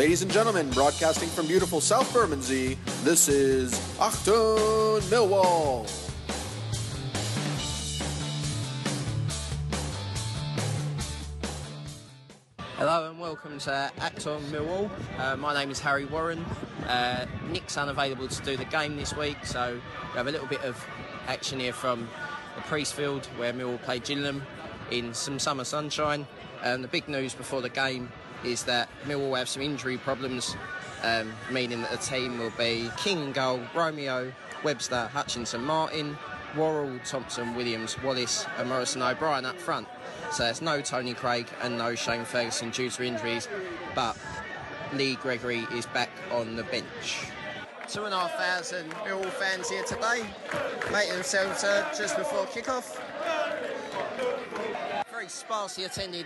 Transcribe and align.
Ladies 0.00 0.22
and 0.22 0.32
gentlemen, 0.32 0.70
broadcasting 0.70 1.28
from 1.28 1.46
beautiful 1.46 1.78
South 1.78 2.10
Bermondsey, 2.14 2.78
this 3.04 3.28
is 3.28 3.74
Achtung 3.98 5.02
Millwall. 5.10 5.86
Hello 12.78 13.10
and 13.10 13.20
welcome 13.20 13.58
to 13.58 13.92
Achtung 13.98 14.40
Millwall. 14.44 14.88
Uh, 15.18 15.36
my 15.36 15.52
name 15.52 15.70
is 15.70 15.78
Harry 15.80 16.06
Warren. 16.06 16.46
Uh, 16.86 17.26
Nick's 17.50 17.76
unavailable 17.76 18.26
to 18.26 18.42
do 18.42 18.56
the 18.56 18.64
game 18.64 18.96
this 18.96 19.14
week, 19.14 19.44
so 19.44 19.78
we 20.12 20.16
have 20.16 20.28
a 20.28 20.30
little 20.30 20.46
bit 20.46 20.62
of 20.62 20.82
action 21.26 21.60
here 21.60 21.74
from 21.74 22.08
the 22.56 22.62
Priestfield 22.62 23.26
where 23.36 23.52
Millwall 23.52 23.82
played 23.82 24.04
Gillingham 24.04 24.44
in 24.90 25.12
some 25.12 25.38
summer 25.38 25.64
sunshine. 25.64 26.26
And 26.62 26.82
the 26.82 26.88
big 26.88 27.06
news 27.06 27.34
before 27.34 27.60
the 27.60 27.68
game 27.68 28.10
is 28.44 28.64
that 28.64 28.88
Millwall 29.06 29.38
have 29.38 29.48
some 29.48 29.62
injury 29.62 29.98
problems, 29.98 30.56
um, 31.02 31.32
meaning 31.50 31.82
that 31.82 31.90
the 31.90 31.98
team 31.98 32.38
will 32.38 32.52
be 32.58 32.90
King 32.96 33.26
in 33.26 33.32
goal, 33.32 33.60
Romeo, 33.74 34.32
Webster, 34.62 35.08
Hutchinson, 35.08 35.64
Martin, 35.64 36.16
Worrall, 36.56 36.98
Thompson, 37.04 37.54
Williams, 37.54 38.00
Wallace, 38.02 38.46
and 38.58 38.68
Morrison 38.68 39.02
O'Brien 39.02 39.44
up 39.44 39.56
front. 39.56 39.86
So 40.32 40.44
there's 40.44 40.62
no 40.62 40.80
Tony 40.80 41.14
Craig 41.14 41.46
and 41.62 41.78
no 41.78 41.94
Shane 41.94 42.24
Ferguson 42.24 42.70
due 42.70 42.90
to 42.90 43.04
injuries, 43.04 43.48
but 43.94 44.16
Lee 44.92 45.14
Gregory 45.16 45.66
is 45.72 45.86
back 45.86 46.10
on 46.32 46.56
the 46.56 46.64
bench. 46.64 47.26
Two 47.88 48.04
and 48.04 48.14
a 48.14 48.18
half 48.18 48.32
thousand 48.36 48.90
Millwall 49.04 49.30
fans 49.30 49.68
here 49.68 49.82
today, 49.84 50.24
making 50.92 51.14
themselves 51.14 51.62
heard 51.62 51.86
just 51.96 52.16
before 52.16 52.46
kick-off. 52.46 53.00
Very 55.20 55.28
sparsely 55.28 55.84
attended 55.84 56.24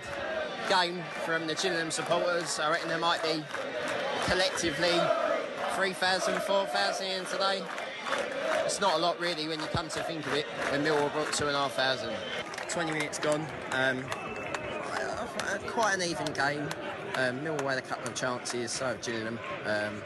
game 0.69 1.03
from 1.25 1.49
the 1.49 1.57
Gillingham 1.57 1.91
supporters. 1.91 2.61
I 2.61 2.71
reckon 2.71 2.89
there 2.89 2.97
might 2.97 3.21
be 3.25 3.43
collectively 4.27 4.93
3,000, 5.75 6.41
4,000 6.41 7.05
in 7.05 7.25
today. 7.25 7.65
It's 8.65 8.81
not 8.81 8.95
a 8.95 8.99
lot 8.99 9.19
really 9.19 9.49
when 9.49 9.59
you 9.59 9.67
come 9.67 9.89
to 9.89 10.03
think 10.05 10.25
of 10.25 10.35
it, 10.35 10.47
when 10.71 10.85
Millwall 10.85 11.13
brought 11.13 11.33
two 11.33 11.49
and 11.49 11.57
a 11.57 11.59
half 11.59 11.73
thousand. 11.73 12.15
20 12.69 12.93
minutes 12.93 13.19
gone. 13.19 13.45
Um, 13.73 14.05
quite 15.67 15.95
an 15.95 16.03
even 16.03 16.27
game. 16.27 16.69
Um, 17.17 17.41
Millwall 17.41 17.71
had 17.71 17.79
a 17.79 17.83
couple 17.83 18.07
of 18.07 18.15
chances, 18.15 18.71
so 18.71 18.97
Gillingham. 19.03 19.41
Um, 19.67 20.01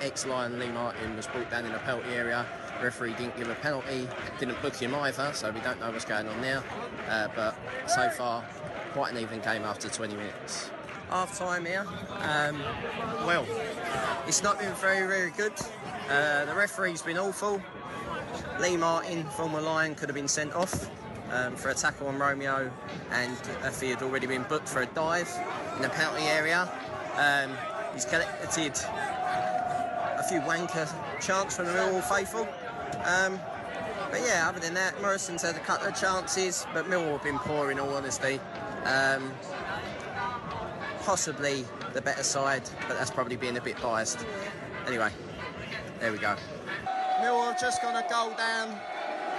ex-Lion 0.00 0.58
Lee 0.58 0.72
Martin 0.72 1.14
was 1.14 1.28
brought 1.28 1.48
down 1.48 1.64
in 1.64 1.70
the 1.70 1.78
penalty 1.78 2.10
area. 2.10 2.44
Referee 2.82 3.14
didn't 3.14 3.36
give 3.36 3.48
a 3.48 3.54
penalty, 3.56 4.08
didn't 4.38 4.60
book 4.62 4.74
him 4.74 4.94
either, 4.94 5.30
so 5.32 5.50
we 5.50 5.60
don't 5.60 5.80
know 5.80 5.90
what's 5.90 6.04
going 6.04 6.28
on 6.28 6.40
now. 6.40 6.62
Uh, 7.08 7.28
but 7.34 7.56
so 7.86 8.08
far, 8.10 8.44
quite 8.92 9.12
an 9.12 9.18
even 9.18 9.40
game 9.40 9.62
after 9.62 9.88
20 9.88 10.14
minutes. 10.14 10.70
Half 11.10 11.38
time 11.38 11.64
here. 11.64 11.86
Um, 12.20 12.60
well, 13.24 13.46
it's 14.26 14.42
not 14.42 14.58
been 14.58 14.72
very, 14.74 15.06
very 15.06 15.30
good. 15.30 15.52
Uh, 16.10 16.44
the 16.44 16.54
referee's 16.54 17.02
been 17.02 17.18
awful. 17.18 17.62
Lee 18.60 18.76
Martin, 18.76 19.24
former 19.24 19.60
Lion, 19.60 19.94
could 19.94 20.08
have 20.08 20.16
been 20.16 20.28
sent 20.28 20.54
off 20.54 20.90
um, 21.32 21.56
for 21.56 21.70
a 21.70 21.74
tackle 21.74 22.08
on 22.08 22.18
Romeo, 22.18 22.70
and 23.12 23.36
if 23.64 23.80
he 23.80 23.90
had 23.90 24.02
already 24.02 24.26
been 24.26 24.44
booked 24.44 24.68
for 24.68 24.82
a 24.82 24.86
dive 24.86 25.32
in 25.76 25.82
the 25.82 25.88
penalty 25.88 26.24
area. 26.24 26.68
Um, 27.16 27.50
he's 27.92 28.04
collected 28.04 28.72
a 30.18 30.22
few 30.28 30.40
wanker 30.40 30.90
chants 31.20 31.56
from 31.56 31.66
the 31.66 31.72
Millwall 31.72 32.02
faithful. 32.02 32.48
Um, 33.04 33.40
but 34.10 34.20
yeah, 34.20 34.48
other 34.48 34.60
than 34.60 34.74
that, 34.74 35.00
Morrison's 35.00 35.42
had 35.42 35.56
a 35.56 35.60
couple 35.60 35.88
of 35.88 35.94
chances, 35.94 36.66
but 36.72 36.86
Millwall 36.86 37.12
have 37.12 37.22
been 37.22 37.38
poor 37.38 37.70
in 37.70 37.78
all 37.78 37.94
honesty. 37.94 38.40
Um, 38.84 39.32
possibly 41.00 41.64
the 41.92 42.00
better 42.00 42.22
side, 42.22 42.62
but 42.88 42.98
that's 42.98 43.10
probably 43.10 43.36
being 43.36 43.56
a 43.56 43.60
bit 43.60 43.80
biased. 43.80 44.24
Anyway, 44.86 45.10
there 46.00 46.12
we 46.12 46.18
go. 46.18 46.36
Millwall 47.20 47.52
have 47.52 47.60
just 47.60 47.82
gone 47.82 47.96
a 47.96 48.08
goal 48.08 48.32
down. 48.36 48.78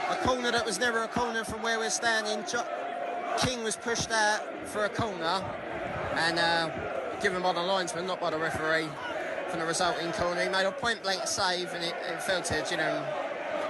A 0.09 0.15
corner 0.25 0.51
that 0.51 0.65
was 0.65 0.79
never 0.79 1.03
a 1.03 1.07
corner 1.07 1.43
from 1.43 1.61
where 1.61 1.77
we're 1.79 1.89
standing. 1.89 2.43
King 3.39 3.63
was 3.63 3.75
pushed 3.75 4.11
out 4.11 4.41
for 4.67 4.85
a 4.85 4.89
corner 4.89 5.43
and 6.15 6.39
uh, 6.39 6.69
given 7.21 7.41
by 7.41 7.53
the 7.53 7.61
linesman, 7.61 8.07
not 8.07 8.19
by 8.19 8.29
the 8.29 8.37
referee, 8.37 8.87
from 9.49 9.59
the 9.59 9.65
resulting 9.65 10.11
corner. 10.13 10.43
He 10.43 10.49
made 10.49 10.65
a 10.65 10.71
point 10.71 11.03
blank 11.03 11.27
save 11.27 11.73
and 11.73 11.83
it, 11.83 11.93
it 12.09 12.21
fell 12.23 12.41
to 12.41 12.53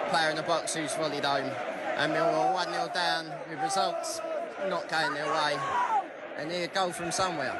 player 0.09 0.29
in 0.29 0.35
the 0.35 0.43
box 0.43 0.75
who's 0.75 0.93
volleyed 0.93 1.25
home. 1.25 1.51
And 1.97 2.13
Millwall 2.13 2.53
1 2.53 2.73
0 2.73 2.91
down 2.93 3.31
with 3.49 3.59
results 3.59 4.21
not 4.69 4.87
going 4.89 5.13
their 5.13 5.25
way. 5.25 5.57
And 6.37 6.49
need 6.49 6.63
a 6.63 6.67
goal 6.67 6.91
from 6.91 7.11
somewhere. 7.11 7.55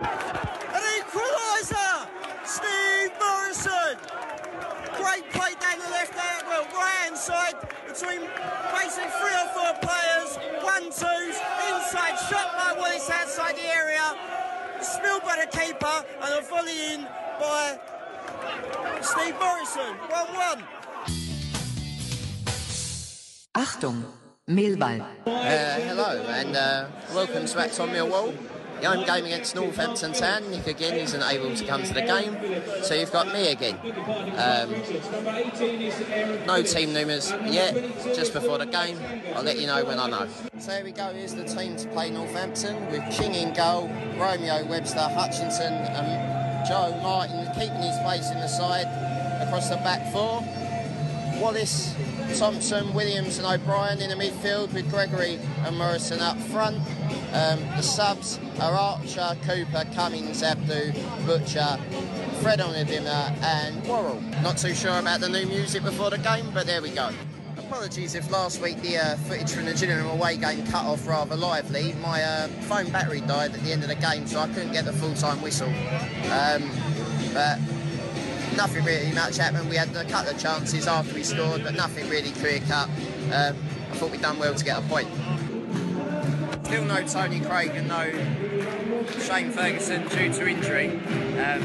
An 0.00 0.82
equaliser! 1.00 2.06
Steve 2.44 3.12
Morrison! 3.18 3.96
Great 4.96 5.30
play 5.30 5.54
down 5.60 5.78
the 5.78 5.90
left 5.90 6.14
hand, 6.14 6.46
well, 6.48 6.64
right 6.74 6.96
hand 7.04 7.16
side 7.16 7.54
between 7.86 8.20
basically 8.72 9.10
three 9.20 9.36
or 9.36 9.48
four 9.54 9.72
players. 9.80 10.36
One, 10.62 10.84
twos, 10.84 11.36
inside 11.70 12.16
shot 12.28 12.52
by 12.56 12.74
Wallace 12.76 13.08
outside 13.10 13.56
the 13.56 13.68
area. 13.68 14.16
Spilled 14.80 15.22
by 15.22 15.44
the 15.44 15.56
keeper 15.56 16.04
and 16.22 16.34
a 16.38 16.42
volley 16.42 16.94
in 16.94 17.02
by 17.40 17.78
Steve 19.02 19.34
Morrison. 19.40 19.94
1 19.94 20.34
1. 20.34 20.64
Achtung, 23.54 24.04
Millwall. 24.48 25.00
Uh, 25.26 25.80
hello 25.80 26.22
and 26.28 26.56
uh, 26.56 26.86
welcome 27.14 27.46
to 27.46 27.58
Achtung 27.58 27.90
Millwall. 27.90 28.34
The 28.80 28.88
home 28.88 29.04
game 29.04 29.24
against 29.24 29.56
Northampton 29.56 30.12
Town. 30.12 30.48
Nick 30.52 30.68
again 30.68 30.94
isn't 30.94 31.22
able 31.22 31.52
to 31.54 31.66
come 31.66 31.82
to 31.82 31.92
the 31.92 32.02
game, 32.02 32.36
so 32.84 32.94
you've 32.94 33.10
got 33.10 33.32
me 33.32 33.50
again. 33.50 33.74
Um, 34.36 34.70
no 36.46 36.62
team 36.62 36.92
numbers 36.92 37.32
yet, 37.46 37.74
just 38.14 38.32
before 38.32 38.58
the 38.58 38.66
game. 38.66 38.96
I'll 39.34 39.42
let 39.42 39.58
you 39.58 39.66
know 39.66 39.84
when 39.84 39.98
I 39.98 40.08
know. 40.08 40.28
So 40.60 40.72
here 40.72 40.84
we 40.84 40.92
go, 40.92 41.12
here's 41.12 41.34
the 41.34 41.44
team 41.44 41.76
to 41.76 41.88
play 41.88 42.10
Northampton 42.10 42.88
with 42.92 43.02
King 43.10 43.34
in 43.34 43.52
goal, 43.52 43.90
Romeo 44.16 44.64
Webster, 44.66 45.00
Hutchinson, 45.00 45.72
and 45.72 46.27
Joe 46.68 47.00
Martin 47.02 47.46
keeping 47.54 47.80
his 47.80 47.96
place 48.00 48.30
in 48.30 48.38
the 48.40 48.46
side 48.46 48.86
across 49.40 49.70
the 49.70 49.76
back 49.76 50.12
four. 50.12 50.44
Wallace, 51.40 51.94
Thompson, 52.38 52.92
Williams 52.92 53.38
and 53.38 53.46
O'Brien 53.46 54.02
in 54.02 54.10
the 54.10 54.16
midfield 54.16 54.74
with 54.74 54.90
Gregory 54.90 55.38
and 55.64 55.78
Morrison 55.78 56.20
up 56.20 56.36
front. 56.38 56.76
Um, 57.32 57.60
the 57.76 57.80
subs 57.80 58.38
are 58.60 58.74
Archer, 58.74 59.34
Cooper, 59.44 59.86
Cummings, 59.94 60.42
Abdou, 60.42 60.92
Butcher, 61.24 61.78
Fred 62.42 62.58
Onyedinma 62.58 63.42
and 63.42 63.82
Worrall. 63.86 64.20
Not 64.42 64.58
too 64.58 64.74
sure 64.74 64.98
about 64.98 65.20
the 65.20 65.28
new 65.30 65.46
music 65.46 65.82
before 65.82 66.10
the 66.10 66.18
game, 66.18 66.50
but 66.52 66.66
there 66.66 66.82
we 66.82 66.90
go. 66.90 67.10
Apologies 67.70 68.14
if 68.14 68.30
last 68.30 68.62
week 68.62 68.80
the 68.80 68.96
uh, 68.96 69.16
footage 69.16 69.52
from 69.52 69.66
the 69.66 69.74
Gillingham 69.74 70.06
away 70.06 70.38
game 70.38 70.64
cut 70.68 70.86
off 70.86 71.06
rather 71.06 71.36
lively. 71.36 71.92
My 72.00 72.22
uh, 72.22 72.48
phone 72.62 72.90
battery 72.90 73.20
died 73.20 73.52
at 73.52 73.60
the 73.60 73.72
end 73.72 73.82
of 73.82 73.90
the 73.90 73.94
game, 73.94 74.26
so 74.26 74.40
I 74.40 74.48
couldn't 74.48 74.72
get 74.72 74.86
the 74.86 74.92
full-time 74.94 75.42
whistle. 75.42 75.68
Um, 75.68 76.70
but 77.34 77.58
nothing 78.56 78.84
really 78.86 79.12
much 79.12 79.36
happened. 79.36 79.68
We 79.68 79.76
had 79.76 79.94
a 79.94 80.04
couple 80.06 80.30
of 80.30 80.40
chances 80.40 80.86
after 80.86 81.14
we 81.14 81.22
scored, 81.22 81.62
but 81.62 81.74
nothing 81.74 82.08
really 82.08 82.30
clear-cut. 82.30 82.88
Um, 82.88 83.56
I 83.92 83.96
thought 83.96 84.12
we'd 84.12 84.22
done 84.22 84.38
well 84.38 84.54
to 84.54 84.64
get 84.64 84.78
a 84.78 84.82
point. 84.82 85.08
Still 86.64 86.86
no 86.86 87.06
Tony 87.06 87.40
Craig 87.40 87.72
and 87.74 87.86
no 87.86 88.10
Shane 89.20 89.50
Ferguson 89.50 90.08
due 90.08 90.32
to 90.32 90.48
injury. 90.48 90.88
Um, 91.38 91.62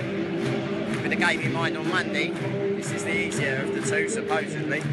with 1.02 1.12
the 1.12 1.16
game 1.16 1.40
in 1.40 1.54
mind 1.54 1.78
on 1.78 1.88
Monday, 1.88 2.32
this 2.76 2.92
is 2.92 3.06
the 3.06 3.18
easier 3.18 3.64
of 3.64 3.74
the 3.74 3.90
two, 3.90 4.10
supposedly. 4.10 4.84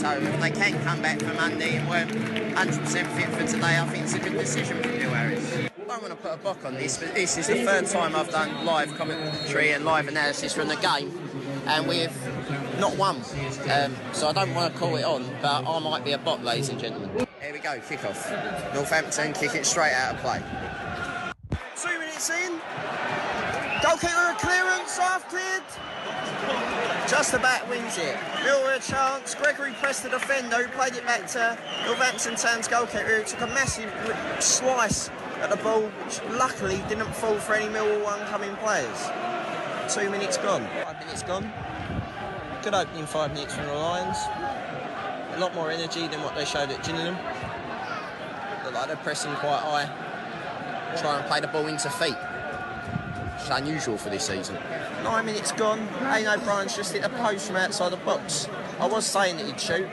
So 0.00 0.10
if 0.12 0.40
they 0.40 0.50
can 0.50 0.82
come 0.82 1.02
back 1.02 1.20
for 1.20 1.34
Monday 1.34 1.76
and 1.76 1.86
weren't 1.86 2.10
100% 2.10 3.06
fit 3.08 3.28
for 3.28 3.46
today, 3.46 3.78
I 3.78 3.86
think 3.86 4.04
it's 4.04 4.14
a 4.14 4.18
good 4.18 4.32
decision 4.32 4.82
from 4.82 4.92
Neil 4.92 5.10
Harris. 5.10 5.54
I 5.54 5.68
don't 5.76 5.88
want 5.88 6.06
to 6.06 6.14
put 6.14 6.32
a 6.32 6.38
book 6.38 6.64
on 6.64 6.72
this, 6.72 6.96
but 6.96 7.14
this 7.14 7.36
is 7.36 7.48
the 7.48 7.56
third 7.56 7.84
time 7.84 8.16
I've 8.16 8.30
done 8.30 8.64
live 8.64 8.96
commentary 8.96 9.72
and 9.72 9.84
live 9.84 10.08
analysis 10.08 10.54
from 10.54 10.68
the 10.68 10.76
game, 10.76 11.12
and 11.66 11.86
we've 11.86 12.16
not 12.80 12.96
won. 12.96 13.16
Um, 13.70 13.94
so 14.14 14.28
I 14.28 14.32
don't 14.32 14.54
want 14.54 14.72
to 14.72 14.78
call 14.80 14.96
it 14.96 15.04
on, 15.04 15.22
but 15.42 15.68
I 15.68 15.78
might 15.80 16.02
be 16.02 16.12
a 16.12 16.18
bot, 16.18 16.42
ladies 16.42 16.70
and 16.70 16.80
gentlemen. 16.80 17.26
Here 17.42 17.52
we 17.52 17.58
go, 17.58 17.78
kick-off. 17.86 18.30
Northampton 18.72 19.34
kick 19.34 19.54
it 19.54 19.66
straight 19.66 19.92
out 19.92 20.14
of 20.14 20.20
play. 20.22 20.42
Two 21.76 21.98
minutes 21.98 22.30
in. 22.30 22.52
Goal 23.82 23.98
kicker 23.98 24.30
a 24.30 24.34
clearance, 24.38 24.96
half 24.96 25.28
cleared. 25.28 26.79
Just 27.10 27.34
about 27.34 27.68
wins 27.68 27.98
it. 27.98 28.16
Miller 28.44 28.74
a 28.74 28.78
chance. 28.78 29.34
Gregory 29.34 29.72
pressed 29.72 30.04
the 30.04 30.10
defender 30.10 30.62
who 30.62 30.68
played 30.68 30.94
it 30.94 31.04
back 31.04 31.26
to 31.26 31.58
Northampton 31.84 32.36
Town's 32.36 32.68
goalkeeper 32.68 33.16
who 33.16 33.24
took 33.24 33.40
a 33.40 33.48
massive 33.48 33.92
slice 34.38 35.10
at 35.40 35.50
the 35.50 35.56
ball, 35.56 35.82
which 36.04 36.22
luckily 36.38 36.76
didn't 36.88 37.12
fall 37.14 37.34
for 37.34 37.54
any 37.54 37.66
Millwall 37.66 38.06
oncoming 38.06 38.54
players. 38.58 39.10
Two 39.92 40.08
minutes 40.08 40.36
gone. 40.36 40.64
Five 40.84 41.00
minutes 41.00 41.24
gone. 41.24 41.52
Good 42.62 42.74
opening 42.74 43.06
five 43.06 43.32
minutes 43.34 43.56
from 43.56 43.66
the 43.66 43.74
Lions. 43.74 44.16
A 45.34 45.38
lot 45.40 45.52
more 45.52 45.72
energy 45.72 46.06
than 46.06 46.22
what 46.22 46.36
they 46.36 46.44
showed 46.44 46.70
at 46.70 46.84
Gillingham. 46.84 47.16
Look 48.64 48.74
like 48.74 48.86
they're 48.86 48.96
pressing 48.98 49.34
quite 49.34 49.58
high. 49.58 50.96
Try 51.00 51.18
and 51.18 51.26
play 51.26 51.40
the 51.40 51.48
ball 51.48 51.66
into 51.66 51.90
feet. 51.90 52.16
It's 53.34 53.50
unusual 53.50 53.96
for 53.96 54.10
this 54.10 54.28
season. 54.28 54.56
Nine 55.02 55.26
minutes 55.26 55.52
gone. 55.52 55.86
Aiden 56.00 56.36
O'Brien's 56.36 56.76
just 56.76 56.92
hit 56.92 57.04
a 57.04 57.08
post 57.08 57.46
from 57.46 57.56
outside 57.56 57.90
the 57.90 57.96
box. 57.98 58.48
I 58.78 58.86
was 58.86 59.06
saying 59.06 59.38
that 59.38 59.46
he'd 59.46 59.60
shoot, 59.60 59.88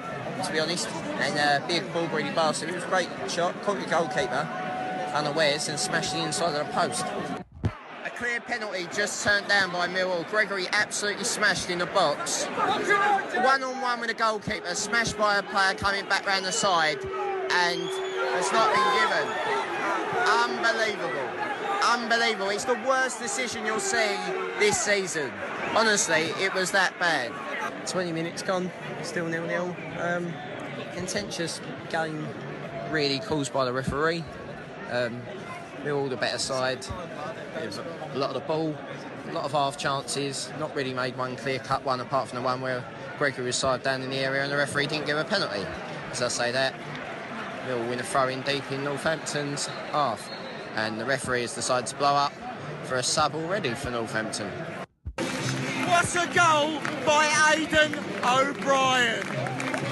to 0.46 0.52
be 0.52 0.60
honest. 0.60 0.88
And 1.20 1.38
uh, 1.38 1.68
big 1.68 1.92
ball 1.94 2.08
greedy 2.08 2.30
bastard. 2.32 2.70
It 2.70 2.76
was 2.76 2.84
a 2.84 2.88
great 2.88 3.10
shot. 3.30 3.60
Caught 3.64 3.80
the 3.80 3.90
goalkeeper 3.90 4.48
unawares 5.14 5.68
and 5.68 5.80
smashed 5.80 6.14
the 6.14 6.20
inside 6.20 6.54
of 6.56 6.68
the 6.68 6.74
post. 6.74 7.06
A 8.06 8.10
clear 8.12 8.40
penalty 8.40 8.88
just 8.94 9.24
turned 9.24 9.48
down 9.48 9.72
by 9.72 9.88
Millwall. 9.88 10.30
Gregory 10.30 10.68
absolutely 10.72 11.24
smashed 11.24 11.70
in 11.70 11.80
the 11.80 11.86
box. 11.88 12.46
One 12.46 13.64
on 13.64 13.82
one 13.82 14.00
with 14.00 14.10
the 14.10 14.16
goalkeeper, 14.16 14.76
smashed 14.76 15.18
by 15.18 15.38
a 15.38 15.44
player 15.44 15.74
coming 15.74 16.08
back 16.08 16.26
round 16.28 16.46
the 16.46 16.52
side, 16.52 17.00
and 17.04 17.82
it's 18.38 18.52
not 18.52 18.74
been 18.76 18.90
given. 19.00 19.28
Unbelievable. 20.28 21.17
Unbelievable. 21.88 22.50
It's 22.50 22.66
the 22.66 22.80
worst 22.86 23.20
decision 23.20 23.66
you'll 23.66 23.80
see 23.80 24.18
this 24.60 24.78
season. 24.80 25.32
Honestly, 25.74 26.34
it 26.42 26.54
was 26.54 26.72
that 26.72 26.98
bad. 27.00 27.32
20 27.88 28.12
minutes 28.12 28.42
gone, 28.42 28.70
still 29.04 29.28
nil 29.28 29.46
nil. 29.46 29.76
Um, 30.00 30.34
contentious 30.94 31.62
game, 31.90 32.28
really 32.92 33.20
caused 33.20 33.54
by 33.54 33.64
the 33.64 33.72
referee. 33.72 34.26
Um, 34.92 35.22
all 35.90 36.10
the 36.10 36.18
better 36.18 36.38
side. 36.38 36.86
A 38.14 38.18
lot 38.18 38.30
of 38.30 38.34
the 38.34 38.42
ball, 38.42 38.76
a 39.30 39.32
lot 39.32 39.46
of 39.46 39.54
half 39.54 39.78
chances. 39.78 40.52
Not 40.60 40.76
really 40.76 40.94
made 40.94 41.18
one 41.18 41.38
clear 41.38 41.60
cut 41.60 41.86
one 41.86 42.02
apart 42.02 42.28
from 42.28 42.40
the 42.40 42.44
one 42.44 42.60
where 42.60 42.84
Gregory 43.18 43.46
was 43.46 43.56
side 43.56 43.84
down 43.84 44.02
in 44.02 44.10
the 44.10 44.18
area 44.18 44.44
and 44.44 44.52
the 44.52 44.58
referee 44.58 44.88
didn't 44.88 45.06
give 45.06 45.18
a 45.18 45.24
penalty. 45.24 45.66
As 46.12 46.22
I 46.22 46.28
say 46.28 46.52
that, 46.52 46.74
Millwall 47.66 47.90
win 47.90 48.00
a 48.00 48.04
throw 48.04 48.28
in 48.28 48.42
deep 48.42 48.70
in 48.72 48.84
Northampton's 48.84 49.68
half, 49.92 50.30
and 50.78 51.00
the 51.00 51.06
referee 51.06 51.42
has 51.42 51.56
decided 51.56 51.88
to 51.88 51.96
blow 51.96 52.14
up 52.14 52.32
for 52.84 52.96
a 52.96 53.04
sub 53.04 53.34
already 53.34 53.74
for 53.74 53.90
Northampton. 53.90 54.48
What 55.88 56.16
a 56.16 56.28
goal 56.28 56.80
by 57.04 57.26
Aiden 57.50 57.98
O'Brien. 58.24 59.24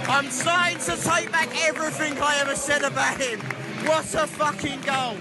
I'm 0.07 0.29
starting 0.29 0.77
to 0.77 0.95
take 0.95 1.31
back 1.31 1.49
everything 1.67 2.17
I 2.21 2.37
ever 2.39 2.55
said 2.55 2.83
about 2.83 3.19
him. 3.19 3.39
What 3.87 4.13
a 4.13 4.27
fucking 4.27 4.81
goal. 4.81 5.17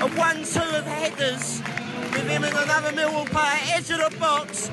A 0.00 0.08
one-two 0.16 0.60
of 0.60 0.84
headers 0.86 1.60
with 2.12 2.28
him 2.28 2.44
and 2.44 2.54
another 2.54 2.92
Millwall 2.92 3.26
player 3.26 3.58
edge 3.74 3.90
of 3.90 3.98
the 3.98 4.16
box 4.20 4.70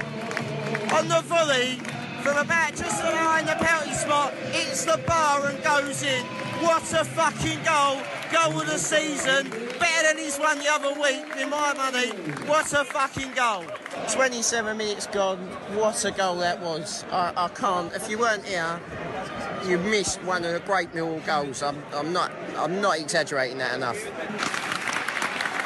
on 0.94 1.07
the 1.07 1.21
volley 1.25 1.77
from 2.21 2.37
about 2.37 2.75
just 2.75 3.01
behind 3.01 3.47
the 3.47 3.55
penalty 3.55 3.94
spot. 3.94 4.33
Hits 4.51 4.85
the 4.85 5.01
bar 5.07 5.47
and 5.47 5.63
goes 5.63 6.03
in. 6.03 6.23
What 6.61 6.93
a 6.93 7.03
fucking 7.03 7.63
goal. 7.63 7.99
Goal 8.31 8.61
of 8.61 8.67
the 8.67 8.77
season. 8.77 9.49
Better 9.79 10.07
than 10.07 10.17
his 10.17 10.37
one 10.37 10.59
the 10.59 10.71
other 10.71 10.93
week, 10.93 11.25
in 11.41 11.49
my 11.49 11.73
money. 11.73 12.09
What 12.47 12.71
a 12.73 12.85
fucking 12.85 13.33
goal. 13.33 13.65
27 14.11 14.77
minutes 14.77 15.07
gone. 15.07 15.39
What 15.73 16.05
a 16.05 16.11
goal 16.11 16.35
that 16.37 16.61
was. 16.61 17.03
I, 17.11 17.33
I 17.35 17.47
can't. 17.47 17.91
If 17.93 18.07
you 18.11 18.19
weren't 18.19 18.45
here, 18.45 18.79
you 19.65 19.79
missed 19.79 20.21
one 20.21 20.45
of 20.45 20.53
the 20.53 20.59
great 20.59 20.93
Millwall 20.93 21.25
goals. 21.25 21.63
I'm, 21.63 21.81
I'm 21.95 22.13
not. 22.13 22.31
I'm 22.55 22.79
not 22.79 22.99
exaggerating 22.99 23.57
that 23.57 23.73
enough. 23.73 23.97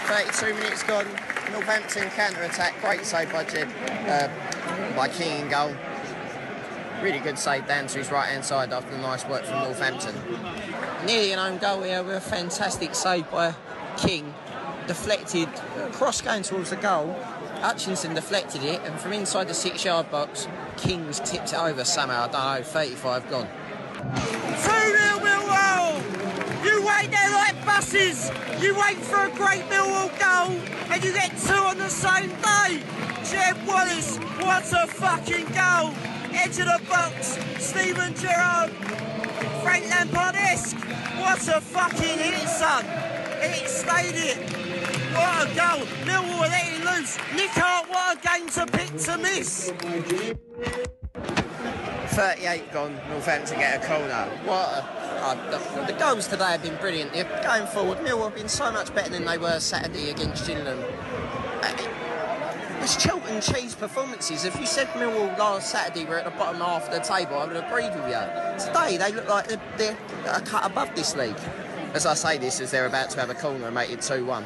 32 0.08 0.54
minutes 0.54 0.84
gone. 0.84 1.08
Northampton 1.52 2.10
counter 2.12 2.44
attack. 2.44 2.80
Great 2.80 3.06
save 3.06 3.34
by 3.34 3.44
Jim, 3.44 3.70
uh, 4.08 4.30
by 4.96 5.10
King 5.10 5.42
in 5.42 5.50
goal. 5.50 5.76
Really 7.06 7.20
good 7.20 7.38
save 7.38 7.68
down 7.68 7.86
to 7.86 8.00
his 8.00 8.10
right 8.10 8.30
hand 8.30 8.44
side 8.44 8.74
after 8.74 8.90
the 8.90 8.98
nice 8.98 9.24
work 9.28 9.44
from 9.44 9.60
Northampton. 9.60 10.16
Nearly 11.06 11.34
an 11.34 11.38
own 11.38 11.60
goal 11.60 11.84
here 11.84 12.02
with 12.02 12.16
a 12.16 12.20
fantastic 12.20 12.96
save 12.96 13.30
by 13.30 13.54
King. 13.96 14.34
Deflected, 14.88 15.48
cross 15.92 16.22
going 16.22 16.42
towards 16.42 16.72
the 16.72 16.78
goal. 16.78 17.14
Hutchinson 17.62 18.16
deflected 18.16 18.64
it, 18.64 18.82
and 18.86 19.00
from 19.00 19.14
inside 19.14 19.48
the 19.48 19.54
six 19.54 19.86
yard 19.86 20.10
box, 20.10 20.48
King's 20.78 21.20
tipped 21.20 21.54
it 21.54 21.60
over 21.60 21.86
somehow. 21.86 22.24
I 22.24 22.28
don't 22.28 22.62
know, 22.62 22.64
35 22.64 23.30
gone. 23.30 23.48
2 23.94 24.10
0 24.10 25.20
Millwall! 25.22 26.66
You 26.66 26.84
wait 26.88 27.12
there 27.12 27.32
like 27.34 27.64
buses! 27.68 28.32
You 28.60 28.74
wait 28.80 28.98
for 28.98 29.28
a 29.28 29.30
great 29.30 29.62
Millwall 29.70 30.10
goal 30.18 30.58
and 30.90 31.04
you 31.04 31.14
get 31.14 31.38
two 31.38 31.54
on 31.54 31.78
the 31.78 31.88
same 31.88 32.30
day! 32.42 32.82
Jed 33.24 33.68
Wallace, 33.68 34.18
what 34.18 34.74
a 34.74 34.88
fucking 34.88 35.46
goal! 35.54 36.15
Edge 36.38 36.60
of 36.60 36.66
the 36.66 36.82
box, 36.90 37.40
Steven 37.60 38.14
Gerrard, 38.16 38.70
Frank 39.64 39.86
Lampard-esque. 39.90 40.78
What 41.18 41.48
a 41.48 41.62
fucking 41.62 42.20
hit, 42.20 42.48
son! 42.50 42.86
It 43.42 43.68
stayed 43.70 44.16
it. 44.16 44.38
What 45.14 45.50
a 45.50 45.56
goal! 45.56 45.86
Millwall 46.04 46.42
are 46.42 46.50
letting 46.50 46.84
loose. 46.86 47.18
Nick 47.36 47.52
Hart, 47.52 47.90
what 47.90 48.18
a 48.18 48.28
game 48.28 48.50
to 48.50 48.66
pick 48.66 48.96
to 49.04 49.18
miss! 49.18 49.72
38 52.16 52.72
gone. 52.72 53.00
Northampton 53.10 53.58
get 53.58 53.84
a 53.84 53.88
corner. 53.88 54.26
What 54.46 54.68
a, 54.70 55.06
uh, 55.26 55.52
the, 55.52 55.92
the 55.92 56.00
goals 56.00 56.28
today 56.28 56.52
have 56.52 56.62
been 56.62 56.76
brilliant. 56.78 57.14
They're 57.14 57.42
going 57.44 57.66
forward, 57.68 58.00
Millwall 58.00 58.26
have 58.26 58.36
been 58.36 58.50
so 58.50 58.72
much 58.72 58.94
better 58.94 59.10
than 59.10 59.26
they 59.26 59.38
were 59.38 59.60
Saturday 59.60 60.10
against 60.10 60.46
Gillingham. 60.46 60.84
Uh, 61.62 61.76
chalk 62.94 63.24
and 63.30 63.42
cheese 63.42 63.74
performances. 63.74 64.46
If 64.46 64.60
you 64.60 64.66
said 64.68 64.88
Millwall 64.90 65.36
last 65.40 65.72
Saturday 65.72 66.06
were 66.06 66.20
at 66.20 66.26
the 66.26 66.32
bottom 66.32 66.62
half 66.62 66.88
of 66.88 66.94
the 66.94 67.00
table, 67.00 67.38
I 67.40 67.46
would 67.46 67.56
agree 67.56 67.90
with 67.90 68.08
you. 68.08 68.64
Today 68.64 68.98
they 68.98 69.12
look 69.12 69.28
like 69.28 69.48
they're, 69.48 69.62
they're 69.78 69.98
a 70.28 70.42
cut 70.42 70.66
above 70.66 70.94
this 70.96 71.16
league. 71.16 71.38
As 71.96 72.06
I 72.06 72.14
say 72.14 72.38
this, 72.38 72.60
as 72.60 72.70
they're 72.70 72.86
about 72.86 73.10
to 73.12 73.20
have 73.20 73.30
a 73.30 73.34
corner 73.34 73.66
and 73.66 73.74
make 73.74 73.90
it 73.90 74.02
2 74.02 74.26
1. 74.26 74.46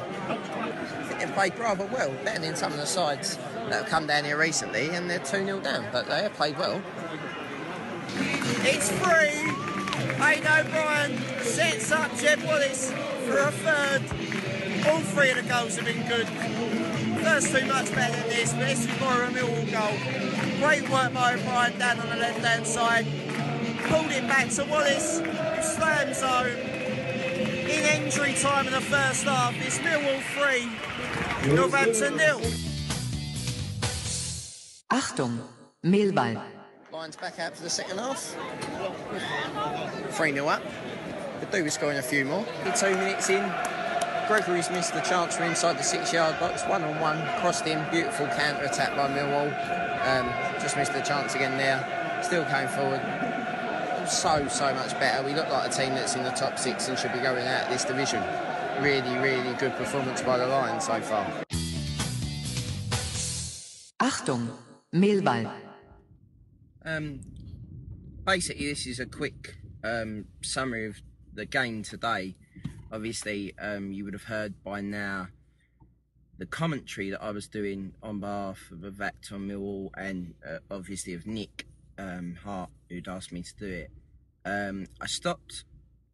They've 1.18 1.32
played 1.32 1.58
rather 1.58 1.84
well, 1.86 2.10
better 2.24 2.40
than 2.40 2.56
some 2.56 2.72
of 2.72 2.78
the 2.78 2.86
sides 2.86 3.36
that 3.68 3.72
have 3.72 3.86
come 3.86 4.06
down 4.06 4.24
here 4.24 4.38
recently, 4.38 4.88
and 4.90 5.10
they're 5.10 5.18
2 5.18 5.44
0 5.44 5.60
down, 5.60 5.84
but 5.92 6.06
they 6.08 6.22
have 6.22 6.32
played 6.32 6.56
well. 6.56 6.80
It's 8.62 8.90
free. 8.92 9.70
Aiden 10.16 10.66
O'Brien 10.66 11.18
sets 11.42 11.92
up 11.92 12.16
Jed 12.16 12.42
Wallace 12.44 12.90
for 13.26 13.38
a 13.38 13.50
third. 13.50 14.02
All 14.88 15.00
three 15.00 15.30
of 15.30 15.36
the 15.36 15.42
goals 15.42 15.76
have 15.76 15.84
been 15.84 16.06
good. 16.08 16.26
First 17.22 17.54
two 17.54 17.66
much 17.66 17.92
better 17.94 18.16
than 18.16 18.28
this, 18.28 18.52
but 18.52 18.66
this 18.66 18.86
is 18.86 19.00
more 19.00 19.22
of 19.22 19.36
a 19.36 19.38
Millwall 19.38 19.70
goal. 19.70 20.60
Great 20.60 20.88
work 20.88 21.12
by 21.12 21.34
O'Brien 21.34 21.78
down 21.78 22.00
on 22.00 22.08
the 22.08 22.16
left-hand 22.16 22.66
side. 22.66 23.06
Pulled 23.88 24.10
it 24.10 24.26
back 24.26 24.48
to 24.50 24.64
Wallace, 24.64 25.20
who 25.20 25.62
slams 25.62 26.22
home. 26.22 26.46
In 26.46 28.02
injury 28.02 28.34
time 28.34 28.66
in 28.66 28.72
the 28.72 28.80
first 28.80 29.24
half, 29.24 29.54
it's 29.56 29.78
Millwall 29.78 30.20
3, 31.42 31.54
Northampton 31.54 32.16
nil. 32.16 32.40
Achtung, 34.90 35.40
Millwall. 35.84 36.42
Lions 36.92 37.16
back 37.16 37.38
out 37.38 37.54
for 37.54 37.62
the 37.62 37.70
second 37.70 37.98
half. 37.98 38.34
3 40.16 40.32
0 40.32 40.48
up. 40.48 40.62
Could 41.40 41.50
do 41.50 41.64
with 41.64 41.72
scoring 41.72 41.98
a 41.98 42.02
few 42.02 42.24
more. 42.24 42.44
Two 42.76 42.94
minutes 42.96 43.30
in. 43.30 43.79
Gregory's 44.30 44.70
missed 44.70 44.94
the 44.94 45.00
chance 45.00 45.36
from 45.36 45.46
inside 45.46 45.76
the 45.76 45.82
six 45.82 46.12
yard 46.12 46.38
box. 46.38 46.62
One 46.62 46.84
on 46.84 47.00
one. 47.00 47.20
Crossed 47.40 47.66
in. 47.66 47.84
Beautiful 47.90 48.28
counter 48.28 48.62
attack 48.62 48.94
by 48.94 49.08
Millwall. 49.08 49.50
Um, 50.06 50.28
just 50.62 50.76
missed 50.76 50.92
the 50.92 51.00
chance 51.00 51.34
again 51.34 51.58
there. 51.58 51.82
Still 52.22 52.44
came 52.44 52.68
forward. 52.68 53.00
So, 54.08 54.46
so 54.46 54.72
much 54.72 54.92
better. 55.00 55.26
We 55.26 55.34
look 55.34 55.48
like 55.48 55.68
a 55.68 55.74
team 55.74 55.96
that's 55.96 56.14
in 56.14 56.22
the 56.22 56.30
top 56.30 56.60
six 56.60 56.86
and 56.86 56.96
should 56.96 57.12
be 57.12 57.18
going 57.18 57.44
out 57.44 57.64
of 57.64 57.70
this 57.70 57.84
division. 57.84 58.22
Really, 58.80 59.18
really 59.18 59.52
good 59.54 59.74
performance 59.74 60.22
by 60.22 60.38
the 60.38 60.46
Lions 60.46 60.86
so 60.86 61.00
far. 61.00 61.26
Achtung, 63.98 64.48
Millwall. 64.94 65.52
Um, 66.84 67.20
basically, 68.24 68.68
this 68.68 68.86
is 68.86 69.00
a 69.00 69.06
quick 69.06 69.56
um, 69.82 70.26
summary 70.40 70.86
of 70.86 71.02
the 71.34 71.46
game 71.46 71.82
today. 71.82 72.36
Obviously, 72.92 73.54
um, 73.58 73.92
you 73.92 74.04
would 74.04 74.14
have 74.14 74.24
heard 74.24 74.62
by 74.64 74.80
now 74.80 75.28
the 76.38 76.46
commentary 76.46 77.10
that 77.10 77.22
I 77.22 77.30
was 77.30 77.46
doing 77.46 77.92
on 78.02 78.18
behalf 78.18 78.58
of 78.72 78.94
Achtung 78.94 79.46
Millwall 79.46 79.90
and 79.96 80.34
uh, 80.48 80.58
obviously 80.70 81.14
of 81.14 81.26
Nick 81.26 81.66
um, 81.98 82.36
Hart, 82.42 82.70
who'd 82.88 83.08
asked 83.08 83.30
me 83.30 83.42
to 83.42 83.54
do 83.56 83.66
it. 83.66 83.90
Um, 84.44 84.86
I 85.00 85.06
stopped 85.06 85.64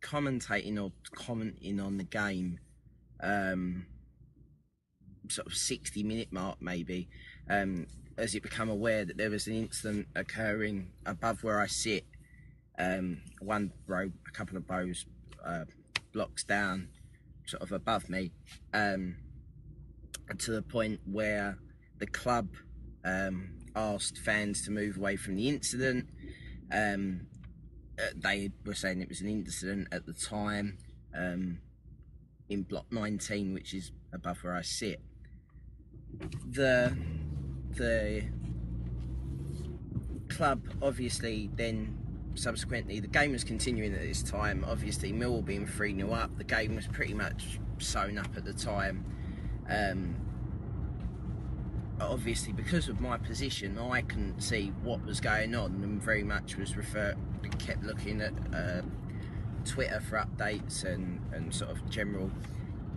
commentating 0.03 0.83
or 0.83 0.93
commenting 1.15 1.81
on 1.81 1.97
the 1.97 2.05
game 2.05 2.59
um, 3.21 3.87
sort 5.29 5.47
of 5.47 5.55
60 5.55 6.03
minute 6.03 6.33
mark 6.33 6.61
maybe 6.61 7.09
um, 7.49 7.87
as 8.19 8.35
it 8.35 8.43
became 8.43 8.69
aware 8.69 9.05
that 9.05 9.17
there 9.17 9.31
was 9.31 9.47
an 9.47 9.55
incident 9.55 10.07
occurring 10.15 10.91
above 11.07 11.43
where 11.43 11.61
I 11.61 11.67
sit 11.67 12.05
um, 12.79 13.19
one 13.41 13.73
row 13.87 14.11
a 14.29 14.31
couple 14.31 14.57
of 14.57 14.69
rows 14.69 15.07
uh, 15.45 15.65
blocks 16.17 16.45
down 16.45 16.89
sort 17.45 17.63
of 17.63 17.73
above 17.73 18.09
me 18.09 18.33
um, 18.73 19.17
to 20.39 20.51
the 20.51 20.63
point 20.63 20.99
where 21.05 21.59
the 21.99 22.07
club 22.07 22.49
um, 23.05 23.51
asked 23.77 24.17
fans 24.17 24.65
to 24.65 24.71
move 24.71 24.97
away 24.97 25.17
from 25.17 25.37
the 25.37 25.47
incident. 25.47 26.09
Um, 26.73 27.27
uh, 27.99 28.13
they 28.17 28.51
were 28.65 28.75
saying 28.75 29.03
it 29.03 29.11
was 29.11 29.21
an 29.21 29.29
incident 29.29 29.89
at 29.93 30.07
the 30.07 30.15
time 30.15 30.79
um, 31.15 31.59
in 32.49 32.63
block 32.63 32.87
19 32.91 33.53
which 33.53 33.75
is 33.75 33.93
above 34.15 34.43
where 34.43 34.57
I 34.57 34.63
sit. 34.63 35.03
The 36.49 36.97
the 37.73 38.25
club 40.31 40.63
obviously 40.81 41.51
then 41.57 42.06
subsequently 42.37 43.01
the 43.01 43.09
game 43.09 43.33
was 43.33 43.45
continuing 43.45 43.93
at 43.95 44.01
this 44.01 44.23
time. 44.23 44.65
Obviously 44.69 45.13
Millwall 45.13 45.45
being 45.45 45.67
3 45.67 45.97
0 45.97 46.13
up 46.13 46.37
the 46.39 46.45
game 46.45 46.77
was 46.77 46.87
pretty 46.87 47.15
much 47.15 47.59
sewn 47.79 48.19
up 48.19 48.37
at 48.37 48.45
the 48.45 48.53
time. 48.53 49.05
Um, 49.69 50.17
obviously 52.01 52.53
because 52.53 52.89
of 52.89 53.01
my 53.01 53.17
position 53.17 53.79
I 53.79 54.03
couldn't 54.03 54.41
see 54.43 54.73
what 54.83 55.05
was 55.05 55.19
going 55.19 55.55
on 55.55 55.81
and 55.83 56.03
very 56.03 56.23
much 56.23 56.57
was 56.57 56.77
referred 56.77 57.17
kept 57.59 57.83
looking 57.85 58.21
at 58.21 58.33
uh, 58.55 58.83
Twitter 59.65 60.01
for 60.01 60.19
updates 60.19 60.85
and, 60.85 61.21
and 61.33 61.55
sort 61.55 61.71
of 61.71 61.89
general 61.89 62.31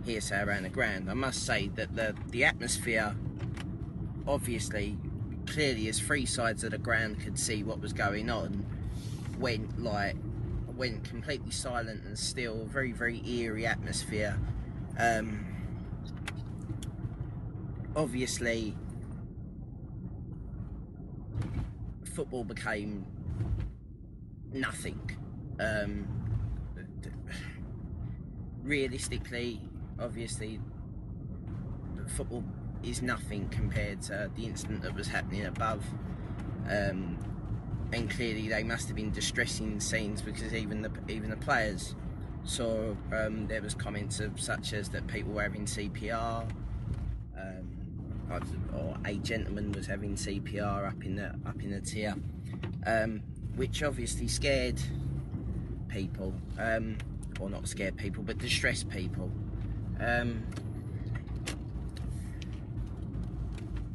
hearsay 0.04 0.42
around 0.42 0.62
the 0.62 0.70
ground. 0.70 1.10
I 1.10 1.14
must 1.14 1.44
say 1.44 1.68
that 1.74 1.94
the 1.94 2.14
the 2.28 2.44
atmosphere 2.44 3.14
obviously 4.26 4.96
clearly 5.46 5.88
as 5.88 5.98
three 5.98 6.26
sides 6.26 6.62
of 6.62 6.70
the 6.70 6.78
ground 6.78 7.20
could 7.20 7.38
see 7.38 7.62
what 7.62 7.80
was 7.80 7.92
going 7.92 8.30
on 8.30 8.64
went 9.40 9.82
like 9.82 10.16
went 10.76 11.04
completely 11.04 11.50
silent 11.50 12.04
and 12.04 12.18
still. 12.18 12.66
Very 12.66 12.92
very 12.92 13.22
eerie 13.26 13.66
atmosphere. 13.66 14.38
Um, 14.98 15.46
obviously 17.96 18.76
football 22.14 22.44
became 22.44 23.06
nothing. 24.52 25.00
Um, 25.58 26.06
realistically 28.62 29.60
obviously 29.98 30.60
football 32.08 32.44
is 32.82 33.02
nothing 33.02 33.48
compared 33.50 34.00
to 34.02 34.30
the 34.34 34.44
incident 34.44 34.82
that 34.82 34.94
was 34.94 35.06
happening 35.06 35.46
above. 35.46 35.84
Um, 36.68 37.18
and 37.92 38.08
clearly, 38.08 38.48
they 38.48 38.62
must 38.62 38.86
have 38.86 38.96
been 38.96 39.10
distressing 39.10 39.80
scenes 39.80 40.22
because 40.22 40.54
even 40.54 40.82
the 40.82 40.90
even 41.08 41.30
the 41.30 41.36
players 41.36 41.96
saw 42.44 42.94
um, 43.12 43.46
there 43.48 43.60
was 43.60 43.74
comments 43.74 44.20
of 44.20 44.40
such 44.40 44.72
as 44.72 44.88
that 44.90 45.06
people 45.08 45.32
were 45.32 45.42
having 45.42 45.64
CPR, 45.66 46.48
um, 47.36 48.50
or 48.74 48.96
a 49.04 49.14
gentleman 49.16 49.72
was 49.72 49.86
having 49.86 50.14
CPR 50.14 50.86
up 50.86 51.04
in 51.04 51.16
the 51.16 51.34
up 51.46 51.60
in 51.62 51.72
the 51.72 51.80
tier, 51.80 52.14
um, 52.86 53.22
which 53.56 53.82
obviously 53.82 54.28
scared 54.28 54.80
people, 55.88 56.32
um, 56.58 56.96
or 57.40 57.50
not 57.50 57.66
scared 57.66 57.96
people, 57.96 58.22
but 58.22 58.38
distressed 58.38 58.88
people. 58.88 59.30
Um, 59.98 60.44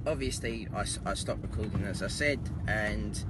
obviously 0.05 0.67
I, 0.75 0.85
I, 1.03 1.15
stopped 1.15 1.41
recording 1.41 1.83
as 1.83 2.03
I 2.03 2.07
said 2.07 2.39
and 2.67 3.25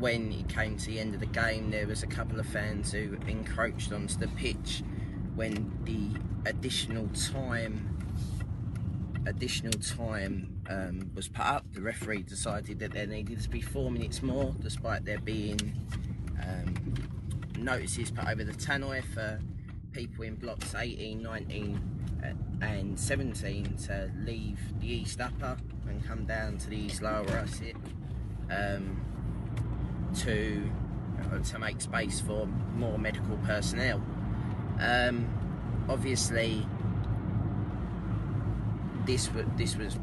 when 0.00 0.32
it 0.32 0.48
came 0.48 0.76
to 0.76 0.86
the 0.86 0.98
end 0.98 1.14
of 1.14 1.20
the 1.20 1.26
game 1.26 1.70
there 1.70 1.86
was 1.86 2.02
a 2.02 2.06
couple 2.06 2.40
of 2.40 2.46
fans 2.46 2.90
who 2.90 3.16
encroached 3.28 3.92
onto 3.92 4.16
the 4.16 4.28
pitch 4.28 4.82
when 5.34 5.72
the 5.84 6.48
additional 6.48 7.06
time 7.08 7.96
additional 9.26 9.78
time 9.80 10.60
um, 10.68 11.10
was 11.14 11.28
put 11.28 11.44
up. 11.44 11.64
The 11.72 11.82
referee 11.82 12.22
decided 12.22 12.78
that 12.78 12.92
there 12.92 13.06
needed 13.06 13.40
to 13.42 13.48
be 13.48 13.60
four 13.60 13.90
minutes 13.90 14.22
more 14.22 14.54
despite 14.60 15.04
there 15.04 15.20
being 15.20 15.74
um, 16.42 16.94
notices 17.58 18.10
put 18.10 18.26
over 18.26 18.44
the 18.44 18.52
tannoy 18.52 19.04
for 19.04 19.38
people 19.92 20.24
in 20.24 20.36
blocks 20.36 20.74
18 20.74 21.22
19 21.22 21.80
uh, 22.24 22.64
and 22.64 22.98
17 22.98 23.76
to 23.76 24.10
leave 24.24 24.58
the 24.80 24.86
east 24.86 25.20
upper 25.20 25.56
and 25.88 26.06
come 26.06 26.24
down 26.24 26.56
to 26.58 26.70
the 26.70 26.76
east 26.76 27.02
lower 27.02 27.26
I 27.28 28.54
um, 28.54 29.00
to 30.16 30.70
to 31.44 31.58
make 31.58 31.80
space 31.80 32.20
for 32.20 32.46
more 32.74 32.98
medical 32.98 33.36
personnel. 33.38 34.02
Um, 34.80 35.28
obviously, 35.88 36.66
this 39.06 39.32
was 39.32 39.44
this 39.56 39.76
was 39.76 39.98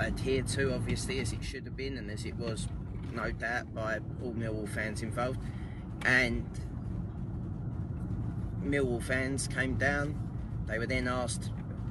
adhered 0.00 0.46
to, 0.48 0.74
obviously 0.74 1.20
as 1.20 1.32
it 1.32 1.42
should 1.42 1.64
have 1.64 1.76
been, 1.76 1.96
and 1.96 2.10
as 2.10 2.24
it 2.24 2.36
was, 2.36 2.68
no 3.12 3.30
doubt, 3.32 3.74
by 3.74 3.98
all 4.22 4.32
Millwall 4.32 4.68
fans 4.68 5.02
involved. 5.02 5.40
And 6.04 6.46
Millwall 8.62 9.02
fans 9.02 9.46
came 9.46 9.74
down. 9.76 10.18
They 10.66 10.78
were 10.78 10.86
then 10.86 11.08
asked, 11.08 11.50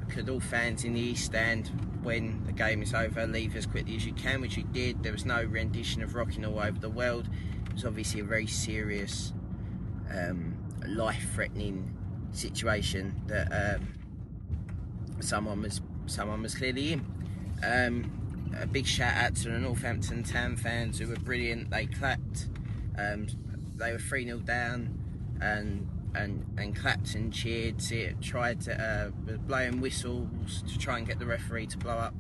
could 0.09 0.29
all 0.29 0.39
fans 0.39 0.83
in 0.83 0.93
the 0.93 0.99
East 0.99 1.25
Stand 1.25 1.71
when 2.03 2.43
the 2.45 2.51
game 2.51 2.81
is 2.81 2.93
over, 2.93 3.25
leave 3.25 3.55
as 3.55 3.65
quickly 3.65 3.95
as 3.95 4.05
you 4.05 4.13
can, 4.13 4.41
which 4.41 4.57
you 4.57 4.63
did. 4.63 5.03
There 5.03 5.11
was 5.11 5.25
no 5.25 5.43
rendition 5.43 6.03
of 6.03 6.15
Rocking 6.15 6.45
All 6.45 6.59
Over 6.59 6.79
the 6.79 6.89
World. 6.89 7.27
It 7.67 7.73
was 7.73 7.85
obviously 7.85 8.21
a 8.21 8.23
very 8.23 8.47
serious, 8.47 9.33
um, 10.11 10.55
life-threatening 10.87 11.95
situation 12.31 13.21
that 13.27 13.47
um, 13.51 13.87
someone 15.19 15.61
was 15.61 15.81
someone 16.05 16.41
was 16.41 16.55
clearly 16.55 16.93
in. 16.93 17.05
Um, 17.65 18.49
a 18.59 18.67
big 18.67 18.85
shout 18.85 19.15
out 19.15 19.35
to 19.37 19.49
the 19.49 19.59
Northampton 19.59 20.23
Town 20.23 20.55
fans 20.57 20.99
who 20.99 21.07
were 21.07 21.15
brilliant. 21.15 21.69
They 21.69 21.85
clapped. 21.87 22.49
Um, 22.97 23.27
they 23.75 23.91
were 23.91 23.99
3 23.99 24.25
0 24.25 24.39
down 24.39 24.99
and 25.41 25.87
and, 26.15 26.45
and 26.57 26.75
clapped 26.75 27.15
and 27.15 27.33
cheered, 27.33 27.75
tried 28.21 28.61
to 28.61 28.81
uh, 28.81 29.09
blowing 29.47 29.81
whistles 29.81 30.63
to 30.67 30.77
try 30.77 30.97
and 30.97 31.07
get 31.07 31.19
the 31.19 31.25
referee 31.25 31.67
to 31.67 31.77
blow 31.77 31.97
up 31.97 32.15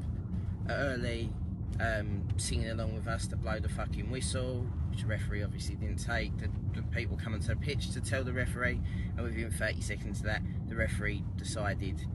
early, 0.69 1.31
um, 1.79 2.27
singing 2.37 2.69
along 2.69 2.95
with 2.95 3.07
us 3.07 3.27
to 3.27 3.35
blow 3.35 3.59
the 3.59 3.69
fucking 3.69 4.09
whistle, 4.09 4.65
which 4.89 5.01
the 5.01 5.07
referee 5.07 5.43
obviously 5.43 5.75
didn't 5.75 5.97
take. 5.97 6.35
The, 6.37 6.49
the 6.73 6.83
people 6.87 7.17
coming 7.17 7.39
to 7.41 7.49
the 7.49 7.55
pitch 7.55 7.91
to 7.91 8.01
tell 8.01 8.23
the 8.23 8.33
referee, 8.33 8.79
and 9.17 9.23
within 9.23 9.51
30 9.51 9.81
seconds 9.81 10.19
of 10.19 10.25
that, 10.25 10.41
the 10.67 10.75
referee 10.75 11.23
decided 11.37 12.05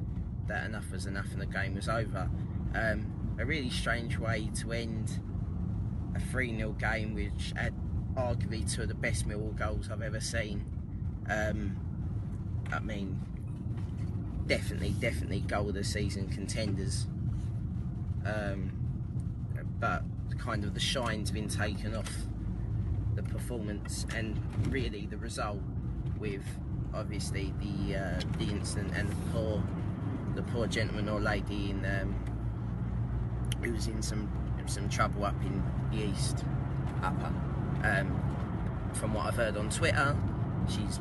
that 0.47 0.65
enough 0.65 0.91
was 0.91 1.07
enough 1.07 1.31
and 1.33 1.41
the 1.41 1.47
game 1.47 1.75
was 1.75 1.89
over. 1.89 2.29
Um, 2.75 3.37
a 3.39 3.47
really 3.47 3.71
strange 3.71 4.19
way 4.19 4.51
to 4.57 4.73
end 4.73 5.21
a 6.15 6.21
3 6.21 6.57
0 6.57 6.73
game, 6.73 7.15
which 7.15 7.53
had 7.55 7.75
arguably 8.17 8.71
two 8.71 8.83
of 8.83 8.89
the 8.89 8.95
best 8.95 9.29
Millwall 9.29 9.57
goals 9.57 9.91
I've 9.91 10.03
ever 10.03 10.21
seen. 10.21 10.65
Um, 11.31 11.77
I 12.73 12.81
mean, 12.81 13.21
definitely, 14.47 14.91
definitely 15.01 15.41
goal 15.41 15.69
of 15.69 15.75
the 15.75 15.85
season 15.85 16.29
contenders. 16.29 17.07
Um, 18.25 18.73
but 19.81 20.03
kind 20.39 20.65
of 20.65 20.75
the 20.75 20.81
shine's 20.81 21.31
been 21.31 21.49
taken 21.49 21.95
off 21.95 22.11
the 23.15 23.23
performance 23.23 24.07
and 24.15 24.41
really 24.71 25.07
the 25.07 25.17
result 25.17 25.59
with 26.19 26.45
obviously 26.95 27.53
the 27.61 27.97
uh, 27.97 28.21
the 28.39 28.45
incident 28.45 28.93
and 28.95 29.09
the 29.09 29.17
poor 29.33 29.63
the 30.35 30.43
poor 30.43 30.67
gentleman 30.67 31.09
or 31.09 31.21
lady 31.21 31.71
in 31.71 31.85
um, 31.85 32.15
who 33.63 33.73
was 33.73 33.87
in 33.87 34.03
some 34.03 34.29
some 34.67 34.89
trouble 34.89 35.25
up 35.25 35.35
in 35.43 35.63
the 35.91 36.05
east 36.05 36.45
upper. 37.03 37.33
Um, 37.83 38.21
from 38.93 39.15
what 39.15 39.27
I've 39.27 39.37
heard 39.37 39.57
on 39.57 39.71
Twitter, 39.71 40.17
she's 40.69 41.01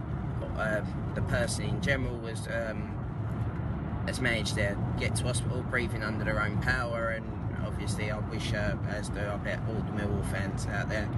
uh, 0.57 0.83
the 1.15 1.21
person 1.23 1.65
in 1.65 1.81
general 1.81 2.15
was 2.17 2.47
um, 2.47 2.93
has 4.07 4.21
managed 4.21 4.55
to 4.55 4.77
get 4.99 5.15
to 5.15 5.23
hospital 5.23 5.61
breathing 5.63 6.03
under 6.03 6.23
their 6.23 6.41
own 6.41 6.61
power, 6.61 7.09
and 7.09 7.25
obviously 7.65 8.09
I 8.09 8.19
wish 8.19 8.51
her, 8.51 8.77
as 8.89 9.09
do 9.09 9.19
I 9.19 9.35
bet 9.37 9.59
all 9.67 9.75
the 9.75 10.01
Millwall 10.01 10.29
fans 10.31 10.65
out 10.67 10.89
there, 10.89 11.09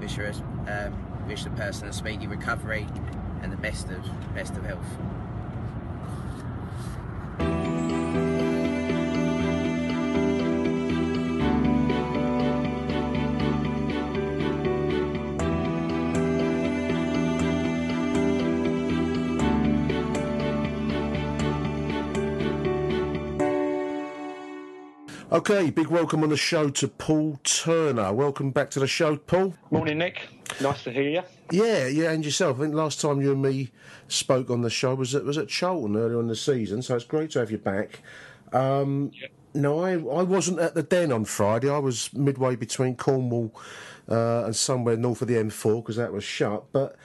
wish 0.00 0.14
her 0.14 0.32
um, 0.68 1.26
wish 1.26 1.44
the 1.44 1.50
person 1.50 1.88
a 1.88 1.92
speedy 1.92 2.26
recovery 2.26 2.86
and 3.42 3.52
the 3.52 3.56
best 3.56 3.88
of 3.90 4.34
best 4.34 4.54
of 4.56 4.64
health. 4.64 4.86
Okay, 25.36 25.68
big 25.68 25.88
welcome 25.88 26.22
on 26.22 26.30
the 26.30 26.36
show 26.38 26.70
to 26.70 26.88
Paul 26.88 27.38
Turner. 27.44 28.10
Welcome 28.10 28.52
back 28.52 28.70
to 28.70 28.80
the 28.80 28.86
show, 28.86 29.18
Paul. 29.18 29.52
Morning, 29.70 29.98
Nick. 29.98 30.28
Nice 30.62 30.82
to 30.84 30.90
hear 30.90 31.10
you. 31.10 31.22
Yeah, 31.50 31.88
yeah, 31.88 32.10
and 32.12 32.24
yourself. 32.24 32.56
I 32.56 32.62
think 32.62 32.74
last 32.74 33.02
time 33.02 33.20
you 33.20 33.32
and 33.32 33.42
me 33.42 33.70
spoke 34.08 34.48
on 34.48 34.62
the 34.62 34.70
show 34.70 34.94
was 34.94 35.14
at, 35.14 35.26
was 35.26 35.36
at 35.36 35.48
Charlton 35.48 35.94
earlier 35.94 36.20
in 36.20 36.28
the 36.28 36.36
season, 36.36 36.80
so 36.80 36.96
it's 36.96 37.04
great 37.04 37.32
to 37.32 37.40
have 37.40 37.50
you 37.50 37.58
back. 37.58 38.00
Um, 38.54 39.10
yeah. 39.12 39.26
No, 39.52 39.84
I, 39.84 39.92
I 39.92 40.22
wasn't 40.22 40.58
at 40.58 40.74
the 40.74 40.82
Den 40.82 41.12
on 41.12 41.26
Friday. 41.26 41.68
I 41.68 41.80
was 41.80 42.10
midway 42.14 42.56
between 42.56 42.96
Cornwall 42.96 43.54
uh, 44.08 44.44
and 44.46 44.56
somewhere 44.56 44.96
north 44.96 45.20
of 45.20 45.28
the 45.28 45.34
M4 45.34 45.82
because 45.82 45.96
that 45.96 46.14
was 46.14 46.24
shut, 46.24 46.72
but 46.72 46.96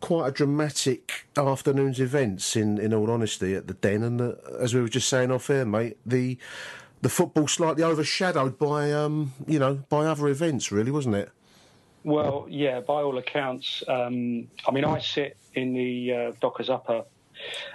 quite 0.00 0.26
a 0.26 0.32
dramatic 0.32 1.28
afternoon's 1.36 2.00
events, 2.00 2.56
in, 2.56 2.78
in 2.78 2.92
all 2.92 3.12
honesty, 3.12 3.54
at 3.54 3.68
the 3.68 3.74
Den. 3.74 4.02
And 4.02 4.20
uh, 4.20 4.34
as 4.58 4.74
we 4.74 4.80
were 4.80 4.88
just 4.88 5.08
saying 5.08 5.30
off 5.30 5.48
air, 5.50 5.64
mate, 5.64 5.98
the 6.04 6.36
the 7.02 7.08
football 7.08 7.48
slightly 7.48 7.82
overshadowed 7.82 8.58
by 8.58 8.92
um, 8.92 9.32
you 9.46 9.58
know 9.58 9.76
by 9.88 10.06
other 10.06 10.28
events, 10.28 10.72
really, 10.72 10.90
wasn't 10.90 11.14
it? 11.14 11.30
Well, 12.04 12.46
yeah, 12.48 12.80
by 12.80 13.02
all 13.02 13.18
accounts. 13.18 13.82
Um, 13.88 14.48
I 14.66 14.70
mean, 14.70 14.84
I 14.84 15.00
sit 15.00 15.36
in 15.54 15.74
the 15.74 16.12
uh, 16.12 16.32
Dockers 16.40 16.70
Upper, 16.70 17.04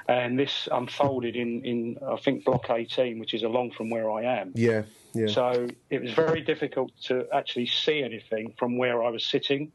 and 0.07 0.39
this 0.39 0.69
unfolded 0.71 1.35
in, 1.35 1.63
in 1.65 1.97
I 2.07 2.15
think 2.15 2.45
Block 2.45 2.69
18, 2.69 3.19
which 3.19 3.33
is 3.33 3.43
along 3.43 3.71
from 3.71 3.89
where 3.89 4.09
I 4.09 4.23
am. 4.39 4.53
Yeah, 4.55 4.83
yeah. 5.13 5.27
So 5.27 5.67
it 5.89 6.01
was 6.01 6.13
very 6.13 6.41
difficult 6.41 6.91
to 7.03 7.27
actually 7.33 7.67
see 7.67 8.01
anything 8.01 8.53
from 8.57 8.77
where 8.77 9.03
I 9.03 9.09
was 9.09 9.25
sitting, 9.25 9.71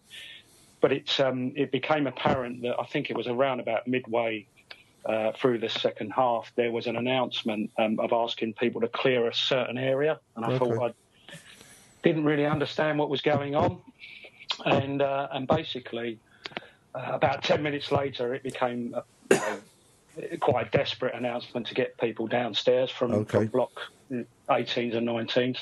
but 0.81 0.93
it 0.93 1.21
um, 1.21 1.53
it 1.55 1.71
became 1.71 2.07
apparent 2.07 2.63
that 2.63 2.81
I 2.81 2.85
think 2.87 3.11
it 3.11 3.17
was 3.17 3.27
around 3.27 3.61
about 3.61 3.87
midway 3.87 4.47
uh, 5.07 5.33
through 5.33 5.59
the 5.59 5.69
second 5.69 6.11
half, 6.11 6.51
there 6.57 6.73
was 6.73 6.87
an 6.87 6.97
announcement 6.97 7.71
um, 7.79 7.99
of 8.01 8.13
asking 8.13 8.55
people 8.55 8.81
to 8.81 8.89
clear 8.89 9.29
a 9.29 9.35
certain 9.35 9.79
area, 9.79 10.19
and 10.35 10.45
I 10.45 10.53
okay. 10.53 10.59
thought 10.59 10.91
I 10.91 11.37
didn't 12.03 12.25
really 12.25 12.47
understand 12.47 12.99
what 12.99 13.09
was 13.09 13.21
going 13.21 13.55
on, 13.55 13.81
and 14.65 15.03
uh, 15.03 15.29
and 15.33 15.47
basically, 15.47 16.19
uh, 16.95 17.13
about 17.13 17.43
ten 17.43 17.63
minutes 17.63 17.93
later, 17.93 18.35
it 18.35 18.43
became 18.43 18.95
a, 18.95 19.05
you 19.31 19.41
know, 19.41 20.37
quite 20.41 20.69
a 20.69 20.71
desperate 20.71 21.15
announcement 21.15 21.67
to 21.69 21.75
get 21.75 21.97
people 21.99 22.27
downstairs 22.27 22.91
from, 22.91 23.13
okay. 23.13 23.39
from 23.39 23.47
block 23.49 23.73
18s 24.49 24.97
and 24.97 25.07
19s, 25.09 25.59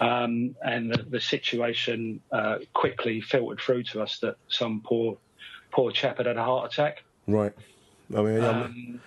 um, 0.00 0.54
and 0.64 0.90
the, 0.92 1.02
the 1.02 1.20
situation 1.20 2.20
uh, 2.30 2.58
quickly 2.72 3.20
filtered 3.20 3.60
through 3.60 3.82
to 3.82 4.02
us 4.02 4.18
that 4.20 4.36
some 4.48 4.80
poor 4.84 5.16
poor 5.70 5.90
chap 5.90 6.18
had 6.18 6.26
had 6.26 6.36
a 6.36 6.44
heart 6.44 6.72
attack. 6.72 7.02
Right. 7.26 7.52
I 8.14 8.22
mean, 8.22 8.44
um, 8.44 9.00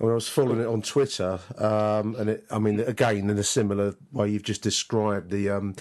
I, 0.00 0.04
I 0.04 0.06
was 0.06 0.28
following 0.28 0.60
it 0.60 0.66
on 0.66 0.82
Twitter, 0.82 1.38
um, 1.58 2.16
and 2.16 2.30
it, 2.30 2.46
I 2.50 2.58
mean, 2.58 2.80
again, 2.80 3.30
in 3.30 3.38
a 3.38 3.44
similar 3.44 3.94
way 4.12 4.28
you've 4.28 4.42
just 4.42 4.62
described, 4.62 5.30
the 5.30 5.50
um, 5.50 5.76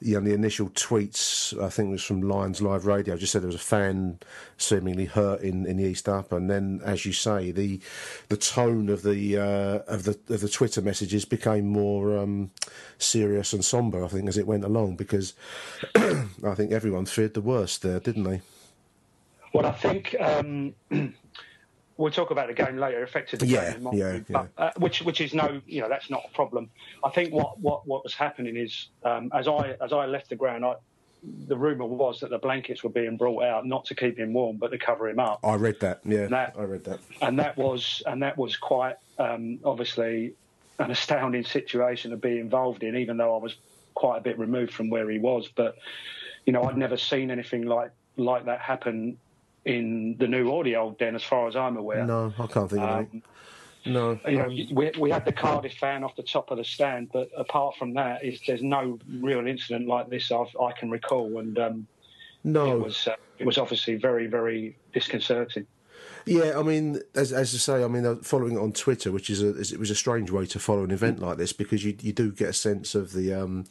you 0.00 0.14
know, 0.14 0.26
the 0.26 0.32
initial 0.32 0.70
tweets, 0.70 1.60
I 1.62 1.68
think 1.68 1.88
it 1.88 1.92
was 1.92 2.02
from 2.02 2.22
Lions 2.22 2.62
Live 2.62 2.86
Radio, 2.86 3.16
just 3.16 3.32
said 3.32 3.42
there 3.42 3.48
was 3.48 3.54
a 3.54 3.58
fan 3.58 4.18
seemingly 4.56 5.04
hurt 5.04 5.42
in, 5.42 5.66
in 5.66 5.76
the 5.76 5.84
East 5.84 6.08
Up, 6.08 6.32
and 6.32 6.48
then, 6.48 6.80
as 6.84 7.04
you 7.04 7.12
say, 7.12 7.50
the 7.50 7.80
the 8.28 8.36
tone 8.38 8.88
of 8.88 9.02
the 9.02 9.36
uh, 9.36 9.92
of 9.92 10.04
the 10.04 10.18
of 10.32 10.40
the 10.40 10.48
Twitter 10.48 10.80
messages 10.80 11.26
became 11.26 11.66
more 11.66 12.16
um, 12.16 12.50
serious 12.98 13.52
and 13.52 13.64
somber. 13.64 14.02
I 14.02 14.08
think 14.08 14.26
as 14.26 14.38
it 14.38 14.46
went 14.46 14.64
along, 14.64 14.96
because 14.96 15.34
I 15.94 16.54
think 16.54 16.72
everyone 16.72 17.04
feared 17.04 17.34
the 17.34 17.42
worst 17.42 17.82
there, 17.82 18.00
didn't 18.00 18.24
they? 18.24 18.40
Well, 19.52 19.66
I 19.66 19.72
think. 19.72 20.16
We'll 22.00 22.10
talk 22.10 22.30
about 22.30 22.48
the 22.48 22.54
game 22.54 22.78
later. 22.78 23.02
Affected 23.02 23.40
the 23.40 23.46
yeah, 23.46 23.72
game, 23.74 23.88
yeah, 23.92 24.20
but, 24.26 24.48
yeah. 24.58 24.64
Uh, 24.64 24.70
which 24.78 25.02
which 25.02 25.20
is 25.20 25.34
no, 25.34 25.60
you 25.66 25.82
know, 25.82 25.88
that's 25.90 26.08
not 26.08 26.22
a 26.24 26.34
problem. 26.34 26.70
I 27.04 27.10
think 27.10 27.34
what 27.34 27.60
what 27.60 27.86
what 27.86 28.04
was 28.04 28.14
happening 28.14 28.56
is 28.56 28.88
um, 29.04 29.30
as 29.34 29.46
I 29.46 29.76
as 29.82 29.92
I 29.92 30.06
left 30.06 30.30
the 30.30 30.36
ground, 30.36 30.64
I, 30.64 30.76
the 31.22 31.58
rumor 31.58 31.84
was 31.84 32.20
that 32.20 32.30
the 32.30 32.38
blankets 32.38 32.82
were 32.82 32.88
being 32.88 33.18
brought 33.18 33.44
out 33.44 33.66
not 33.66 33.84
to 33.84 33.94
keep 33.94 34.18
him 34.18 34.32
warm, 34.32 34.56
but 34.56 34.68
to 34.68 34.78
cover 34.78 35.10
him 35.10 35.18
up. 35.18 35.40
I 35.44 35.56
read 35.56 35.78
that. 35.80 36.00
Yeah, 36.06 36.26
that, 36.28 36.56
I 36.58 36.62
read 36.62 36.84
that. 36.84 37.00
And 37.20 37.38
that 37.38 37.58
was 37.58 38.02
and 38.06 38.22
that 38.22 38.38
was 38.38 38.56
quite 38.56 38.96
um, 39.18 39.58
obviously 39.62 40.32
an 40.78 40.90
astounding 40.90 41.44
situation 41.44 42.12
to 42.12 42.16
be 42.16 42.38
involved 42.38 42.82
in, 42.82 42.96
even 42.96 43.18
though 43.18 43.34
I 43.34 43.38
was 43.38 43.56
quite 43.92 44.16
a 44.16 44.22
bit 44.22 44.38
removed 44.38 44.72
from 44.72 44.88
where 44.88 45.10
he 45.10 45.18
was. 45.18 45.50
But 45.54 45.76
you 46.46 46.54
know, 46.54 46.62
I'd 46.62 46.78
never 46.78 46.96
seen 46.96 47.30
anything 47.30 47.66
like 47.66 47.90
like 48.16 48.46
that 48.46 48.60
happen 48.60 49.18
in 49.64 50.16
the 50.18 50.26
new 50.26 50.52
audio 50.52 50.96
den, 50.98 51.14
as 51.14 51.22
far 51.22 51.48
as 51.48 51.56
I'm 51.56 51.76
aware. 51.76 52.06
No, 52.06 52.32
I 52.38 52.46
can't 52.46 52.70
think 52.70 52.82
um, 52.82 52.88
of 52.88 53.14
it. 53.14 53.22
No, 53.86 54.20
you 54.28 54.36
know, 54.36 54.48
we, 54.74 54.92
we 54.98 55.10
had 55.10 55.24
the 55.24 55.32
Cardiff 55.32 55.72
fan 55.74 56.04
off 56.04 56.14
the 56.14 56.22
top 56.22 56.50
of 56.50 56.58
the 56.58 56.64
stand, 56.64 57.08
but 57.12 57.30
apart 57.34 57.76
from 57.76 57.94
that, 57.94 58.22
is 58.22 58.40
there's 58.46 58.62
no 58.62 58.98
real 59.20 59.46
incident 59.46 59.88
like 59.88 60.10
this 60.10 60.30
I've, 60.30 60.54
i 60.60 60.72
can 60.72 60.90
recall, 60.90 61.38
and 61.38 61.58
um, 61.58 61.86
no, 62.44 62.76
it 62.76 62.84
was 62.84 63.08
uh, 63.08 63.16
it 63.38 63.46
was 63.46 63.56
obviously 63.56 63.96
very 63.96 64.26
very 64.26 64.76
disconcerting. 64.92 65.66
Yeah, 66.26 66.58
I 66.58 66.62
mean, 66.62 67.00
as 67.14 67.32
as 67.32 67.54
I 67.54 67.58
say, 67.58 67.84
I 67.84 67.88
mean, 67.88 68.06
uh, 68.06 68.16
following 68.16 68.56
it 68.56 68.60
on 68.60 68.72
Twitter, 68.72 69.10
which 69.12 69.30
is 69.30 69.42
a 69.42 69.50
it 69.50 69.78
was 69.78 69.90
a 69.90 69.94
strange 69.94 70.30
way 70.30 70.46
to 70.46 70.58
follow 70.58 70.84
an 70.84 70.90
event 70.90 71.20
like 71.20 71.38
this 71.38 71.52
because 71.52 71.84
you 71.84 71.96
you 72.00 72.12
do 72.12 72.32
get 72.32 72.50
a 72.50 72.54
sense 72.54 72.94
of 72.94 73.12
the 73.12 73.32
um, 73.34 73.64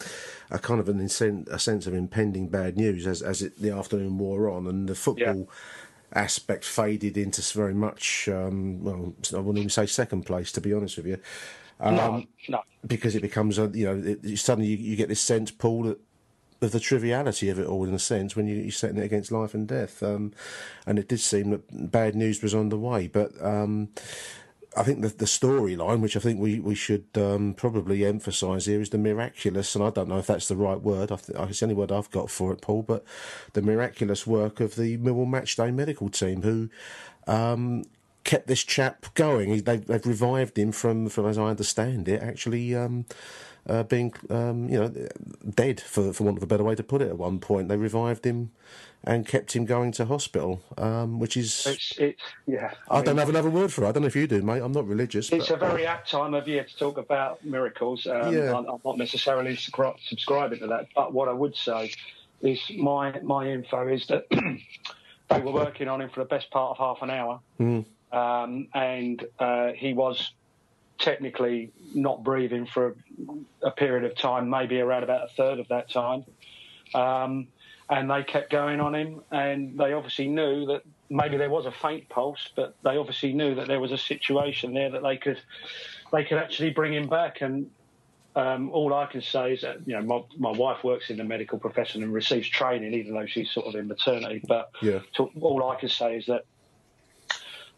a 0.49 0.59
kind 0.59 0.79
of 0.79 0.89
an 0.89 0.99
incent, 0.99 1.47
a 1.49 1.59
sense 1.59 1.87
of 1.87 1.93
impending 1.93 2.47
bad 2.47 2.77
news 2.77 3.07
as 3.07 3.21
as 3.21 3.41
it, 3.41 3.59
the 3.61 3.71
afternoon 3.71 4.17
wore 4.17 4.49
on, 4.49 4.67
and 4.67 4.87
the 4.87 4.95
football. 4.95 5.47
Yeah 5.49 5.55
aspect 6.13 6.65
faded 6.65 7.17
into 7.17 7.39
very 7.55 7.73
much, 7.73 8.27
um, 8.29 8.83
well, 8.83 9.13
I 9.31 9.37
wouldn't 9.37 9.59
even 9.59 9.69
say 9.69 9.85
second 9.85 10.25
place, 10.25 10.51
to 10.53 10.61
be 10.61 10.73
honest 10.73 10.97
with 10.97 11.05
you. 11.05 11.19
Um, 11.79 11.95
no, 11.95 12.23
no. 12.49 12.61
Because 12.85 13.15
it 13.15 13.21
becomes, 13.21 13.57
a, 13.57 13.67
you 13.73 13.85
know, 13.85 14.17
it, 14.23 14.39
suddenly 14.39 14.69
you, 14.69 14.77
you, 14.77 14.95
get 14.95 15.07
this 15.07 15.21
sense, 15.21 15.51
Paul, 15.51 15.83
that, 15.83 15.99
of 16.61 16.71
the 16.71 16.79
triviality 16.79 17.49
of 17.49 17.59
it 17.59 17.67
all, 17.67 17.85
in 17.85 17.93
a 17.93 17.99
sense, 17.99 18.35
when 18.35 18.47
you, 18.47 18.67
are 18.67 18.71
setting 18.71 18.97
it 18.97 19.05
against 19.05 19.31
life 19.31 19.53
and 19.53 19.67
death. 19.67 20.03
Um, 20.03 20.33
and 20.85 20.99
it 20.99 21.07
did 21.07 21.19
seem 21.19 21.51
that 21.51 21.91
bad 21.91 22.15
news 22.15 22.41
was 22.41 22.53
on 22.53 22.69
the 22.69 22.77
way. 22.77 23.07
But 23.07 23.31
um, 23.43 23.89
I 24.75 24.83
think 24.83 25.01
the, 25.01 25.09
the 25.09 25.25
storyline, 25.25 26.01
which 26.01 26.15
I 26.15 26.19
think 26.19 26.39
we, 26.39 26.59
we 26.59 26.75
should 26.75 27.07
um, 27.15 27.53
probably 27.53 28.05
emphasise 28.05 28.65
here, 28.65 28.81
is 28.81 28.89
the 28.89 28.97
miraculous, 28.97 29.73
and 29.75 29.83
I 29.83 29.89
don't 29.89 30.09
know 30.09 30.19
if 30.19 30.27
that's 30.27 30.47
the 30.47 30.55
right 30.55 30.79
word. 30.79 31.11
I 31.11 31.15
it's 31.15 31.59
the 31.59 31.65
only 31.65 31.75
word 31.75 31.91
I've 31.91 32.11
got 32.11 32.29
for 32.29 32.51
it, 32.51 32.61
Paul. 32.61 32.83
But 32.83 33.03
the 33.53 33.61
miraculous 33.61 34.27
work 34.27 34.59
of 34.59 34.75
the 34.75 34.97
Millwall 34.97 35.27
Matchday 35.27 35.73
medical 35.73 36.09
team, 36.09 36.41
who 36.41 36.69
um, 37.25 37.85
kept 38.23 38.47
this 38.47 38.63
chap 38.63 39.07
going. 39.15 39.63
They, 39.63 39.81
have 39.89 40.05
revived 40.05 40.57
him 40.57 40.71
from, 40.71 41.09
from, 41.09 41.25
as 41.25 41.37
I 41.37 41.45
understand 41.45 42.07
it, 42.07 42.21
actually. 42.21 42.75
Um, 42.75 43.05
uh, 43.67 43.83
being, 43.83 44.13
um, 44.29 44.69
you 44.69 44.79
know, 44.79 44.93
dead 45.49 45.81
for 45.81 46.13
for 46.13 46.23
want 46.23 46.37
of 46.37 46.43
a 46.43 46.47
better 46.47 46.63
way 46.63 46.75
to 46.75 46.83
put 46.83 47.01
it. 47.01 47.09
At 47.09 47.17
one 47.17 47.39
point, 47.39 47.67
they 47.67 47.77
revived 47.77 48.25
him 48.25 48.51
and 49.03 49.25
kept 49.25 49.55
him 49.55 49.65
going 49.65 49.91
to 49.93 50.05
hospital, 50.05 50.61
um, 50.77 51.19
which 51.19 51.37
is 51.37 51.65
it's, 51.65 51.97
it's 51.97 52.21
yeah. 52.45 52.73
I, 52.89 52.95
I 52.95 52.97
mean, 52.97 53.05
don't 53.05 53.17
have 53.17 53.29
another 53.29 53.49
word 53.49 53.71
for 53.71 53.83
it. 53.83 53.87
I 53.87 53.91
don't 53.91 54.01
know 54.01 54.07
if 54.07 54.15
you 54.15 54.27
do, 54.27 54.41
mate. 54.41 54.61
I'm 54.61 54.71
not 54.71 54.87
religious. 54.87 55.31
It's 55.31 55.49
but... 55.49 55.55
a 55.55 55.57
very 55.57 55.85
apt 55.85 56.11
time 56.11 56.33
of 56.33 56.47
year 56.47 56.63
to 56.63 56.77
talk 56.77 56.97
about 56.97 57.43
miracles. 57.45 58.05
Um, 58.07 58.33
yeah. 58.33 58.55
I'm, 58.55 58.65
I'm, 58.65 58.81
not 58.83 58.97
necessarily 58.97 59.55
subscribing 59.55 60.59
to 60.59 60.67
that, 60.67 60.87
but 60.95 61.13
what 61.13 61.29
I 61.29 61.33
would 61.33 61.55
say 61.55 61.91
is 62.41 62.59
my 62.77 63.19
my 63.21 63.49
info 63.49 63.87
is 63.87 64.07
that 64.07 64.25
they 65.29 65.39
were 65.39 65.51
working 65.51 65.87
on 65.87 66.01
him 66.01 66.09
for 66.09 66.21
the 66.21 66.27
best 66.27 66.49
part 66.51 66.71
of 66.71 66.77
half 66.77 67.01
an 67.01 67.09
hour, 67.09 67.39
mm. 67.59 67.85
um, 68.11 68.67
and 68.73 69.25
uh, 69.39 69.71
he 69.73 69.93
was 69.93 70.33
technically 70.99 71.71
not 71.93 72.23
breathing 72.23 72.65
for 72.65 72.95
a, 73.63 73.67
a, 73.67 73.71
period 73.71 74.03
of 74.03 74.15
time, 74.17 74.49
maybe 74.49 74.79
around 74.79 75.03
about 75.03 75.23
a 75.23 75.33
third 75.35 75.59
of 75.59 75.67
that 75.69 75.89
time. 75.89 76.25
Um, 76.93 77.47
and 77.89 78.09
they 78.09 78.23
kept 78.23 78.51
going 78.51 78.79
on 78.79 78.93
him, 78.93 79.21
and 79.31 79.77
they 79.77 79.93
obviously 79.93 80.27
knew 80.27 80.67
that 80.67 80.83
maybe 81.09 81.37
there 81.37 81.49
was 81.49 81.65
a 81.65 81.71
faint 81.71 82.07
pulse, 82.07 82.49
but 82.55 82.75
they 82.83 82.97
obviously 82.97 83.33
knew 83.33 83.55
that 83.55 83.67
there 83.67 83.79
was 83.79 83.91
a 83.91 83.97
situation 83.97 84.73
there 84.73 84.91
that 84.91 85.01
they 85.01 85.17
could 85.17 85.41
they 86.11 86.23
could 86.23 86.37
actually 86.37 86.69
bring 86.69 86.93
him 86.93 87.07
back. 87.07 87.41
And 87.41 87.71
um, 88.35 88.69
all 88.69 88.93
I 88.93 89.07
can 89.07 89.21
say 89.21 89.53
is 89.53 89.61
that 89.61 89.87
you 89.87 89.95
know 89.95 90.03
my, 90.03 90.51
my 90.51 90.57
wife 90.57 90.83
works 90.83 91.09
in 91.09 91.17
the 91.17 91.23
medical 91.23 91.57
profession 91.57 92.03
and 92.03 92.13
receives 92.13 92.47
training, 92.47 92.93
even 92.93 93.15
though 93.15 93.25
she's 93.25 93.49
sort 93.51 93.65
of 93.65 93.73
in 93.73 93.87
maternity. 93.87 94.41
But 94.47 94.69
Yeah. 94.83 94.99
to, 95.13 95.31
all 95.41 95.71
I 95.71 95.75
can 95.75 95.89
say 95.89 96.17
is 96.17 96.27
that 96.27 96.45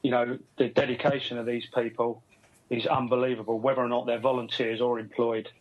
you 0.04 0.12
know 0.12 0.38
the 0.58 0.68
dedication 0.68 1.38
of 1.38 1.46
these 1.46 1.68
people 1.74 2.22
is 2.72 2.88
unbelievable, 2.88 3.60
whether 3.60 3.82
or 3.82 3.90
not 3.90 4.06
they're 4.08 4.18
volunteers 4.20 4.82
or 4.82 4.98
employed. 4.98 5.52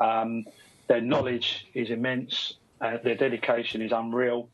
Um, 0.00 0.44
their 0.88 1.00
knowledge 1.00 1.66
is 1.72 1.90
immense. 1.90 2.54
Uh, 2.80 2.98
their 3.02 3.14
dedication 3.14 3.80
is 3.80 3.92
unreal, 3.92 4.50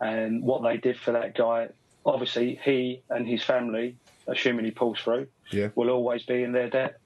and 0.00 0.42
what 0.42 0.62
they 0.62 0.78
did 0.78 0.98
for 0.98 1.12
that 1.12 1.36
guy, 1.36 1.68
obviously, 2.04 2.58
he 2.64 3.02
and 3.10 3.28
his 3.28 3.44
family, 3.44 3.94
assuming 4.26 4.64
he 4.64 4.70
pulls 4.72 4.98
through, 4.98 5.28
Yeah. 5.52 5.68
will 5.76 5.90
always 5.90 6.24
be 6.24 6.42
in 6.42 6.50
their 6.52 6.68
debt. 6.68 6.98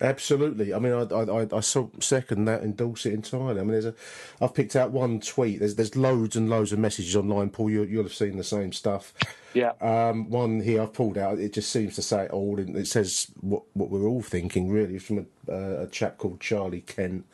Absolutely. 0.00 0.74
I 0.74 0.78
mean, 0.78 0.92
I 0.92 1.02
I, 1.02 1.42
I, 1.42 1.46
I 1.56 1.60
saw 1.60 1.88
second 2.00 2.44
that 2.46 2.62
endorse 2.62 3.06
it 3.06 3.14
entirely. 3.14 3.60
I 3.60 3.62
mean, 3.62 3.72
there's 3.72 3.86
a, 3.86 3.94
I've 4.40 4.54
picked 4.54 4.76
out 4.76 4.90
one 4.90 5.20
tweet. 5.20 5.60
There's 5.60 5.76
there's 5.76 5.96
loads 5.96 6.36
and 6.36 6.50
loads 6.50 6.72
of 6.72 6.78
messages 6.78 7.16
online. 7.16 7.50
Paul, 7.50 7.70
you, 7.70 7.82
you'll 7.84 8.02
have 8.02 8.14
seen 8.14 8.36
the 8.36 8.44
same 8.44 8.72
stuff. 8.72 9.14
Yeah. 9.54 9.72
Um, 9.80 10.28
one 10.28 10.60
here 10.60 10.82
I've 10.82 10.92
pulled 10.92 11.16
out. 11.16 11.38
It 11.38 11.54
just 11.54 11.70
seems 11.70 11.94
to 11.94 12.02
say 12.02 12.24
it 12.24 12.30
all. 12.30 12.58
It 12.58 12.86
says 12.86 13.28
what 13.40 13.62
what 13.72 13.90
we're 13.90 14.06
all 14.06 14.22
thinking. 14.22 14.70
Really, 14.70 14.98
from 14.98 15.26
a, 15.48 15.52
uh, 15.52 15.82
a 15.84 15.86
chap 15.86 16.18
called 16.18 16.40
Charlie 16.40 16.82
Kent, 16.82 17.24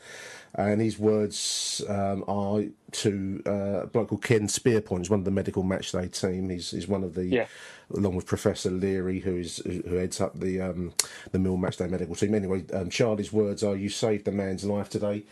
and 0.55 0.81
his 0.81 0.99
words 0.99 1.81
um, 1.89 2.23
are 2.27 2.63
to 2.91 3.41
uh, 3.47 3.81
a 3.83 3.87
bloke 3.87 4.09
called 4.09 4.23
Ken 4.23 4.47
Spearpoint. 4.47 4.99
He's 4.99 5.09
one 5.09 5.19
of 5.19 5.25
the 5.25 5.31
medical 5.31 5.63
matchday 5.63 6.11
team. 6.19 6.49
He's 6.49 6.71
he's 6.71 6.87
one 6.87 7.03
of 7.03 7.15
the 7.15 7.25
Yeah. 7.25 7.47
along 7.95 8.15
with 8.15 8.25
Professor 8.25 8.69
Leary, 8.71 9.19
who 9.19 9.37
is 9.37 9.57
who 9.65 9.95
heads 9.95 10.21
up 10.21 10.39
the 10.39 10.61
um, 10.61 10.93
the 11.31 11.39
Mill 11.39 11.57
Matchday 11.57 11.89
medical 11.89 12.15
team. 12.15 12.35
Anyway, 12.35 12.63
um, 12.73 12.89
Charlie's 12.89 13.33
words 13.33 13.63
are: 13.63 13.75
"You 13.75 13.89
saved 13.89 14.27
a 14.27 14.31
man's 14.31 14.63
life 14.63 14.89
today. 14.89 15.23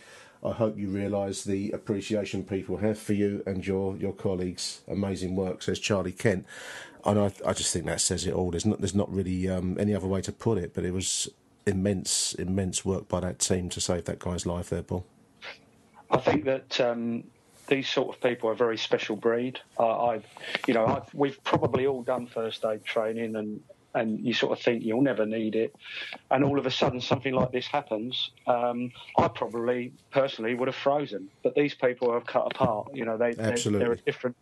I 0.44 0.50
hope 0.50 0.76
you 0.76 0.88
realise 0.88 1.44
the 1.44 1.70
appreciation 1.70 2.42
people 2.42 2.78
have 2.78 2.98
for 2.98 3.12
you 3.12 3.44
and 3.46 3.64
your 3.64 3.96
your 3.96 4.12
colleagues. 4.12 4.80
Amazing 4.88 5.36
work," 5.36 5.62
says 5.62 5.78
Charlie 5.78 6.12
Kent. 6.12 6.46
And 7.04 7.18
I, 7.18 7.32
I 7.44 7.52
just 7.52 7.72
think 7.72 7.86
that 7.86 8.00
says 8.00 8.26
it 8.26 8.32
all. 8.32 8.50
There's 8.50 8.66
not 8.66 8.80
there's 8.80 8.94
not 8.94 9.12
really 9.12 9.48
um, 9.48 9.76
any 9.78 9.94
other 9.94 10.06
way 10.08 10.20
to 10.22 10.32
put 10.32 10.58
it, 10.58 10.72
but 10.74 10.84
it 10.84 10.92
was 10.92 11.28
immense 11.66 12.34
immense 12.34 12.84
work 12.84 13.08
by 13.08 13.20
that 13.20 13.38
team 13.38 13.68
to 13.70 13.80
save 13.80 14.04
that 14.04 14.18
guy's 14.18 14.46
life 14.46 14.70
there, 14.70 14.82
Paul. 14.82 15.04
I 16.10 16.18
think 16.18 16.44
that 16.44 16.80
um, 16.80 17.24
these 17.68 17.88
sort 17.88 18.14
of 18.14 18.22
people 18.22 18.50
are 18.50 18.52
a 18.52 18.56
very 18.56 18.76
special 18.76 19.16
breed. 19.16 19.58
Uh, 19.78 20.06
I've, 20.06 20.26
you 20.66 20.74
know, 20.74 20.86
I've, 20.86 21.14
we've 21.14 21.42
probably 21.42 21.86
all 21.86 22.02
done 22.02 22.26
first 22.26 22.64
aid 22.64 22.84
training, 22.84 23.36
and 23.36 23.60
and 23.94 24.20
you 24.24 24.32
sort 24.32 24.56
of 24.58 24.64
think 24.64 24.82
you'll 24.82 25.02
never 25.02 25.26
need 25.26 25.54
it, 25.54 25.74
and 26.30 26.44
all 26.44 26.58
of 26.58 26.66
a 26.66 26.70
sudden 26.70 27.00
something 27.00 27.34
like 27.34 27.52
this 27.52 27.66
happens. 27.66 28.30
Um, 28.46 28.90
I 29.18 29.28
probably 29.28 29.92
personally 30.10 30.54
would 30.54 30.68
have 30.68 30.76
frozen, 30.76 31.28
but 31.42 31.54
these 31.54 31.74
people 31.74 32.12
have 32.12 32.26
cut 32.26 32.46
apart. 32.46 32.90
You 32.94 33.04
know, 33.04 33.16
they 33.16 33.32
they're, 33.32 33.56
they're 33.56 33.92
a 33.92 33.96
different. 33.96 34.36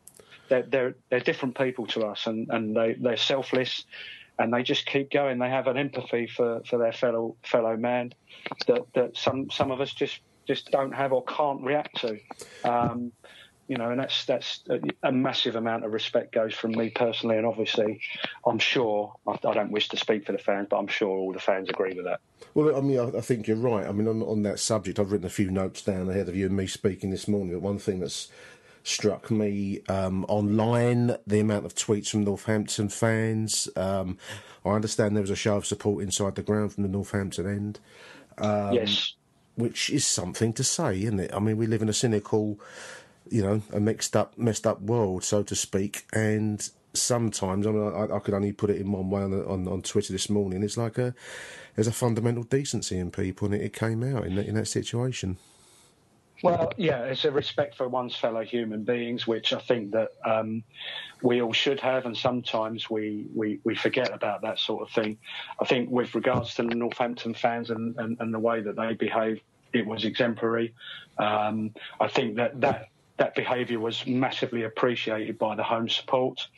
They're, 0.48 0.62
they're 0.62 0.94
they're 1.10 1.20
different 1.20 1.56
people 1.56 1.86
to 1.88 2.06
us, 2.06 2.26
and 2.26 2.48
and 2.50 2.76
they 2.76 2.94
they're 2.94 3.16
selfless. 3.16 3.84
And 4.40 4.52
they 4.52 4.62
just 4.62 4.86
keep 4.86 5.10
going. 5.10 5.38
They 5.38 5.50
have 5.50 5.66
an 5.66 5.76
empathy 5.76 6.26
for, 6.26 6.62
for 6.66 6.78
their 6.78 6.92
fellow 6.92 7.36
fellow 7.44 7.76
man 7.76 8.14
that, 8.66 8.86
that 8.94 9.16
some 9.16 9.50
some 9.50 9.70
of 9.70 9.82
us 9.82 9.92
just 9.92 10.20
just 10.48 10.70
don't 10.70 10.92
have 10.92 11.12
or 11.12 11.22
can't 11.24 11.62
react 11.62 12.00
to. 12.00 12.18
Um, 12.64 13.12
you 13.68 13.76
know, 13.76 13.90
and 13.90 14.00
that's 14.00 14.24
that's 14.24 14.64
a, 14.68 14.80
a 15.04 15.12
massive 15.12 15.54
amount 15.54 15.84
of 15.84 15.92
respect 15.92 16.32
goes 16.32 16.54
from 16.54 16.72
me 16.72 16.90
personally, 16.90 17.36
and 17.36 17.46
obviously, 17.46 18.00
I'm 18.44 18.58
sure 18.58 19.12
I, 19.28 19.38
I 19.46 19.54
don't 19.54 19.70
wish 19.70 19.88
to 19.90 19.96
speak 19.96 20.26
for 20.26 20.32
the 20.32 20.38
fans, 20.38 20.68
but 20.68 20.78
I'm 20.78 20.88
sure 20.88 21.10
all 21.10 21.32
the 21.32 21.38
fans 21.38 21.68
agree 21.68 21.92
with 21.94 22.06
that. 22.06 22.20
Well, 22.54 22.74
I 22.76 22.80
mean, 22.80 22.98
I, 22.98 23.18
I 23.18 23.20
think 23.20 23.46
you're 23.46 23.56
right. 23.56 23.86
I 23.86 23.92
mean, 23.92 24.08
on, 24.08 24.22
on 24.22 24.42
that 24.42 24.58
subject, 24.58 24.98
I've 24.98 25.12
written 25.12 25.26
a 25.26 25.30
few 25.30 25.52
notes 25.52 25.82
down 25.82 26.10
ahead 26.10 26.28
of 26.28 26.34
you 26.34 26.46
and 26.46 26.56
me 26.56 26.66
speaking 26.66 27.10
this 27.10 27.28
morning. 27.28 27.52
But 27.52 27.62
one 27.62 27.78
thing 27.78 28.00
that's 28.00 28.28
struck 28.82 29.30
me 29.30 29.80
um, 29.88 30.24
online, 30.26 31.16
the 31.26 31.40
amount 31.40 31.66
of 31.66 31.74
tweets 31.74 32.10
from 32.10 32.24
Northampton 32.24 32.88
fans. 32.88 33.68
Um, 33.76 34.18
I 34.64 34.70
understand 34.70 35.16
there 35.16 35.22
was 35.22 35.30
a 35.30 35.36
show 35.36 35.56
of 35.56 35.66
support 35.66 36.02
inside 36.02 36.34
the 36.34 36.42
ground 36.42 36.72
from 36.72 36.82
the 36.82 36.88
Northampton 36.88 37.46
end. 37.46 37.80
Um, 38.38 38.72
yes. 38.72 39.14
Which 39.56 39.90
is 39.90 40.06
something 40.06 40.52
to 40.54 40.64
say, 40.64 41.02
isn't 41.02 41.20
it? 41.20 41.34
I 41.34 41.38
mean, 41.38 41.56
we 41.56 41.66
live 41.66 41.82
in 41.82 41.88
a 41.88 41.92
cynical, 41.92 42.58
you 43.28 43.42
know, 43.42 43.62
a 43.72 43.80
mixed 43.80 44.16
up, 44.16 44.38
messed 44.38 44.66
up 44.66 44.80
world, 44.80 45.24
so 45.24 45.42
to 45.42 45.54
speak, 45.54 46.06
and 46.12 46.68
sometimes 46.94 47.66
I 47.66 47.70
mean, 47.70 47.92
I, 47.92 48.16
I 48.16 48.18
could 48.20 48.34
only 48.34 48.52
put 48.52 48.70
it 48.70 48.80
in 48.80 48.90
one 48.90 49.10
way 49.10 49.22
on, 49.22 49.32
on 49.44 49.68
on 49.68 49.82
Twitter 49.82 50.12
this 50.12 50.30
morning. 50.30 50.62
It's 50.62 50.76
like 50.76 50.98
a 50.98 51.14
there's 51.74 51.86
a 51.86 51.92
fundamental 51.92 52.44
decency 52.44 52.98
in 52.98 53.10
people, 53.10 53.46
and 53.46 53.54
it, 53.54 53.62
it 53.62 53.72
came 53.72 54.02
out 54.02 54.26
in 54.26 54.36
that, 54.36 54.46
in 54.46 54.54
that 54.54 54.68
situation. 54.68 55.36
Well, 56.42 56.72
yeah, 56.76 57.02
it's 57.02 57.24
a 57.24 57.30
respect 57.30 57.76
for 57.76 57.86
one's 57.88 58.16
fellow 58.16 58.42
human 58.42 58.84
beings, 58.84 59.26
which 59.26 59.52
I 59.52 59.58
think 59.58 59.92
that 59.92 60.12
um, 60.24 60.62
we 61.22 61.42
all 61.42 61.52
should 61.52 61.80
have, 61.80 62.06
and 62.06 62.16
sometimes 62.16 62.88
we, 62.88 63.26
we, 63.34 63.60
we 63.62 63.74
forget 63.74 64.12
about 64.14 64.42
that 64.42 64.58
sort 64.58 64.82
of 64.82 64.90
thing. 64.90 65.18
I 65.60 65.66
think 65.66 65.90
with 65.90 66.14
regards 66.14 66.54
to 66.54 66.62
the 66.62 66.74
Northampton 66.74 67.34
fans 67.34 67.68
and, 67.68 67.94
and, 67.98 68.16
and 68.20 68.32
the 68.32 68.38
way 68.38 68.62
that 68.62 68.76
they 68.76 68.94
behaved, 68.94 69.42
it 69.74 69.86
was 69.86 70.04
exemplary. 70.04 70.74
Um, 71.18 71.74
I 72.00 72.08
think 72.08 72.36
that 72.36 72.60
that, 72.62 72.88
that 73.18 73.34
behaviour 73.34 73.78
was 73.78 74.06
massively 74.06 74.62
appreciated 74.62 75.38
by 75.38 75.56
the 75.56 75.62
home 75.62 75.90
support. 75.90 76.48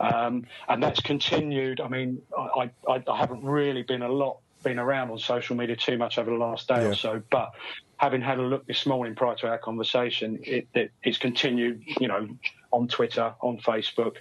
Um, 0.00 0.46
and 0.68 0.82
that's 0.82 1.00
continued. 1.00 1.80
I 1.80 1.88
mean, 1.88 2.22
I, 2.36 2.70
I, 2.88 3.02
I 3.06 3.16
haven't 3.16 3.44
really 3.44 3.82
been 3.82 4.02
a 4.02 4.08
lot 4.08 4.38
been 4.62 4.78
around 4.78 5.10
on 5.10 5.18
social 5.18 5.56
media 5.56 5.76
too 5.76 5.98
much 5.98 6.18
over 6.18 6.30
the 6.30 6.36
last 6.36 6.68
day 6.68 6.82
Yeah. 6.82 6.88
or 6.88 6.94
so, 6.94 7.22
but 7.30 7.50
having 7.98 8.20
had 8.20 8.38
a 8.38 8.42
look 8.42 8.66
this 8.66 8.86
morning 8.86 9.14
prior 9.14 9.34
to 9.36 9.48
our 9.48 9.58
conversation, 9.58 10.38
it, 10.42 10.68
it, 10.74 10.92
it's 11.02 11.18
continued, 11.18 11.82
you 12.00 12.08
know, 12.08 12.28
on 12.72 12.88
Twitter, 12.88 13.34
on 13.42 13.58
Facebook, 13.58 14.16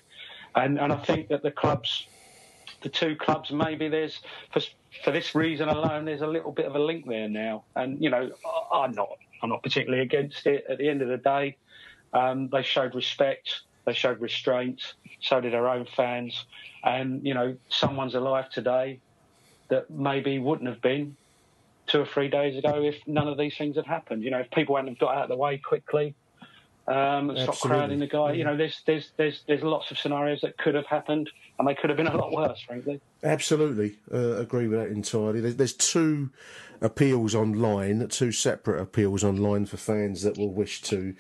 and 0.56 0.80
and 0.80 0.91
I 0.91 0.97
think 0.97 1.30
that 1.30 1.43
the 1.43 1.52
clubs, 1.52 2.10
the 2.82 2.89
two 2.89 3.15
clubs, 3.15 3.52
maybe 3.52 3.89
there's 3.89 4.19
for 4.52 4.62
for 5.04 5.12
this 5.12 5.36
reason 5.36 5.69
alone, 5.69 6.06
there's 6.06 6.21
a 6.21 6.28
little 6.28 6.52
bit 6.52 6.65
of 6.65 6.76
a 6.76 6.80
link 6.80 7.06
there 7.08 7.30
now, 7.30 7.65
and 7.76 8.02
you 8.02 8.10
know, 8.10 8.30
I'm 8.73 8.91
not 8.91 9.10
I'm 9.43 9.50
not 9.50 9.63
particularly 9.63 10.04
against 10.04 10.45
it. 10.47 10.63
At 10.69 10.78
the 10.78 10.89
end 10.89 11.02
of 11.02 11.10
the 11.10 11.17
day, 11.17 11.58
um, 12.13 12.50
they 12.52 12.63
showed 12.63 12.95
respect, 12.95 13.62
they 13.86 13.93
showed 13.93 14.21
restraint, 14.21 14.82
so 15.21 15.41
did 15.41 15.54
our 15.54 15.67
own 15.67 15.86
fans, 15.86 16.45
and 16.84 17.26
you 17.26 17.34
know, 17.34 17.58
someone's 17.69 18.15
alive 18.15 18.50
today 18.50 19.02
that 19.70 19.90
maybe 19.90 20.40
wouldn't 20.40 20.70
have 20.70 20.82
been 20.82 21.16
two 21.88 22.02
or 22.02 22.06
three 22.06 22.28
days 22.28 22.58
ago 22.58 22.84
if 22.84 22.96
none 23.08 23.28
of 23.28 23.38
these 23.38 23.58
things 23.58 23.76
had 23.76 23.86
happened. 23.86 24.24
You 24.24 24.32
know, 24.32 24.40
if 24.40 24.52
people 24.52 24.76
hadn't 24.76 25.00
got 25.00 25.16
out 25.16 25.24
of 25.24 25.30
the 25.30 25.38
way 25.38 25.58
quickly, 25.58 26.16
um, 26.88 27.30
and 27.30 27.40
stopped 27.40 27.62
crowding 27.62 28.00
the 28.00 28.08
guy. 28.08 28.34
You 28.34 28.46
know, 28.46 28.56
there's 28.56 28.82
there's 28.86 29.12
there's 29.18 29.44
there's 29.48 29.62
lots 29.62 29.92
of 29.92 30.00
scenarios 30.00 30.42
that 30.42 30.58
could 30.58 30.76
have 30.76 30.86
happened, 30.86 31.30
and 31.60 31.68
they 31.68 31.76
could 31.76 31.90
have 31.90 31.98
been 31.98 32.08
a 32.08 32.16
lot 32.16 32.32
worse, 32.32 32.62
frankly. 32.62 33.02
Absolutely, 33.24 33.98
uh, 34.14 34.38
agree 34.38 34.68
with 34.68 34.80
that 34.80 34.90
entirely. 34.90 35.42
There's, 35.42 35.56
there's 35.58 35.74
two 35.74 36.30
appeals 36.80 37.36
online, 37.36 38.08
two 38.08 38.32
separate 38.32 38.82
appeals 38.82 39.24
online 39.24 39.66
for 39.66 39.78
fans 39.78 40.22
that 40.22 40.38
will 40.38 40.54
wish 40.54 40.82
to 40.84 41.14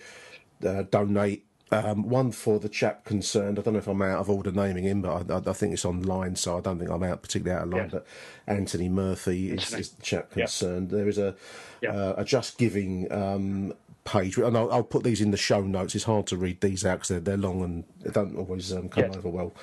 uh, 0.65 0.83
donate. 0.83 1.45
Um, 1.69 2.07
one 2.07 2.31
for 2.31 2.59
the 2.59 2.69
chap 2.69 3.03
concerned. 3.03 3.59
I 3.59 3.61
don't 3.61 3.73
know 3.73 3.79
if 3.79 3.87
I'm 3.87 4.01
out 4.01 4.19
of 4.19 4.29
order 4.29 4.51
naming 4.51 4.85
him, 4.85 5.01
but 5.01 5.29
I, 5.29 5.35
I, 5.35 5.41
I 5.49 5.53
think 5.53 5.73
it's 5.73 5.83
online, 5.83 6.35
so 6.37 6.57
I 6.57 6.61
don't 6.61 6.79
think 6.79 6.89
I'm 6.89 7.03
out 7.03 7.21
particularly 7.21 7.59
out 7.59 7.67
of 7.67 7.73
line. 7.73 7.81
Yeah. 7.83 7.89
But 7.91 8.07
Anthony 8.47 8.87
Murphy 8.87 9.51
is, 9.51 9.73
is 9.73 9.89
the 9.89 10.01
chap 10.01 10.31
concerned. 10.31 10.89
There 10.91 11.09
is 11.09 11.17
a 11.17 11.35
Yeah. 11.81 11.91
uh, 11.91 12.13
a 12.17 12.23
Just 12.23 12.57
Giving 12.57 13.11
um, 13.11 13.73
page, 14.05 14.37
and 14.37 14.55
I'll, 14.57 14.71
I'll 14.71 14.83
put 14.83 15.03
these 15.03 15.19
in 15.19 15.31
the 15.31 15.37
show 15.37 15.61
notes. 15.61 15.93
It's 15.93 16.05
hard 16.05 16.27
to 16.27 16.37
read 16.37 16.61
these 16.61 16.85
out 16.85 16.99
because 16.99 17.09
they're, 17.09 17.19
they're 17.19 17.37
long 17.37 17.61
and 17.63 17.83
they 17.99 18.11
don't 18.11 18.37
always 18.37 18.71
um, 18.71 18.87
come 18.87 19.11
over 19.15 19.27
well 19.29 19.53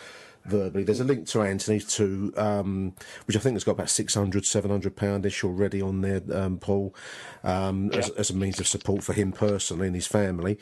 verbally. 0.44 0.84
There's 0.84 1.00
a 1.00 1.04
link 1.04 1.26
to 1.28 1.40
Anthony's 1.42 1.86
to 1.96 2.32
um, 2.36 2.94
which 3.24 3.34
I 3.36 3.40
think 3.40 3.54
has 3.54 3.64
got 3.64 3.72
about 3.72 3.88
600, 3.88 4.44
700 4.44 4.94
poundish 4.94 5.42
already 5.42 5.80
on 5.80 6.02
there, 6.02 6.20
um, 6.32 6.58
Paul, 6.58 6.94
um, 7.42 7.90
as, 7.92 8.10
as 8.10 8.28
a 8.30 8.34
means 8.36 8.60
of 8.60 8.68
support 8.68 9.02
for 9.02 9.14
him 9.14 9.32
personally 9.32 9.86
and 9.86 9.96
his 9.96 10.06
family. 10.06 10.58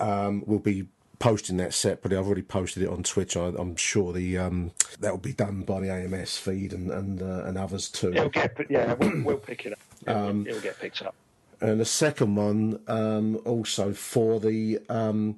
Um, 0.00 0.42
we'll 0.46 0.58
be 0.58 0.86
posting 1.18 1.56
that 1.56 1.74
separately. 1.74 2.16
I've 2.16 2.26
already 2.26 2.42
posted 2.42 2.82
it 2.82 2.88
on 2.88 3.02
Twitch. 3.02 3.36
I, 3.36 3.46
I'm 3.46 3.74
sure 3.76 4.12
the 4.12 4.38
um, 4.38 4.70
that 5.00 5.10
will 5.10 5.18
be 5.18 5.32
done 5.32 5.62
by 5.62 5.80
the 5.80 5.90
AMS 5.92 6.36
feed 6.36 6.72
and 6.72 6.90
and, 6.90 7.20
uh, 7.22 7.44
and 7.44 7.58
others 7.58 7.88
too. 7.88 8.12
It'll 8.12 8.28
get, 8.28 8.56
yeah, 8.70 8.94
we'll, 8.94 9.22
we'll 9.24 9.36
pick 9.38 9.66
it 9.66 9.72
up. 9.72 9.78
It'll, 10.06 10.28
Um, 10.28 10.46
it'll 10.46 10.60
get 10.60 10.78
picked 10.78 11.02
up. 11.02 11.14
and 11.60 11.80
the 11.80 11.84
second 11.84 12.36
one 12.36 12.80
um, 12.86 13.40
also 13.44 13.92
for 13.92 14.38
the 14.38 14.78
um, 14.88 15.36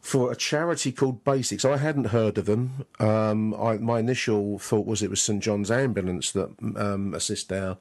for 0.00 0.30
a 0.30 0.36
charity 0.36 0.92
called 0.92 1.24
Basics. 1.24 1.64
I 1.64 1.76
hadn't 1.76 2.06
heard 2.06 2.38
of 2.38 2.46
them. 2.46 2.86
Um, 2.98 3.54
I, 3.54 3.78
my 3.78 3.98
initial 3.98 4.58
thought 4.58 4.86
was 4.86 5.02
it 5.02 5.10
was 5.10 5.22
St 5.22 5.42
John's 5.42 5.70
Ambulance 5.70 6.32
that 6.32 6.50
um, 6.76 7.14
assist 7.14 7.52
our, 7.52 7.78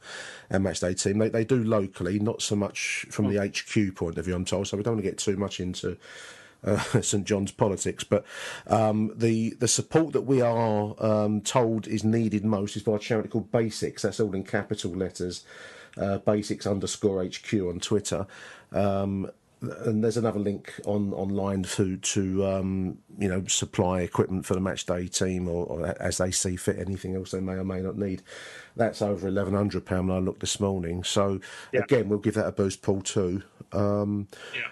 our 0.51 0.59
matchday 0.59 1.01
team. 1.01 1.19
They, 1.19 1.29
they 1.29 1.45
do 1.45 1.63
locally, 1.63 2.19
not 2.19 2.41
so 2.41 2.55
much 2.55 3.05
from 3.09 3.33
the 3.33 3.39
HQ 3.39 3.95
point 3.95 4.17
of 4.17 4.25
view. 4.25 4.35
I'm 4.35 4.45
told, 4.45 4.67
so 4.67 4.77
we 4.77 4.83
don't 4.83 4.95
want 4.95 5.05
to 5.05 5.09
get 5.09 5.19
too 5.19 5.37
much 5.37 5.59
into 5.59 5.97
uh, 6.63 6.77
St 7.01 7.23
John's 7.23 7.51
politics, 7.51 8.03
but 8.03 8.25
um, 8.67 9.13
the 9.15 9.51
the 9.59 9.67
support 9.67 10.13
that 10.13 10.21
we 10.21 10.41
are 10.41 10.95
um, 10.99 11.41
told 11.41 11.87
is 11.87 12.03
needed 12.03 12.43
most 12.43 12.75
is 12.75 12.83
by 12.83 12.95
a 12.95 12.99
charity 12.99 13.29
called 13.29 13.51
Basics. 13.51 14.01
That's 14.01 14.19
all 14.19 14.33
in 14.33 14.43
capital 14.43 14.91
letters. 14.91 15.45
Uh, 15.95 16.17
Basics 16.19 16.67
underscore 16.67 17.23
HQ 17.23 17.53
on 17.53 17.79
Twitter. 17.79 18.27
Um, 18.71 19.31
and 19.61 20.03
there's 20.03 20.17
another 20.17 20.39
link 20.39 20.79
on 20.85 21.13
online 21.13 21.63
to 21.63 21.97
to 21.97 22.45
um, 22.45 22.97
you 23.17 23.27
know 23.27 23.43
supply 23.47 24.01
equipment 24.01 24.45
for 24.45 24.53
the 24.53 24.59
match 24.59 24.85
day 24.85 25.07
team 25.07 25.47
or, 25.47 25.65
or, 25.65 26.01
as 26.01 26.17
they 26.17 26.31
see 26.31 26.55
fit 26.55 26.77
anything 26.77 27.15
else 27.15 27.31
they 27.31 27.39
may 27.39 27.53
or 27.53 27.63
may 27.63 27.81
not 27.81 27.97
need. 27.97 28.21
That's 28.75 29.01
over 29.01 29.27
eleven 29.27 29.53
hundred 29.53 29.85
pound 29.85 30.09
when 30.09 30.17
I 30.17 30.19
looked 30.19 30.41
this 30.41 30.59
morning. 30.59 31.03
So 31.03 31.39
yeah. 31.71 31.81
again, 31.81 32.09
we'll 32.09 32.19
give 32.19 32.35
that 32.35 32.47
a 32.47 32.51
boost, 32.51 32.81
Paul 32.81 33.01
too. 33.01 33.43
Um, 33.71 34.27
yeah. 34.53 34.67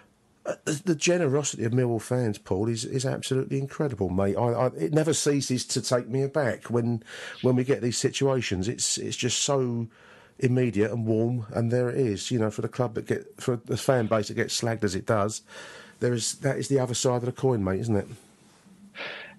Uh, 0.45 0.53
the, 0.65 0.81
the, 0.85 0.95
generosity 0.95 1.63
of 1.63 1.71
Millwall 1.71 1.99
fans, 1.99 2.37
Paul, 2.37 2.69
is, 2.69 2.85
is 2.85 3.03
absolutely 3.03 3.57
incredible, 3.57 4.11
mate. 4.11 4.35
I, 4.35 4.51
I, 4.51 4.67
it 4.67 4.93
never 4.93 5.11
ceases 5.11 5.65
to 5.65 5.81
take 5.81 6.07
me 6.07 6.21
aback 6.21 6.65
when 6.65 7.01
when 7.41 7.55
we 7.55 7.63
get 7.63 7.81
these 7.81 7.97
situations. 7.97 8.67
It's 8.67 8.99
it's 8.99 9.17
just 9.17 9.41
so 9.41 9.87
immediate 10.39 10.91
and 10.91 11.05
warm, 11.05 11.45
and 11.53 11.71
there 11.71 11.89
it 11.89 11.97
is. 11.97 12.31
You 12.31 12.39
know, 12.39 12.51
for 12.51 12.61
the 12.61 12.67
club 12.67 12.95
that 12.95 13.07
get 13.07 13.41
for 13.41 13.57
the 13.65 13.77
fan 13.77 14.07
base 14.07 14.27
that 14.27 14.35
gets 14.35 14.59
slagged 14.59 14.83
as 14.83 14.95
it 14.95 15.05
does, 15.05 15.41
there 15.99 16.13
is 16.13 16.35
that 16.35 16.57
is 16.57 16.67
the 16.67 16.79
other 16.79 16.93
side 16.93 17.17
of 17.17 17.25
the 17.25 17.31
coin, 17.31 17.63
mate, 17.63 17.79
isn't 17.81 17.95
it? 17.95 18.07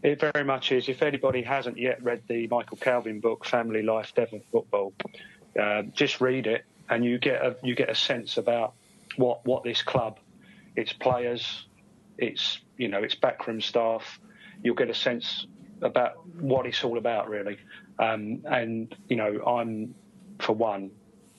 It 0.03 0.21
very 0.21 0.45
much 0.45 0.73
is. 0.73 0.89
If 0.89 1.03
anybody 1.03 1.43
hasn't 1.43 1.79
yet 1.79 2.03
read 2.03 2.23
the 2.29 2.47
Michael 2.49 2.77
Calvin 2.77 3.21
book, 3.21 3.45
Family 3.45 3.83
Life, 3.83 4.13
Death 4.15 4.33
and 4.33 4.43
Football, 4.53 4.93
uh, 5.61 5.83
just 5.95 6.21
read 6.21 6.47
it, 6.47 6.65
and 6.89 7.05
you 7.05 7.19
get 7.19 7.43
a 7.43 7.57
you 7.63 7.75
get 7.75 7.91
a 7.91 7.95
sense 7.95 8.37
about 8.37 8.75
what 9.17 9.45
what 9.45 9.65
this 9.65 9.83
club, 9.83 10.19
its 10.77 10.93
players, 10.93 11.67
its 12.19 12.61
you 12.77 12.89
know 12.89 13.03
its 13.03 13.15
backroom 13.15 13.61
staff. 13.61 14.21
You'll 14.63 14.75
get 14.75 14.91
a 14.91 14.95
sense 14.95 15.47
about 15.83 16.27
what 16.41 16.67
it's 16.67 16.83
all 16.85 16.99
about, 16.99 17.29
really. 17.29 17.59
Um, 17.99 18.43
and 18.45 18.95
you 19.09 19.17
know, 19.17 19.43
I'm 19.45 19.95
for 20.41 20.53
one, 20.53 20.91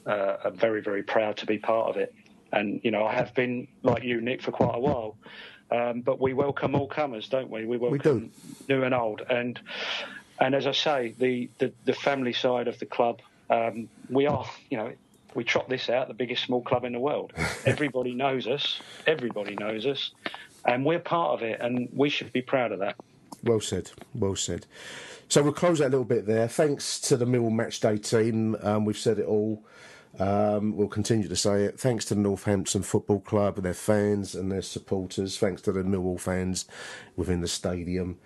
uh, 0.05 0.37
I'm 0.45 0.57
very, 0.57 0.81
very 0.81 1.03
proud 1.03 1.37
to 1.37 1.45
be 1.45 1.57
part 1.57 1.89
of 1.89 1.97
it. 1.97 2.13
And, 2.51 2.79
you 2.83 2.91
know, 2.91 3.05
I 3.05 3.13
have 3.13 3.33
been, 3.33 3.67
like 3.83 4.03
you, 4.03 4.21
Nick, 4.21 4.41
for 4.41 4.51
quite 4.51 4.75
a 4.75 4.79
while. 4.79 5.17
Um, 5.69 6.01
but 6.01 6.21
we 6.21 6.33
welcome 6.33 6.75
all 6.75 6.87
comers, 6.87 7.27
don't 7.27 7.49
we? 7.49 7.65
We 7.65 7.77
welcome 7.77 8.31
we 8.67 8.73
new 8.73 8.83
and 8.83 8.93
old. 8.93 9.21
And 9.29 9.59
and 10.39 10.55
as 10.55 10.67
I 10.67 10.71
say, 10.71 11.15
the, 11.17 11.49
the, 11.57 11.73
the 11.85 11.93
family 11.93 12.33
side 12.33 12.67
of 12.67 12.77
the 12.79 12.85
club, 12.85 13.21
um, 13.49 13.89
we 14.09 14.27
are, 14.27 14.45
you 14.69 14.77
know, 14.77 14.93
we 15.33 15.43
trot 15.43 15.69
this 15.69 15.89
out, 15.89 16.07
the 16.07 16.13
biggest 16.13 16.43
small 16.43 16.61
club 16.61 16.83
in 16.83 16.93
the 16.93 16.99
world. 16.99 17.33
everybody 17.65 18.13
knows 18.13 18.47
us. 18.47 18.79
Everybody 19.05 19.55
knows 19.55 19.85
us. 19.85 20.11
And 20.65 20.85
we're 20.85 20.99
part 20.99 21.31
of 21.31 21.43
it, 21.43 21.59
and 21.59 21.89
we 21.93 22.09
should 22.09 22.31
be 22.33 22.41
proud 22.41 22.71
of 22.71 22.79
that. 22.79 22.95
Well 23.43 23.61
said. 23.61 23.91
Well 24.13 24.35
said. 24.35 24.65
So 25.29 25.43
we'll 25.43 25.53
close 25.53 25.79
that 25.79 25.87
a 25.87 25.89
little 25.89 26.05
bit 26.05 26.25
there. 26.25 26.47
Thanks 26.47 27.01
to 27.01 27.17
the 27.17 27.25
Mill 27.25 27.49
Matchday 27.49 28.01
team. 28.01 28.55
Um, 28.61 28.85
we've 28.85 28.97
said 28.97 29.19
it 29.19 29.25
all. 29.25 29.65
Um, 30.19 30.75
we'll 30.75 30.87
continue 30.87 31.27
to 31.27 31.35
say 31.35 31.65
it. 31.65 31.79
Thanks 31.79 32.05
to 32.05 32.15
the 32.15 32.21
Northampton 32.21 32.81
Football 32.81 33.19
Club 33.19 33.57
and 33.57 33.65
their 33.65 33.73
fans 33.73 34.35
and 34.35 34.51
their 34.51 34.61
supporters. 34.61 35.37
Thanks 35.37 35.61
to 35.63 35.73
the 35.73 35.83
Millwall 35.83 36.19
fans 36.19 36.65
within 37.17 37.41
the 37.41 37.47
stadium 37.47 38.19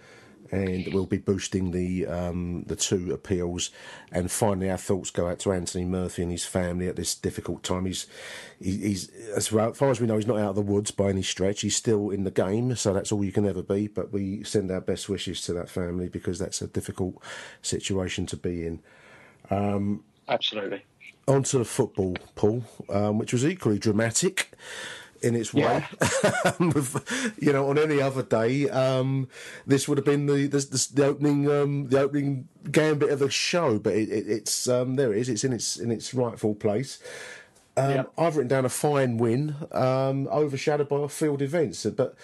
and 0.51 0.93
we'll 0.93 1.05
be 1.05 1.17
boosting 1.17 1.71
the 1.71 2.05
um, 2.05 2.63
the 2.67 2.75
two 2.75 3.13
appeals. 3.13 3.71
And 4.11 4.29
finally, 4.29 4.69
our 4.69 4.77
thoughts 4.77 5.09
go 5.09 5.27
out 5.27 5.39
to 5.39 5.53
Anthony 5.53 5.85
Murphy 5.85 6.23
and 6.23 6.31
his 6.31 6.45
family 6.45 6.87
at 6.87 6.97
this 6.97 7.15
difficult 7.15 7.63
time. 7.63 7.85
He's 7.85 8.05
he's 8.59 9.09
as 9.35 9.47
far 9.47 9.89
as 9.89 10.01
we 10.01 10.07
know, 10.07 10.17
he's 10.17 10.27
not 10.27 10.39
out 10.39 10.49
of 10.49 10.55
the 10.55 10.61
woods 10.61 10.91
by 10.91 11.09
any 11.09 11.23
stretch. 11.23 11.61
He's 11.61 11.75
still 11.75 12.09
in 12.09 12.25
the 12.25 12.31
game, 12.31 12.75
so 12.75 12.93
that's 12.93 13.11
all 13.11 13.23
you 13.23 13.31
can 13.31 13.47
ever 13.47 13.63
be. 13.63 13.87
But 13.87 14.11
we 14.11 14.43
send 14.43 14.69
our 14.71 14.81
best 14.81 15.07
wishes 15.07 15.41
to 15.43 15.53
that 15.53 15.69
family 15.69 16.09
because 16.09 16.37
that's 16.37 16.61
a 16.61 16.67
difficult 16.67 17.15
situation 17.61 18.25
to 18.27 18.37
be 18.37 18.67
in. 18.67 18.81
Um, 19.49 20.03
Absolutely. 20.27 20.83
On 21.27 21.43
to 21.43 21.59
the 21.59 21.65
football, 21.65 22.17
Paul, 22.35 22.63
um, 22.89 23.17
which 23.17 23.31
was 23.31 23.45
equally 23.45 23.79
dramatic 23.79 24.51
in 25.21 25.35
its 25.35 25.53
way. 25.53 25.85
Yeah. 26.01 26.53
you 27.39 27.53
know, 27.53 27.69
on 27.69 27.77
any 27.77 28.01
other 28.01 28.23
day, 28.23 28.69
um, 28.69 29.27
this 29.65 29.87
would 29.87 29.97
have 29.97 30.05
been 30.05 30.25
the 30.25 30.47
the, 30.47 30.87
the 30.93 31.05
opening 31.05 31.49
um, 31.49 31.87
the 31.87 31.99
opening 31.99 32.47
gambit 32.71 33.09
of 33.09 33.19
the 33.19 33.29
show. 33.29 33.79
But 33.79 33.93
it, 33.93 34.09
it, 34.09 34.27
it's 34.27 34.67
um, 34.67 34.95
there 34.95 35.13
it 35.13 35.19
is. 35.19 35.29
It's 35.29 35.43
in 35.43 35.53
its 35.53 35.77
in 35.77 35.91
its 35.91 36.13
rightful 36.13 36.55
place. 36.55 36.99
Um, 37.77 37.91
yep. 37.91 38.11
I've 38.17 38.35
written 38.35 38.49
down 38.49 38.65
a 38.65 38.69
fine 38.69 39.17
win, 39.17 39.55
um, 39.71 40.27
overshadowed 40.27 40.89
by 40.89 41.03
a 41.03 41.07
field 41.07 41.41
events. 41.41 41.85
But 41.85 42.15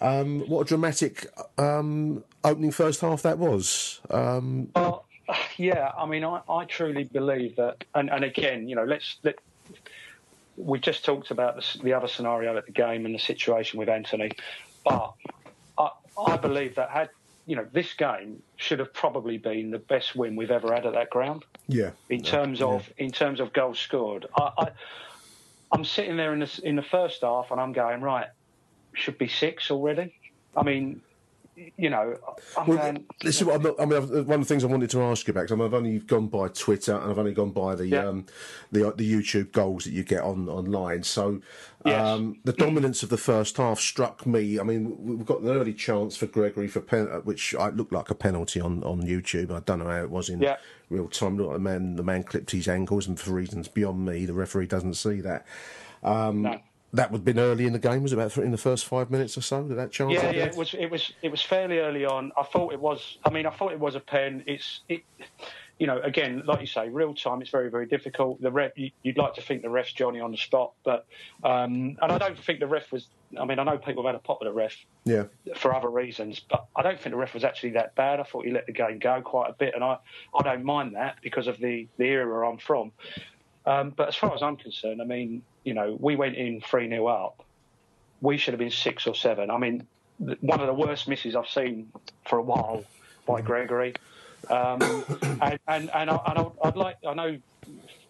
um, 0.00 0.40
what 0.48 0.62
a 0.62 0.64
dramatic 0.64 1.26
opening 1.58 2.70
first 2.70 3.02
half 3.02 3.22
that 3.22 3.38
was. 3.38 4.00
well, 4.10 5.04
yeah, 5.56 5.92
I 5.96 6.06
mean, 6.06 6.24
I, 6.24 6.40
I 6.48 6.64
truly 6.64 7.04
believe 7.04 7.56
that, 7.56 7.84
and, 7.94 8.10
and 8.10 8.24
again, 8.24 8.68
you 8.68 8.76
know, 8.76 8.84
let's 8.84 9.18
let 9.22 9.38
we 10.56 10.78
just 10.78 11.04
talked 11.04 11.30
about 11.30 11.56
the, 11.56 11.82
the, 11.82 11.92
other 11.92 12.08
scenario 12.08 12.56
at 12.56 12.66
the 12.66 12.72
game 12.72 13.06
and 13.06 13.14
the 13.14 13.18
situation 13.18 13.78
with 13.78 13.88
Anthony, 13.88 14.32
but 14.84 15.14
I, 15.78 15.90
I, 16.26 16.36
believe 16.36 16.76
that 16.76 16.90
had 16.90 17.10
you 17.46 17.56
know 17.56 17.66
this 17.72 17.92
game 17.94 18.42
should 18.56 18.78
have 18.78 18.92
probably 18.92 19.38
been 19.38 19.70
the 19.70 19.78
best 19.78 20.14
win 20.14 20.36
we've 20.36 20.50
ever 20.50 20.72
had 20.72 20.86
at 20.86 20.92
that 20.94 21.10
ground. 21.10 21.44
Yeah. 21.68 21.90
In 22.08 22.22
terms 22.22 22.60
yeah. 22.60 22.66
of 22.66 22.92
in 22.98 23.10
terms 23.10 23.40
of 23.40 23.52
goals 23.52 23.78
scored, 23.78 24.26
I, 24.36 24.50
I 24.58 24.68
I'm 25.72 25.84
sitting 25.84 26.16
there 26.16 26.32
in 26.32 26.40
the 26.40 26.60
in 26.62 26.76
the 26.76 26.82
first 26.82 27.22
half 27.22 27.50
and 27.50 27.60
I'm 27.60 27.72
going 27.72 28.00
right, 28.00 28.28
should 28.92 29.18
be 29.18 29.28
six 29.28 29.70
already. 29.70 30.14
I 30.56 30.62
mean, 30.62 31.00
you 31.56 31.90
know, 31.90 32.16
well, 32.66 32.80
um, 32.80 33.04
this 33.20 33.40
is 33.40 33.44
what 33.44 33.56
I'm 33.56 33.62
not, 33.62 33.80
I 33.80 33.84
mean, 33.84 34.26
one 34.26 34.40
of 34.40 34.40
the 34.40 34.44
things 34.44 34.64
I 34.64 34.66
wanted 34.66 34.90
to 34.90 35.02
ask 35.02 35.26
you 35.26 35.32
about. 35.32 35.48
Cause 35.48 35.60
I've 35.60 35.74
only 35.74 35.98
gone 36.00 36.26
by 36.28 36.48
Twitter 36.48 36.96
and 36.96 37.10
I've 37.10 37.18
only 37.18 37.34
gone 37.34 37.50
by 37.50 37.74
the 37.74 37.86
yeah. 37.86 38.06
um, 38.06 38.26
the 38.72 38.92
the 38.96 39.10
YouTube 39.10 39.52
goals 39.52 39.84
that 39.84 39.92
you 39.92 40.02
get 40.02 40.22
on 40.22 40.48
online. 40.48 41.02
So 41.02 41.40
yes. 41.84 42.00
um, 42.00 42.38
the 42.44 42.52
dominance 42.52 43.02
of 43.02 43.08
the 43.08 43.16
first 43.16 43.56
half 43.56 43.78
struck 43.78 44.26
me. 44.26 44.58
I 44.58 44.62
mean, 44.62 44.96
we've 44.98 45.26
got 45.26 45.40
an 45.40 45.48
early 45.48 45.74
chance 45.74 46.16
for 46.16 46.26
Gregory 46.26 46.68
for 46.68 46.80
pen, 46.80 47.06
which 47.24 47.54
I 47.54 47.68
looked 47.68 47.92
like 47.92 48.10
a 48.10 48.14
penalty 48.14 48.60
on, 48.60 48.82
on 48.82 49.02
YouTube. 49.02 49.50
I 49.52 49.60
don't 49.60 49.78
know 49.78 49.86
how 49.86 50.02
it 50.02 50.10
was 50.10 50.28
in 50.28 50.40
yeah. 50.40 50.56
real 50.90 51.08
time. 51.08 51.38
Look, 51.38 51.52
the 51.52 51.58
man 51.58 51.96
the 51.96 52.02
man 52.02 52.24
clipped 52.24 52.50
his 52.50 52.68
ankles, 52.68 53.06
and 53.06 53.18
for 53.18 53.32
reasons 53.32 53.68
beyond 53.68 54.04
me, 54.04 54.26
the 54.26 54.34
referee 54.34 54.66
doesn't 54.66 54.94
see 54.94 55.20
that. 55.20 55.46
Um, 56.02 56.42
no 56.42 56.60
that 56.94 57.10
would 57.10 57.18
have 57.18 57.24
been 57.24 57.38
early 57.38 57.66
in 57.66 57.72
the 57.72 57.78
game. 57.78 58.02
Was 58.02 58.12
it 58.12 58.16
about 58.16 58.36
in 58.38 58.50
the 58.50 58.58
first 58.58 58.86
five 58.86 59.10
minutes 59.10 59.36
or 59.36 59.42
so? 59.42 59.62
Did 59.64 59.76
that 59.76 59.90
chance? 59.90 60.12
Yeah, 60.12 60.30
yeah. 60.30 60.44
It 60.44 60.56
was. 60.56 60.74
It 60.74 60.90
was. 60.90 61.12
It 61.22 61.30
was 61.30 61.42
fairly 61.42 61.78
early 61.78 62.04
on. 62.04 62.32
I 62.38 62.44
thought 62.44 62.72
it 62.72 62.80
was. 62.80 63.18
I 63.24 63.30
mean, 63.30 63.46
I 63.46 63.50
thought 63.50 63.72
it 63.72 63.80
was 63.80 63.94
a 63.94 64.00
pen. 64.00 64.44
It's. 64.46 64.80
It. 64.88 65.02
You 65.80 65.88
know, 65.88 66.00
again, 66.00 66.44
like 66.46 66.60
you 66.60 66.68
say, 66.68 66.88
real 66.88 67.14
time. 67.14 67.42
It's 67.42 67.50
very, 67.50 67.68
very 67.68 67.86
difficult. 67.86 68.40
The 68.40 68.52
ref. 68.52 68.72
You, 68.76 68.92
would 69.04 69.18
like 69.18 69.34
to 69.34 69.42
think 69.42 69.62
the 69.62 69.70
ref's 69.70 69.92
Johnny 69.92 70.20
on 70.20 70.30
the 70.30 70.36
spot, 70.36 70.72
but 70.84 71.06
um, 71.42 71.96
and 72.00 72.12
I 72.12 72.18
don't 72.18 72.38
think 72.38 72.60
the 72.60 72.68
ref 72.68 72.92
was. 72.92 73.08
I 73.38 73.44
mean, 73.44 73.58
I 73.58 73.64
know 73.64 73.76
people 73.76 74.04
have 74.04 74.14
had 74.14 74.14
a 74.14 74.22
pop 74.22 74.38
at 74.40 74.44
the 74.44 74.52
ref. 74.52 74.76
Yeah. 75.04 75.24
For 75.56 75.74
other 75.74 75.90
reasons, 75.90 76.40
but 76.48 76.66
I 76.76 76.82
don't 76.82 77.00
think 77.00 77.12
the 77.12 77.18
ref 77.18 77.34
was 77.34 77.42
actually 77.42 77.70
that 77.70 77.96
bad. 77.96 78.20
I 78.20 78.22
thought 78.22 78.44
he 78.46 78.52
let 78.52 78.66
the 78.66 78.72
game 78.72 79.00
go 79.00 79.20
quite 79.20 79.50
a 79.50 79.52
bit, 79.52 79.74
and 79.74 79.82
I, 79.82 79.98
I 80.38 80.42
don't 80.44 80.64
mind 80.64 80.94
that 80.94 81.16
because 81.22 81.48
of 81.48 81.58
the 81.58 81.88
the 81.98 82.04
era 82.04 82.48
I'm 82.48 82.58
from. 82.58 82.92
Um, 83.66 83.90
but 83.96 84.08
as 84.08 84.16
far 84.16 84.34
as 84.34 84.42
I'm 84.42 84.56
concerned, 84.56 85.00
I 85.00 85.04
mean, 85.04 85.42
you 85.64 85.74
know, 85.74 85.96
we 85.98 86.16
went 86.16 86.36
in 86.36 86.60
3 86.60 86.88
0 86.88 87.06
up. 87.06 87.44
We 88.20 88.36
should 88.36 88.52
have 88.52 88.58
been 88.58 88.70
six 88.70 89.06
or 89.06 89.14
seven. 89.14 89.50
I 89.50 89.58
mean, 89.58 89.86
one 90.18 90.60
of 90.60 90.66
the 90.66 90.74
worst 90.74 91.08
misses 91.08 91.34
I've 91.34 91.48
seen 91.48 91.90
for 92.26 92.38
a 92.38 92.42
while 92.42 92.84
by 93.26 93.40
Gregory. 93.40 93.94
Um, 94.50 94.80
and 95.40 95.58
and, 95.66 95.90
and, 95.94 96.10
I, 96.10 96.46
would 96.64 96.76
like, 96.76 96.96
I 97.06 97.14
know, 97.14 97.38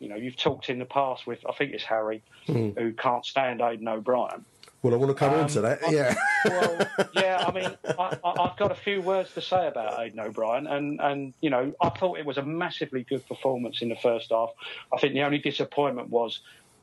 you 0.01 0.09
know, 0.09 0.17
you've 0.17 0.37
talked 0.37 0.71
in 0.71 0.79
the 0.79 0.85
past 0.85 1.27
with, 1.27 1.45
I 1.49 1.53
think 1.53 1.73
it's 1.73 1.85
Harry, 1.85 2.23
mm. 2.49 2.77
who 2.79 2.93
can't 2.93 3.25
stand 3.25 3.61
Aiden 3.61 3.89
O'Brien. 3.89 4.45
Well, 4.85 4.93
I 4.93 4.99
want 4.99 5.13
to 5.13 5.15
come 5.15 5.33
um, 5.33 5.41
on 5.41 5.49
to 5.49 5.63
that. 5.63 5.81
Yeah. 5.91 6.15
well, 6.45 7.09
yeah. 7.15 7.43
I 7.49 7.53
mean, 7.53 7.75
I, 7.99 8.19
have 8.23 8.59
got 8.59 8.71
a 8.71 8.75
few 8.75 9.01
words 9.01 9.33
to 9.33 9.41
say 9.41 9.67
about 9.67 9.99
Aiden 9.99 10.19
O'Brien, 10.19 10.67
and 10.67 11.01
and 11.01 11.33
you 11.41 11.49
know, 11.49 11.73
I 11.81 11.89
thought 11.89 12.19
it 12.19 12.27
was 12.27 12.37
a 12.37 12.43
massively 12.43 13.03
good 13.03 13.27
performance 13.27 13.81
in 13.81 13.89
the 13.89 13.97
first 13.97 14.31
half. 14.31 14.51
I 14.93 14.99
think 14.99 15.15
the 15.15 15.23
only 15.23 15.39
disappointment 15.39 16.11
was 16.11 16.41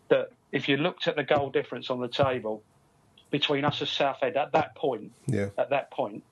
that 0.10 0.32
if 0.52 0.68
you 0.68 0.78
looked 0.78 1.08
at 1.08 1.16
the 1.16 1.24
goal 1.24 1.52
difference 1.52 1.92
on 1.92 2.02
the 2.02 2.08
table 2.08 2.64
between 3.30 3.66
us 3.66 3.84
as 3.84 3.92
Southend 3.92 4.36
at 4.36 4.52
that 4.54 4.74
point, 4.74 5.12
yeah. 5.28 5.50
at 5.60 5.70
that 5.70 5.92
point, 5.92 6.24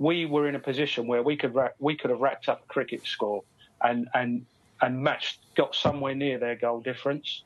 we 0.00 0.26
were 0.26 0.48
in 0.48 0.56
a 0.56 0.58
position 0.58 1.06
where 1.06 1.22
we 1.22 1.36
could 1.36 1.56
we 1.78 1.94
could 1.94 2.10
have 2.10 2.20
racked 2.20 2.48
up 2.48 2.64
a 2.64 2.66
cricket 2.66 3.06
score 3.06 3.44
and 3.80 4.08
and 4.12 4.44
and 4.82 5.00
matched 5.00 5.38
got 5.54 5.76
somewhere 5.76 6.16
near 6.16 6.36
their 6.36 6.56
goal 6.56 6.80
difference. 6.80 7.44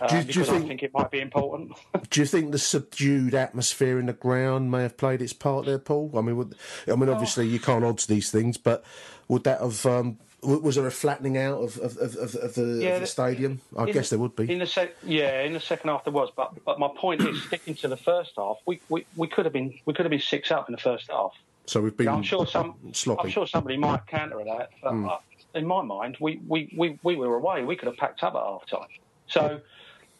Uh, 0.00 0.06
do, 0.08 0.22
do 0.32 0.38
you 0.40 0.44
think, 0.44 0.64
I 0.64 0.68
think 0.68 0.82
it 0.82 0.94
might 0.94 1.10
be 1.10 1.20
important. 1.20 1.72
do 2.10 2.20
you 2.20 2.26
think 2.26 2.52
the 2.52 2.58
subdued 2.58 3.34
atmosphere 3.34 3.98
in 3.98 4.06
the 4.06 4.12
ground 4.12 4.70
may 4.70 4.82
have 4.82 4.96
played 4.96 5.20
its 5.22 5.32
part 5.32 5.66
there, 5.66 5.78
Paul? 5.78 6.10
I 6.16 6.20
mean, 6.22 6.36
would, 6.36 6.54
I 6.88 6.94
mean, 6.96 7.08
obviously 7.08 7.46
you 7.46 7.60
can't 7.60 7.84
odds 7.84 8.06
these 8.06 8.30
things, 8.30 8.56
but 8.56 8.84
would 9.28 9.44
that 9.44 9.60
have 9.60 9.84
um, 9.86 10.18
was 10.42 10.76
there 10.76 10.86
a 10.86 10.90
flattening 10.90 11.36
out 11.36 11.58
of 11.62 11.78
of, 11.78 11.96
of, 11.98 12.34
of, 12.36 12.54
the, 12.54 12.78
Yeah, 12.82 12.88
of 12.96 13.00
the 13.00 13.06
stadium? 13.06 13.60
I 13.76 13.90
guess 13.90 14.10
the- 14.10 14.16
there 14.16 14.22
would 14.22 14.36
be. 14.36 14.50
In 14.50 14.60
the 14.60 14.66
sec- 14.66 14.96
yeah, 15.02 15.42
in 15.42 15.52
the 15.52 15.60
second 15.60 15.90
half 15.90 16.04
there 16.04 16.12
was, 16.12 16.30
but 16.36 16.52
but 16.64 16.78
my 16.78 16.88
point 16.96 17.22
is, 17.22 17.42
sticking 17.44 17.74
to 17.76 17.88
the 17.88 17.96
first 17.96 18.32
half, 18.36 18.56
we, 18.66 18.80
we, 18.88 19.04
we 19.16 19.28
could 19.28 19.44
have 19.44 19.52
been 19.52 19.74
we 19.84 19.92
could 19.94 20.04
have 20.04 20.10
been 20.10 20.20
six 20.20 20.50
up 20.50 20.68
in 20.68 20.72
the 20.72 20.80
first 20.80 21.10
half. 21.10 21.32
So 21.66 21.80
we've 21.80 21.96
been 21.96 22.08
I'm 22.08 22.22
sure 22.22 22.46
some 22.46 22.76
sloppy. 22.92 23.22
I'm 23.24 23.30
sure 23.30 23.46
somebody 23.46 23.76
might 23.76 24.06
counter 24.06 24.36
that, 24.44 24.70
Mm. 24.84 25.18
in 25.54 25.66
my 25.66 25.82
mind, 25.82 26.16
we, 26.20 26.40
we, 26.46 26.72
we, 26.76 26.96
we 27.02 27.16
were 27.16 27.34
away. 27.34 27.64
We 27.64 27.74
could 27.74 27.88
have 27.88 27.96
packed 27.96 28.22
up 28.22 28.36
at 28.36 28.40
half 28.40 28.66
time. 28.68 28.88
So, 29.28 29.60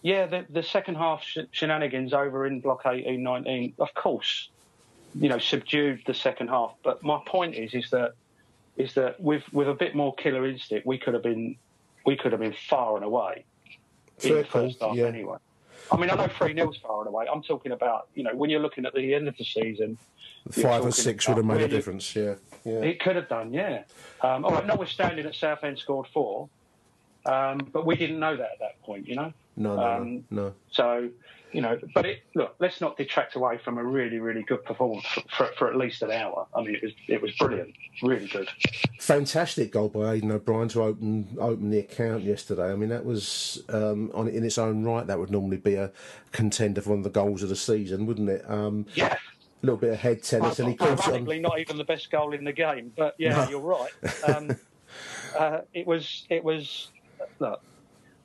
yeah, 0.03 0.27
the, 0.27 0.47
the 0.49 0.63
second 0.63 0.97
half 0.97 1.23
sh- 1.23 1.39
shenanigans 1.51 2.13
over 2.13 2.47
in 2.47 2.61
block 2.61 2.83
18, 2.87 3.23
19, 3.23 3.75
of 3.79 3.95
course, 3.95 4.49
you 5.19 5.29
know, 5.29 5.39
subdued 5.39 6.03
the 6.07 6.15
second 6.15 6.49
half. 6.49 6.75
But 6.83 7.03
my 7.03 7.21
point 7.27 7.55
is, 7.55 7.75
is 7.75 7.91
that 7.91 8.13
is 8.77 8.93
that 8.95 9.19
with 9.21 9.43
with 9.53 9.69
a 9.69 9.75
bit 9.75 9.95
more 9.95 10.15
killer 10.15 10.47
instinct, 10.47 10.87
we 10.87 10.99
could 10.99 11.15
have 11.15 11.23
been 11.23 11.57
we 12.05 12.17
could 12.17 12.33
have 12.33 12.41
been 12.41 12.55
far 12.69 12.97
and 12.97 13.05
away 13.05 13.45
in 14.23 14.31
Fair 14.31 14.43
the 14.43 14.45
first 14.45 14.81
half 14.81 14.95
yeah. 14.95 15.07
anyway. 15.07 15.39
I 15.91 15.97
mean, 15.97 16.11
I 16.11 16.17
know 16.17 16.27
three 16.27 16.55
0 16.55 16.73
far 16.83 17.01
and 17.01 17.09
away. 17.09 17.27
I'm 17.33 17.43
talking 17.43 17.73
about 17.73 18.09
you 18.15 18.23
know 18.23 18.35
when 18.35 18.51
you're 18.51 18.61
looking 18.61 18.87
at 18.87 18.95
the 18.95 19.15
end 19.15 19.29
of 19.29 19.37
the 19.37 19.45
season. 19.45 19.99
Five 20.51 20.85
or 20.85 20.93
six 20.93 21.27
would 21.27 21.39
have 21.39 21.47
made 21.47 21.63
a 21.63 21.69
difference. 21.69 22.15
Yeah, 22.15 22.35
yeah. 22.65 22.75
it 22.75 23.01
could 23.01 23.17
have 23.17 23.29
done, 23.29 23.53
yeah. 23.53 23.83
Um, 24.21 24.45
all 24.45 24.53
right, 24.53 24.65
notwithstanding 24.65 25.25
that 25.25 25.35
Southend 25.35 25.77
scored 25.77 26.07
four, 26.15 26.49
um, 27.27 27.69
but 27.73 27.85
we 27.87 27.97
didn't 27.97 28.19
know 28.19 28.37
that 28.37 28.51
at 28.53 28.59
that 28.61 28.83
point, 28.83 29.07
you 29.09 29.17
know. 29.17 29.33
No, 29.57 29.77
no, 29.77 29.83
Um, 29.83 30.25
no, 30.31 30.43
no. 30.43 30.55
So, 30.71 31.09
you 31.53 31.63
know, 31.63 31.79
but 31.95 32.05
it, 32.05 32.23
look, 32.35 32.55
let's 32.59 32.81
not 32.83 32.97
detract 32.99 33.37
away 33.37 33.57
from 33.57 33.79
a 33.79 33.85
really, 33.85 34.19
really 34.19 34.43
good 34.43 34.63
performance 34.65 35.07
for, 35.07 35.23
for, 35.35 35.47
for 35.59 35.69
at 35.71 35.77
least 35.77 36.03
an 36.03 36.11
hour. 36.11 36.47
I 36.55 36.63
mean, 36.63 36.75
it 36.75 36.83
was 36.83 36.93
it 37.09 37.23
was 37.23 37.33
brilliant, 37.37 37.73
really 38.03 38.27
good. 38.27 38.49
Fantastic 39.01 39.73
goal 39.73 39.89
by 39.89 40.19
Aiden 40.19 40.31
O'Brien 40.31 40.69
to 40.69 40.83
open 40.83 41.29
open 41.41 41.71
the 41.71 41.79
account 41.79 42.25
yesterday. 42.25 42.71
I 42.71 42.77
mean, 42.77 42.91
that 42.91 43.05
was 43.07 43.63
um, 43.71 44.11
on 44.15 44.29
in 44.29 44.45
its 44.45 44.59
own 44.59 44.85
right. 44.85 45.07
That 45.07 45.19
would 45.19 45.31
normally 45.31 45.57
be 45.57 45.75
a 45.77 45.91
contender 46.33 46.83
for 46.83 46.91
one 46.91 46.99
of 46.99 47.05
the 47.05 47.11
goals 47.11 47.43
of 47.43 47.49
the 47.49 47.57
season, 47.57 48.05
wouldn't 48.07 48.29
it? 48.29 48.45
Um, 48.51 48.87
Yeah. 48.95 49.17
A 49.63 49.67
little 49.67 49.79
bit 49.79 49.91
of 49.95 49.99
head 49.99 50.23
tennis, 50.23 50.59
and 50.59 50.69
he 50.69 50.77
caught 50.77 51.09
it 51.09 51.15
on. 51.15 51.41
Not 51.43 51.59
even 51.59 51.79
the 51.79 51.85
best 51.85 52.11
goal 52.11 52.35
in 52.35 52.45
the 52.45 52.53
game, 52.53 52.93
but 52.95 53.15
yeah, 53.19 53.37
No. 53.37 53.49
you're 53.49 53.61
right. 53.61 53.91
Um, 54.29 54.55
uh, 55.39 55.61
it 55.73 55.87
was 55.87 56.27
it 56.29 56.45
was 56.45 56.89
look. 57.39 57.61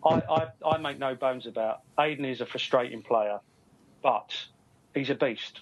I, 0.05 0.21
I, 0.29 0.47
I 0.65 0.77
make 0.77 0.99
no 0.99 1.15
bones 1.15 1.45
about 1.45 1.81
Aiden 1.97 2.25
is 2.25 2.41
a 2.41 2.45
frustrating 2.45 3.01
player, 3.01 3.39
but 4.01 4.35
he's 4.95 5.09
a 5.09 5.15
beast. 5.15 5.61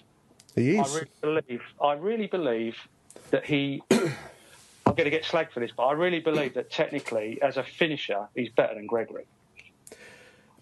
He 0.54 0.78
I 0.78 0.82
is. 0.82 0.94
really 0.94 1.10
believe. 1.20 1.62
I 1.82 1.92
really 1.94 2.26
believe 2.26 2.76
that 3.30 3.44
he. 3.44 3.82
I'm 4.86 4.96
going 4.96 5.04
to 5.04 5.10
get 5.10 5.24
slagged 5.24 5.52
for 5.52 5.60
this, 5.60 5.70
but 5.76 5.84
I 5.84 5.92
really 5.92 6.20
believe 6.20 6.54
that 6.54 6.70
technically, 6.70 7.40
as 7.42 7.56
a 7.58 7.62
finisher, 7.62 8.26
he's 8.34 8.48
better 8.48 8.74
than 8.74 8.86
Gregory. 8.86 9.24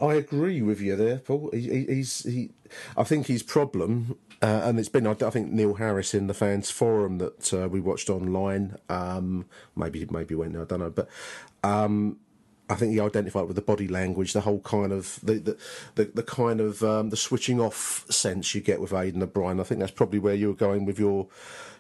I 0.01 0.15
agree 0.15 0.61
with 0.61 0.81
you 0.81 0.97
there, 0.97 1.19
Paul. 1.19 1.51
He, 1.53 1.61
he, 1.61 1.85
he's 1.87 2.25
he. 2.25 2.51
I 2.97 3.05
think 3.05 3.27
his 3.27 3.43
problem, 3.43 4.17
uh, 4.43 4.63
and 4.65 4.79
it's 4.79 4.89
been 4.89 5.07
I, 5.07 5.13
I 5.13 5.31
think 5.31 5.51
Neil 5.51 5.75
Harris 5.75 6.15
in 6.15 6.27
the 6.27 6.35
fans 6.35 6.71
forum 6.71 7.19
that 7.19 7.55
uh, 7.55 7.69
we 7.69 7.81
watched 7.81 8.11
online. 8.11 8.77
Um, 8.89 9.47
maybe 9.75 10.07
maybe 10.11 10.35
went 10.35 10.53
there, 10.53 10.63
I 10.63 10.67
don't 10.67 10.81
know, 10.81 10.91
but. 10.91 11.09
Um, 11.65 12.19
I 12.71 12.75
think 12.75 12.93
he 12.93 13.01
identified 13.01 13.47
with 13.47 13.57
the 13.57 13.63
body 13.63 13.89
language, 13.89 14.33
the 14.35 14.43
whole 14.43 14.61
kind 14.61 14.93
of 14.93 15.19
the 15.23 15.35
the, 15.35 15.57
the, 15.95 16.05
the 16.15 16.23
kind 16.23 16.61
of 16.61 16.83
um, 16.83 17.11
the 17.11 17.17
switching 17.17 17.61
off 17.61 18.05
sense 18.11 18.55
you 18.55 18.61
get 18.61 18.81
with 18.81 18.91
Aiden 18.91 19.23
O'Brien. 19.23 19.59
I 19.61 19.63
think 19.65 19.81
that's 19.81 19.93
probably 19.93 20.19
where 20.19 20.35
you 20.35 20.49
were 20.49 20.55
going 20.55 20.85
with 20.85 20.99
your, 20.99 21.29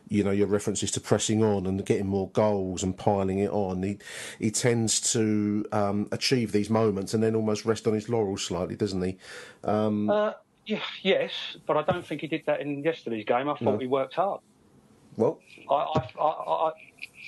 you 0.08 0.24
know, 0.24 0.30
your 0.30 0.46
references 0.46 0.90
to 0.92 1.00
pressing 1.00 1.42
on 1.44 1.66
and 1.66 1.84
getting 1.84 2.06
more 2.06 2.30
goals 2.30 2.82
and 2.82 2.96
piling 2.96 3.38
it 3.38 3.50
on. 3.50 3.82
He 3.82 3.98
he 4.38 4.50
tends 4.50 5.00
to 5.12 5.64
um, 5.72 6.08
achieve 6.10 6.52
these 6.52 6.70
moments 6.70 7.12
and 7.12 7.22
then 7.22 7.34
almost 7.34 7.64
rest 7.66 7.86
on 7.86 7.92
his 7.94 8.08
laurels 8.08 8.42
slightly, 8.44 8.74
doesn't 8.76 9.02
he? 9.02 9.18
Um, 9.64 10.08
Uh, 10.08 10.32
yeah, 10.64 10.80
yes, 11.02 11.32
but 11.66 11.76
I 11.76 11.82
don't 11.82 12.04
think 12.06 12.20
he 12.22 12.26
did 12.26 12.44
that 12.46 12.60
in 12.60 12.82
yesterday's 12.82 13.24
game. 13.26 13.48
I 13.48 13.54
thought 13.54 13.62
No. 13.62 13.78
he 13.78 13.86
worked 13.86 14.14
hard. 14.14 14.40
well, 15.16 15.38
I, 15.70 15.74
I, 16.18 16.24
I, 16.24 16.72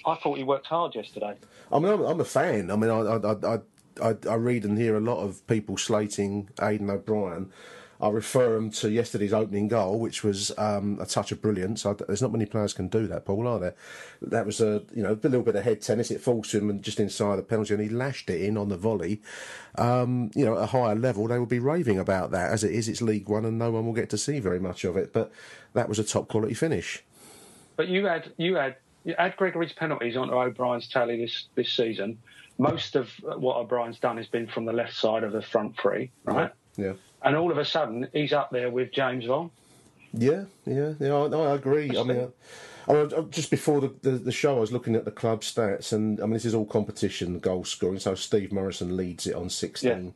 I, 0.05 0.15
thought 0.17 0.39
he 0.39 0.45
worked 0.45 0.67
hard 0.67 0.95
yesterday. 0.95 1.37
I 1.73 1.79
mean, 1.79 1.93
I'm, 1.93 2.01
I'm 2.03 2.21
a 2.21 2.25
fan. 2.25 2.71
I 2.71 2.77
mean, 2.77 2.91
I, 2.91 3.01
I, 3.01 3.55
I, 3.55 3.59
I, 4.03 4.17
I 4.29 4.35
read 4.35 4.65
and 4.65 4.79
hear 4.79 4.97
a 4.97 5.01
lot 5.01 5.19
of 5.19 5.47
people 5.47 5.77
slating 5.77 6.49
Aiden 6.57 6.91
O'Brien. 6.91 7.51
I 8.03 8.09
refer 8.09 8.57
him 8.57 8.71
to 8.71 8.91
yesterday's 8.91 9.35
opening 9.35 9.69
goal, 9.69 10.01
which 10.01 10.25
was 10.25 10.57
um, 10.57 10.99
a 11.01 11.07
touch 11.07 11.33
of 11.33 11.43
brilliance. 11.43 11.85
I, 11.85 11.93
there's 11.93 12.23
not 12.23 12.33
many 12.33 12.47
players 12.47 12.73
can 12.73 12.89
do 12.89 13.07
that, 13.09 13.27
Paul, 13.27 13.47
are 13.47 13.59
there? 13.59 13.75
That 14.23 14.47
was 14.47 14.61
a 14.61 14.83
you 14.95 15.03
know 15.03 15.13
a 15.13 15.29
little 15.29 15.43
bit 15.43 15.57
of 15.57 15.65
head 15.65 15.83
tennis. 15.83 16.11
It 16.11 16.23
falls 16.23 16.49
to 16.51 16.59
him 16.59 16.71
and 16.71 16.83
just 16.83 16.99
inside 16.99 17.37
the 17.37 17.43
penalty, 17.43 17.75
and 17.75 17.83
he 17.83 17.91
lashed 17.91 18.31
it 18.31 18.41
in 18.41 18.57
on 18.57 18.71
the 18.71 18.79
volley. 18.79 19.21
Um, 19.77 20.31
you 20.35 20.47
know, 20.47 20.57
at 20.57 20.63
a 20.63 20.67
higher 20.67 20.95
level, 20.95 21.29
they 21.29 21.39
would 21.39 21.51
be 21.51 21.59
raving 21.59 21.99
about 21.99 22.31
that. 22.31 22.51
As 22.51 22.65
it 22.65 22.73
is, 22.73 22.89
it's 22.89 23.03
League 23.03 23.29
One, 23.29 23.45
and 23.45 23.59
no 23.59 23.71
one 23.71 23.85
will 23.85 23.93
get 23.93 24.09
to 24.11 24.19
see 24.19 24.41
very 24.41 24.61
much 24.61 24.85
of 24.85 24.97
it. 24.97 25.13
But 25.13 25.31
that 25.75 25.89
was 25.89 25.99
a 25.99 26.05
top 26.05 26.29
quality 26.29 26.55
finish. 26.55 27.05
But 27.77 27.89
you 27.89 28.07
had 28.07 28.33
you 28.39 28.55
had 28.57 28.77
add 29.19 29.37
Gregory's 29.37 29.73
penalties 29.73 30.17
onto 30.17 30.35
O'Brien's 30.35 30.89
tally 30.89 31.21
this 31.21 31.49
this 31.55 31.73
season. 31.73 32.19
Most 32.59 32.95
of 32.97 33.09
what 33.23 33.57
O'Brien's 33.57 33.99
done 33.99 34.19
has 34.19 34.27
been 34.27 34.47
from 34.47 34.67
the 34.67 34.73
left 34.73 34.95
side 34.95 35.25
of 35.25 35.33
the 35.33 35.41
front 35.43 35.79
three, 35.79 36.11
right? 36.25 36.53
Yeah. 36.77 36.93
And 37.23 37.37
all 37.37 37.51
of 37.51 37.59
a 37.59 37.65
sudden, 37.65 38.09
he's 38.13 38.33
up 38.33 38.51
there 38.51 38.71
with 38.71 38.93
James 38.93 39.25
Vaughan. 39.25 39.51
Yeah, 40.13 40.45
yeah, 40.67 40.95
yeah. 40.99 41.15
I, 41.15 41.27
I 41.27 41.55
agree. 41.55 41.97
I 41.97 42.03
mean, 42.03 42.29
I, 42.89 42.93
I, 43.03 43.21
just 43.31 43.51
before 43.51 43.81
the, 43.81 43.95
the, 44.03 44.11
the 44.13 44.33
show, 44.33 44.57
I 44.57 44.61
was 44.61 44.73
looking 44.73 44.95
at 44.97 45.05
the 45.05 45.11
club 45.11 45.43
stats, 45.43 45.93
and 45.93 46.21
I 46.21 46.25
mean, 46.25 46.33
this 46.35 46.45
is 46.45 46.55
all 46.55 46.67
competition 46.67 47.39
goal 47.39 47.65
scoring. 47.65 48.01
So 48.01 48.15
Steve 48.15 48.53
Morrison 48.53 48.97
leads 48.97 49.27
it 49.27 49.35
on 49.35 49.49
16, 49.51 50.15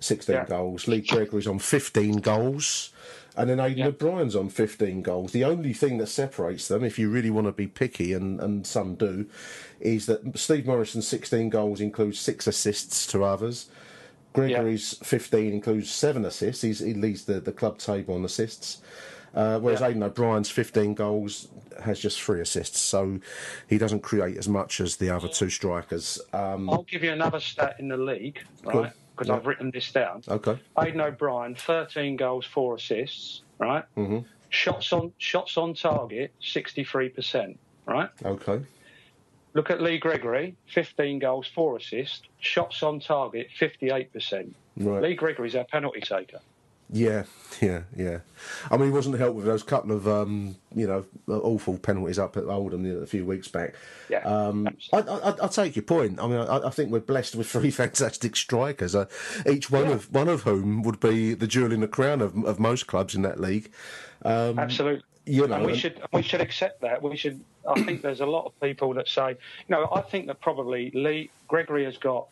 16 0.00 0.34
Yeah. 0.34 0.44
goals. 0.44 0.86
Lee 0.88 1.00
Gregory's 1.00 1.46
on 1.46 1.58
15 1.58 2.16
goals. 2.18 2.92
And 3.36 3.48
then 3.48 3.58
Aiden 3.58 3.84
O'Brien's 3.84 4.36
on 4.36 4.50
15 4.50 5.02
goals. 5.02 5.32
The 5.32 5.44
only 5.44 5.72
thing 5.72 5.98
that 5.98 6.08
separates 6.08 6.68
them, 6.68 6.84
if 6.84 6.98
you 6.98 7.08
really 7.08 7.30
want 7.30 7.46
to 7.46 7.52
be 7.52 7.66
picky, 7.66 8.12
and, 8.12 8.40
and 8.40 8.66
some 8.66 8.94
do, 8.94 9.26
is 9.80 10.06
that 10.06 10.38
Steve 10.38 10.66
Morrison's 10.66 11.08
16 11.08 11.48
goals 11.48 11.80
includes 11.80 12.20
six 12.20 12.46
assists 12.46 13.06
to 13.08 13.24
others. 13.24 13.70
Gregory's 14.34 14.98
15 15.02 15.52
includes 15.52 15.90
seven 15.90 16.24
assists. 16.24 16.62
He's, 16.62 16.80
he 16.80 16.94
leads 16.94 17.24
the, 17.24 17.40
the 17.40 17.52
club 17.52 17.78
table 17.78 18.14
on 18.14 18.24
assists. 18.24 18.82
Uh, 19.34 19.58
whereas 19.58 19.80
Aiden 19.80 20.02
O'Brien's 20.02 20.50
15 20.50 20.92
goals 20.92 21.48
has 21.82 21.98
just 21.98 22.20
three 22.20 22.42
assists, 22.42 22.78
so 22.78 23.18
he 23.66 23.78
doesn't 23.78 24.00
create 24.00 24.36
as 24.36 24.46
much 24.46 24.78
as 24.78 24.96
the 24.96 25.08
other 25.08 25.26
two 25.28 25.48
strikers. 25.48 26.20
Um, 26.34 26.68
I'll 26.68 26.82
give 26.82 27.02
you 27.02 27.12
another 27.12 27.40
stat 27.40 27.76
in 27.78 27.88
the 27.88 27.96
league, 27.96 28.40
right? 28.62 28.92
Because 29.12 29.28
Yeah. 29.28 29.36
I've 29.36 29.46
written 29.46 29.70
this 29.70 29.92
down. 29.92 30.22
okay. 30.28 30.58
Aiden 30.76 31.00
O'Brien, 31.00 31.54
13 31.54 32.16
goals, 32.16 32.44
four 32.46 32.76
assists, 32.76 33.42
right? 33.58 33.84
Mm-hmm. 33.96 34.20
Shots 34.48 34.92
on 34.92 35.12
shots 35.18 35.56
on 35.56 35.74
target, 35.74 36.32
63%, 36.42 37.56
right? 37.86 38.08
Okay. 38.24 38.62
Look 39.54 39.70
at 39.70 39.82
Lee 39.82 39.98
Gregory, 39.98 40.56
15 40.66 41.18
goals, 41.18 41.46
four 41.46 41.76
assists. 41.76 42.22
Shots 42.40 42.82
on 42.82 43.00
target, 43.00 43.48
58%. 43.58 44.52
Right. 44.78 45.02
Lee 45.02 45.14
Gregory's 45.14 45.54
our 45.54 45.64
penalty 45.64 46.00
taker. 46.00 46.40
Yeah, 46.94 47.24
yeah, 47.62 47.82
yeah. 47.96 48.18
I 48.70 48.76
mean, 48.76 48.88
he 48.88 48.92
wasn't 48.92 49.18
helped 49.18 49.36
with 49.36 49.46
those 49.46 49.62
couple 49.62 49.92
of, 49.92 50.06
um, 50.06 50.56
you 50.74 50.86
know, 50.86 51.06
awful 51.26 51.78
penalties 51.78 52.18
up 52.18 52.36
at 52.36 52.44
Oldham 52.44 53.02
a 53.02 53.06
few 53.06 53.24
weeks 53.24 53.48
back. 53.48 53.74
Yeah, 54.10 54.18
Um, 54.18 54.68
I, 54.92 54.98
I, 54.98 55.34
I 55.44 55.48
take 55.48 55.74
your 55.74 55.84
point. 55.84 56.20
I 56.20 56.26
mean, 56.26 56.38
I, 56.38 56.58
I 56.66 56.70
think 56.70 56.90
we're 56.90 57.00
blessed 57.00 57.34
with 57.34 57.48
three 57.48 57.70
fantastic 57.82 58.36
strikers, 58.36 58.94
uh, 58.94 59.06
each 59.48 59.70
one 59.70 59.86
of 59.86 60.12
one 60.12 60.28
of 60.28 60.42
whom 60.42 60.82
would 60.82 61.00
be 61.00 61.32
the 61.34 61.46
jewel 61.46 61.72
in 61.72 61.80
the 61.80 61.88
crown 61.88 62.20
of, 62.20 62.36
of 62.44 62.60
most 62.60 62.86
clubs 62.86 63.14
in 63.14 63.22
that 63.22 63.40
league. 63.40 63.70
Um, 64.24 64.58
Absolutely. 64.58 65.02
You 65.24 65.46
know, 65.46 65.54
and 65.54 65.64
we 65.64 65.72
and- 65.72 65.80
should 65.80 66.02
we 66.12 66.20
should 66.22 66.40
accept 66.40 66.80
that. 66.82 67.00
We 67.02 67.16
should. 67.16 67.40
I 67.66 67.80
think 67.82 68.02
there's 68.02 68.20
a 68.20 68.26
lot 68.26 68.44
of 68.44 68.60
people 68.60 68.92
that 68.94 69.06
say, 69.08 69.30
you 69.30 69.36
know, 69.68 69.88
I 69.94 70.00
think 70.00 70.26
that 70.26 70.40
probably 70.40 70.90
Lee 70.90 71.30
Gregory 71.46 71.84
has 71.84 71.96
got 71.96 72.26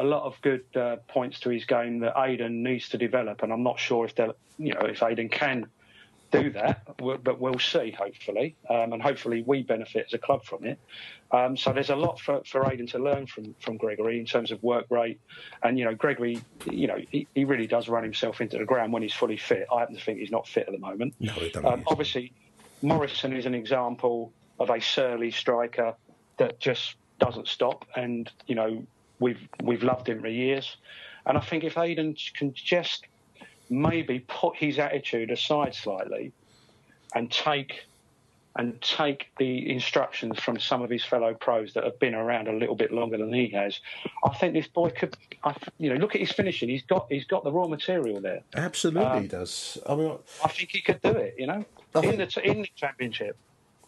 a 0.00 0.04
lot 0.04 0.24
of 0.24 0.40
good 0.42 0.64
uh, 0.76 0.96
points 1.08 1.40
to 1.40 1.50
his 1.50 1.64
game 1.64 2.00
that 2.00 2.14
Aiden 2.14 2.62
needs 2.62 2.88
to 2.90 2.98
develop, 2.98 3.42
and 3.42 3.52
I'm 3.52 3.62
not 3.62 3.78
sure 3.78 4.04
if 4.04 4.14
they'll, 4.14 4.34
you 4.58 4.74
know, 4.74 4.80
if 4.80 5.00
Aiden 5.00 5.30
can 5.30 5.66
do 6.30 6.50
that, 6.50 6.82
but 6.98 7.40
we'll 7.40 7.58
see. 7.58 7.90
Hopefully, 7.90 8.56
um, 8.68 8.92
and 8.92 9.02
hopefully 9.02 9.42
we 9.46 9.62
benefit 9.62 10.06
as 10.06 10.14
a 10.14 10.18
club 10.18 10.44
from 10.44 10.64
it. 10.64 10.78
Um, 11.30 11.56
so 11.56 11.72
there's 11.72 11.90
a 11.90 11.96
lot 11.96 12.20
for, 12.20 12.42
for 12.44 12.64
Aiden 12.64 12.90
to 12.90 12.98
learn 12.98 13.26
from 13.26 13.54
from 13.60 13.76
Gregory 13.76 14.18
in 14.18 14.26
terms 14.26 14.50
of 14.50 14.62
work 14.62 14.86
rate, 14.90 15.20
and 15.62 15.78
you 15.78 15.84
know, 15.84 15.94
Gregory, 15.94 16.40
you 16.70 16.86
know, 16.86 16.98
he, 17.10 17.26
he 17.34 17.44
really 17.44 17.66
does 17.66 17.88
run 17.88 18.02
himself 18.02 18.40
into 18.40 18.58
the 18.58 18.64
ground 18.64 18.92
when 18.92 19.02
he's 19.02 19.14
fully 19.14 19.36
fit. 19.36 19.66
I 19.72 19.80
happen 19.80 19.96
to 19.96 20.00
think 20.00 20.18
he's 20.18 20.30
not 20.30 20.46
fit 20.46 20.66
at 20.66 20.72
the 20.72 20.78
moment. 20.78 21.14
No. 21.20 21.32
Um, 21.64 21.82
obviously, 21.86 22.32
Morrison 22.82 23.32
is 23.34 23.46
an 23.46 23.54
example 23.54 24.32
of 24.58 24.70
a 24.70 24.80
surly 24.80 25.30
striker 25.30 25.94
that 26.36 26.60
just 26.60 26.96
doesn't 27.18 27.48
stop, 27.48 27.86
and 27.96 28.30
you 28.46 28.54
know 28.54 28.86
we've 29.20 29.40
we've 29.62 29.82
loved 29.82 30.08
him 30.08 30.20
for 30.20 30.28
years. 30.28 30.76
And 31.26 31.36
I 31.36 31.40
think 31.40 31.64
if 31.64 31.74
Aiden 31.74 32.16
can 32.34 32.54
just 32.54 33.06
maybe 33.70 34.20
put 34.20 34.56
his 34.56 34.78
attitude 34.78 35.30
aside 35.30 35.74
slightly 35.74 36.32
and 37.14 37.30
take 37.30 37.84
and 38.56 38.80
take 38.82 39.30
the 39.38 39.70
instructions 39.70 40.40
from 40.40 40.58
some 40.58 40.82
of 40.82 40.90
his 40.90 41.04
fellow 41.04 41.32
pros 41.34 41.74
that 41.74 41.84
have 41.84 41.96
been 42.00 42.14
around 42.14 42.48
a 42.48 42.52
little 42.52 42.74
bit 42.74 42.90
longer 42.90 43.16
than 43.16 43.32
he 43.32 43.46
has, 43.50 43.78
I 44.24 44.30
think 44.30 44.52
this 44.54 44.66
boy 44.66 44.90
could. 44.90 45.16
I, 45.44 45.54
you 45.78 45.90
know, 45.90 45.96
look 45.96 46.14
at 46.16 46.20
his 46.20 46.32
finishing. 46.32 46.68
He's 46.68 46.82
got 46.82 47.06
he's 47.10 47.24
got 47.24 47.44
the 47.44 47.52
raw 47.52 47.68
material 47.68 48.20
there. 48.20 48.40
Absolutely, 48.56 49.04
Um, 49.04 49.22
he 49.22 49.28
does. 49.28 49.78
I 49.88 49.94
mean, 49.94 50.12
I 50.44 50.48
think 50.48 50.70
he 50.70 50.80
could 50.80 51.00
do 51.02 51.10
it. 51.10 51.34
You 51.38 51.46
know, 51.46 51.64
I 51.94 51.98
in 52.00 52.16
think- 52.16 52.32
the 52.34 52.50
in 52.50 52.62
the 52.62 52.68
championship. 52.74 53.36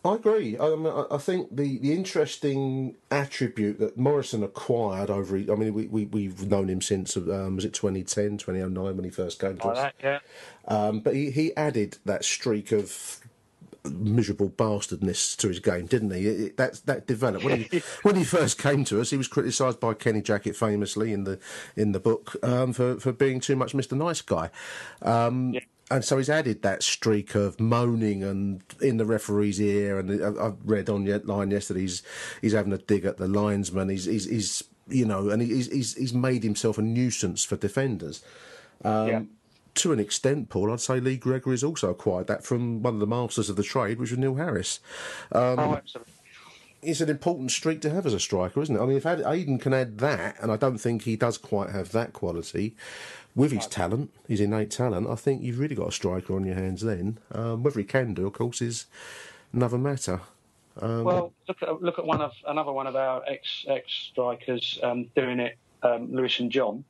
I 0.05 0.15
agree. 0.15 0.59
I, 0.59 0.75
mean, 0.77 0.87
I- 0.87 1.07
I 1.15 1.19
think 1.19 1.55
the, 1.55 1.79
the 1.79 1.93
interesting 1.93 2.97
attribute 3.11 3.79
that 3.81 3.99
Morrison 3.99 4.43
acquired 4.43 5.11
over, 5.11 5.37
I 5.37 5.55
mean, 5.57 5.75
we, 5.75 5.87
we, 5.87 6.07
we've 6.07 6.49
known 6.49 6.69
him 6.69 6.81
since, 6.81 7.17
um, 7.17 7.57
was 7.57 7.65
it 7.67 7.75
2010, 7.75 8.39
2009 8.39 8.97
when 8.97 9.05
he 9.05 9.11
first 9.11 9.39
came 9.39 9.59
to 9.59 9.67
Like 9.69 9.77
us? 9.77 9.83
that, 9.83 9.95
yeah. 10.03 10.19
Um, 10.67 11.01
but 11.01 11.15
he, 11.15 11.31
he 11.31 11.55
added 11.57 11.99
that 12.07 12.25
streak 12.25 12.73
of 12.73 13.21
miserable 13.91 14.51
bastardness 14.51 15.35
to 15.37 15.49
his 15.49 15.59
game, 15.59 15.87
didn't 15.87 16.11
he? 16.11 16.27
It, 16.27 16.57
that 16.59 16.83
that 16.85 17.07
developed 17.07 17.45
when 17.45 17.63
he 17.63 17.79
when 18.03 18.15
he 18.15 18.25
first 18.25 18.59
came 18.59 18.85
to 18.85 19.01
us. 19.01 19.09
He 19.09 19.17
was 19.17 19.27
criticised 19.27 19.81
by 19.81 19.95
Kenny 19.95 20.21
Jackett 20.21 20.55
famously 20.55 21.15
in 21.15 21.25
the 21.25 21.39
in 21.77 21.93
the 21.93 22.01
book 22.01 22.37
um, 22.43 22.75
for 22.75 22.97
for 23.01 23.11
being 23.13 23.41
too 23.41 23.57
much 23.57 23.73
Mr. 23.73 23.97
Nice 23.97 24.21
Guy. 24.21 24.51
Um, 25.01 25.55
And 25.91 26.05
so 26.05 26.19
he's 26.19 26.31
added 26.31 26.63
that 26.63 26.83
streak 26.85 27.35
of 27.35 27.59
moaning 27.59 28.23
and 28.23 28.63
in 28.81 28.97
the 28.99 29.05
referee's 29.05 29.61
ear. 29.61 29.99
And 29.99 30.23
I- 30.23 30.47
I've 30.47 30.57
read 30.65 30.89
on 30.89 31.05
yet 31.05 31.27
line 31.27 31.51
yesterday 31.51 31.81
he's 31.81 32.03
he's 32.41 32.53
having 32.53 32.73
a 32.73 32.79
dig 32.79 33.05
at 33.05 33.17
the 33.17 33.27
linesman. 33.27 33.89
He's 33.89 34.05
he's, 34.05 34.27
he's 34.29 34.65
you 34.89 35.05
know, 35.05 35.31
and 35.31 35.43
he's 35.43 35.67
he's 35.71 35.97
he's 35.97 36.15
made 36.15 36.43
himself 36.45 36.79
a 36.79 36.83
nuisance 36.83 37.45
for 37.45 37.57
defenders. 37.57 38.23
Um, 38.85 39.09
Yeah. 39.09 39.23
To 39.77 39.93
an 39.93 40.01
extent, 40.01 40.49
Paul, 40.49 40.73
I'd 40.73 40.81
say 40.81 40.99
Lee 40.99 41.17
Gregory's 41.17 41.63
also 41.63 41.91
acquired 41.91 42.27
that 42.27 42.45
from 42.45 42.83
one 42.83 42.95
of 42.95 43.01
the 43.01 43.07
masters 43.07 43.49
of 43.49 43.55
the 43.57 43.63
trade, 43.63 44.01
which 44.01 44.11
was 44.11 44.19
Neil 44.19 44.35
Harris. 44.35 44.81
Um, 45.31 45.59
oh, 45.61 45.75
absolutely. 45.77 46.13
it's 46.83 47.01
an 47.01 47.09
important 47.09 47.53
streak 47.53 47.81
to 47.83 47.91
have 47.91 48.05
as 48.05 48.13
a 48.13 48.19
striker, 48.19 48.61
isn't 48.63 48.75
it? 48.75 48.81
I 48.81 48.87
mean, 48.87 48.97
if 48.97 49.05
Aiden 49.05 49.61
can 49.61 49.73
add 49.73 49.99
that, 49.99 50.35
and 50.43 50.51
I 50.51 50.57
don't 50.57 50.79
think 50.79 51.03
he 51.03 51.15
does 51.15 51.39
quite 51.39 51.71
have 51.71 51.93
that 51.93 52.13
quality, 52.13 52.75
with 53.35 53.53
his 53.53 53.67
talent, 53.67 54.11
his 54.29 54.41
innate 54.41 54.71
talent, 54.71 55.09
I 55.09 55.15
think 55.15 55.43
you've 55.43 55.59
really 55.59 55.75
got 55.75 55.89
a 55.89 55.93
striker 55.93 56.35
on 56.35 56.45
your 56.45 56.55
hands 56.57 56.83
then. 56.83 57.19
Um, 57.33 57.63
whether 57.63 57.79
he 57.79 57.85
can 57.85 58.15
do, 58.15 58.27
of 58.27 58.33
course, 58.33 58.61
is 58.61 58.87
another 59.53 59.79
matter. 59.79 60.21
Um, 60.81 61.05
Well, 61.05 61.33
look 61.49 61.63
at 61.63 61.83
look 61.83 61.99
at 61.99 62.07
one 62.07 62.21
of 62.21 62.33
another 62.47 62.73
one 62.73 62.87
of 62.87 62.97
our 62.97 63.23
ex 63.27 63.65
ex 63.69 63.93
strikers 64.11 64.79
um, 64.83 65.07
doing 65.17 65.41
it, 65.41 65.57
um, 65.83 66.13
Lewis 66.13 66.39
and 66.41 66.51
John. 66.51 66.85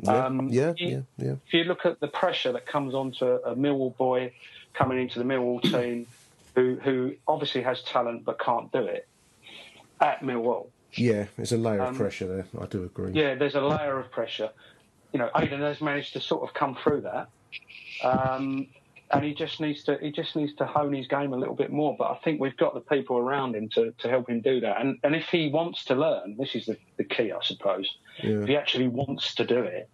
yeah, 0.00 0.26
um, 0.26 0.48
yeah, 0.48 0.72
yeah, 0.76 1.00
yeah. 1.18 1.34
If 1.46 1.54
you 1.54 1.64
look 1.64 1.86
at 1.86 2.00
the 2.00 2.08
pressure 2.08 2.52
that 2.52 2.66
comes 2.66 2.94
onto 2.94 3.24
a 3.26 3.54
Millwall 3.54 3.96
boy 3.96 4.32
coming 4.74 5.00
into 5.00 5.18
the 5.18 5.24
Millwall 5.24 5.62
team, 5.62 6.06
who 6.56 6.76
who 6.82 7.14
obviously 7.28 7.62
has 7.62 7.82
talent 7.82 8.24
but 8.24 8.38
can't 8.40 8.70
do 8.72 8.80
it 8.84 9.06
at 10.00 10.20
Millwall. 10.22 10.66
Yeah, 10.94 11.26
there's 11.36 11.52
a 11.52 11.56
layer 11.56 11.80
of 11.80 11.88
Um, 11.90 11.94
pressure 11.96 12.26
there. 12.26 12.46
I 12.60 12.66
do 12.66 12.82
agree. 12.84 13.12
Yeah, 13.12 13.34
there's 13.36 13.54
a 13.54 13.60
layer 13.62 13.98
of 13.98 14.10
pressure. 14.10 14.50
You 15.12 15.18
know, 15.18 15.30
Aiden 15.34 15.60
has 15.60 15.80
managed 15.80 16.14
to 16.14 16.20
sort 16.20 16.42
of 16.42 16.54
come 16.54 16.76
through 16.82 17.02
that, 17.02 17.28
um, 18.02 18.66
and 19.10 19.24
he 19.24 19.34
just 19.34 19.60
needs 19.60 19.84
to 19.84 19.98
he 20.00 20.10
just 20.10 20.34
needs 20.36 20.54
to 20.54 20.66
hone 20.66 20.92
his 20.94 21.06
game 21.06 21.32
a 21.32 21.36
little 21.36 21.54
bit 21.54 21.70
more. 21.70 21.94
But 21.98 22.10
I 22.12 22.18
think 22.24 22.40
we've 22.40 22.56
got 22.56 22.74
the 22.74 22.80
people 22.80 23.18
around 23.18 23.54
him 23.54 23.68
to, 23.70 23.92
to 23.98 24.08
help 24.08 24.28
him 24.30 24.40
do 24.40 24.60
that. 24.60 24.80
And 24.80 24.98
and 25.02 25.14
if 25.14 25.26
he 25.28 25.50
wants 25.50 25.84
to 25.86 25.94
learn, 25.94 26.36
this 26.38 26.54
is 26.54 26.66
the, 26.66 26.76
the 26.96 27.04
key, 27.04 27.30
I 27.32 27.38
suppose. 27.42 27.88
Yeah. 28.22 28.40
If 28.40 28.48
he 28.48 28.56
actually 28.56 28.88
wants 28.88 29.34
to 29.34 29.44
do 29.44 29.58
it, 29.58 29.88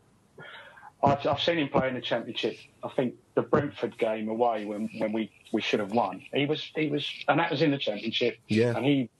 I've, 1.03 1.27
I've 1.27 1.41
seen 1.41 1.59
him 1.59 1.69
play 1.69 1.89
in 1.89 1.95
the 1.95 2.01
championship. 2.01 2.57
I 2.83 2.89
think 2.89 3.15
the 3.35 3.43
Brentford 3.43 3.99
game 3.99 4.29
away 4.29 4.65
when, 4.65 4.89
when 4.99 5.13
we, 5.13 5.31
we 5.53 5.61
should 5.61 5.81
have 5.81 5.93
won. 5.93 6.23
He 6.33 6.47
was 6.47 6.71
he 6.75 6.89
was, 6.89 7.09
and 7.29 7.39
that 7.41 7.51
was 7.51 7.63
in 7.63 7.71
the 7.71 7.79
championship. 7.79 8.39
Yeah. 8.49 8.77
and 8.77 8.85
he 8.85 9.11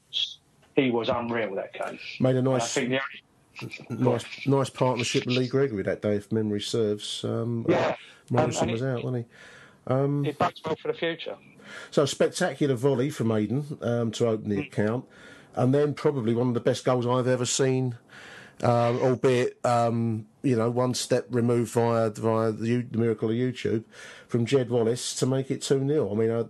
he 0.77 0.91
was 0.91 1.09
unreal 1.09 1.55
that 1.57 1.73
game. 1.73 1.99
Made 2.21 2.37
a 2.37 2.39
And 2.39 2.49
I 2.49 2.53
nice, 2.53 2.73
think 2.73 2.89
the 2.91 2.97
only 2.97 3.23
nice, 3.91 4.25
nice 4.47 4.71
partnership 4.71 5.27
with 5.27 5.37
Lee 5.37 5.49
Gregory 5.49 5.83
that 5.85 6.03
day, 6.03 6.17
if 6.17 6.31
memory 6.33 6.61
serves. 6.61 7.25
Um, 7.25 7.65
Yeah. 7.69 7.97
Morrison 8.31 8.69
Um, 8.69 8.73
was 8.73 8.83
it- 8.83 8.87
out, 8.87 9.05
wasn't 9.05 9.27
he? 9.27 9.93
Um, 9.93 10.25
it 10.27 10.39
bodes 10.39 10.61
well 10.65 10.77
for 10.77 10.89
the 10.93 10.99
future. 10.99 11.37
So 11.91 12.03
a 12.03 12.07
spectacular 12.07 12.75
volley 12.75 13.11
from 13.11 13.29
Aiden 13.29 13.83
um, 13.87 14.11
to 14.13 14.27
open 14.29 14.45
Hmm. 14.47 14.51
the 14.51 14.61
account, 14.61 15.05
and 15.55 15.75
then 15.75 15.95
probably 15.95 16.35
one 16.35 16.49
of 16.49 16.55
the 16.55 16.61
best 16.61 16.85
goals 16.85 17.07
I've 17.07 17.27
ever 17.27 17.47
seen, 17.47 17.97
um, 18.63 18.99
albeit 19.01 19.59
um, 19.65 20.27
you 20.43 20.57
know 20.57 20.71
one 20.71 20.93
step 20.95 21.27
removed 21.31 21.71
via 21.73 22.11
via 22.11 22.53
the, 22.53 22.83
the 22.83 22.99
miracle 22.99 23.31
of 23.31 23.37
YouTube 23.37 23.85
from 24.27 24.45
Jed 24.47 24.69
Wallace 24.71 25.15
to 25.17 25.27
make 25.27 25.51
it 25.51 25.63
two 25.63 25.87
0 25.87 26.11
I 26.13 26.15
mean. 26.15 26.31
Uh, 26.31 26.45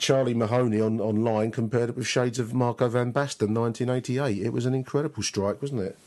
Charlie 0.00 0.32
Mahoney 0.32 0.80
on 0.80 1.00
online 1.00 1.50
compared 1.50 1.90
it 1.90 1.96
with 1.96 2.06
shades 2.06 2.38
of 2.38 2.54
Marco 2.54 2.88
van 2.88 3.12
Basten, 3.12 3.52
1988. 3.52 4.46
It 4.46 4.52
was 4.52 4.64
an 4.64 4.72
incredible 4.72 5.24
strike, 5.24 5.60
wasn't 5.60 5.80
it? 5.80 5.98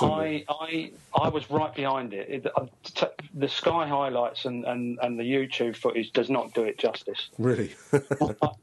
I, 0.00 0.44
I, 0.48 0.92
I 1.14 1.28
was 1.28 1.50
right 1.50 1.74
behind 1.74 2.14
it. 2.14 2.28
it 2.28 2.46
uh, 2.56 2.66
t- 2.82 3.06
the 3.34 3.48
Sky 3.48 3.86
highlights 3.86 4.44
and, 4.44 4.64
and, 4.64 4.98
and 5.02 5.18
the 5.18 5.24
YouTube 5.24 5.76
footage 5.76 6.12
does 6.12 6.30
not 6.30 6.54
do 6.54 6.62
it 6.64 6.78
justice. 6.78 7.28
really. 7.38 7.74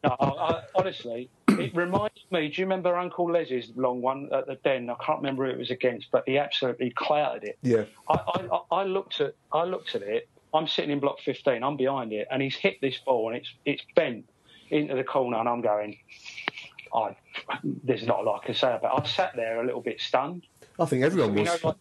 No, 0.03 0.15
I, 0.19 0.25
I, 0.25 0.63
honestly, 0.73 1.29
it 1.49 1.75
reminds 1.75 2.19
me. 2.31 2.47
Do 2.49 2.61
you 2.61 2.65
remember 2.65 2.95
Uncle 2.95 3.29
Les's 3.31 3.69
long 3.75 4.01
one 4.01 4.29
at 4.33 4.47
the 4.47 4.55
Den? 4.55 4.89
I 4.89 4.95
can't 5.05 5.19
remember 5.19 5.45
who 5.45 5.51
it 5.51 5.57
was 5.59 5.69
against, 5.69 6.09
but 6.11 6.23
he 6.25 6.37
absolutely 6.39 6.89
clouted 6.91 7.43
it. 7.43 7.57
yeah. 7.61 7.83
I, 8.09 8.19
I, 8.51 8.61
I 8.71 8.83
looked 8.83 9.21
at 9.21 9.35
I 9.51 9.63
looked 9.65 9.93
at 9.93 10.01
it. 10.01 10.27
I'm 10.53 10.67
sitting 10.67 10.89
in 10.91 10.99
block 10.99 11.19
15. 11.23 11.63
I'm 11.63 11.77
behind 11.77 12.11
it, 12.13 12.27
and 12.31 12.41
he's 12.41 12.55
hit 12.55 12.81
this 12.81 12.97
ball, 12.97 13.29
and 13.29 13.37
it's 13.37 13.53
it's 13.65 13.83
bent 13.95 14.25
into 14.71 14.95
the 14.95 15.03
corner, 15.03 15.37
and 15.37 15.47
I'm 15.47 15.61
going. 15.61 15.97
I, 16.93 17.15
there's 17.63 18.05
not 18.05 18.19
a 18.19 18.23
lot 18.23 18.41
I 18.43 18.45
can 18.47 18.55
say 18.55 18.73
about. 18.73 18.97
it. 18.97 19.03
I 19.03 19.07
sat 19.07 19.35
there 19.35 19.61
a 19.61 19.65
little 19.65 19.81
bit 19.81 20.01
stunned. 20.01 20.45
I 20.79 20.85
think 20.85 21.03
everyone 21.03 21.35
was 21.35 21.45
know, 21.47 21.69
like- 21.69 21.75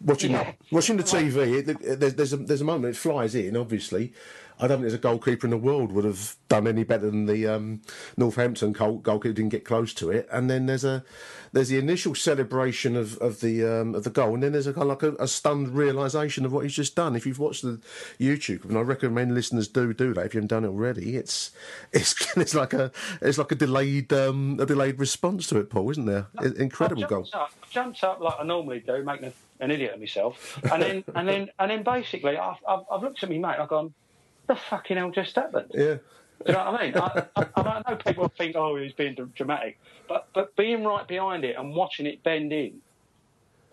watching 0.00 0.32
Yeah. 0.32 0.52
watching 0.70 0.96
the 0.96 1.02
TV. 1.02 1.36
It, 1.60 1.68
it, 1.68 2.00
there's, 2.00 2.14
there's 2.14 2.32
a 2.32 2.36
there's 2.38 2.60
a 2.60 2.64
moment 2.64 2.94
it 2.94 2.98
flies 2.98 3.34
in. 3.34 3.56
Obviously, 3.56 4.12
I 4.58 4.66
don't 4.66 4.78
think 4.78 4.82
there's 4.82 4.94
a 4.94 4.98
goalkeeper 4.98 5.46
in 5.46 5.50
the 5.50 5.56
world 5.56 5.92
would 5.92 6.04
have 6.04 6.36
done 6.48 6.66
any 6.66 6.84
better 6.84 7.10
than 7.10 7.26
the 7.26 7.46
um, 7.46 7.82
Northampton 8.16 8.72
goal, 8.72 8.98
goalkeeper. 8.98 9.34
Didn't 9.34 9.50
get 9.50 9.64
close 9.64 9.92
to 9.94 10.10
it, 10.10 10.28
and 10.30 10.48
then 10.48 10.66
there's 10.66 10.84
a 10.84 11.04
there's 11.52 11.68
the 11.68 11.78
initial 11.78 12.14
celebration 12.14 12.96
of 12.96 13.16
of 13.18 13.40
the 13.40 13.64
um, 13.64 13.94
of 13.94 14.04
the 14.04 14.10
goal, 14.10 14.34
and 14.34 14.42
then 14.42 14.52
there's 14.52 14.66
a 14.66 14.72
kind 14.72 14.90
of 14.90 15.02
like 15.02 15.02
a, 15.02 15.22
a 15.22 15.28
stunned 15.28 15.70
realization 15.74 16.44
of 16.44 16.52
what 16.52 16.64
he's 16.64 16.74
just 16.74 16.94
done. 16.94 17.16
If 17.16 17.26
you've 17.26 17.38
watched 17.38 17.62
the 17.62 17.80
YouTube, 18.20 18.64
and 18.64 18.78
I 18.78 18.82
recommend 18.82 19.34
listeners 19.34 19.68
do 19.68 19.92
do 19.92 20.14
that 20.14 20.26
if 20.26 20.34
you 20.34 20.38
haven't 20.38 20.48
done 20.48 20.64
it 20.64 20.68
already. 20.68 21.16
It's 21.16 21.50
it's 21.92 22.36
it's 22.36 22.54
like 22.54 22.72
a 22.72 22.92
it's 23.20 23.38
like 23.38 23.52
a 23.52 23.56
delayed 23.56 24.12
um, 24.12 24.58
a 24.60 24.66
delayed 24.66 24.98
response 24.98 25.46
to 25.48 25.58
it, 25.58 25.70
Paul, 25.70 25.90
isn't 25.90 26.06
there? 26.06 26.26
Incredible 26.56 27.04
goal. 27.04 27.28
Up, 27.32 27.52
I 27.62 27.66
jumped 27.70 28.04
up 28.04 28.20
like 28.20 28.34
I 28.38 28.44
normally 28.44 28.80
do, 28.80 29.02
making 29.02 29.28
a, 29.28 29.32
an 29.64 29.70
idiot 29.70 29.94
of 29.94 30.00
myself, 30.00 30.60
and 30.70 30.82
then 30.82 31.04
and 31.14 31.28
then 31.28 31.50
and 31.58 31.70
then 31.70 31.82
basically 31.82 32.36
I've, 32.36 32.58
I've, 32.68 32.84
I've 32.90 33.02
looked 33.02 33.22
at 33.22 33.28
me 33.28 33.38
mate. 33.38 33.56
I've 33.58 33.68
gone, 33.68 33.94
the 34.46 34.56
fucking 34.56 34.96
hell 34.96 35.10
just 35.10 35.34
happened. 35.36 35.70
Yeah. 35.74 35.96
Do 36.44 36.52
you 36.52 36.52
know 36.52 36.72
what 36.72 36.80
I 36.80 36.84
mean? 36.84 36.96
I, 36.96 37.24
I, 37.36 37.46
I 37.56 37.82
know 37.88 37.96
people 37.96 38.28
think, 38.28 38.56
oh, 38.56 38.76
he's 38.76 38.92
being 38.92 39.14
dramatic, 39.34 39.78
but 40.08 40.28
but 40.34 40.54
being 40.56 40.84
right 40.84 41.06
behind 41.06 41.44
it 41.44 41.56
and 41.56 41.74
watching 41.74 42.06
it 42.06 42.22
bend 42.22 42.52
in, 42.52 42.80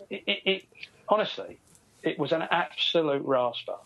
it, 0.08 0.22
it, 0.26 0.42
it 0.44 0.64
honestly, 1.08 1.58
it 2.02 2.18
was 2.18 2.32
an 2.32 2.42
absolute 2.42 3.24
rasper. 3.24 3.76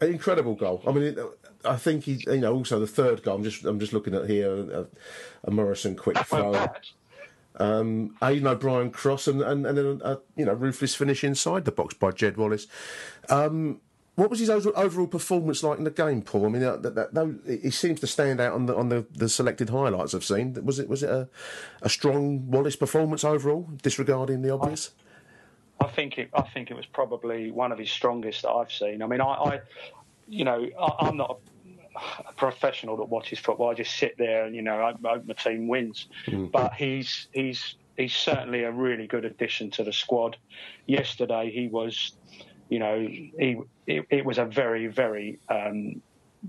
An 0.00 0.10
incredible 0.10 0.54
goal. 0.56 0.82
I 0.86 0.92
mean, 0.92 1.16
I 1.64 1.76
think 1.76 2.04
he, 2.04 2.24
you 2.26 2.40
know, 2.40 2.52
also 2.52 2.80
the 2.80 2.86
third 2.86 3.22
goal. 3.22 3.36
I'm 3.36 3.44
just, 3.44 3.64
I'm 3.64 3.78
just 3.78 3.92
looking 3.92 4.14
at 4.14 4.28
here 4.28 4.52
a, 4.52 4.86
a 5.44 5.50
Morrison 5.50 5.96
quick 5.96 6.18
throw. 6.18 6.68
Um, 7.56 8.16
Aiden 8.20 8.46
O'Brien 8.46 8.90
cross 8.90 9.28
and 9.28 9.40
and, 9.40 9.64
and 9.64 9.78
then 9.78 10.00
a, 10.04 10.18
you 10.36 10.44
know 10.44 10.54
ruthless 10.54 10.96
finish 10.96 11.22
inside 11.22 11.64
the 11.64 11.70
box 11.70 11.94
by 11.94 12.10
Jed 12.10 12.36
Wallace. 12.36 12.66
Um, 13.28 13.80
what 14.16 14.30
was 14.30 14.38
his 14.38 14.50
overall, 14.50 15.06
performance 15.06 15.62
like 15.62 15.78
in 15.78 15.84
the 15.84 15.90
game, 15.90 16.22
Paul? 16.22 16.46
I 16.46 16.48
mean, 16.48 16.62
that, 16.62 16.82
that, 16.82 17.14
that, 17.14 17.60
he 17.62 17.70
seems 17.70 18.00
to 18.00 18.06
stand 18.06 18.40
out 18.40 18.52
on 18.52 18.66
the 18.66 18.76
on 18.76 18.88
the, 18.88 19.06
the 19.12 19.28
selected 19.28 19.70
highlights 19.70 20.14
I've 20.14 20.24
seen. 20.24 20.54
Was 20.64 20.78
it 20.78 20.88
was 20.88 21.02
it 21.02 21.10
a, 21.10 21.28
a 21.82 21.88
strong 21.88 22.48
Wallace 22.50 22.76
performance 22.76 23.24
overall, 23.24 23.68
disregarding 23.82 24.42
the 24.42 24.50
obvious? 24.50 24.92
I 25.80 25.88
think 25.88 26.18
it. 26.18 26.30
I 26.32 26.42
think 26.42 26.70
it 26.70 26.74
was 26.74 26.86
probably 26.86 27.50
one 27.50 27.72
of 27.72 27.78
his 27.78 27.90
strongest 27.90 28.42
that 28.42 28.50
I've 28.50 28.70
seen. 28.70 29.02
I 29.02 29.06
mean, 29.06 29.20
I, 29.20 29.26
I 29.26 29.60
you 30.28 30.44
know, 30.44 30.68
I, 30.80 31.06
I'm 31.06 31.16
not 31.16 31.40
a, 31.96 32.28
a 32.28 32.32
professional 32.34 32.96
that 32.98 33.08
watches 33.08 33.40
football. 33.40 33.70
I 33.70 33.74
just 33.74 33.96
sit 33.96 34.16
there 34.16 34.44
and 34.44 34.54
you 34.54 34.62
know, 34.62 34.76
I, 34.76 34.90
I 34.90 35.14
hope 35.14 35.26
my 35.26 35.34
team 35.34 35.66
wins. 35.66 36.06
Mm. 36.26 36.52
But 36.52 36.74
he's 36.74 37.26
he's 37.32 37.74
he's 37.96 38.14
certainly 38.14 38.64
a 38.64 38.70
really 38.70 39.06
good 39.06 39.24
addition 39.24 39.70
to 39.72 39.84
the 39.84 39.92
squad. 39.92 40.36
Yesterday 40.86 41.50
he 41.50 41.68
was, 41.68 42.12
you 42.68 42.78
know, 42.78 42.98
he 42.98 43.60
it, 43.86 44.06
it 44.10 44.24
was 44.24 44.38
a 44.38 44.44
very 44.44 44.86
very 44.86 45.38
um, 45.48 46.00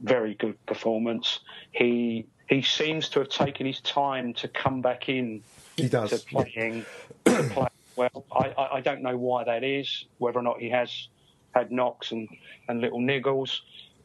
very 0.01 0.35
good 0.35 0.63
performance. 0.65 1.39
He 1.71 2.25
he 2.47 2.61
seems 2.61 3.09
to 3.09 3.19
have 3.19 3.29
taken 3.29 3.65
his 3.65 3.81
time 3.81 4.33
to 4.35 4.47
come 4.47 4.81
back 4.81 5.09
in 5.09 5.41
He 5.77 5.87
does. 5.87 6.11
to 6.11 6.19
playing, 6.25 6.85
to 7.25 7.43
play 7.51 7.67
well. 7.95 8.25
I, 8.31 8.49
I, 8.49 8.75
I 8.75 8.81
don't 8.81 9.01
know 9.01 9.17
why 9.17 9.43
that 9.45 9.63
is, 9.63 10.05
whether 10.17 10.39
or 10.39 10.43
not 10.43 10.59
he 10.59 10.69
has 10.69 11.07
had 11.53 11.71
knocks 11.71 12.11
and, 12.11 12.27
and 12.67 12.81
little 12.81 12.99
niggles. 12.99 13.59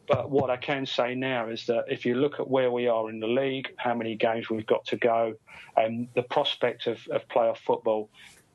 But 0.06 0.30
what 0.30 0.50
I 0.50 0.56
can 0.56 0.86
say 0.86 1.14
now 1.14 1.48
is 1.48 1.66
that 1.66 1.84
if 1.88 2.04
you 2.04 2.14
look 2.14 2.40
at 2.40 2.48
where 2.48 2.70
we 2.70 2.88
are 2.88 3.10
in 3.10 3.20
the 3.20 3.28
league, 3.28 3.72
how 3.76 3.94
many 3.94 4.16
games 4.16 4.50
we've 4.50 4.66
got 4.66 4.84
to 4.86 4.96
go, 4.96 5.34
and 5.76 6.08
the 6.14 6.22
prospect 6.22 6.86
of, 6.86 6.98
of 7.10 7.28
playoff 7.28 7.58
football, 7.58 8.08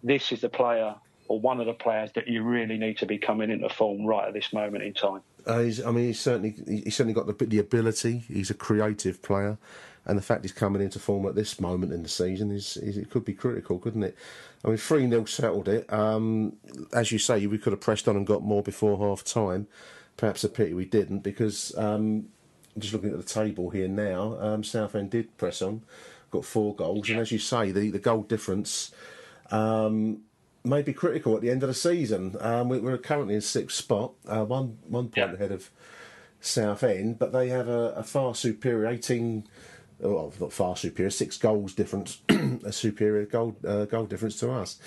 this 0.03 0.31
is 0.31 0.41
the 0.41 0.49
player 0.49 0.95
or 1.27 1.39
one 1.39 1.59
of 1.59 1.65
the 1.65 1.73
players 1.73 2.11
that 2.13 2.27
you 2.27 2.43
really 2.43 2.77
need 2.77 2.97
to 2.99 3.05
be 3.05 3.17
coming 3.17 3.49
into 3.49 3.69
form 3.69 4.05
right 4.05 4.27
at 4.27 4.33
this 4.33 4.53
moment 4.53 4.83
in 4.83 4.93
time. 4.93 5.21
Uh, 5.45 5.59
he's, 5.59 5.83
I 5.83 5.91
mean, 5.91 6.07
he's 6.07 6.19
certainly 6.19 6.55
he's 6.67 6.95
certainly 6.95 7.13
got 7.13 7.27
the 7.27 7.45
the 7.45 7.59
ability. 7.59 8.23
He's 8.27 8.49
a 8.49 8.55
creative 8.55 9.21
player, 9.21 9.57
and 10.05 10.17
the 10.17 10.21
fact 10.21 10.43
he's 10.43 10.51
coming 10.51 10.81
into 10.81 10.99
form 10.99 11.25
at 11.25 11.35
this 11.35 11.59
moment 11.59 11.93
in 11.93 12.03
the 12.03 12.09
season 12.09 12.51
is, 12.51 12.77
is 12.77 12.97
it 12.97 13.09
could 13.09 13.25
be 13.25 13.33
critical, 13.33 13.79
couldn't 13.79 14.03
it? 14.03 14.15
I 14.63 14.69
mean, 14.69 14.77
three 14.77 15.07
0 15.07 15.25
settled 15.25 15.67
it. 15.67 15.91
Um, 15.91 16.57
as 16.93 17.11
you 17.11 17.19
say, 17.19 17.45
we 17.45 17.57
could 17.57 17.73
have 17.73 17.81
pressed 17.81 18.07
on 18.07 18.15
and 18.15 18.25
got 18.25 18.43
more 18.43 18.63
before 18.63 18.97
half 18.97 19.23
time. 19.23 19.67
Perhaps 20.17 20.43
a 20.43 20.49
pity 20.49 20.73
we 20.73 20.85
didn't 20.85 21.19
because 21.19 21.77
um, 21.77 22.29
just 22.77 22.93
looking 22.93 23.11
at 23.11 23.17
the 23.17 23.23
table 23.23 23.69
here 23.69 23.87
now, 23.87 24.37
um, 24.39 24.63
Southend 24.63 25.09
did 25.09 25.37
press 25.37 25.61
on, 25.61 25.83
got 26.31 26.45
four 26.45 26.73
goals, 26.73 27.09
and 27.09 27.19
as 27.19 27.31
you 27.31 27.39
say, 27.39 27.71
the 27.71 27.91
the 27.91 27.99
goal 27.99 28.23
difference. 28.23 28.91
Um, 29.51 30.21
may 30.65 30.81
be 30.81 30.93
critical 30.93 31.35
at 31.35 31.41
the 31.41 31.49
end 31.49 31.63
of 31.63 31.67
the 31.67 31.73
season. 31.73 32.35
Um, 32.39 32.69
we, 32.69 32.77
are 32.79 32.97
currently 32.97 33.35
in 33.35 33.41
sixth 33.41 33.77
spot, 33.77 34.13
uh, 34.27 34.45
one 34.45 34.77
one 34.87 35.05
point 35.05 35.17
yeah. 35.17 35.33
ahead 35.33 35.51
of 35.51 35.69
Southend, 36.41 37.19
but 37.19 37.31
they 37.33 37.49
have 37.49 37.67
a, 37.67 37.91
a 37.91 38.03
far 38.03 38.35
superior 38.35 38.87
eighteen. 38.87 39.47
Well, 39.99 40.33
not 40.41 40.51
far 40.51 40.75
superior, 40.75 41.09
six 41.09 41.37
goals 41.37 41.73
difference, 41.73 42.21
a 42.29 42.71
superior 42.71 43.25
goal 43.25 43.55
uh, 43.65 43.85
goal 43.85 44.05
difference 44.05 44.39
to 44.39 44.51
us. 44.51 44.79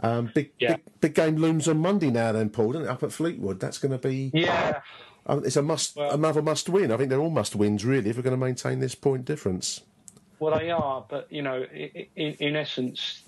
Um, 0.00 0.30
big, 0.34 0.52
yeah. 0.58 0.76
big 0.76 1.00
big 1.00 1.14
game 1.14 1.36
looms 1.36 1.68
on 1.68 1.78
Monday 1.78 2.10
now. 2.10 2.32
Then 2.32 2.50
Paul, 2.50 2.76
it? 2.76 2.86
Up 2.86 3.02
at 3.02 3.12
Fleetwood, 3.12 3.60
that's 3.60 3.78
going 3.78 3.92
to 3.92 3.98
be 3.98 4.30
yeah. 4.34 4.80
Uh, 5.26 5.40
it's 5.44 5.56
a 5.56 5.62
must, 5.62 5.96
well, 5.96 6.12
another 6.12 6.42
must 6.42 6.68
win. 6.68 6.90
I 6.90 6.96
think 6.96 7.10
they're 7.10 7.20
all 7.20 7.30
must 7.30 7.54
wins 7.54 7.84
really 7.84 8.10
if 8.10 8.16
we're 8.16 8.22
going 8.22 8.38
to 8.38 8.44
maintain 8.44 8.80
this 8.80 8.94
point 8.94 9.24
difference. 9.24 9.82
Well, 10.38 10.58
they 10.58 10.70
are, 10.70 11.04
but 11.08 11.30
you 11.30 11.42
know, 11.42 11.62
in, 11.62 12.08
in 12.16 12.56
essence, 12.56 13.22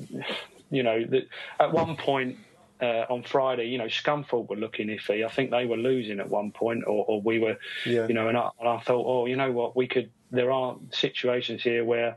you 0.72 0.82
know, 0.82 1.04
that 1.04 1.28
at 1.60 1.72
one 1.72 1.96
point 1.96 2.38
uh, 2.80 3.04
on 3.08 3.22
Friday, 3.22 3.66
you 3.66 3.78
know, 3.78 3.86
Scunthorpe 3.86 4.48
were 4.48 4.56
looking 4.56 4.88
iffy. 4.88 5.24
I 5.24 5.28
think 5.28 5.52
they 5.52 5.66
were 5.66 5.76
losing 5.76 6.18
at 6.18 6.28
one 6.28 6.50
point, 6.50 6.82
or, 6.86 7.04
or 7.06 7.20
we 7.20 7.38
were, 7.38 7.58
yeah. 7.86 8.08
you 8.08 8.14
know, 8.14 8.28
and 8.28 8.36
I, 8.36 8.48
and 8.58 8.68
I, 8.68 8.80
thought, 8.80 9.04
oh, 9.06 9.26
you 9.26 9.36
know 9.36 9.52
what, 9.52 9.76
we 9.76 9.86
could. 9.86 10.10
There 10.32 10.50
are 10.50 10.76
situations 10.90 11.62
here 11.62 11.84
where, 11.84 12.16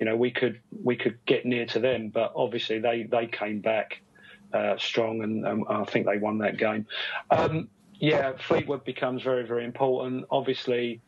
you 0.00 0.06
know, 0.06 0.16
we 0.16 0.32
could 0.32 0.60
we 0.82 0.96
could 0.96 1.18
get 1.24 1.46
near 1.46 1.64
to 1.66 1.78
them, 1.78 2.08
but 2.08 2.32
obviously 2.34 2.80
they 2.80 3.04
they 3.04 3.26
came 3.28 3.60
back 3.60 4.02
uh, 4.52 4.76
strong, 4.76 5.22
and, 5.22 5.46
and, 5.46 5.64
I 5.68 5.84
think 5.84 6.06
they 6.06 6.18
won 6.18 6.38
that 6.38 6.58
game. 6.58 6.86
Um, 7.30 7.68
yeah, 8.00 8.32
Fleetwood 8.36 8.84
becomes 8.84 9.22
very 9.22 9.46
very 9.46 9.64
important. 9.64 10.26
Obviously, 10.30 11.00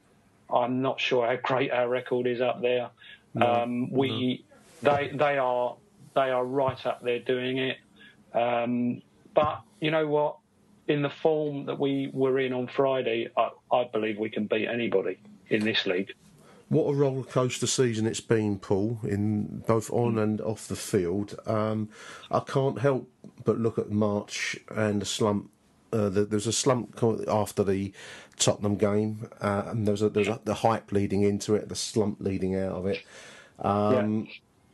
I'm 0.49 0.81
not 0.81 1.01
sure 1.01 1.27
how 1.27 1.37
great 1.37 1.73
our 1.73 1.89
record 1.89 2.29
is 2.29 2.41
up 2.41 2.63
there. 2.63 2.91
No, 3.35 3.53
um, 3.53 3.91
we 3.91 4.45
no. 4.83 4.95
they 4.95 5.09
they 5.09 5.37
are 5.37 5.77
they 6.17 6.31
are 6.31 6.45
right 6.45 6.85
up 6.85 7.03
there 7.03 7.21
doing 7.21 7.59
it. 7.59 7.77
Um, 8.35 9.03
but 9.35 9.63
you 9.81 9.93
know 9.93 10.09
what? 10.09 10.39
In 10.89 11.03
the 11.03 11.13
form 11.23 11.67
that 11.67 11.79
we 11.79 12.11
were 12.13 12.39
in 12.41 12.53
on 12.53 12.69
Friday, 12.75 13.29
I, 13.37 13.51
I 13.73 13.85
believe 13.93 14.19
we 14.19 14.31
can 14.31 14.47
beat 14.47 14.67
anybody 14.67 15.19
in 15.49 15.65
this 15.65 15.85
league. 15.87 16.13
What 16.69 16.91
a 16.91 16.95
roller 16.95 17.23
coaster 17.23 17.67
season 17.67 18.07
it's 18.07 18.21
been, 18.21 18.59
Paul, 18.59 18.99
in 19.05 19.63
both 19.67 19.91
on 19.93 20.19
and 20.19 20.41
off 20.41 20.67
the 20.67 20.75
field. 20.75 21.39
Um, 21.47 21.91
I 22.31 22.41
can't 22.41 22.81
help 22.81 23.09
but 23.45 23.59
look 23.59 23.79
at 23.79 23.91
March 23.91 24.57
and 24.75 25.03
the 25.03 25.07
slump. 25.07 25.51
Uh, 25.93 26.09
the, 26.09 26.25
there 26.25 26.37
was 26.37 26.49
a 26.49 26.53
slump 26.53 27.01
after 27.29 27.63
the 27.63 27.93
Tottenham 28.37 28.77
game, 28.77 29.29
uh, 29.41 29.65
and 29.67 29.87
there 29.87 29.93
was, 29.93 30.03
a, 30.03 30.09
there 30.09 30.23
was 30.23 30.29
a, 30.29 30.41
the 30.45 30.55
hype 30.55 30.91
leading 30.91 31.23
into 31.23 31.55
it, 31.55 31.69
the 31.69 31.77
slump 31.77 32.19
leading 32.21 32.57
out 32.57 32.73
of 32.73 32.87
it. 32.87 33.03
Um, 33.61 34.27
yeah 34.27 34.33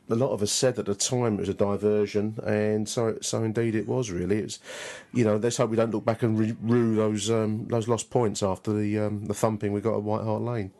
a 0.09 0.15
lot 0.15 0.31
of 0.31 0.41
us 0.41 0.51
said 0.51 0.77
at 0.79 0.85
the 0.85 0.95
time 0.95 1.35
it 1.35 1.39
was 1.41 1.49
a 1.49 1.53
diversion, 1.53 2.37
and 2.45 2.87
so 2.87 3.17
so 3.21 3.43
indeed 3.43 3.75
it 3.75 3.87
was. 3.87 4.11
Really, 4.11 4.39
it's 4.39 4.59
you 5.13 5.23
know 5.23 5.37
let's 5.37 5.57
hope 5.57 5.69
we 5.69 5.77
don't 5.77 5.91
look 5.91 6.05
back 6.05 6.23
and 6.23 6.37
re- 6.37 6.57
rue 6.61 6.95
those 6.95 7.31
um, 7.31 7.67
those 7.67 7.87
lost 7.87 8.09
points 8.09 8.43
after 8.43 8.73
the 8.73 8.99
um, 8.99 9.25
the 9.25 9.33
thumping 9.33 9.71
we 9.71 9.81
got 9.81 9.95
at 9.95 10.03
White 10.03 10.23
Hart 10.23 10.41
Lane. 10.41 10.71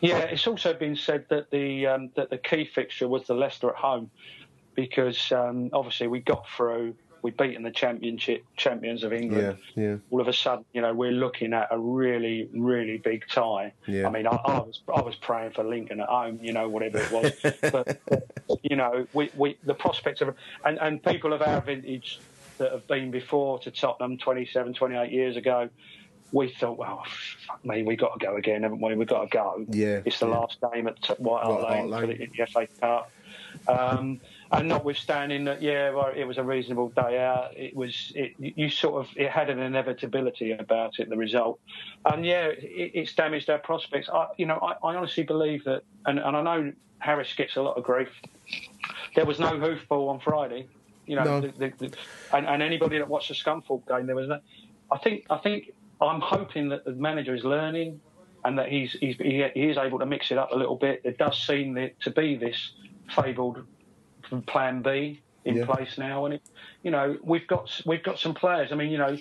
Yeah, 0.00 0.18
it's 0.18 0.46
also 0.46 0.72
been 0.74 0.96
said 0.96 1.26
that 1.30 1.50
the 1.50 1.86
um, 1.86 2.10
that 2.16 2.30
the 2.30 2.38
key 2.38 2.64
fixture 2.64 3.08
was 3.08 3.26
the 3.26 3.34
Leicester 3.34 3.70
at 3.70 3.76
home, 3.76 4.10
because 4.74 5.32
um, 5.32 5.70
obviously 5.72 6.06
we 6.06 6.20
got 6.20 6.48
through 6.48 6.94
we've 7.24 7.36
beaten 7.38 7.62
the 7.62 7.70
championship 7.70 8.44
champions 8.54 9.02
of 9.02 9.10
England. 9.10 9.56
Yeah, 9.74 9.82
yeah. 9.82 9.96
All 10.10 10.20
of 10.20 10.28
a 10.28 10.32
sudden, 10.32 10.66
you 10.74 10.82
know, 10.82 10.92
we're 10.92 11.10
looking 11.10 11.54
at 11.54 11.68
a 11.70 11.78
really, 11.78 12.50
really 12.52 12.98
big 12.98 13.24
tie. 13.28 13.72
Yeah. 13.86 14.06
I 14.06 14.10
mean, 14.10 14.26
I, 14.26 14.36
I 14.36 14.58
was 14.58 14.82
I 14.94 15.00
was 15.00 15.16
praying 15.16 15.52
for 15.52 15.64
Lincoln 15.64 16.00
at 16.00 16.08
home, 16.08 16.38
you 16.42 16.52
know, 16.52 16.68
whatever 16.68 16.98
it 16.98 17.10
was. 17.10 17.54
but, 17.72 17.98
you 18.62 18.76
know, 18.76 19.06
we, 19.14 19.30
we 19.36 19.56
the 19.64 19.72
prospects 19.74 20.20
of 20.20 20.36
and, 20.66 20.78
and 20.78 21.02
people 21.02 21.32
of 21.32 21.40
our 21.40 21.62
vintage 21.62 22.20
that 22.58 22.70
have 22.70 22.86
been 22.86 23.10
before 23.10 23.58
to 23.60 23.70
Tottenham 23.70 24.18
27, 24.18 24.74
28 24.74 25.10
years 25.10 25.36
ago. 25.36 25.70
We 26.30 26.50
thought, 26.50 26.76
well, 26.76 27.04
fuck 27.46 27.64
me, 27.64 27.84
we've 27.84 27.98
got 27.98 28.18
to 28.18 28.26
go 28.26 28.36
again, 28.36 28.64
haven't 28.64 28.82
we? 28.82 28.94
We've 28.96 29.08
got 29.08 29.22
to 29.22 29.28
go. 29.28 29.64
Yeah, 29.70 30.00
it's 30.04 30.18
the 30.18 30.28
yeah. 30.28 30.36
last 30.36 30.58
game 30.72 30.88
at 30.88 31.20
White 31.20 31.44
Hart 31.44 31.70
Lane, 31.70 31.90
Lane 31.90 32.00
for 32.00 32.06
the, 32.06 32.26
the 32.26 32.46
FA 32.46 32.66
Cup. 32.80 33.10
Um, 33.68 34.20
and 34.54 34.68
notwithstanding 34.68 35.44
that, 35.44 35.60
yeah, 35.60 35.90
well, 35.90 36.12
it 36.14 36.24
was 36.24 36.38
a 36.38 36.42
reasonable 36.42 36.88
day 36.90 37.18
out. 37.18 37.56
It 37.56 37.74
was, 37.74 38.12
it, 38.14 38.34
you 38.38 38.68
sort 38.70 39.04
of, 39.04 39.10
it 39.16 39.30
had 39.30 39.50
an 39.50 39.58
inevitability 39.58 40.52
about 40.52 40.98
it, 40.98 41.10
the 41.10 41.16
result, 41.16 41.58
and 42.04 42.24
yeah, 42.24 42.46
it, 42.46 42.92
it's 42.94 43.14
damaged 43.14 43.50
our 43.50 43.58
prospects. 43.58 44.08
I, 44.08 44.28
you 44.36 44.46
know, 44.46 44.58
I, 44.62 44.86
I 44.86 44.94
honestly 44.94 45.24
believe 45.24 45.64
that, 45.64 45.82
and, 46.06 46.18
and 46.18 46.36
I 46.36 46.42
know 46.42 46.72
Harris 46.98 47.32
gets 47.34 47.56
a 47.56 47.62
lot 47.62 47.76
of 47.76 47.84
grief. 47.84 48.08
There 49.16 49.26
was 49.26 49.40
no 49.40 49.52
hoofball 49.52 50.08
on 50.08 50.20
Friday, 50.20 50.68
you 51.06 51.16
know, 51.16 51.24
no. 51.24 51.40
the, 51.40 51.48
the, 51.48 51.72
the, 51.78 51.96
and, 52.32 52.46
and, 52.46 52.62
anybody 52.62 52.98
that 52.98 53.08
watched 53.08 53.28
the 53.28 53.34
Scunthorpe 53.34 53.86
game, 53.88 54.06
there 54.06 54.16
was 54.16 54.28
no. 54.28 54.38
I 54.90 54.98
think, 54.98 55.26
I 55.30 55.38
think, 55.38 55.72
I'm 56.00 56.20
hoping 56.20 56.68
that 56.68 56.84
the 56.84 56.92
manager 56.92 57.34
is 57.34 57.44
learning, 57.44 58.00
and 58.44 58.58
that 58.58 58.70
he's, 58.70 58.92
he's 58.92 59.16
he, 59.16 59.44
he 59.54 59.68
is 59.68 59.78
able 59.78 59.98
to 59.98 60.06
mix 60.06 60.30
it 60.30 60.38
up 60.38 60.52
a 60.52 60.56
little 60.56 60.76
bit. 60.76 61.02
There 61.02 61.12
does 61.12 61.42
seem 61.42 61.90
to 62.00 62.10
be 62.10 62.36
this 62.36 62.72
fabled 63.14 63.64
Plan 64.46 64.82
B 64.82 65.20
in 65.44 65.56
yeah. 65.56 65.66
place 65.66 65.98
now, 65.98 66.24
and 66.24 66.34
it, 66.34 66.42
you 66.82 66.90
know 66.90 67.16
we've 67.22 67.46
got 67.46 67.80
we've 67.86 68.02
got 68.02 68.18
some 68.18 68.34
players. 68.34 68.72
I 68.72 68.76
mean, 68.76 68.90
you 68.90 68.98
know, 68.98 69.16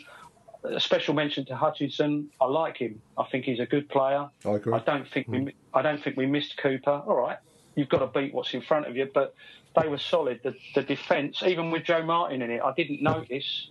a 0.63 0.79
special 0.79 1.13
mention 1.13 1.45
to 1.45 1.55
Hutchinson. 1.55 2.29
I 2.39 2.45
like 2.45 2.77
him. 2.77 3.01
I 3.17 3.25
think 3.25 3.45
he's 3.45 3.59
a 3.59 3.65
good 3.65 3.89
player. 3.89 4.29
I 4.45 4.51
agree. 4.51 4.73
I 4.73 4.79
don't 4.79 5.07
think 5.07 5.27
mm. 5.27 5.45
we 5.45 5.55
I 5.73 5.81
don't 5.81 6.01
think 6.03 6.17
we 6.17 6.25
missed 6.25 6.57
Cooper. 6.57 7.03
All 7.05 7.15
right, 7.15 7.37
you've 7.75 7.89
got 7.89 7.99
to 7.99 8.07
beat 8.07 8.33
what's 8.33 8.53
in 8.53 8.61
front 8.61 8.87
of 8.87 8.95
you, 8.95 9.09
but 9.13 9.35
they 9.79 9.87
were 9.87 9.97
solid. 9.97 10.39
The, 10.43 10.55
the 10.75 10.83
defence, 10.83 11.43
even 11.43 11.71
with 11.71 11.83
Joe 11.83 12.03
Martin 12.03 12.41
in 12.41 12.51
it, 12.51 12.61
I 12.61 12.73
didn't 12.73 13.01
notice. 13.01 13.69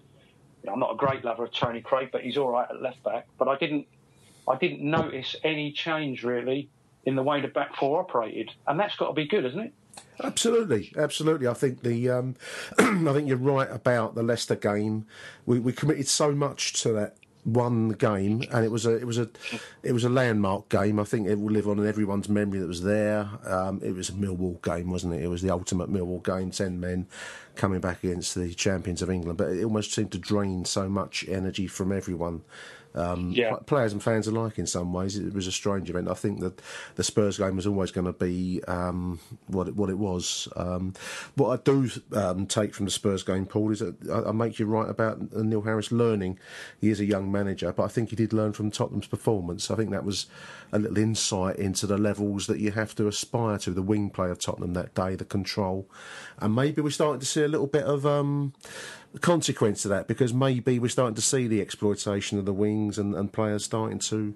You 0.62 0.68
know, 0.68 0.74
I'm 0.74 0.80
not 0.80 0.92
a 0.92 0.96
great 0.96 1.24
lover 1.24 1.44
of 1.44 1.52
Tony 1.52 1.80
Craig, 1.80 2.10
but 2.12 2.22
he's 2.22 2.36
all 2.36 2.50
right 2.50 2.68
at 2.68 2.80
left 2.80 3.02
back. 3.02 3.26
But 3.38 3.48
I 3.48 3.56
didn't 3.56 3.86
I 4.48 4.56
didn't 4.56 4.82
notice 4.82 5.36
any 5.44 5.72
change 5.72 6.24
really 6.24 6.68
in 7.04 7.16
the 7.16 7.22
way 7.22 7.40
the 7.40 7.48
back 7.48 7.76
four 7.76 8.00
operated, 8.00 8.50
and 8.66 8.78
that's 8.78 8.96
got 8.96 9.08
to 9.08 9.12
be 9.12 9.26
good, 9.26 9.44
isn't 9.44 9.60
it? 9.60 9.72
Absolutely, 10.22 10.92
absolutely. 10.96 11.48
I 11.48 11.54
think 11.54 11.82
the 11.82 12.10
um, 12.10 12.36
I 12.78 13.12
think 13.12 13.28
you're 13.28 13.36
right 13.36 13.68
about 13.70 14.14
the 14.14 14.22
Leicester 14.22 14.54
game. 14.54 15.06
We 15.46 15.58
we 15.58 15.72
committed 15.72 16.08
so 16.08 16.32
much 16.32 16.74
to 16.82 16.92
that 16.92 17.16
one 17.44 17.90
game, 17.90 18.44
and 18.52 18.64
it 18.64 18.70
was 18.70 18.86
a 18.86 18.94
it 18.94 19.06
was 19.06 19.18
a 19.18 19.28
it 19.82 19.92
was 19.92 20.04
a 20.04 20.08
landmark 20.08 20.68
game. 20.68 21.00
I 21.00 21.04
think 21.04 21.26
it 21.26 21.40
will 21.40 21.52
live 21.52 21.66
on 21.68 21.78
in 21.78 21.86
everyone's 21.86 22.28
memory 22.28 22.60
that 22.60 22.68
was 22.68 22.82
there. 22.82 23.28
Um, 23.44 23.80
it 23.82 23.94
was 23.94 24.10
a 24.10 24.12
Millwall 24.12 24.62
game, 24.62 24.90
wasn't 24.90 25.14
it? 25.14 25.22
It 25.22 25.28
was 25.28 25.42
the 25.42 25.50
ultimate 25.50 25.90
Millwall 25.90 26.22
game. 26.22 26.50
Ten 26.50 26.78
men 26.78 27.06
coming 27.56 27.80
back 27.80 28.04
against 28.04 28.34
the 28.34 28.54
champions 28.54 29.02
of 29.02 29.10
England, 29.10 29.38
but 29.38 29.50
it 29.50 29.64
almost 29.64 29.92
seemed 29.92 30.12
to 30.12 30.18
drain 30.18 30.64
so 30.64 30.88
much 30.88 31.26
energy 31.28 31.66
from 31.66 31.90
everyone 31.90 32.42
um, 32.94 33.30
yeah. 33.32 33.56
players 33.66 33.92
and 33.92 34.02
fans 34.02 34.26
alike 34.26 34.58
in 34.58 34.66
some 34.66 34.92
ways. 34.92 35.16
It 35.16 35.32
was 35.34 35.46
a 35.46 35.52
strange 35.52 35.88
event. 35.90 36.08
I 36.08 36.14
think 36.14 36.40
that 36.40 36.60
the 36.96 37.04
Spurs 37.04 37.38
game 37.38 37.56
was 37.56 37.66
always 37.66 37.90
going 37.90 38.06
to 38.06 38.12
be 38.12 38.62
um, 38.68 39.20
what 39.46 39.68
it, 39.68 39.76
what 39.76 39.90
it 39.90 39.98
was. 39.98 40.48
Um, 40.56 40.94
what 41.34 41.58
I 41.58 41.62
do 41.62 41.90
um, 42.14 42.46
take 42.46 42.74
from 42.74 42.86
the 42.86 42.92
Spurs 42.92 43.22
game, 43.22 43.46
Paul, 43.46 43.70
is 43.72 43.80
that 43.80 43.96
I, 44.10 44.28
I, 44.28 44.32
make 44.32 44.58
you 44.58 44.66
right 44.66 44.88
about 44.88 45.32
Neil 45.32 45.62
Harris 45.62 45.92
learning. 45.92 46.38
He 46.80 46.90
is 46.90 47.00
a 47.00 47.04
young 47.04 47.30
manager, 47.30 47.72
but 47.72 47.84
I 47.84 47.88
think 47.88 48.10
he 48.10 48.16
did 48.16 48.32
learn 48.32 48.52
from 48.52 48.70
Tottenham's 48.70 49.06
performance. 49.06 49.70
I 49.70 49.76
think 49.76 49.90
that 49.90 50.04
was 50.04 50.26
a 50.72 50.78
little 50.78 50.98
insight 50.98 51.56
into 51.56 51.86
the 51.86 51.98
levels 51.98 52.46
that 52.46 52.58
you 52.58 52.72
have 52.72 52.94
to 52.96 53.06
aspire 53.06 53.58
to. 53.58 53.70
The 53.70 53.82
wing 53.82 54.10
play 54.10 54.30
of 54.30 54.38
Tottenham 54.38 54.74
that 54.74 54.94
day, 54.94 55.14
the 55.14 55.24
control, 55.24 55.88
and 56.38 56.54
maybe 56.54 56.82
we're 56.82 56.90
starting 56.90 57.20
to 57.20 57.26
see 57.26 57.42
a 57.42 57.48
little 57.48 57.66
bit 57.66 57.84
of 57.84 58.06
um, 59.12 59.18
consequence 59.20 59.84
of 59.84 59.90
that 59.90 60.08
because 60.08 60.32
maybe 60.32 60.78
we're 60.78 60.88
starting 60.88 61.14
to 61.14 61.22
see 61.22 61.46
the 61.46 61.60
exploitation 61.60 62.38
of 62.38 62.44
the 62.44 62.52
wings 62.52 62.98
and, 62.98 63.14
and 63.14 63.32
players 63.32 63.64
starting 63.64 63.98
to, 64.00 64.34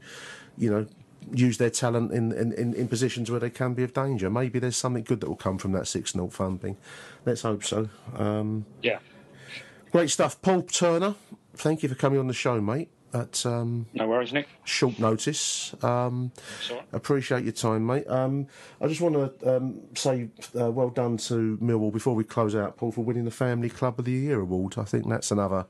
you 0.56 0.70
know, 0.70 0.86
use 1.32 1.58
their 1.58 1.70
talent 1.70 2.12
in, 2.12 2.32
in, 2.32 2.74
in, 2.74 2.88
positions 2.88 3.30
where 3.30 3.40
they 3.40 3.50
can 3.50 3.74
be 3.74 3.82
of 3.82 3.92
danger. 3.92 4.30
Maybe 4.30 4.58
there's 4.58 4.76
something 4.76 5.02
good 5.02 5.20
that 5.20 5.28
will 5.28 5.36
come 5.36 5.58
from 5.58 5.72
that 5.72 5.88
6 5.88 6.12
0 6.12 6.28
thumping. 6.28 6.76
Let's 7.24 7.42
hope 7.42 7.64
so. 7.64 7.88
Um, 8.16 8.64
yeah. 8.82 8.98
Great 9.90 10.10
stuff. 10.10 10.40
Paul 10.40 10.62
Turner, 10.62 11.14
thank 11.54 11.82
you 11.82 11.88
for 11.88 11.94
coming 11.94 12.18
on 12.18 12.26
the 12.26 12.34
show, 12.34 12.60
mate. 12.60 12.90
At 13.12 13.46
um, 13.46 13.86
no 13.94 14.06
worries, 14.06 14.32
Nick. 14.32 14.48
Short 14.64 14.98
notice. 14.98 15.74
Um, 15.82 16.32
appreciate 16.92 17.44
your 17.44 17.52
time, 17.52 17.86
mate. 17.86 18.06
Um, 18.08 18.46
I 18.80 18.88
just 18.88 19.00
want 19.00 19.14
to 19.40 19.56
um, 19.56 19.80
say 19.94 20.28
uh, 20.58 20.70
well 20.70 20.90
done 20.90 21.16
to 21.18 21.58
Millwall 21.62 21.92
before 21.92 22.14
we 22.14 22.24
close 22.24 22.54
out, 22.54 22.76
Paul, 22.76 22.92
for 22.92 23.02
winning 23.04 23.24
the 23.24 23.30
Family 23.30 23.70
Club 23.70 23.98
of 23.98 24.04
the 24.04 24.12
Year 24.12 24.40
award. 24.40 24.74
I 24.78 24.84
think 24.84 25.08
that's 25.08 25.30
another 25.30 25.66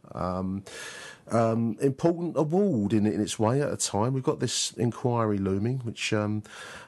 um, 1.30 1.76
important 1.80 2.36
award 2.36 2.92
in, 2.92 3.06
in 3.06 3.20
its 3.20 3.38
way 3.38 3.60
at 3.60 3.72
a 3.72 3.76
time. 3.76 4.12
We've 4.12 4.22
got 4.22 4.40
this 4.40 4.72
inquiry 4.72 5.38
looming, 5.38 5.78
which 5.80 6.12
um, 6.12 6.42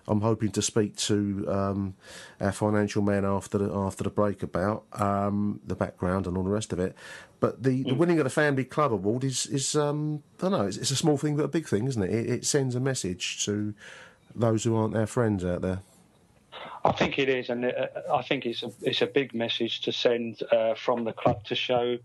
I'm 0.07 0.21
hoping 0.21 0.51
to 0.53 0.63
speak 0.63 0.97
to 0.97 1.45
um, 1.49 1.95
our 2.41 2.53
financial 2.53 3.03
man 3.03 3.25
after 3.25 3.59
the, 3.59 3.73
after 3.73 4.05
the 4.05 4.11
break 4.11 4.43
about 4.43 4.85
um, 4.93 5.61
the 5.67 5.75
background 5.75 6.27
and 6.27 6.37
all 6.37 6.45
the 6.45 6.51
rest 6.51 6.73
of 6.73 6.79
it. 6.79 6.95
But 7.41 7.63
the, 7.63 7.83
the 7.85 7.95
winning 7.95 8.19
of 8.19 8.25
the 8.25 8.31
Family 8.31 8.65
Club 8.65 8.93
Award 8.93 9.25
is, 9.25 9.47
is 9.47 9.77
um, 9.77 10.23
I 10.39 10.43
don't 10.43 10.53
know, 10.53 10.67
it's, 10.67 10.77
it's 10.77 10.91
a 10.91 10.97
small 10.97 11.17
thing 11.17 11.37
but 11.37 11.45
a 11.45 11.49
big 11.49 11.69
thing, 11.69 11.87
isn't 11.87 12.03
it? 12.03 12.11
it? 12.11 12.31
It 12.31 12.47
sends 12.47 12.75
a 12.75 12.81
message 12.81 13.45
to 13.45 13.75
those 14.35 14.65
who 14.65 14.77
aren't 14.77 14.97
our 14.97 15.07
friends 15.07 15.45
out 15.45 15.63
there. 15.63 15.81
I 16.85 16.93
think 16.93 17.19
it 17.19 17.29
is, 17.29 17.51
and 17.51 17.65
uh, 17.65 17.87
I 18.13 18.23
think 18.23 18.47
it's 18.47 18.63
a, 18.63 18.71
it's 18.83 19.03
a 19.03 19.07
big 19.07 19.35
message 19.35 19.81
to 19.83 19.93
send 19.93 20.43
uh, 20.53 20.75
from 20.75 21.05
the 21.05 21.13
club 21.13 21.45
to 21.45 21.55
show 21.55 21.99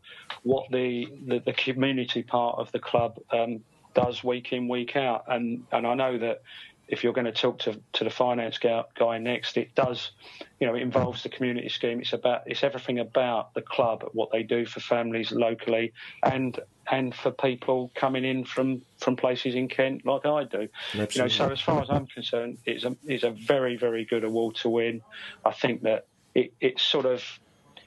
what 0.44 0.70
the, 0.72 1.08
the, 1.26 1.40
the 1.40 1.54
community 1.54 2.24
part 2.24 2.58
of 2.58 2.72
the 2.72 2.80
club 2.80 3.20
um, 3.32 3.62
does 3.94 4.24
week 4.24 4.52
in 4.52 4.68
week 4.68 4.96
out, 4.96 5.26
and 5.28 5.66
and 5.72 5.86
I 5.86 5.94
know 5.94 6.18
that 6.18 6.42
if 6.88 7.04
you're 7.04 7.14
going 7.14 7.26
to 7.26 7.32
talk 7.32 7.60
to, 7.60 7.80
to 7.94 8.04
the 8.04 8.10
finance 8.10 8.60
guy 8.60 9.18
next, 9.18 9.58
it 9.58 9.74
does, 9.74 10.12
you 10.60 10.68
know, 10.68 10.76
it 10.76 10.82
involves 10.82 11.24
the 11.24 11.30
community 11.30 11.70
scheme. 11.70 12.02
It's 12.02 12.14
about 12.14 12.44
it's 12.46 12.64
everything 12.64 13.00
about 13.00 13.54
the 13.54 13.62
club, 13.62 14.10
what 14.14 14.32
they 14.32 14.44
do 14.44 14.66
for 14.66 14.80
families 14.80 15.32
locally, 15.32 15.94
and 16.24 16.60
and 16.92 17.16
for 17.16 17.32
people 17.32 17.92
coming 17.96 18.26
in 18.26 18.44
from, 18.44 18.82
from 18.98 19.16
places 19.16 19.56
in 19.56 19.70
Kent 19.70 20.06
like 20.06 20.26
I 20.26 20.44
do. 20.44 20.68
Absolutely. 20.94 21.16
You 21.16 21.22
know, 21.22 21.28
so 21.30 21.52
as 21.52 21.62
far 21.62 21.82
as 21.82 21.90
I'm 21.90 22.08
concerned, 22.08 22.58
it's 22.66 22.84
a 22.84 22.96
it's 23.06 23.24
a 23.24 23.32
very 23.32 23.78
very 23.78 24.04
good 24.06 24.24
award 24.24 24.56
to 24.56 24.70
win. 24.70 25.02
I 25.46 25.52
think 25.52 25.84
that 25.84 26.08
it, 26.36 26.54
it's 26.60 26.84
sort 26.84 27.06
of 27.06 27.24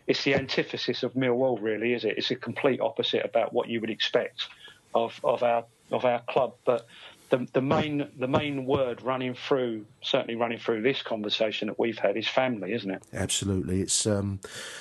it's 0.06 0.24
the 0.24 0.34
antithesis 0.34 1.02
of 1.02 1.14
Millwall, 1.14 1.60
really, 1.60 1.92
is 1.92 2.04
it? 2.04 2.16
It's 2.16 2.30
a 2.30 2.36
complete 2.36 2.80
opposite 2.80 3.24
about 3.24 3.52
what 3.52 3.68
you 3.68 3.80
would 3.80 3.90
expect 3.90 4.48
of 4.94 5.20
of 5.22 5.42
our 5.42 5.64
of 5.92 6.04
our 6.04 6.20
club, 6.22 6.54
but 6.64 6.86
the, 7.30 7.46
the 7.52 7.60
main 7.60 8.08
the 8.18 8.28
main 8.28 8.66
word 8.66 9.02
running 9.02 9.34
through 9.34 9.86
certainly 10.00 10.36
running 10.36 10.58
through 10.58 10.82
this 10.82 11.02
conversation 11.02 11.66
that 11.68 11.78
we've 11.78 11.98
had 11.98 12.16
is 12.16 12.28
family, 12.28 12.72
isn't 12.72 12.90
it? 12.90 13.02
Absolutely, 13.12 13.80
it's 13.80 14.06
um, 14.06 14.40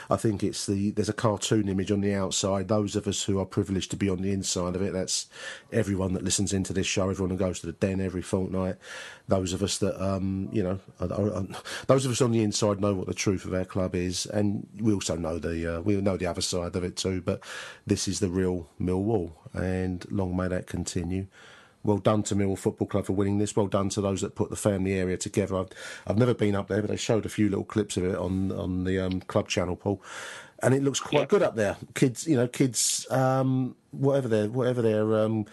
I 0.10 0.16
think 0.16 0.44
it's 0.44 0.66
the 0.66 0.92
there's 0.92 1.10
a 1.10 1.14
cartoon 1.14 1.68
image 1.68 1.92
on 1.92 2.02
the 2.02 2.14
outside. 2.14 2.68
Those 2.68 2.96
of 2.96 3.08
us 3.08 3.24
who 3.24 3.40
are 3.40 3.46
privileged 3.46 3.92
to 3.92 3.98
be 3.98 4.10
on 4.10 4.22
the 4.22 4.32
inside 4.32 4.76
of 4.76 4.82
it, 4.82 4.94
that's 4.94 5.28
everyone 5.72 6.14
that 6.14 6.24
listens 6.24 6.54
into 6.54 6.74
this 6.74 6.88
show, 6.88 7.10
everyone 7.10 7.32
who 7.32 7.38
goes 7.38 7.60
to 7.62 7.66
the 7.66 7.74
den 7.74 8.00
every 8.00 8.22
fortnight. 8.22 8.76
Those 9.28 9.54
of 9.54 9.64
us 9.64 9.80
that 9.80 10.02
um, 10.04 10.50
you 10.52 10.62
know, 10.62 10.80
are, 11.00 11.12
are, 11.12 11.48
those 11.88 12.06
of 12.06 12.12
us 12.12 12.22
on 12.22 12.32
the 12.32 12.44
inside 12.44 12.80
know 12.80 12.94
what 12.94 13.08
the 13.08 13.14
truth 13.14 13.46
of 13.46 13.54
our 13.54 13.66
club 13.66 13.96
is, 13.96 14.28
and 14.28 14.68
we 14.80 14.94
also 14.94 15.16
know 15.16 15.40
the 15.40 15.78
uh, 15.78 15.82
we 15.82 16.00
know 16.00 16.18
the 16.18 16.28
other 16.28 16.42
side 16.42 16.76
of 16.76 16.84
it 16.84 16.96
too. 16.96 17.22
But 17.22 17.42
this 17.88 18.08
is 18.08 18.20
the 18.20 18.30
real 18.30 18.68
Millwall, 18.80 19.32
and 19.54 20.06
long 20.12 20.36
may 20.36 20.48
that 20.48 20.68
continue 20.68 21.28
well 21.86 21.98
done 21.98 22.24
to 22.24 22.36
Mill 22.36 22.56
Football 22.56 22.88
Club 22.88 23.06
for 23.06 23.14
winning 23.14 23.38
this. 23.38 23.56
Well 23.56 23.68
done 23.68 23.90
to 23.90 24.02
those 24.02 24.22
that 24.22 24.36
put 24.36 24.50
the 24.50 24.56
family 24.56 24.94
area 24.94 25.18
together. 25.18 25.56
I've, 25.58 25.70
I've 26.08 26.18
never 26.18 26.34
been 26.34 26.56
up 26.56 26.68
there, 26.68 26.82
but 26.82 26.90
they 26.90 26.98
showed 26.98 27.26
a 27.26 27.30
few 27.30 27.48
little 27.50 27.64
clips 27.64 27.96
of 27.98 28.06
it 28.06 28.16
on 28.16 28.52
on 28.52 28.84
the 28.84 29.00
um, 29.00 29.22
club 29.22 29.48
channel, 29.48 29.76
Paul, 29.76 30.02
and 30.62 30.74
it 30.74 30.84
looks 30.84 31.00
quite 31.00 31.22
yeah. 31.22 31.26
good 31.26 31.44
up 31.44 31.56
there. 31.56 31.78
Kids, 31.94 32.28
you 32.28 32.36
know, 32.36 32.48
kids, 32.48 33.06
um, 33.12 33.76
whatever 33.92 34.28
their 34.28 34.50
whatever 34.50 34.82
their 34.82 35.16
um, 35.16 35.46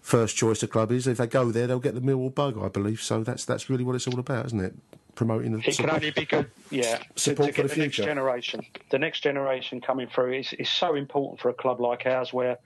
first 0.00 0.36
choice 0.36 0.62
of 0.62 0.70
club 0.70 0.92
is, 0.92 1.06
if 1.06 1.18
they 1.18 1.26
go 1.26 1.50
there, 1.50 1.66
they'll 1.66 1.78
get 1.78 1.94
the 1.94 2.00
Millwall 2.00 2.34
bug, 2.34 2.58
I 2.62 2.68
believe. 2.68 3.02
So 3.02 3.22
that's 3.22 3.44
that's 3.44 3.68
really 3.70 3.84
what 3.84 3.94
it's 3.96 4.06
all 4.06 4.18
about, 4.18 4.46
isn't 4.46 4.60
it? 4.60 4.74
promoting 5.20 5.52
the 5.52 5.58
it 5.68 5.76
can 5.76 5.90
only 5.90 6.10
be 6.10 6.24
good 6.24 6.50
yeah 6.70 6.98
support 7.14 7.48
to, 7.48 7.52
to 7.52 7.62
for 7.62 7.62
the, 7.62 7.68
the 7.68 7.74
future. 7.74 8.02
next 8.02 8.08
generation. 8.08 8.60
The 8.90 8.98
next 8.98 9.20
generation 9.20 9.80
coming 9.80 10.08
through 10.08 10.32
is, 10.32 10.52
is 10.54 10.70
so 10.70 10.94
important 10.94 11.40
for 11.40 11.50
a 11.50 11.52
club 11.52 11.78
like 11.78 12.06
ours 12.06 12.32
where 12.32 12.56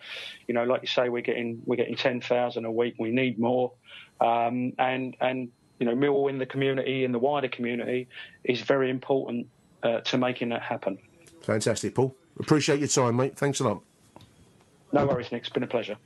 you 0.46 0.54
know 0.54 0.62
like 0.62 0.82
you 0.82 0.86
say 0.86 1.08
we're 1.08 1.22
getting 1.22 1.62
we're 1.66 1.76
getting 1.76 1.96
10,000 1.96 2.64
a 2.64 2.70
week. 2.70 2.94
We 2.98 3.10
need 3.10 3.40
more. 3.40 3.72
Um, 4.20 4.72
and 4.78 5.16
and 5.20 5.48
you 5.80 5.86
know 5.86 5.96
Millwall 5.96 6.30
in 6.30 6.38
the 6.38 6.46
community 6.46 7.04
in 7.04 7.10
the 7.10 7.18
wider 7.18 7.48
community 7.48 8.08
is 8.44 8.60
very 8.60 8.88
important 8.88 9.48
uh, 9.82 10.00
to 10.00 10.18
making 10.18 10.50
that 10.50 10.62
happen. 10.62 10.98
Fantastic 11.42 11.94
Paul. 11.94 12.14
Appreciate 12.38 12.78
your 12.78 12.88
time 12.88 13.16
mate. 13.16 13.36
Thanks 13.36 13.60
a 13.60 13.64
lot. 13.64 13.82
No 14.92 15.06
worries 15.06 15.32
Nick. 15.32 15.42
It's 15.42 15.50
been 15.50 15.64
a 15.64 15.66
pleasure 15.66 15.96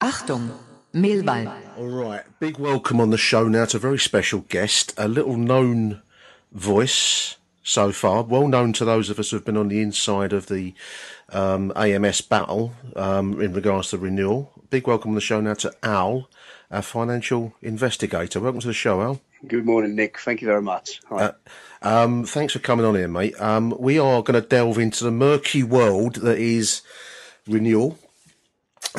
Achtung 0.00 0.56
Millwall. 0.94 1.52
All 1.76 1.88
right, 1.88 2.22
big 2.38 2.56
welcome 2.56 3.00
on 3.00 3.10
the 3.10 3.18
show 3.18 3.48
now 3.48 3.64
to 3.64 3.78
a 3.78 3.80
very 3.80 3.98
special 3.98 4.40
guest, 4.48 4.94
a 4.96 5.08
little 5.08 5.36
known 5.36 6.02
voice 6.52 7.36
so 7.64 7.90
far, 7.90 8.22
well 8.22 8.46
known 8.46 8.72
to 8.74 8.84
those 8.84 9.10
of 9.10 9.18
us 9.18 9.30
who 9.30 9.36
have 9.36 9.44
been 9.44 9.56
on 9.56 9.66
the 9.66 9.82
inside 9.82 10.32
of 10.32 10.46
the 10.46 10.72
um, 11.30 11.72
AMS 11.74 12.20
battle 12.20 12.74
um, 12.94 13.40
in 13.40 13.52
regards 13.52 13.90
to 13.90 13.98
renewal. 13.98 14.52
Big 14.70 14.86
welcome 14.86 15.10
on 15.10 15.14
the 15.16 15.20
show 15.20 15.40
now 15.40 15.54
to 15.54 15.74
Al, 15.82 16.30
our 16.70 16.82
financial 16.82 17.54
investigator. 17.60 18.38
Welcome 18.38 18.60
to 18.60 18.68
the 18.68 18.72
show, 18.72 19.02
Al. 19.02 19.20
Good 19.48 19.66
morning, 19.66 19.96
Nick. 19.96 20.20
Thank 20.20 20.42
you 20.42 20.46
very 20.46 20.62
much. 20.62 21.00
Uh, 21.10 21.32
um, 21.82 22.24
thanks 22.24 22.52
for 22.52 22.60
coming 22.60 22.86
on 22.86 22.94
here, 22.94 23.08
mate. 23.08 23.34
Um, 23.40 23.74
we 23.80 23.98
are 23.98 24.22
going 24.22 24.40
to 24.40 24.48
delve 24.48 24.78
into 24.78 25.02
the 25.02 25.10
murky 25.10 25.64
world 25.64 26.16
that 26.16 26.38
is 26.38 26.82
renewal 27.48 27.98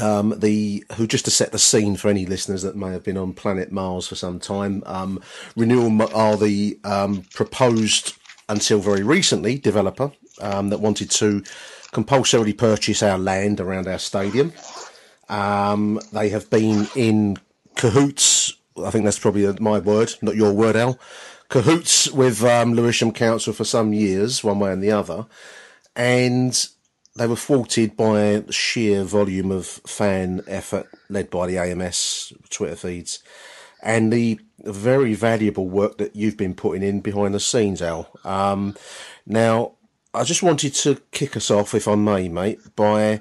um, 0.01 0.39
the 0.39 0.83
who 0.95 1.07
just 1.07 1.25
to 1.25 1.31
set 1.31 1.51
the 1.51 1.59
scene 1.59 1.95
for 1.95 2.09
any 2.09 2.25
listeners 2.25 2.61
that 2.61 2.75
may 2.75 2.91
have 2.91 3.03
been 3.03 3.17
on 3.17 3.33
planet 3.33 3.71
Mars 3.71 4.07
for 4.07 4.15
some 4.15 4.39
time. 4.39 4.83
Um, 4.85 5.21
Renewal 5.55 6.15
are 6.15 6.37
the 6.37 6.79
um, 6.83 7.25
proposed 7.33 8.15
until 8.47 8.79
very 8.79 9.03
recently 9.03 9.57
developer 9.57 10.11
um, 10.41 10.69
that 10.69 10.79
wanted 10.79 11.11
to 11.11 11.43
compulsorily 11.91 12.53
purchase 12.53 13.01
our 13.03 13.17
land 13.17 13.59
around 13.59 13.87
our 13.87 13.99
stadium. 13.99 14.53
Um, 15.27 15.99
they 16.11 16.29
have 16.29 16.49
been 16.49 16.87
in 16.95 17.37
cahoots. 17.75 18.53
I 18.83 18.91
think 18.91 19.05
that's 19.05 19.19
probably 19.19 19.51
my 19.59 19.79
word, 19.79 20.13
not 20.21 20.35
your 20.35 20.53
word, 20.53 20.75
Al. 20.75 20.99
Cahoots 21.49 22.11
with 22.11 22.43
um, 22.43 22.73
Lewisham 22.73 23.11
Council 23.11 23.53
for 23.53 23.63
some 23.63 23.91
years, 23.91 24.43
one 24.43 24.59
way 24.59 24.71
and 24.71 24.83
the 24.83 24.91
other, 24.91 25.25
and 25.95 26.69
they 27.19 27.27
were 27.27 27.35
thwarted 27.35 27.97
by 27.97 28.43
sheer 28.49 29.03
volume 29.03 29.51
of 29.51 29.65
fan 29.67 30.41
effort 30.47 30.87
led 31.09 31.29
by 31.29 31.47
the 31.47 31.57
AMS 31.57 32.31
Twitter 32.49 32.77
feeds 32.77 33.21
and 33.83 34.11
the 34.11 34.39
very 34.59 35.13
valuable 35.13 35.67
work 35.67 35.97
that 35.97 36.15
you've 36.15 36.37
been 36.37 36.53
putting 36.53 36.81
in 36.81 37.01
behind 37.01 37.33
the 37.33 37.39
scenes, 37.39 37.81
Al. 37.81 38.09
Um, 38.23 38.75
now, 39.25 39.73
I 40.13 40.23
just 40.23 40.43
wanted 40.43 40.73
to 40.75 41.01
kick 41.11 41.35
us 41.35 41.51
off, 41.51 41.75
if 41.75 41.87
I 41.87 41.95
may, 41.95 42.29
mate, 42.29 42.59
by 42.77 43.19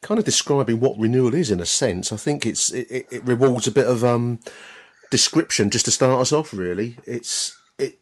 kind 0.00 0.18
of 0.18 0.24
describing 0.24 0.80
what 0.80 0.98
renewal 0.98 1.34
is 1.34 1.50
in 1.50 1.60
a 1.60 1.66
sense. 1.66 2.12
I 2.12 2.16
think 2.16 2.46
it's 2.46 2.70
it, 2.70 3.06
it 3.10 3.24
rewards 3.24 3.66
a 3.66 3.72
bit 3.72 3.86
of 3.86 4.02
um, 4.02 4.40
description 5.10 5.70
just 5.70 5.84
to 5.84 5.90
start 5.90 6.20
us 6.20 6.32
off. 6.32 6.54
Really, 6.54 6.96
it's 7.06 7.56
it 7.78 7.98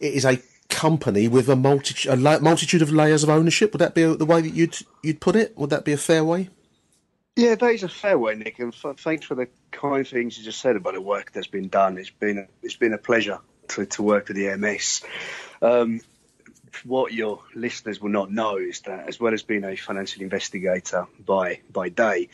it 0.00 0.14
is 0.14 0.24
a 0.24 0.40
company 0.72 1.28
with 1.28 1.48
a, 1.48 1.56
multi- 1.56 2.08
a 2.08 2.16
multitude 2.16 2.82
of 2.82 2.90
layers 2.90 3.22
of 3.22 3.28
ownership. 3.28 3.72
Would 3.72 3.80
that 3.80 3.94
be 3.94 4.02
the 4.04 4.24
way 4.24 4.40
that 4.40 4.54
you'd 4.54 4.76
you'd 5.02 5.20
put 5.20 5.36
it? 5.36 5.56
Would 5.56 5.70
that 5.70 5.84
be 5.84 5.92
a 5.92 5.96
fair 5.96 6.24
way? 6.24 6.48
Yeah, 7.36 7.54
that 7.54 7.68
is 7.68 7.82
a 7.82 7.88
fair 7.88 8.18
way, 8.18 8.34
Nick. 8.34 8.58
And 8.58 8.74
f- 8.74 8.98
thanks 8.98 9.24
for 9.24 9.34
the 9.34 9.48
kind 9.70 10.06
things 10.06 10.36
you 10.36 10.44
just 10.44 10.60
said 10.60 10.76
about 10.76 10.94
the 10.94 11.00
work 11.00 11.32
that's 11.32 11.46
been 11.46 11.68
done. 11.68 11.96
It's 11.96 12.10
been 12.10 12.38
a, 12.38 12.46
it's 12.62 12.76
been 12.76 12.92
a 12.92 12.98
pleasure 12.98 13.38
to, 13.68 13.86
to 13.86 14.02
work 14.02 14.28
with 14.28 14.36
the 14.36 14.56
MS. 14.56 15.02
Um, 15.62 16.00
what 16.84 17.12
your 17.12 17.40
listeners 17.54 18.00
will 18.00 18.10
not 18.10 18.30
know 18.30 18.56
is 18.56 18.80
that, 18.80 19.08
as 19.08 19.20
well 19.20 19.34
as 19.34 19.42
being 19.42 19.64
a 19.64 19.76
financial 19.76 20.22
investigator 20.22 21.06
by 21.24 21.60
by 21.70 21.88
day, 21.88 22.28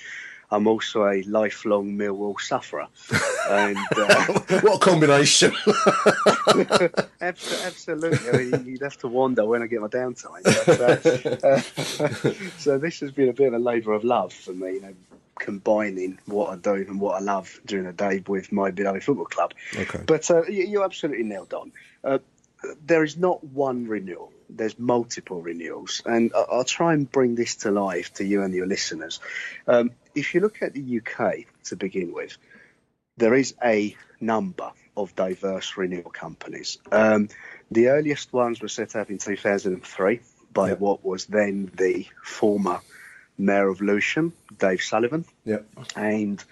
I'm 0.51 0.67
also 0.67 1.07
a 1.07 1.23
lifelong 1.25 1.97
Millwall 1.97 2.41
sufferer. 2.41 2.87
And 3.51 3.77
uh, 3.97 4.61
what 4.61 4.77
a 4.77 4.79
combination! 4.79 5.53
absolutely, 7.21 8.31
I 8.31 8.37
mean, 8.37 8.67
you'd 8.67 8.83
have 8.83 8.97
to 8.99 9.09
wonder 9.09 9.45
when 9.45 9.63
I 9.63 9.67
get 9.67 9.81
my 9.81 9.89
downtime. 9.89 10.43
But, 10.45 11.45
uh, 11.45 11.61
so 12.59 12.79
this 12.79 13.01
has 13.01 13.11
been 13.11 13.29
a 13.29 13.33
bit 13.33 13.49
of 13.49 13.55
a 13.55 13.59
labour 13.59 13.93
of 13.93 14.05
love 14.05 14.33
for 14.33 14.53
me. 14.53 14.75
You 14.75 14.81
know, 14.81 14.95
combining 15.39 16.19
what 16.27 16.51
I 16.51 16.57
do 16.57 16.75
and 16.75 17.01
what 17.01 17.17
I 17.17 17.21
love 17.21 17.61
during 17.67 17.85
the 17.85 17.93
day 17.93 18.23
with 18.27 18.51
my 18.51 18.71
beloved 18.71 19.05
football 19.05 19.27
club. 19.27 19.53
Okay. 19.77 20.03
But 20.07 20.31
uh, 20.31 20.45
you, 20.47 20.81
are 20.81 20.85
absolutely 20.85 21.25
nailed 21.25 21.53
on. 21.55 21.73
Uh, 22.03 22.19
there 22.87 23.05
is 23.05 23.17
not 23.17 23.45
one 23.45 23.87
renewal. 23.87 24.33
There's 24.49 24.79
multiple 24.79 25.43
renewals, 25.43 26.03
and 26.07 26.33
I'll 26.35 26.65
try 26.65 26.95
and 26.95 27.11
bring 27.11 27.35
this 27.35 27.57
to 27.57 27.71
life 27.71 28.15
to 28.15 28.25
you 28.25 28.43
and 28.43 28.55
your 28.55 28.67
listeners. 28.67 29.21
Um, 29.67 29.91
if 30.15 30.35
you 30.35 30.41
look 30.41 30.63
at 30.63 30.75
the 30.75 31.01
UK 31.01 31.45
to 31.65 31.77
begin 31.77 32.13
with, 32.13 32.37
there 33.17 33.35
is 33.35 33.55
a 33.63 33.97
number 34.21 34.71
of 34.97 35.15
diverse 35.15 35.77
renewal 35.77 36.11
companies. 36.11 36.79
Um, 36.91 37.29
the 37.71 37.89
earliest 37.89 38.33
ones 38.33 38.61
were 38.61 38.69
set 38.69 38.97
up 38.97 39.11
in 39.11 39.19
2003 39.19 40.21
by 40.53 40.73
what 40.73 41.05
was 41.05 41.27
then 41.27 41.71
the 41.75 42.07
former 42.25 42.81
Mayor 43.37 43.69
of 43.69 43.81
Lewisham, 43.81 44.33
Dave 44.59 44.83
Sullivan, 44.83 45.25
and 45.95 46.43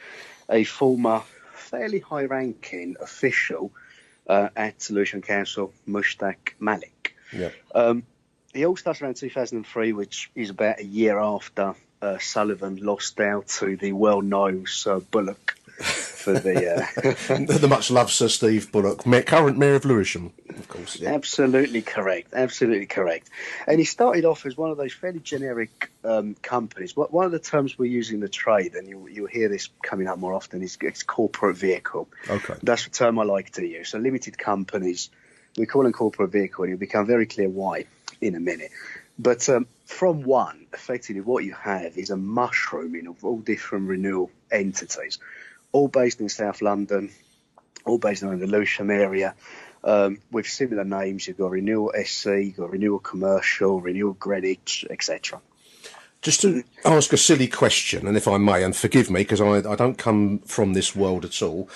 a 0.48 0.62
former 0.64 1.22
fairly 1.54 1.98
high-ranking 1.98 2.96
official 3.00 3.72
uh, 4.28 4.48
at 4.54 4.88
Lewisham 4.90 5.22
Council, 5.22 5.72
Mushtaq 5.88 6.54
Malik. 6.60 6.92
Yep. 7.32 7.54
Um, 7.74 8.02
it 8.54 8.64
all 8.64 8.76
starts 8.76 9.02
around 9.02 9.16
2003, 9.16 9.92
which 9.92 10.30
is 10.34 10.50
about 10.50 10.80
a 10.80 10.84
year 10.84 11.18
after 11.18 11.74
uh, 12.00 12.18
Sullivan 12.18 12.76
lost 12.76 13.20
out 13.20 13.48
to 13.48 13.76
the 13.76 13.92
well-known 13.92 14.66
Sir 14.66 15.00
Bullock 15.00 15.56
for 16.26 16.32
the. 16.34 16.76
Uh, 16.76 17.34
the 17.58 17.68
much 17.68 17.90
loved 17.90 18.10
Sir 18.10 18.28
Steve 18.28 18.72
Bullock, 18.72 19.04
current 19.26 19.58
Mayor 19.58 19.74
of 19.74 19.84
Lewisham, 19.84 20.32
of 20.48 20.68
course. 20.68 20.98
Yeah. 20.98 21.12
Absolutely 21.12 21.82
correct. 21.82 22.32
Absolutely 22.34 22.86
correct. 22.86 23.30
And 23.66 23.78
he 23.78 23.84
started 23.84 24.24
off 24.24 24.46
as 24.46 24.56
one 24.56 24.70
of 24.70 24.76
those 24.76 24.92
fairly 24.92 25.20
generic 25.20 25.90
um, 26.04 26.34
companies. 26.42 26.96
One 26.96 27.26
of 27.26 27.32
the 27.32 27.38
terms 27.38 27.78
we 27.78 27.88
use 27.90 28.10
in 28.10 28.20
the 28.20 28.28
trade, 28.28 28.74
and 28.74 28.88
you, 28.88 29.08
you'll 29.08 29.26
hear 29.26 29.48
this 29.48 29.68
coming 29.82 30.06
up 30.06 30.18
more 30.18 30.34
often, 30.34 30.62
is 30.62 30.78
it's 30.80 31.02
corporate 31.02 31.56
vehicle. 31.56 32.08
Okay. 32.28 32.54
That's 32.62 32.84
the 32.84 32.90
term 32.90 33.18
I 33.18 33.24
like 33.24 33.50
to 33.52 33.66
use. 33.66 33.90
So 33.90 33.98
limited 33.98 34.38
companies, 34.38 35.10
we 35.56 35.66
call 35.66 35.82
them 35.82 35.92
corporate 35.92 36.30
vehicle, 36.30 36.64
and 36.64 36.72
it'll 36.72 36.80
become 36.80 37.06
very 37.06 37.26
clear 37.26 37.48
why 37.48 37.84
in 38.20 38.34
a 38.34 38.40
minute. 38.40 38.70
But 39.18 39.48
um, 39.48 39.66
from 39.86 40.22
one, 40.22 40.66
effectively, 40.72 41.22
what 41.22 41.44
you 41.44 41.54
have 41.54 41.96
is 41.96 42.10
a 42.10 42.16
mushrooming 42.16 43.06
of 43.06 43.24
all 43.24 43.38
different 43.38 43.88
renewal 43.88 44.30
entities, 44.50 45.18
all 45.72 45.88
based 45.88 46.20
in 46.20 46.28
South 46.28 46.60
London, 46.60 47.10
all 47.84 47.98
based 47.98 48.22
in 48.22 48.38
the 48.38 48.46
Lewisham 48.46 48.90
area, 48.90 49.34
um, 49.84 50.18
with 50.30 50.46
similar 50.46 50.84
names. 50.84 51.26
You've 51.26 51.38
got 51.38 51.52
Renewal 51.52 51.92
SC, 52.04 52.26
you've 52.26 52.56
got 52.56 52.70
Renewal 52.70 52.98
Commercial, 52.98 53.80
Renewal 53.80 54.14
Greenwich, 54.14 54.84
etc. 54.90 55.40
Just 56.22 56.40
to 56.40 56.64
ask 56.84 57.12
a 57.12 57.16
silly 57.16 57.46
question, 57.46 58.06
and 58.06 58.16
if 58.16 58.26
I 58.26 58.36
may, 58.36 58.64
and 58.64 58.74
forgive 58.74 59.10
me 59.10 59.20
because 59.20 59.40
I, 59.40 59.58
I 59.70 59.76
don't 59.76 59.96
come 59.96 60.40
from 60.40 60.72
this 60.72 60.96
world 60.96 61.24
at 61.24 61.40
all. 61.40 61.68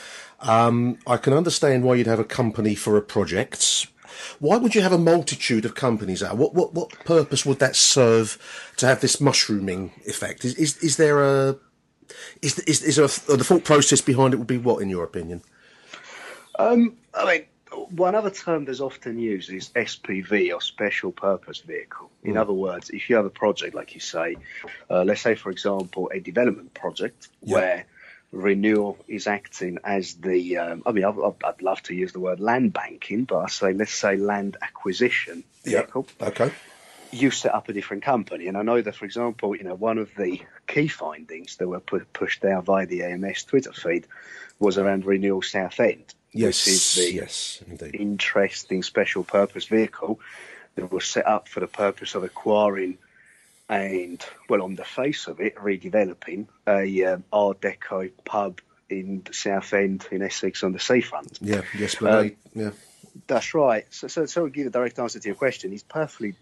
Um, 0.43 0.99
I 1.07 1.17
can 1.17 1.33
understand 1.33 1.85
why 1.85 1.97
you'd 1.97 2.07
have 2.07 2.19
a 2.21 2.25
company 2.25 2.75
for 2.75 2.97
a 2.97 3.03
project. 3.03 3.87
Why 4.39 4.57
would 4.57 4.75
you 4.75 4.81
have 4.81 4.93
a 4.93 4.99
multitude 4.99 5.65
of 5.65 5.75
companies 5.75 6.23
out? 6.23 6.37
What 6.37 6.55
what 6.55 6.75
what 6.75 6.91
purpose 7.05 7.45
would 7.45 7.59
that 7.59 7.77
serve 7.77 8.39
to 8.77 8.87
have 8.87 9.01
this 9.01 9.21
mushrooming 9.21 9.93
effect? 10.07 10.45
Is 10.45 10.55
is, 10.55 10.77
is 10.79 10.97
there 10.97 11.23
a 11.23 11.57
is 12.43 12.59
is, 12.61 12.83
is 12.83 12.97
there 12.97 13.05
a, 13.05 13.37
the 13.37 13.45
thought 13.45 13.65
process 13.65 14.01
behind 14.01 14.35
it 14.35 14.39
would 14.39 14.47
be 14.47 14.59
what 14.59 14.83
in 14.83 14.89
your 14.89 15.05
opinion? 15.05 15.43
Um, 16.59 16.97
I 17.15 17.25
mean, 17.25 17.45
one 17.91 18.15
other 18.15 18.31
term 18.31 18.65
that's 18.65 18.81
often 18.81 19.19
used 19.19 19.51
is 19.51 19.71
SPV 19.71 20.55
or 20.55 20.61
Special 20.61 21.13
Purpose 21.13 21.61
Vehicle. 21.61 22.11
In 22.23 22.35
Mm. 22.35 22.41
other 22.41 22.53
words, 22.53 22.91
if 22.91 23.09
you 23.09 23.17
have 23.17 23.25
a 23.25 23.31
project, 23.31 23.75
like 23.75 23.95
you 23.95 24.01
say, 24.01 24.37
uh, 24.91 25.05
let's 25.05 25.23
say, 25.23 25.35
for 25.35 25.51
example, 25.51 26.11
a 26.13 26.21
development 26.21 26.75
project 26.75 27.29
where 27.41 27.87
renewal 28.33 28.97
is 29.09 29.27
acting 29.27 29.79
as 29.85 30.15
the, 30.15 30.59
um, 30.59 30.83
I 30.87 30.93
mean, 30.93 31.05
I'd, 31.05 31.19
I'd- 31.45 31.65
love 31.65 31.83
to 31.85 31.95
use 31.95 32.13
the 32.13 32.21
word 32.21 32.41
land 32.41 32.73
banking, 32.73 33.25
but 33.25 33.39
I 33.39 33.49
say, 33.49 33.73
let's 33.73 33.93
say 33.93 34.17
land 34.17 34.57
acquisition 34.63 35.45
vehicle. 35.65 36.07
Okay. 36.21 36.51
You 37.13 37.31
set 37.33 37.55
up 37.55 37.69
a 37.69 37.73
different 37.73 38.03
company. 38.05 38.47
And 38.47 38.57
I 38.57 38.63
know 38.63 38.81
that, 38.81 38.95
for 38.95 39.05
example, 39.05 39.57
you 39.57 39.65
know, 39.65 39.75
one 39.75 39.99
of 39.99 40.11
the 40.17 40.41
key 40.67 40.87
findings 40.89 41.57
that 41.57 41.69
were 41.69 41.81
pu- 41.81 42.07
pushed 42.13 42.45
out 42.45 42.65
via 42.65 42.87
the 42.87 43.03
AMS 43.03 43.45
Twitter 43.45 43.73
feed 43.73 44.07
was 44.59 44.79
around 44.79 45.05
Renewal 45.05 45.43
Southend 45.43 46.15
Yes, 46.33 46.67
which 46.67 46.75
is 46.75 46.95
the 46.95 47.13
yes, 47.13 47.63
indeed. 47.69 47.97
interesting 47.97 48.83
special 48.85 49.25
purpose 49.25 49.65
vehicle 49.65 50.21
that 50.77 50.93
was 50.93 51.05
set 51.05 51.27
up 51.27 51.49
for 51.49 51.59
the 51.59 51.67
purpose 51.67 52.15
of 52.15 52.23
acquiring 52.23 52.97
and, 53.71 54.23
well, 54.49 54.63
on 54.63 54.75
the 54.75 54.85
face 54.85 55.29
of 55.29 55.41
it, 55.41 55.55
redeveloping 55.55 56.49
a 56.67 57.05
um, 57.05 57.25
Art 57.33 57.61
Deco 57.61 58.11
pub 58.25 58.61
in 58.89 59.23
Southend 59.31 60.09
in 60.11 60.23
Essex 60.23 60.65
on 60.65 60.73
the 60.73 60.81
seafront. 60.81 61.39
Yeah, 61.41 61.63
yes, 61.79 61.95
but 61.95 62.13
Um, 62.13 62.37
yeah. 62.55 62.71
That's 63.27 63.55
right. 63.55 63.87
So, 63.91 64.09
so, 64.09 64.27
so 64.27 64.47
to 64.47 64.51
give 64.51 64.67
a 64.67 64.71
direct 64.71 64.99
answer 64.99 65.21
to 65.21 65.29
your 65.29 65.37
question, 65.37 65.71
he's 65.71 65.85
perfectly, 65.85 66.35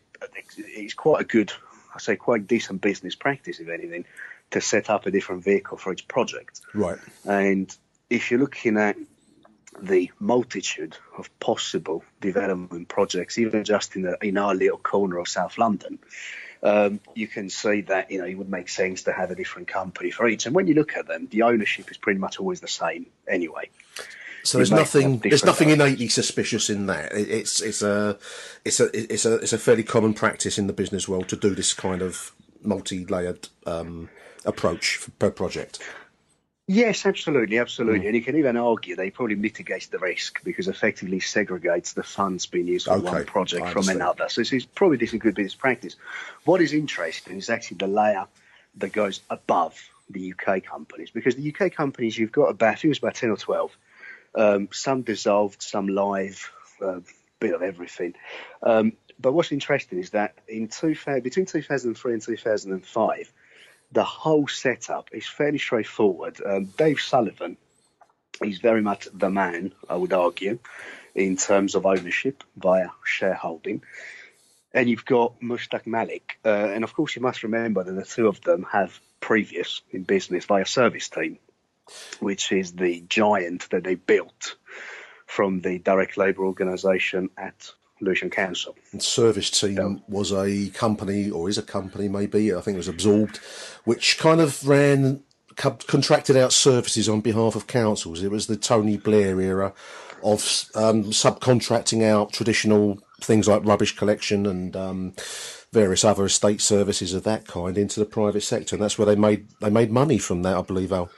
he's 0.74 0.95
quite 0.95 1.20
a 1.20 1.24
good, 1.24 1.53
I 1.95 1.99
say, 1.99 2.16
quite 2.16 2.47
decent 2.47 2.81
business 2.81 3.14
practice, 3.14 3.61
if 3.61 3.68
anything, 3.68 4.07
to 4.53 4.61
set 4.62 4.89
up 4.89 5.05
a 5.05 5.11
different 5.11 5.45
vehicle 5.45 5.76
for 5.76 5.93
each 5.93 6.09
project. 6.09 6.62
Right. 6.72 6.99
And 7.26 7.74
if 8.09 8.31
you're 8.31 8.41
looking 8.41 8.79
at 8.79 8.97
the 9.83 10.11
multitude 10.18 10.97
of 11.18 11.29
possible 11.41 12.03
development 12.20 12.89
projects, 12.89 13.39
even 13.39 13.64
just 13.64 13.97
in, 13.97 14.03
the, 14.03 14.16
in 14.22 14.39
our 14.39 14.55
little 14.55 14.79
corner 14.79 15.18
of 15.18 15.29
South 15.29 15.59
London, 15.59 15.99
um, 16.63 17.01
you 17.15 17.29
can 17.29 17.51
see 17.51 17.83
that 17.83 18.11
you 18.11 18.19
know 18.19 18.25
it 18.25 18.37
would 18.37 18.51
make 18.51 18.69
sense 18.69 19.03
to 19.05 19.13
have 19.13 19.31
a 19.31 19.35
different 19.35 19.69
company 19.69 20.11
for 20.11 20.29
each. 20.29 20.47
And 20.47 20.55
when 20.55 20.67
you 20.67 20.75
look 20.75 20.97
at 20.97 21.07
them, 21.07 21.29
the 21.31 21.43
ownership 21.43 21.91
is 21.91 21.97
pretty 21.97 22.19
much 22.19 22.39
always 22.39 22.61
the 22.61 22.69
same 22.69 23.07
anyway. 23.27 23.71
So 24.43 24.59
there's 24.59 24.71
nothing. 24.71 25.19
There's 25.19 25.45
nothing 25.45 25.71
innately 25.71 26.09
suspicious 26.09 26.71
in 26.71 26.87
that. 26.87 27.13
It's 27.13 27.61
it's 27.61 27.83
a 27.83 28.19
it's 28.65 28.81
a 28.81 29.13
it's 29.13 29.25
a 29.25 29.35
it's 29.37 29.53
a 29.53 29.59
fairly 29.59 29.83
common 29.83 30.15
practice 30.15 30.59
in 30.59 30.67
the 30.67 30.73
business 30.73 31.09
world 31.09 31.29
to 31.29 31.37
do 31.37 31.55
this 31.55 31.75
kind 31.75 32.03
of 32.03 32.33
multi-layered 32.63 33.49
um, 33.67 34.09
approach 34.45 35.01
per 35.19 35.31
project. 35.31 35.79
Yes, 36.71 37.07
absolutely, 37.07 37.59
absolutely. 37.59 38.01
Mm. 38.01 38.07
And 38.09 38.14
you 38.14 38.23
can 38.23 38.37
even 38.37 38.59
argue 38.59 38.95
they 38.95 39.11
probably 39.11 39.37
mitigate 39.37 39.89
the 39.91 39.99
risk 39.99 40.45
because 40.45 40.69
effectively 40.69 41.19
segregates 41.19 41.95
the 41.95 42.03
funds 42.03 42.45
being 42.45 42.66
used 42.66 42.85
for 42.85 42.93
Okay, 42.93 43.05
one 43.05 43.25
project 43.25 43.69
from 43.71 43.89
another. 43.89 44.29
So 44.29 44.43
it's 44.43 44.66
probably 44.66 44.99
this 44.99 45.09
is 45.09 45.14
a 45.14 45.19
good 45.19 45.35
business 45.35 45.55
practice. 45.55 45.97
What 46.45 46.61
is 46.61 46.75
interesting 46.75 47.39
is 47.39 47.49
actually 47.49 47.79
the 47.79 47.87
layer 47.87 48.27
that 48.77 48.93
goes 48.93 49.23
above 49.31 49.81
the 50.11 50.35
UK 50.35 50.62
companies 50.62 51.11
because 51.11 51.37
the 51.37 51.55
UK 51.55 51.73
companies 51.73 52.19
you've 52.19 52.33
got 52.33 52.51
about 52.51 52.69
I 52.69 52.75
think 52.75 52.85
it 52.85 52.89
was 52.89 52.99
about 52.99 53.14
ten 53.14 53.31
or 53.31 53.39
twelve. 53.39 53.75
Um, 54.35 54.69
some 54.71 55.01
dissolved, 55.01 55.62
some 55.62 55.89
live, 55.89 56.53
a 56.83 57.01
bit 57.41 57.55
of 57.55 57.62
everything. 57.62 58.12
Um, 58.62 58.93
but 59.19 59.33
what's 59.33 59.53
interesting 59.53 59.99
is 60.01 60.11
that 60.11 60.35
in 60.47 60.69
two, 60.69 60.95
between 61.23 61.47
2003 61.47 62.12
and 62.12 62.23
2005, 62.23 63.33
the 63.93 64.05
whole 64.05 64.49
setup 64.49 65.11
is 65.12 65.26
fairly 65.26 65.59
straightforward. 65.59 66.41
Um, 66.45 66.64
Dave 66.76 67.01
Sullivan 67.01 67.57
is 68.43 68.59
very 68.59 68.82
much 68.82 69.09
the 69.12 69.30
man, 69.30 69.72
I 69.89 69.97
would 69.97 70.12
argue, 70.12 70.59
in 71.14 71.36
terms 71.36 71.74
of 71.74 71.86
ownership 71.86 72.45
via 72.57 72.89
shareholding. 73.05 73.82
And 74.74 74.89
you've 74.89 75.07
got 75.07 75.41
Mushtaq 75.41 75.86
Malik. 75.86 76.39
Uh, 76.45 76.49
and 76.49 76.84
of 76.84 76.95
course, 76.95 77.16
you 77.16 77.22
must 77.22 77.43
remember 77.43 77.82
that 77.82 77.93
the 77.93 78.05
two 78.05 78.28
of 78.28 78.41
them 78.43 78.66
have 78.70 78.99
previous 79.20 79.80
in 79.91 80.03
business 80.05 80.45
via 80.45 80.66
service 80.66 81.09
team, 81.09 81.39
which 82.20 82.53
is 82.53 82.72
the 82.72 83.03
giant 83.09 83.68
that 83.70 83.84
they 83.84 83.95
built 83.95 84.57
from 85.26 85.61
the 85.61 85.78
direct 85.78 86.16
labour 86.16 86.45
organisation 86.45 87.30
at 87.36 87.72
Lewisham 88.01 88.30
Council. 88.30 88.74
And 88.92 89.03
Service 89.03 89.51
Team 89.51 90.03
was 90.09 90.32
a 90.32 90.70
company, 90.70 91.30
or 91.30 91.49
is 91.49 91.59
a 91.59 91.62
company 91.62 92.09
maybe, 92.09 92.55
I 92.55 92.61
think 92.61 92.74
it 92.74 92.78
was 92.78 92.88
absorbed, 92.88 93.38
which 93.84 94.18
kind 94.18 94.40
of 94.40 94.66
ran, 94.66 95.22
contracted 95.57 96.36
out 96.36 96.53
services 96.53 97.09
on 97.09 97.20
behalf 97.20 97.57
of 97.57 97.66
councils. 97.66 98.22
It 98.22 98.30
was 98.30 98.46
the 98.46 98.57
Tony 98.57 98.96
Blair 98.96 99.40
era 99.40 99.72
of 100.22 100.40
um, 100.74 101.05
subcontracting 101.05 102.03
out 102.03 102.32
traditional 102.32 102.99
things 103.20 103.49
like 103.49 103.64
rubbish 103.64 103.96
collection 103.96 104.46
and 104.46 104.76
um, 104.76 105.14
various 105.72 106.05
other 106.05 106.24
estate 106.24 106.61
services 106.61 107.14
of 107.14 107.24
that 107.24 107.46
kind 107.46 107.76
into 107.76 108.01
the 108.01 108.07
private 108.07 108.42
sector. 108.42 108.76
And 108.76 108.82
that's 108.82 108.99
where 108.99 109.07
they 109.07 109.16
made 109.16 109.49
they 109.61 109.70
made 109.70 109.90
money 109.90 110.18
from 110.18 110.42
that, 110.42 110.57
I 110.57 110.62
believe, 110.62 110.92
Al. 110.92 111.11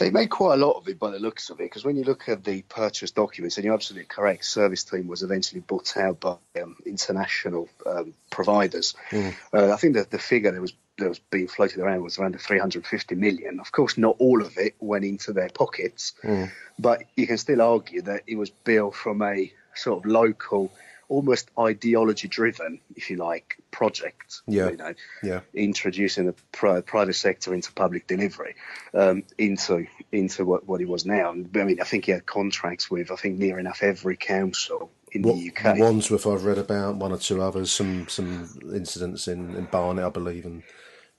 They 0.00 0.10
made 0.10 0.30
quite 0.30 0.54
a 0.54 0.66
lot 0.66 0.78
of 0.78 0.88
it 0.88 0.98
by 0.98 1.10
the 1.10 1.18
looks 1.18 1.50
of 1.50 1.60
it, 1.60 1.64
because 1.64 1.84
when 1.84 1.96
you 1.96 2.04
look 2.04 2.28
at 2.28 2.42
the 2.42 2.62
purchase 2.62 3.10
documents, 3.10 3.56
and 3.56 3.64
you're 3.64 3.74
absolutely 3.74 4.06
correct, 4.06 4.44
Service 4.46 4.82
Team 4.82 5.06
was 5.06 5.22
eventually 5.22 5.60
bought 5.60 5.96
out 5.96 6.20
by 6.20 6.36
um, 6.60 6.76
international 6.86 7.68
um, 7.86 8.14
providers. 8.30 8.94
Mm. 9.10 9.34
Uh, 9.52 9.72
I 9.72 9.76
think 9.76 9.94
that 9.94 10.10
the 10.10 10.18
figure 10.18 10.50
that 10.50 10.60
was 10.60 10.72
that 10.98 11.08
was 11.08 11.18
being 11.18 11.48
floated 11.48 11.80
around 11.80 12.02
was 12.02 12.18
around 12.18 12.34
the 12.34 12.38
350 12.38 13.14
million. 13.14 13.60
Of 13.60 13.72
course, 13.72 13.96
not 13.96 14.16
all 14.18 14.42
of 14.42 14.58
it 14.58 14.74
went 14.80 15.04
into 15.04 15.32
their 15.32 15.48
pockets, 15.48 16.14
Mm. 16.22 16.50
but 16.78 17.04
you 17.16 17.26
can 17.26 17.38
still 17.38 17.62
argue 17.62 18.02
that 18.02 18.22
it 18.26 18.36
was 18.36 18.50
built 18.50 18.94
from 18.94 19.22
a 19.22 19.52
sort 19.74 20.04
of 20.04 20.10
local, 20.10 20.72
almost 21.10 21.50
ideology-driven, 21.58 22.80
if 22.94 23.10
you 23.10 23.16
like, 23.16 23.58
project. 23.70 24.40
Yeah. 24.46 24.70
You 24.70 24.76
know, 24.76 24.94
Yeah. 25.22 25.40
introducing 25.52 26.26
the 26.26 26.34
pri- 26.52 26.80
private 26.80 27.14
sector 27.14 27.52
into 27.52 27.72
public 27.72 28.06
delivery, 28.06 28.54
um, 28.94 29.24
into 29.36 29.86
into 30.12 30.44
what, 30.44 30.66
what 30.66 30.80
it 30.80 30.88
was 30.88 31.04
now. 31.04 31.30
And, 31.32 31.50
I 31.54 31.64
mean, 31.64 31.80
I 31.80 31.84
think 31.84 32.06
he 32.06 32.12
had 32.12 32.24
contracts 32.26 32.90
with 32.90 33.10
I 33.10 33.16
think 33.16 33.38
near 33.38 33.58
enough 33.58 33.82
every 33.82 34.16
council 34.16 34.90
in 35.12 35.22
What, 35.22 35.34
the 35.36 35.50
UK. 35.50 35.78
Wandsworth, 35.78 36.26
I've 36.26 36.44
read 36.44 36.58
about 36.58 36.96
one 36.96 37.12
or 37.12 37.18
two 37.18 37.42
others, 37.42 37.72
some 37.72 38.08
some 38.08 38.60
incidents 38.72 39.26
in, 39.28 39.54
in 39.56 39.64
Barnet, 39.66 40.04
I 40.04 40.08
believe, 40.10 40.46
and 40.46 40.62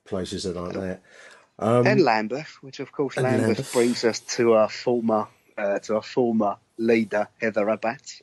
places 0.06 0.44
that 0.44 0.56
like 0.56 0.74
that. 0.74 1.02
Um, 1.60 1.86
and 1.86 2.02
Lambeth, 2.02 2.58
which 2.62 2.80
of 2.80 2.92
course 2.92 3.18
Lambeth, 3.18 3.42
Lambeth. 3.48 3.74
brings 3.74 4.04
us 4.06 4.20
to 4.38 4.54
our 4.54 4.70
former 4.70 5.28
uh, 5.58 5.80
to 5.80 5.96
our 5.98 6.02
former 6.02 6.56
leader 6.82 7.30
Heather 7.40 7.66
Rabbatts. 7.66 8.22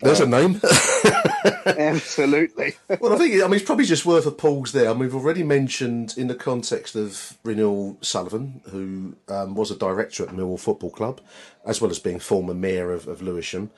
There's 0.00 0.20
a 0.20 0.26
name. 0.26 0.60
Absolutely. 1.66 2.76
well, 3.00 3.12
I 3.12 3.18
think 3.18 3.34
I 3.42 3.46
mean 3.46 3.54
it's 3.54 3.64
probably 3.64 3.84
just 3.84 4.06
worth 4.06 4.26
a 4.26 4.30
pause 4.30 4.72
there. 4.72 4.88
I 4.88 4.92
mean, 4.92 5.00
we've 5.00 5.14
already 5.14 5.42
mentioned 5.42 6.14
in 6.16 6.28
the 6.28 6.34
context 6.34 6.94
of 6.94 7.38
Renewal 7.42 7.98
Sullivan, 8.00 8.60
who 8.70 9.16
um, 9.28 9.54
was 9.54 9.70
a 9.70 9.76
director 9.76 10.24
at 10.24 10.30
Millwall 10.30 10.60
Football 10.60 10.90
Club, 10.90 11.20
as 11.64 11.80
well 11.80 11.90
as 11.90 11.98
being 11.98 12.18
former 12.18 12.54
mayor 12.54 12.92
of, 12.92 13.08
of 13.08 13.22
Lewisham, 13.22 13.70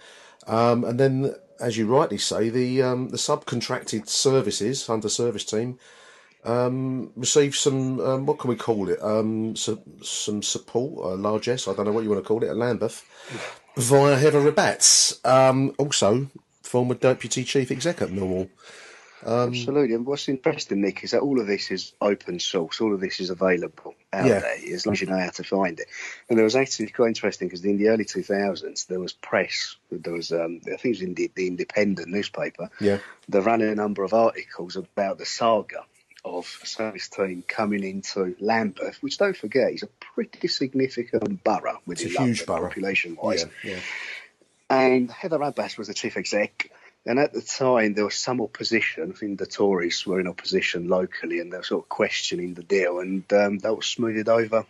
um, 0.46 0.84
and 0.84 0.98
then, 0.98 1.34
as 1.60 1.76
you 1.76 1.86
rightly 1.86 2.18
say, 2.18 2.48
the 2.48 2.82
um, 2.82 3.10
the 3.10 3.16
subcontracted 3.16 4.08
services 4.08 4.88
under 4.88 5.08
service 5.08 5.44
team 5.44 5.78
um, 6.44 7.12
received 7.16 7.54
some 7.54 8.00
um, 8.00 8.26
what 8.26 8.38
can 8.38 8.48
we 8.48 8.56
call 8.56 8.88
it? 8.88 9.02
Um, 9.02 9.54
so, 9.56 9.80
some 10.02 10.42
support, 10.42 11.04
a 11.04 11.14
largesse. 11.14 11.68
I 11.68 11.74
don't 11.74 11.86
know 11.86 11.92
what 11.92 12.04
you 12.04 12.10
want 12.10 12.22
to 12.22 12.26
call 12.28 12.42
it, 12.42 12.48
at 12.48 12.56
Lambeth, 12.56 13.04
via 13.80 14.16
Heather 14.16 14.40
Rabbatts, 14.40 15.24
um, 15.26 15.74
also 15.78 16.28
former 16.62 16.94
deputy 16.94 17.44
chief 17.44 17.70
exec 17.70 18.02
at 18.02 18.08
Millwall. 18.10 18.48
Um, 19.24 19.48
Absolutely. 19.50 19.94
And 19.94 20.06
what's 20.06 20.28
interesting, 20.30 20.80
Nick, 20.80 21.04
is 21.04 21.10
that 21.10 21.20
all 21.20 21.40
of 21.40 21.46
this 21.46 21.70
is 21.70 21.92
open 22.00 22.40
source. 22.40 22.80
All 22.80 22.94
of 22.94 23.00
this 23.00 23.20
is 23.20 23.28
available 23.28 23.94
out 24.12 24.26
Yeah. 24.26 24.38
there 24.40 24.56
as 24.72 24.86
long 24.86 24.94
as 24.94 25.00
you 25.02 25.08
know 25.08 25.18
how 25.18 25.28
to 25.28 25.44
find 25.44 25.78
it. 25.78 25.88
And 26.28 26.38
there 26.38 26.44
was 26.44 26.56
actually 26.56 26.86
quite 26.88 27.08
interesting 27.08 27.48
because 27.48 27.62
in 27.64 27.76
the 27.76 27.88
early 27.88 28.06
2000s, 28.06 28.86
there 28.86 28.98
was 29.00 29.12
press. 29.12 29.76
There 29.90 30.14
was, 30.14 30.32
um, 30.32 30.60
I 30.64 30.76
think 30.76 30.84
it 30.84 30.88
was 30.88 31.02
in 31.02 31.14
the, 31.14 31.30
the 31.34 31.48
Independent 31.48 32.08
newspaper. 32.08 32.70
Yeah. 32.80 32.98
They 33.28 33.40
ran 33.40 33.60
a 33.60 33.74
number 33.74 34.04
of 34.04 34.14
articles 34.14 34.76
about 34.76 35.18
the 35.18 35.26
saga 35.26 35.84
of 36.24 36.46
service 36.46 37.08
team 37.08 37.42
coming 37.46 37.84
into 37.84 38.36
Lambeth, 38.40 39.02
which 39.02 39.18
don't 39.18 39.36
forget 39.36 39.72
is 39.72 39.82
a 39.82 39.88
pretty 40.14 40.48
significant 40.48 41.42
borough 41.44 41.80
It's 41.88 42.04
a 42.04 42.08
huge 42.08 42.46
borough. 42.46 42.68
population 42.68 43.16
wise. 43.20 43.46
Yeah, 43.64 43.72
yeah. 43.72 43.80
And 44.68 45.10
Heather 45.10 45.38
Rabbatts 45.38 45.78
was 45.78 45.88
the 45.88 45.94
chief 45.94 46.16
exec. 46.16 46.70
And 47.06 47.18
at 47.18 47.32
the 47.32 47.40
time, 47.40 47.94
there 47.94 48.04
was 48.04 48.14
some 48.14 48.42
opposition. 48.42 49.10
I 49.10 49.16
think 49.16 49.38
the 49.38 49.46
Tories 49.46 50.06
were 50.06 50.20
in 50.20 50.28
opposition 50.28 50.88
locally 50.88 51.40
and 51.40 51.50
they 51.50 51.56
were 51.56 51.62
sort 51.62 51.84
of 51.84 51.88
questioning 51.88 52.54
the 52.54 52.62
deal. 52.62 53.00
And 53.00 53.24
um, 53.32 53.58
that 53.60 53.74
was 53.74 53.86
smoothed 53.86 54.28
over 54.28 54.66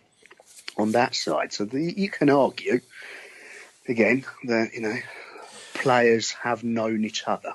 on 0.78 0.92
that 0.92 1.14
side. 1.16 1.52
So 1.52 1.64
the, 1.64 1.80
you 1.82 2.08
can 2.08 2.30
argue, 2.30 2.80
again, 3.88 4.24
that, 4.44 4.74
you 4.74 4.80
know, 4.80 4.96
players 5.74 6.30
have 6.30 6.62
known 6.62 7.04
each 7.04 7.24
other. 7.26 7.54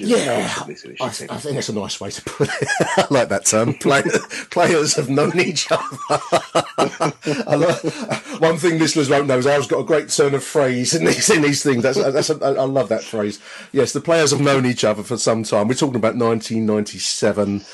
Yeah, 0.00 0.52
I. 1.00 1.06
I 1.06 1.08
think 1.10 1.54
that's 1.54 1.68
a 1.68 1.74
nice 1.74 2.00
way 2.00 2.10
to 2.10 2.22
put 2.22 2.48
it. 2.48 2.68
I 2.96 3.06
like 3.10 3.28
that 3.28 3.46
term. 3.46 3.74
Play, 3.74 4.02
players 4.50 4.94
have 4.94 5.08
known 5.08 5.38
each 5.38 5.68
other. 5.70 5.98
Love, 7.56 8.36
one 8.40 8.58
thing 8.58 8.78
listeners 8.78 9.10
won't 9.10 9.26
know 9.26 9.38
is 9.38 9.46
I've 9.46 9.68
got 9.68 9.80
a 9.80 9.84
great 9.84 10.08
turn 10.08 10.34
of 10.34 10.44
phrase 10.44 10.94
in 10.94 11.04
these 11.04 11.30
in 11.30 11.42
these 11.42 11.62
things. 11.62 11.82
That's, 11.82 11.98
that's 11.98 12.30
a, 12.30 12.44
I 12.44 12.64
love 12.64 12.88
that 12.88 13.02
phrase. 13.02 13.40
Yes, 13.72 13.92
the 13.92 14.00
players 14.00 14.30
have 14.30 14.40
known 14.40 14.66
each 14.66 14.84
other 14.84 15.02
for 15.02 15.16
some 15.16 15.42
time. 15.42 15.68
We're 15.68 15.74
talking 15.74 15.96
about 15.96 16.16
1997, 16.16 17.64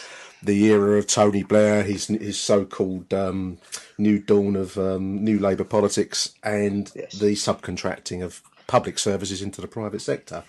the 0.43 0.65
era 0.67 0.99
of 0.99 1.07
Tony 1.07 1.43
Blair, 1.43 1.83
his 1.83 2.07
his 2.07 2.39
so-called 2.39 3.13
um, 3.13 3.59
new 3.99 4.19
dawn 4.19 4.57
of 4.57 4.77
um, 4.79 5.23
new 5.25 5.39
Labour 5.39 5.65
politics, 5.65 6.35
and 6.43 6.87
the 6.89 7.35
subcontracting 7.35 8.23
of 8.23 8.43
public 8.67 8.99
services 8.99 9.43
into 9.43 9.61
the 9.61 9.69
private 9.69 10.01
sector. 10.01 10.45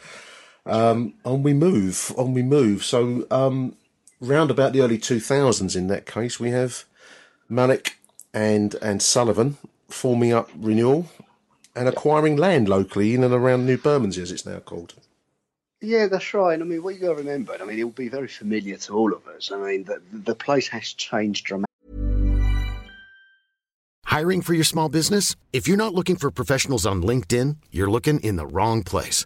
Um, 0.66 1.14
on 1.24 1.44
we 1.44 1.54
move, 1.54 2.12
on 2.18 2.34
we 2.34 2.42
move. 2.42 2.84
So, 2.84 3.28
um, 3.30 3.76
round 4.20 4.50
about 4.50 4.74
the 4.74 4.82
early 4.82 4.98
2000s 4.98 5.76
in 5.76 5.88
that 5.88 6.06
case, 6.06 6.40
we 6.40 6.50
have 6.50 6.86
Malik 7.48 7.98
and, 8.34 8.76
and 8.82 9.02
Sullivan 9.02 9.58
forming 9.90 10.34
up 10.34 10.50
Renewal 10.58 11.08
and 11.76 11.88
acquiring 11.88 12.38
land 12.38 12.68
locally 12.68 13.14
in 13.14 13.24
and 13.24 13.34
around 13.34 13.66
New 13.66 13.78
Bermondsey, 13.78 14.22
as 14.22 14.32
it's 14.32 14.46
now 14.46 14.60
called. 14.60 14.96
Yeah, 15.82 16.08
that's 16.08 16.34
right. 16.34 16.60
I 16.60 16.64
mean, 16.64 16.82
what 16.82 16.96
you 16.96 17.02
got 17.02 17.10
to 17.10 17.16
remember, 17.16 17.56
I 17.60 17.66
mean, 17.66 17.78
it 17.78 17.84
will 17.84 17.92
be 17.92 18.10
very 18.10 18.28
familiar 18.28 18.78
to 18.78 18.94
all 18.94 19.14
of 19.14 19.28
us. 19.28 19.52
I 19.52 19.58
mean, 19.58 19.84
the, 19.84 20.02
the 20.12 20.36
place 20.36 20.68
has 20.70 20.94
changed 20.94 21.46
dramatically. 21.46 21.66
Hiring 24.06 24.42
for 24.42 24.54
your 24.54 24.64
small 24.64 24.88
business? 24.88 25.36
If 25.52 25.68
you're 25.68 25.78
not 25.78 25.94
looking 25.94 26.16
for 26.16 26.32
professionals 26.32 26.86
on 26.86 27.04
LinkedIn, 27.04 27.58
you're 27.70 27.92
looking 27.92 28.20
in 28.22 28.38
the 28.38 28.48
wrong 28.48 28.82
place. 28.82 29.26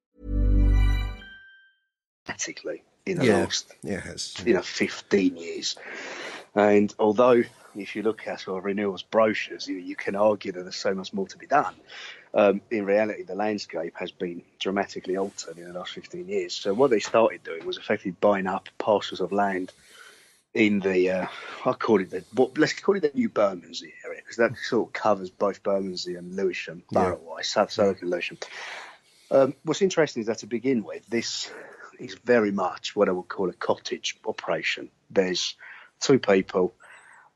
Dramatically 2.31 2.83
in 3.05 3.17
the 3.17 3.25
Yeah, 3.25 3.37
last 3.43 3.73
yeah, 3.83 3.99
has. 4.01 4.35
you 4.45 4.53
know 4.53 4.61
15 4.61 5.35
years. 5.35 5.75
And 6.55 6.93
although 6.99 7.43
if 7.75 7.95
you 7.95 8.03
look 8.03 8.27
at 8.27 8.41
sort 8.41 8.57
of 8.59 8.65
renewals 8.65 9.03
brochures, 9.03 9.67
you, 9.67 9.77
you 9.77 9.95
can 9.95 10.15
argue 10.15 10.51
that 10.51 10.63
there's 10.63 10.75
so 10.75 10.93
much 10.93 11.13
more 11.13 11.27
to 11.27 11.37
be 11.37 11.47
done. 11.47 11.73
Um, 12.33 12.61
in 12.69 12.85
reality, 12.85 13.23
the 13.23 13.35
landscape 13.35 13.93
has 13.97 14.11
been 14.11 14.41
dramatically 14.59 15.17
altered 15.17 15.57
in 15.57 15.65
the 15.71 15.77
last 15.77 15.91
15 15.93 16.27
years. 16.27 16.53
So 16.53 16.73
what 16.73 16.89
they 16.89 16.99
started 16.99 17.43
doing 17.43 17.65
was 17.65 17.77
effectively 17.77 18.15
buying 18.19 18.47
up 18.47 18.69
parcels 18.77 19.21
of 19.21 19.31
land 19.31 19.71
in 20.53 20.81
the 20.81 21.09
uh, 21.09 21.27
I 21.65 21.71
call 21.73 22.01
it 22.01 22.09
the 22.09 22.23
what, 22.33 22.57
let's 22.57 22.73
call 22.73 22.95
it 22.97 23.01
the 23.01 23.11
New 23.13 23.29
Bermondsey 23.29 23.93
area 24.05 24.19
because 24.21 24.35
that 24.37 24.57
sort 24.57 24.89
of 24.89 24.93
covers 24.93 25.29
both 25.29 25.63
Bermondsey 25.63 26.15
and 26.15 26.35
Lewisham 26.35 26.83
Yeah. 26.91 26.99
borough-wise, 27.03 27.47
South 27.47 27.71
Southern 27.71 28.09
Lewisham. 28.09 28.37
Um, 29.29 29.55
what's 29.63 29.81
interesting 29.81 30.21
is 30.21 30.27
that 30.27 30.39
to 30.39 30.47
begin 30.47 30.83
with, 30.83 31.05
this 31.07 31.49
is 32.01 32.15
very 32.25 32.51
much 32.51 32.95
what 32.95 33.09
I 33.09 33.11
would 33.11 33.27
call 33.27 33.49
a 33.49 33.53
cottage 33.53 34.17
operation. 34.25 34.89
There's 35.09 35.55
two 35.99 36.19
people. 36.19 36.73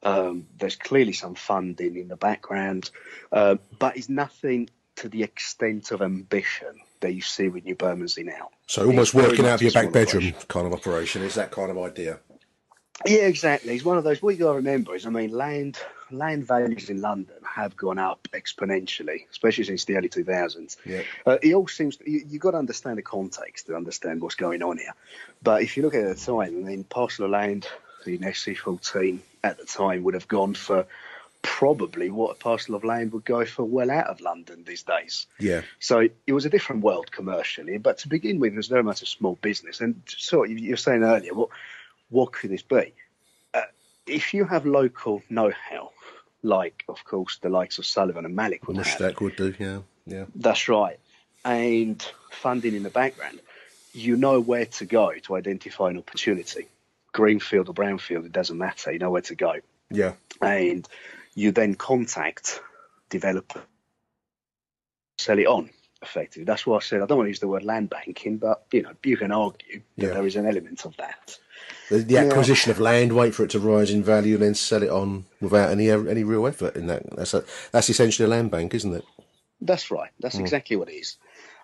Um, 0.03 0.47
there's 0.57 0.75
clearly 0.75 1.13
some 1.13 1.35
funding 1.35 1.95
in 1.97 2.07
the 2.07 2.15
background, 2.15 2.91
uh, 3.31 3.55
but 3.79 3.97
it's 3.97 4.09
nothing 4.09 4.69
to 4.97 5.09
the 5.09 5.23
extent 5.23 5.91
of 5.91 6.01
ambition 6.01 6.79
that 7.01 7.13
you 7.13 7.21
see 7.21 7.47
with 7.47 7.65
New 7.65 7.75
Bermondsey 7.75 8.23
now. 8.23 8.49
So 8.67 8.85
almost 8.85 9.13
working 9.13 9.45
out 9.45 9.55
of 9.55 9.61
your 9.61 9.71
back 9.71 9.91
bedroom 9.91 10.23
operation. 10.23 10.47
kind 10.47 10.67
of 10.67 10.73
operation. 10.73 11.21
Is 11.23 11.35
that 11.35 11.51
kind 11.51 11.71
of 11.71 11.77
idea? 11.77 12.19
Yeah, 13.05 13.27
exactly. 13.27 13.75
It's 13.75 13.83
one 13.83 13.97
of 13.97 14.03
those. 14.03 14.21
What 14.21 14.35
you 14.35 14.39
got 14.39 14.51
to 14.51 14.57
remember 14.57 14.95
is, 14.95 15.05
I 15.05 15.09
mean, 15.09 15.31
land 15.31 15.77
land 16.11 16.45
values 16.45 16.89
in 16.89 17.01
London 17.01 17.35
have 17.43 17.75
gone 17.75 17.97
up 17.97 18.27
exponentially, 18.31 19.25
especially 19.31 19.63
since 19.63 19.85
the 19.85 19.97
early 19.97 20.09
2000s. 20.09 20.77
Yeah. 20.85 21.01
Uh, 21.25 21.37
it 21.41 21.53
all 21.53 21.67
seems 21.67 21.97
you, 22.05 22.23
you've 22.27 22.41
got 22.41 22.51
to 22.51 22.57
understand 22.57 22.97
the 22.97 23.01
context 23.01 23.67
to 23.67 23.75
understand 23.75 24.21
what's 24.21 24.35
going 24.35 24.63
on 24.63 24.77
here. 24.77 24.93
But 25.43 25.61
if 25.63 25.75
you 25.75 25.83
look 25.83 25.95
at 25.95 26.07
the 26.07 26.15
time, 26.15 26.65
I 26.65 26.69
mean, 26.69 26.83
parcel 26.83 27.25
of 27.25 27.31
land 27.31 27.67
in 28.05 28.19
SE14 28.19 29.19
at 29.43 29.57
the 29.57 29.65
time 29.65 30.03
would 30.03 30.13
have 30.13 30.27
gone 30.27 30.53
for 30.53 30.85
probably 31.41 32.09
what 32.09 32.31
a 32.31 32.35
parcel 32.35 32.73
of 32.73 32.83
land 32.83 33.11
would 33.11 33.23
go 33.23 33.45
for 33.45 33.63
well 33.63 33.91
out 33.91 34.07
of 34.07 34.19
London 34.19 34.63
these 34.65 34.83
days. 34.83 35.27
Yeah. 35.39 35.61
So 35.79 36.07
it 36.25 36.33
was 36.33 36.45
a 36.45 36.49
different 36.49 36.81
world 36.83 37.11
commercially, 37.11 37.77
but 37.77 37.99
to 37.99 38.07
begin 38.07 38.39
with, 38.39 38.53
it 38.53 38.57
was 38.57 38.67
very 38.67 38.83
much 38.83 39.03
a 39.03 39.05
small 39.05 39.37
business. 39.41 39.79
And 39.79 40.01
so 40.07 40.43
you're 40.43 40.77
saying 40.77 41.03
earlier, 41.03 41.33
what 41.33 41.49
what 42.09 42.31
could 42.33 42.51
this 42.51 42.61
be? 42.61 42.93
Uh, 43.53 43.61
if 44.05 44.33
you 44.33 44.45
have 44.45 44.65
local 44.65 45.21
know-how, 45.29 45.91
like 46.43 46.83
of 46.87 47.03
course 47.05 47.37
the 47.39 47.49
likes 47.49 47.77
of 47.79 47.85
Sullivan 47.85 48.25
and 48.25 48.35
Malik 48.35 48.67
would 48.67 48.77
have, 48.77 48.85
Mushtaq 48.85 49.21
would 49.21 49.35
do, 49.35 49.53
yeah, 49.59 49.79
yeah. 50.05 50.25
that's 50.35 50.67
right, 50.69 50.99
and 51.43 52.01
funding 52.31 52.75
in 52.75 52.83
the 52.83 52.89
background, 52.89 53.39
you 53.93 54.17
know 54.17 54.39
where 54.39 54.65
to 54.65 54.85
go 54.85 55.13
to 55.23 55.35
identify 55.35 55.89
an 55.89 55.97
opportunity. 55.97 56.67
Greenfield 57.13 57.69
or 57.69 57.73
brownfield, 57.73 58.25
it 58.25 58.33
doesn't 58.33 58.57
matter. 58.57 58.91
You 58.91 58.99
know 58.99 59.09
where 59.09 59.21
to 59.21 59.35
go 59.35 59.55
Yeah. 59.89 60.13
and 60.41 60.85
you 61.33 61.51
then 61.53 61.75
contact 61.75 62.61
developer, 63.09 63.61
sell 65.17 65.39
it 65.39 65.47
on 65.47 65.69
effectively. 66.01 66.43
That's 66.43 66.67
why 66.67 66.75
I 66.75 66.79
said 66.81 67.01
I 67.01 67.05
don't 67.05 67.17
want 67.17 67.27
to 67.27 67.31
use 67.31 67.39
the 67.39 67.47
word 67.47 67.63
land 67.63 67.89
banking, 67.89 68.37
but 68.37 68.65
you 68.71 68.81
know 68.81 68.91
you 69.03 69.15
can 69.17 69.31
argue 69.31 69.81
that 69.97 70.07
Yeah. 70.07 70.13
there 70.13 70.25
is 70.27 70.35
an 70.35 70.45
element 70.45 70.85
of 70.85 70.95
that. 70.97 71.37
The, 71.89 71.99
the 71.99 72.17
Yeah. 72.17 72.19
acquisition 72.19 72.71
of 72.71 72.79
land, 72.79 73.13
wait 73.13 73.35
for 73.35 73.43
it 73.45 73.51
to 73.51 73.59
rise 73.59 73.91
in 73.91 74.03
value, 74.03 74.35
and 74.35 74.43
then 74.43 74.55
sell 74.55 74.83
it 74.83 74.89
on 74.89 75.25
without 75.41 75.71
any 75.71 75.89
any 75.91 76.23
real 76.23 76.47
effort 76.47 76.75
in 76.75 76.87
that. 76.87 77.03
That's 77.15 77.33
a, 77.33 77.45
that's 77.71 77.89
essentially 77.89 78.25
a 78.25 78.29
land 78.29 78.51
bank, 78.51 78.73
isn't 78.75 78.93
it? 78.93 79.05
That's 79.61 79.91
right. 79.91 80.11
That's 80.19 80.39
Mm. 80.39 80.41
exactly 80.41 80.77
what 80.77 80.89
it 80.89 80.95
is, 80.95 81.17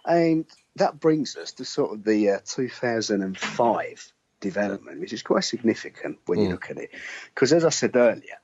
and 0.06 0.46
that 0.78 1.00
brings 1.00 1.38
us 1.38 1.54
to 1.54 1.66
sort 1.66 1.94
of 1.94 2.04
the 2.06 2.32
uh, 2.32 2.40
2005 2.46 4.14
development, 4.42 5.00
which 5.02 5.14
is 5.14 5.24
quite 5.24 5.46
significant 5.46 6.20
when 6.28 6.42
you 6.42 6.48
Mm. 6.48 6.52
look 6.52 6.72
at 6.72 6.78
it, 6.78 6.92
because 7.36 7.54
as 7.54 7.66
I 7.66 7.70
said 7.70 7.96
earlier, 7.96 8.38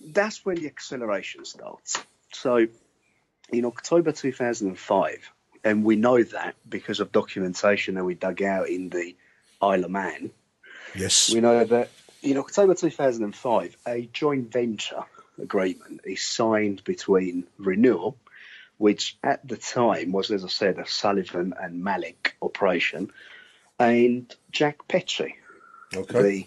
that's 0.00 0.44
when 0.46 0.56
the 0.56 0.66
acceleration 0.66 1.44
starts. 1.44 2.02
So 2.32 2.66
in 3.52 3.64
October 3.66 4.12
2005, 4.12 5.32
and 5.64 5.84
we 5.84 5.96
know 5.96 6.22
that 6.22 6.56
because 6.68 7.00
of 7.00 7.12
documentation 7.12 7.96
that 7.96 8.04
we 8.04 8.14
dug 8.14 8.42
out 8.42 8.68
in 8.68 8.90
the 8.90 9.16
Isle 9.60 9.84
of 9.84 9.90
Man, 9.90 10.30
Yes. 10.94 11.32
we 11.32 11.40
know 11.40 11.64
that 11.64 11.90
in 12.22 12.36
October 12.38 12.74
2005, 12.74 13.76
a 13.86 14.08
joint 14.12 14.52
venture 14.52 15.04
agreement 15.40 16.00
is 16.04 16.22
signed 16.22 16.82
between 16.84 17.46
Renewal, 17.58 18.16
which 18.78 19.16
at 19.22 19.46
the 19.46 19.56
time 19.56 20.12
was, 20.12 20.30
as 20.30 20.44
I 20.44 20.48
said, 20.48 20.78
a 20.78 20.86
Sullivan 20.86 21.54
and 21.60 21.82
Malik 21.84 22.34
operation, 22.42 23.10
and 23.78 24.34
Jack 24.50 24.78
Petchey, 24.88 25.34
Okay. 25.94 26.46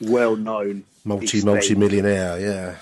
the 0.00 0.08
well-known 0.10 0.84
multi 1.04 1.44
multi-millionaire, 1.44 2.40
yeah. 2.40 2.76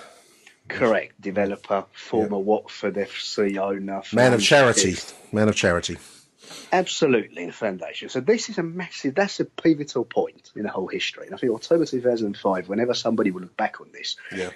correct 0.69 1.21
developer, 1.21 1.85
former 1.93 2.39
Watford 2.39 2.95
FC 2.95 3.57
owner, 3.59 4.03
Man 4.13 4.33
of 4.35 4.43
charity. 4.43 4.97
Man 5.33 5.49
of 5.49 5.57
charity. 5.57 5.97
Absolutely, 6.72 7.46
the 7.46 7.53
foundation. 7.53 8.09
So 8.09 8.20
this 8.20 8.48
is 8.48 8.59
a 8.59 8.62
massive. 8.62 9.14
That's 9.14 9.40
a 9.40 9.44
pivotal 9.44 10.05
point 10.05 10.51
in 10.57 10.62
the 10.62 10.68
whole 10.70 10.88
history. 10.88 11.26
And 11.26 11.34
I 11.34 11.38
think 11.38 11.53
October 11.53 11.84
2005, 11.86 12.68
whenever 12.68 12.94
somebody 12.94 13.30
will 13.30 13.42
look 13.42 13.57
back 13.57 13.80
on 13.80 13.88
this, 13.92 14.16
Yeah. 14.34 14.51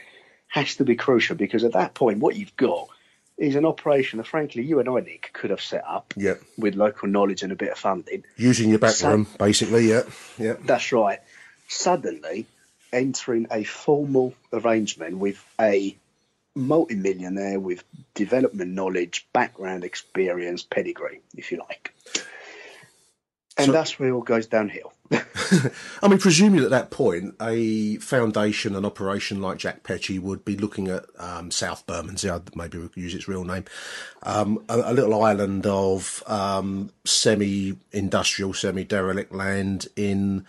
has 0.49 0.77
to 0.77 0.85
be 0.85 0.97
crucial 0.97 1.37
because 1.37 1.65
at 1.65 1.73
that 1.73 1.95
point, 1.95 2.19
what 2.21 2.37
you've 2.37 2.57
got 2.57 2.89
is 3.37 3.57
an 3.57 3.65
operation 3.65 4.19
that, 4.19 4.27
frankly, 4.29 4.63
you 4.63 4.79
and 4.79 4.89
I, 4.89 5.01
Nick, 5.01 5.31
could 5.33 5.51
have 5.51 5.61
set 5.61 5.83
up 5.89 6.15
Yeah. 6.17 6.35
with 6.57 6.77
local 6.77 7.09
knowledge 7.09 7.43
and 7.43 7.51
a 7.53 7.57
bit 7.57 7.71
of 7.73 7.79
funding. 7.79 8.25
Using 8.37 8.71
your 8.71 8.79
back 8.79 8.93
So- 8.95 9.11
room, 9.11 9.27
basically, 9.39 9.89
yeah. 9.89 10.03
Yeah. 10.39 10.55
That's 10.65 10.93
right. 10.93 11.19
Suddenly, 11.69 12.47
entering 12.93 13.49
a 13.51 13.65
formal 13.65 14.35
arrangement 14.53 15.19
with 15.19 15.45
a 15.61 15.97
multimillionaire 16.55 17.61
with 17.61 17.85
development 18.15 18.73
knowledge, 18.73 19.27
background 19.33 19.85
experience, 19.85 20.63
pedigree, 20.63 21.21
if 21.37 21.51
you 21.51 21.59
like. 21.59 21.93
And 23.57 23.67
So- 23.67 23.73
that's 23.73 23.99
where 23.99 24.09
it 24.09 24.13
all 24.13 24.23
goes 24.23 24.47
downhill. 24.47 24.93
I 26.03 26.09
mean, 26.09 26.19
presumably 26.19 26.65
at 26.65 26.71
that 26.71 26.91
point, 26.91 27.35
a 27.41 27.97
foundation, 27.97 28.75
an 28.75 28.85
operation 28.85 29.41
like 29.41 29.59
Jack 29.59 29.83
Petchey 29.83 30.19
would 30.19 30.45
be 30.45 30.57
looking 30.57 30.89
at 30.89 31.05
um, 31.19 31.51
South 31.51 31.87
Bermondsey, 31.87 32.31
I'd 32.31 32.55
maybe 32.57 32.79
we 32.79 32.89
could 32.89 33.03
use 33.03 33.15
its 33.15 33.29
real 33.29 33.45
name, 33.45 33.65
um, 34.23 34.65
a, 34.69 34.77
a 34.87 34.95
little 34.95 35.23
island 35.23 35.67
of 35.67 36.23
um, 36.27 36.91
semi-industrial, 37.05 38.55
semi-derelict 38.55 39.33
land 39.33 39.89
in 39.95 40.47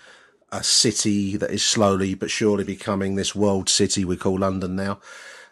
a 0.51 0.63
city 0.63 1.35
that 1.37 1.51
is 1.51 1.63
slowly 1.63 2.13
but 2.15 2.31
surely 2.31 2.63
becoming 2.63 3.15
this 3.15 3.35
world 3.35 3.67
city 3.67 4.05
we 4.05 4.15
call 4.15 4.39
London 4.39 4.75
now. 4.75 4.99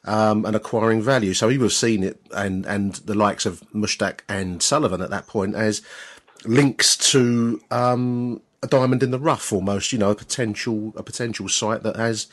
Um, 0.06 0.44
and 0.46 0.54
acquiring 0.54 1.02
value. 1.02 1.34
So 1.34 1.48
he 1.48 1.58
would 1.58 1.68
have 1.68 1.74
seen 1.74 2.04
it 2.04 2.20
and, 2.36 2.66
and 2.66 2.96
the 2.96 3.16
likes 3.16 3.46
of 3.46 3.62
Mushtaq 3.74 4.20
and 4.28 4.62
Sullivan 4.62 5.00
at 5.02 5.10
that 5.12 5.28
point 5.28 5.56
as 5.56 5.82
links 6.46 6.98
to 7.12 7.62
um, 7.72 8.42
a 8.62 8.68
diamond 8.68 9.02
in 9.02 9.12
the 9.12 9.20
rough 9.20 9.54
almost, 9.54 9.94
you 9.94 10.00
know, 10.00 10.12
a 10.12 10.16
potential 10.16 10.92
a 10.98 11.04
potential 11.04 11.48
site 11.48 11.84
that 11.84 11.96
has 11.96 12.28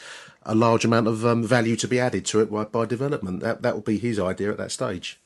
a 0.44 0.54
large 0.54 0.84
amount 0.84 1.06
of 1.06 1.24
um, 1.24 1.44
value 1.44 1.76
to 1.76 1.86
be 1.86 2.00
added 2.00 2.24
to 2.26 2.40
it 2.40 2.50
by, 2.50 2.64
by 2.64 2.86
development. 2.86 3.40
That 3.40 3.62
that 3.62 3.74
would 3.76 3.84
be 3.84 3.98
his 3.98 4.18
idea 4.18 4.50
at 4.50 4.58
that 4.58 4.72
stage. 4.72 5.20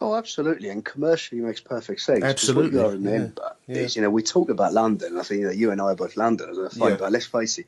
Oh, 0.00 0.14
absolutely, 0.14 0.68
and 0.68 0.84
commercially 0.84 1.40
makes 1.40 1.60
perfect 1.60 2.00
sense. 2.00 2.24
Absolutely, 2.24 2.70
What 2.70 2.72
you 2.72 2.82
got 2.82 2.90
to 2.90 3.10
remember 3.10 3.56
yeah, 3.66 3.76
is, 3.76 3.96
you 3.96 4.02
know, 4.02 4.10
we 4.10 4.22
talk 4.22 4.48
about 4.48 4.72
London. 4.72 5.18
I 5.18 5.22
think 5.22 5.40
you, 5.40 5.46
know, 5.46 5.52
you 5.52 5.70
and 5.72 5.80
I 5.80 5.86
are 5.86 5.94
both 5.94 6.16
Londoners, 6.16 6.58
I 6.58 6.68
find, 6.78 6.92
Yeah. 6.92 6.96
but 6.96 7.12
let's 7.12 7.26
face 7.26 7.58
it. 7.58 7.66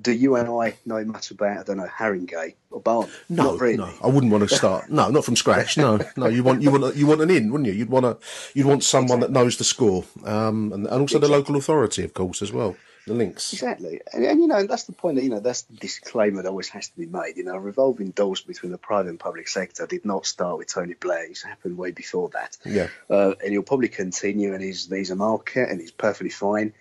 Do 0.00 0.10
you 0.12 0.36
and 0.36 0.48
I 0.48 0.74
know 0.86 1.04
much 1.04 1.30
about, 1.30 1.58
I 1.58 1.62
don't 1.64 1.76
know, 1.76 1.86
Haringey 1.86 2.54
or 2.70 2.80
Barnet? 2.80 3.10
No, 3.28 3.52
Not 3.52 3.60
really. 3.60 3.76
no, 3.76 3.92
I 4.02 4.06
wouldn't 4.06 4.32
want 4.32 4.48
to 4.48 4.54
start. 4.54 4.88
No, 4.90 5.10
not 5.10 5.24
from 5.24 5.36
scratch. 5.36 5.76
No, 5.76 6.00
no, 6.16 6.26
you 6.28 6.42
want 6.42 6.62
you 6.62 6.70
want 6.70 6.96
you 6.96 7.06
want 7.06 7.20
an 7.20 7.30
in, 7.30 7.52
wouldn't 7.52 7.66
you? 7.68 7.74
You'd 7.74 7.90
want 7.90 8.06
a 8.06 8.16
you'd 8.54 8.66
want 8.66 8.84
someone 8.84 9.20
that 9.20 9.30
knows 9.30 9.58
the 9.58 9.64
score, 9.64 10.04
um, 10.24 10.72
and, 10.72 10.86
and 10.86 11.00
also 11.02 11.18
the 11.18 11.28
local 11.28 11.56
authority, 11.56 12.04
of 12.04 12.14
course, 12.14 12.40
as 12.40 12.50
well. 12.52 12.74
The 13.06 13.14
links. 13.14 13.52
Exactly, 13.52 14.00
and, 14.12 14.24
and 14.24 14.40
you 14.40 14.46
know 14.46 14.64
that's 14.64 14.84
the 14.84 14.92
point 14.92 15.16
that 15.16 15.24
you 15.24 15.30
know 15.30 15.40
that's 15.40 15.62
the 15.62 15.76
disclaimer 15.76 16.42
that 16.42 16.48
always 16.48 16.68
has 16.68 16.88
to 16.88 16.96
be 16.96 17.06
made. 17.06 17.36
You 17.36 17.42
know, 17.44 17.56
revolving 17.56 18.10
doors 18.10 18.40
between 18.42 18.70
the 18.70 18.78
private 18.78 19.08
and 19.08 19.18
public 19.18 19.48
sector 19.48 19.86
did 19.88 20.04
not 20.04 20.24
start 20.24 20.58
with 20.58 20.68
Tony 20.68 20.94
Blair. 20.94 21.24
It's 21.26 21.42
happened 21.42 21.76
way 21.76 21.90
before 21.90 22.28
that, 22.34 22.56
Yeah. 22.64 22.88
uh, 23.10 23.34
and 23.42 23.50
he'll 23.52 23.62
probably 23.64 23.88
continue. 23.88 24.54
And 24.54 24.62
he's 24.62 24.88
he's 24.88 25.10
a 25.10 25.16
market, 25.16 25.68
and 25.68 25.80
he's 25.80 25.90
perfectly 25.90 26.30
fine. 26.30 26.74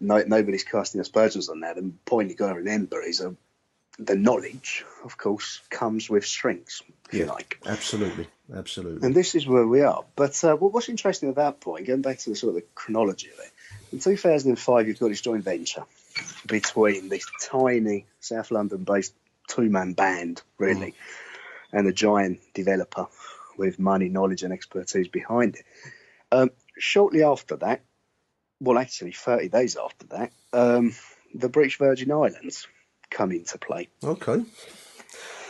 No, 0.00 0.22
nobody's 0.26 0.64
casting 0.64 1.02
aspersions 1.02 1.50
on 1.50 1.60
that. 1.60 1.76
And 1.76 1.92
the 1.92 1.98
point 2.10 2.30
you 2.30 2.36
got 2.36 2.48
to 2.48 2.54
remember 2.54 3.02
is 3.02 3.20
uh, 3.20 3.32
the 3.98 4.16
knowledge, 4.16 4.86
of 5.04 5.18
course, 5.18 5.60
comes 5.68 6.08
with 6.08 6.24
strings. 6.24 6.82
If 7.08 7.14
you 7.14 7.24
Yeah, 7.26 7.32
like. 7.32 7.60
absolutely, 7.66 8.26
absolutely. 8.54 9.04
And 9.06 9.14
this 9.14 9.34
is 9.34 9.46
where 9.46 9.66
we 9.66 9.82
are. 9.82 10.04
But 10.16 10.42
uh, 10.44 10.56
what's 10.56 10.88
interesting 10.88 11.28
at 11.28 11.34
that 11.36 11.60
point, 11.60 11.86
going 11.86 12.00
back 12.02 12.18
to 12.20 12.30
the 12.30 12.36
sort 12.36 12.50
of 12.50 12.54
the 12.54 12.66
chronology 12.74 13.28
of 13.28 13.38
it, 13.38 13.50
in 13.92 13.98
2005, 13.98 14.88
you've 14.88 14.98
got 14.98 15.08
this 15.08 15.20
joint 15.20 15.44
venture 15.44 15.84
between 16.46 17.08
this 17.08 17.26
tiny 17.50 18.06
South 18.20 18.50
London 18.50 18.84
based 18.84 19.14
two 19.48 19.68
man 19.68 19.92
band, 19.94 20.42
really, 20.58 20.94
and 21.72 21.86
a 21.86 21.92
giant 21.92 22.40
developer 22.54 23.06
with 23.56 23.78
money, 23.78 24.08
knowledge, 24.08 24.42
and 24.42 24.52
expertise 24.52 25.08
behind 25.08 25.56
it. 25.56 25.64
Um, 26.30 26.50
shortly 26.78 27.22
after 27.22 27.56
that, 27.56 27.80
well, 28.60 28.78
actually, 28.78 29.12
30 29.12 29.48
days 29.48 29.76
after 29.76 30.06
that, 30.08 30.32
um, 30.52 30.94
the 31.34 31.48
British 31.48 31.78
Virgin 31.78 32.10
Islands 32.10 32.66
come 33.10 33.32
into 33.32 33.58
play. 33.58 33.88
Okay. 34.02 34.44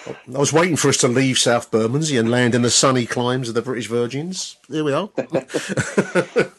I 0.07 0.39
was 0.39 0.53
waiting 0.53 0.77
for 0.77 0.89
us 0.89 0.97
to 0.99 1.09
leave 1.09 1.39
South 1.39 1.71
Bermondsey 1.71 2.17
and 2.17 2.31
land 2.31 2.55
in 2.55 2.63
the 2.63 2.71
sunny 2.71 3.05
climes 3.07 3.49
of 3.49 3.55
the 3.55 3.63
British 3.63 3.89
Virgins. 3.89 4.57
Here 4.69 4.85
we 4.85 4.93
are. 4.93 5.11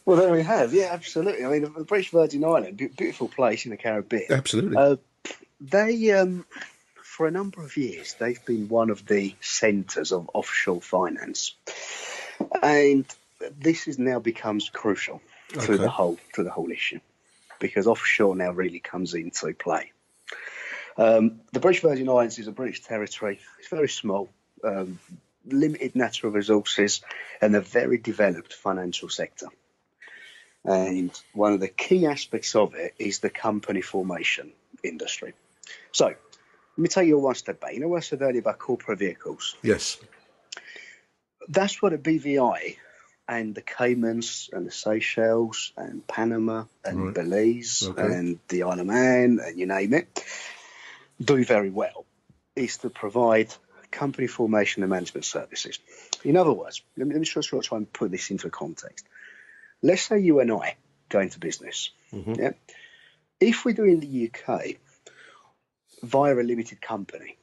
Well, 0.05 0.17
there 0.17 0.31
we 0.31 0.41
have. 0.41 0.73
Yeah, 0.73 0.89
absolutely. 0.91 1.45
I 1.45 1.49
mean, 1.49 1.71
the 1.71 1.83
British 1.83 2.09
Virgin 2.09 2.43
Island, 2.43 2.77
beautiful 2.77 3.27
place 3.27 3.65
in 3.65 3.71
the 3.71 3.77
Caribbean. 3.77 4.25
Absolutely. 4.31 4.75
Uh, 4.75 4.95
they, 5.61 6.11
um, 6.13 6.47
for 7.03 7.27
a 7.27 7.31
number 7.31 7.61
of 7.63 7.77
years, 7.77 8.15
they've 8.19 8.43
been 8.43 8.67
one 8.69 8.89
of 8.89 9.05
the 9.05 9.35
centres 9.41 10.11
of 10.11 10.27
offshore 10.33 10.81
finance, 10.81 11.53
and 12.63 13.05
this 13.59 13.87
is 13.87 13.99
now 13.99 14.17
becomes 14.17 14.69
crucial 14.69 15.21
to 15.53 15.59
Okay. 15.59 15.75
the 15.77 15.89
whole 15.89 16.17
to 16.33 16.43
the 16.43 16.49
whole 16.49 16.71
issue 16.71 16.99
because 17.59 17.85
offshore 17.85 18.35
now 18.35 18.49
really 18.51 18.79
comes 18.79 19.13
into 19.13 19.53
play. 19.53 19.91
Um, 20.99 21.39
the 21.53 21.61
British 21.61 21.81
Virgin 21.81 22.09
Islands 22.09 22.39
is 22.39 22.47
a 22.47 22.51
British 22.51 22.81
territory. 22.83 23.39
It's 23.59 23.69
very 23.69 23.87
small, 23.87 24.29
um, 24.65 24.99
limited 25.45 25.95
natural 25.95 26.33
resources, 26.33 27.01
and 27.41 27.55
a 27.55 27.61
very 27.61 27.97
developed 27.97 28.53
financial 28.53 29.07
sector. 29.07 29.47
And 30.65 31.09
one 31.33 31.53
of 31.53 31.61
the 31.61 31.69
key 31.69 32.05
aspects 32.05 32.53
of 32.53 32.75
it 32.75 32.95
is 32.99 33.19
the 33.19 33.29
company 33.29 33.79
formation 33.81 34.51
industry. 34.83 35.33
So, 35.93 36.07
let 36.07 36.17
me 36.77 36.89
take 36.89 37.07
you 37.07 37.17
one 37.17 37.35
step 37.35 37.61
back. 37.61 37.73
You 37.73 37.79
know 37.79 37.87
what 37.87 37.97
I 37.97 38.01
said 38.01 38.21
earlier 38.21 38.41
about 38.41 38.59
corporate 38.59 38.99
vehicles? 38.99 39.55
yes. 39.63 39.97
That's 41.47 41.81
what 41.81 41.93
a 41.93 41.97
BVI 41.97 42.75
and 43.27 43.55
the 43.55 43.61
Caymans 43.61 44.49
and 44.51 44.67
the 44.67 44.71
Seychelles 44.71 45.71
and 45.77 46.05
Panama 46.05 46.65
and 46.83 47.05
Right. 47.05 47.13
Belize 47.15 47.87
Okay. 47.89 48.01
and 48.01 48.39
the 48.49 48.63
Isle 48.63 48.81
of 48.81 48.85
Man 48.85 49.39
and 49.43 49.57
you 49.57 49.65
name 49.65 49.93
it 49.93 50.23
do 51.21 51.43
very 51.43 51.69
well. 51.69 52.05
is 52.55 52.77
to 52.77 52.89
provide 52.89 53.53
company 53.91 54.27
formation 54.27 54.83
and 54.83 54.89
management 54.89 55.25
services. 55.25 55.79
In 56.23 56.37
other 56.37 56.53
words, 56.53 56.81
let 56.97 57.07
me, 57.07 57.13
let 57.13 57.19
me 57.19 57.25
just 57.25 57.49
try 57.49 57.77
and 57.77 57.91
put 57.91 58.11
this 58.11 58.29
into 58.31 58.47
a 58.47 58.51
context. 58.51 59.05
Let's 59.81 60.03
say 60.03 60.19
you 60.19 60.39
and 60.39 60.51
I 60.51 60.75
go 61.09 61.19
into 61.19 61.39
business. 61.39 61.91
Mm-hmm. 62.13 62.33
Yeah. 62.35 62.51
If 63.39 63.65
we 63.65 63.73
do 63.73 63.85
in 63.85 63.99
the 63.99 64.29
UK 64.29 64.75
via 66.03 66.35
a 66.35 66.43
limited 66.43 66.81
company, 66.81 67.37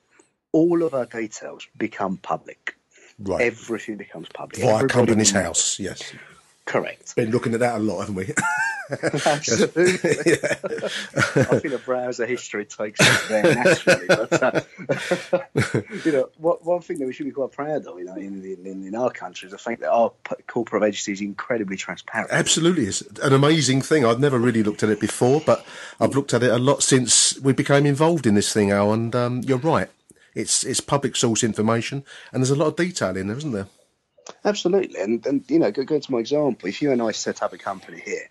all 0.53 0.83
of 0.83 0.95
our 0.95 1.07
details 1.07 1.67
become 1.77 2.17
public. 2.19 2.77
Right. 3.19 3.41
Everything 3.41 3.97
becomes 3.97 4.29
public. 4.29 4.61
Via 4.61 4.75
Everybody 4.75 4.93
Companies 4.93 5.31
House, 5.31 5.81
yes. 5.81 6.13
Correct. 6.67 7.17
Been 7.17 7.31
looking 7.31 7.55
at 7.55 7.61
that 7.61 7.77
a 7.77 7.79
lot, 7.79 8.01
haven't 8.01 8.15
we? 8.15 8.33
Absolutely. 8.91 10.33
I 10.35 11.59
think 11.61 11.75
a 11.75 11.79
browser 11.79 12.27
history 12.27 12.65
takes 12.65 13.01
us 13.01 13.29
there 13.29 13.55
naturally. 13.55 14.07
But, 14.07 14.43
uh, 14.43 14.61
you 16.05 16.13
know, 16.13 16.29
what, 16.39 16.65
one 16.65 16.81
thing 16.81 16.99
that 16.99 17.07
we 17.07 17.13
should 17.13 17.27
be 17.27 17.33
quite 17.33 17.53
proud 17.53 17.87
of, 17.87 17.99
you 17.99 18.05
know, 18.05 18.15
in, 18.15 18.45
in, 18.45 18.87
in 18.87 18.95
our 18.95 19.11
country 19.11 19.47
is 19.47 19.53
the 19.53 19.59
fact 19.59 19.81
that 19.81 19.91
our 19.91 20.13
corporate 20.47 20.83
registry 20.83 21.15
is 21.15 21.21
incredibly 21.21 21.77
transparent. 21.77 22.31
Absolutely, 22.31 22.85
it's 22.85 23.03
an 23.23 23.33
amazing 23.33 23.83
thing. 23.83 24.05
I've 24.05 24.21
never 24.21 24.39
really 24.39 24.63
looked 24.63 24.83
at 24.83 24.91
it 24.91 25.01
before, 25.01 25.43
but 25.45 25.65
I've 26.01 26.15
looked 26.15 26.35
at 26.35 26.43
it 26.43 26.51
a 26.51 26.59
lot 26.59 26.83
since 26.83 27.39
we 27.41 27.53
became 27.53 27.87
involved 27.87 28.27
in 28.27 28.35
this 28.35 28.53
thing, 28.53 28.71
Al. 28.71 28.93
And 28.93 29.15
um, 29.15 29.43
you're 29.45 29.59
right, 29.59 29.89
it's 30.35 30.65
it's 30.65 30.81
public 30.81 31.17
source 31.17 31.43
information, 31.43 32.05
and 32.33 32.43
there's 32.43 32.51
a 32.51 32.57
lot 32.57 32.69
of 32.69 32.77
detail 32.77 33.17
in 33.17 33.29
there, 33.29 33.37
isn't 33.37 33.53
there? 33.53 33.69
Absolutely. 34.45 35.01
And, 35.01 35.25
and 35.27 35.45
you 35.49 35.59
know, 35.59 35.71
go, 35.71 35.85
go 35.85 35.99
to 35.99 36.13
my 36.13 36.19
example. 36.19 36.69
If 36.69 36.83
you 36.83 36.93
and 36.93 37.03
I 37.03 37.13
set 37.13 37.43
up 37.43 37.53
a 37.53 37.59
company 37.59 38.01
here, 38.05 38.29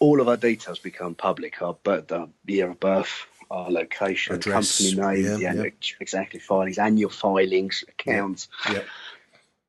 all 0.00 0.20
of 0.20 0.28
our 0.28 0.36
details 0.36 0.78
become 0.78 1.14
public. 1.14 1.62
Our 1.62 1.74
birth, 1.74 2.10
our 2.12 2.28
year 2.46 2.70
of 2.70 2.80
birth, 2.80 3.26
our 3.50 3.70
location, 3.70 4.36
Address, 4.36 4.78
company 4.78 5.22
name, 5.22 5.40
yeah, 5.40 5.54
yeah, 5.54 5.70
exactly, 6.00 6.40
filings, 6.40 6.78
annual 6.78 7.10
filings, 7.10 7.84
accounts. 7.88 8.48
Yeah. 8.70 8.82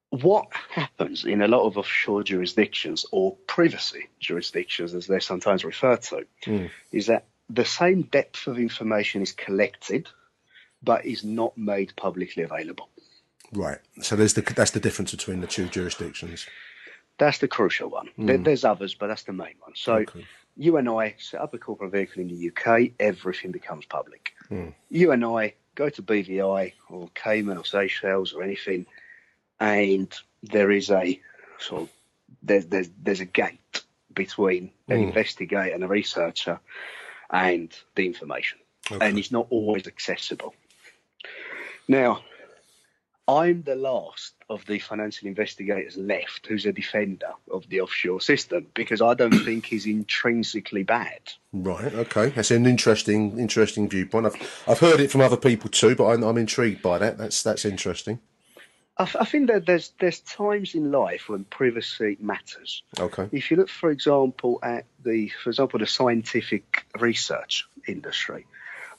What 0.09 0.47
happens 0.69 1.25
in 1.25 1.41
a 1.41 1.47
lot 1.47 1.65
of 1.65 1.77
offshore 1.77 2.23
jurisdictions 2.23 3.05
or 3.11 3.35
privacy 3.47 4.07
jurisdictions, 4.19 4.93
as 4.93 5.07
they're 5.07 5.19
sometimes 5.19 5.65
referred 5.65 6.01
to, 6.03 6.25
Mm. 6.45 6.69
is 6.91 7.07
that 7.07 7.25
the 7.49 7.65
same 7.65 8.03
depth 8.03 8.47
of 8.47 8.57
information 8.57 9.21
is 9.21 9.31
collected, 9.33 10.07
but 10.81 11.05
is 11.05 11.23
not 11.23 11.57
made 11.57 11.95
publicly 11.95 12.43
available. 12.43 12.89
Right. 13.51 13.79
So 14.01 14.15
there's 14.15 14.33
the 14.33 14.41
that's 14.41 14.71
the 14.71 14.79
difference 14.79 15.11
between 15.11 15.41
the 15.41 15.47
two 15.47 15.67
jurisdictions. 15.67 16.47
That's 17.17 17.37
the 17.39 17.47
crucial 17.47 17.89
one. 17.89 18.09
There, 18.17 18.37
Mm. 18.37 18.43
there's 18.43 18.65
others, 18.65 18.93
but 18.93 19.07
that's 19.07 19.23
the 19.23 19.33
main 19.33 19.55
one. 19.59 19.73
So 19.75 20.05
you 20.57 20.77
and 20.77 20.89
I 20.89 21.15
set 21.17 21.41
up 21.41 21.53
a 21.53 21.57
corporate 21.57 21.91
vehicle 21.91 22.21
in 22.21 22.27
the 22.27 22.47
UK, 22.49 22.91
everything 22.99 23.51
becomes 23.51 23.85
public. 23.85 24.33
Mm. 24.49 24.73
You 24.89 25.11
and 25.11 25.23
I 25.25 25.53
go 25.75 25.89
to 25.89 26.01
BVI 26.01 26.73
or 26.89 27.09
Cayman 27.15 27.57
or 27.57 27.65
Seychelles 27.65 28.33
or 28.33 28.43
anything, 28.43 28.85
and 29.59 30.13
there 30.43 30.71
is 30.71 30.89
a 30.91 31.19
sort 31.59 31.83
of 31.83 31.89
there's 32.43 32.65
there's 32.67 32.89
there's 33.01 33.19
a 33.21 33.25
gate 33.25 33.81
between 34.13 34.71
an 34.87 34.97
Mm. 34.99 35.07
investigator 35.07 35.73
and 35.73 35.83
a 35.83 35.87
researcher 35.87 36.59
and 37.29 37.73
the 37.95 38.05
information, 38.05 38.59
and 39.01 39.17
it's 39.17 39.31
not 39.31 39.47
always 39.49 39.87
accessible. 39.87 40.53
Now, 41.87 42.23
I'm 43.27 43.63
the 43.63 43.75
last 43.75 44.35
of 44.49 44.65
the 44.67 44.77
financial 44.77 45.27
investigators 45.27 45.97
left 45.97 46.45
who's 46.45 46.65
a 46.67 46.71
defender 46.71 47.31
of 47.49 47.67
the 47.69 47.81
offshore 47.81 48.21
system 48.21 48.67
because 48.75 49.01
I 49.01 49.15
don't 49.15 49.39
think 49.39 49.65
he's 49.65 49.87
intrinsically 49.87 50.83
bad. 50.83 51.21
Right. 51.51 51.91
Okay. 51.91 52.29
That's 52.29 52.51
an 52.51 52.67
interesting 52.67 53.39
interesting 53.39 53.89
viewpoint. 53.89 54.27
I've 54.27 54.63
I've 54.67 54.79
heard 54.79 54.99
it 54.99 55.11
from 55.11 55.21
other 55.21 55.37
people 55.37 55.69
too, 55.71 55.95
but 55.95 56.05
I'm, 56.05 56.23
I'm 56.23 56.37
intrigued 56.37 56.83
by 56.83 56.99
that. 56.99 57.17
That's 57.17 57.41
that's 57.41 57.65
interesting. 57.65 58.19
I 58.97 59.25
think 59.25 59.47
that 59.47 59.65
there's 59.65 59.91
there's 59.99 60.21
times 60.21 60.73
in 60.73 60.91
life 60.91 61.27
when 61.27 61.43
privacy 61.43 62.17
matters. 62.21 62.81
Okay. 62.97 63.27
If 63.31 63.51
you 63.51 63.57
look, 63.57 63.67
for 63.67 63.91
example, 63.91 64.59
at 64.63 64.85
the 65.03 65.29
for 65.43 65.49
example 65.49 65.79
the 65.79 65.87
scientific 65.87 66.85
research 66.97 67.67
industry, 67.87 68.45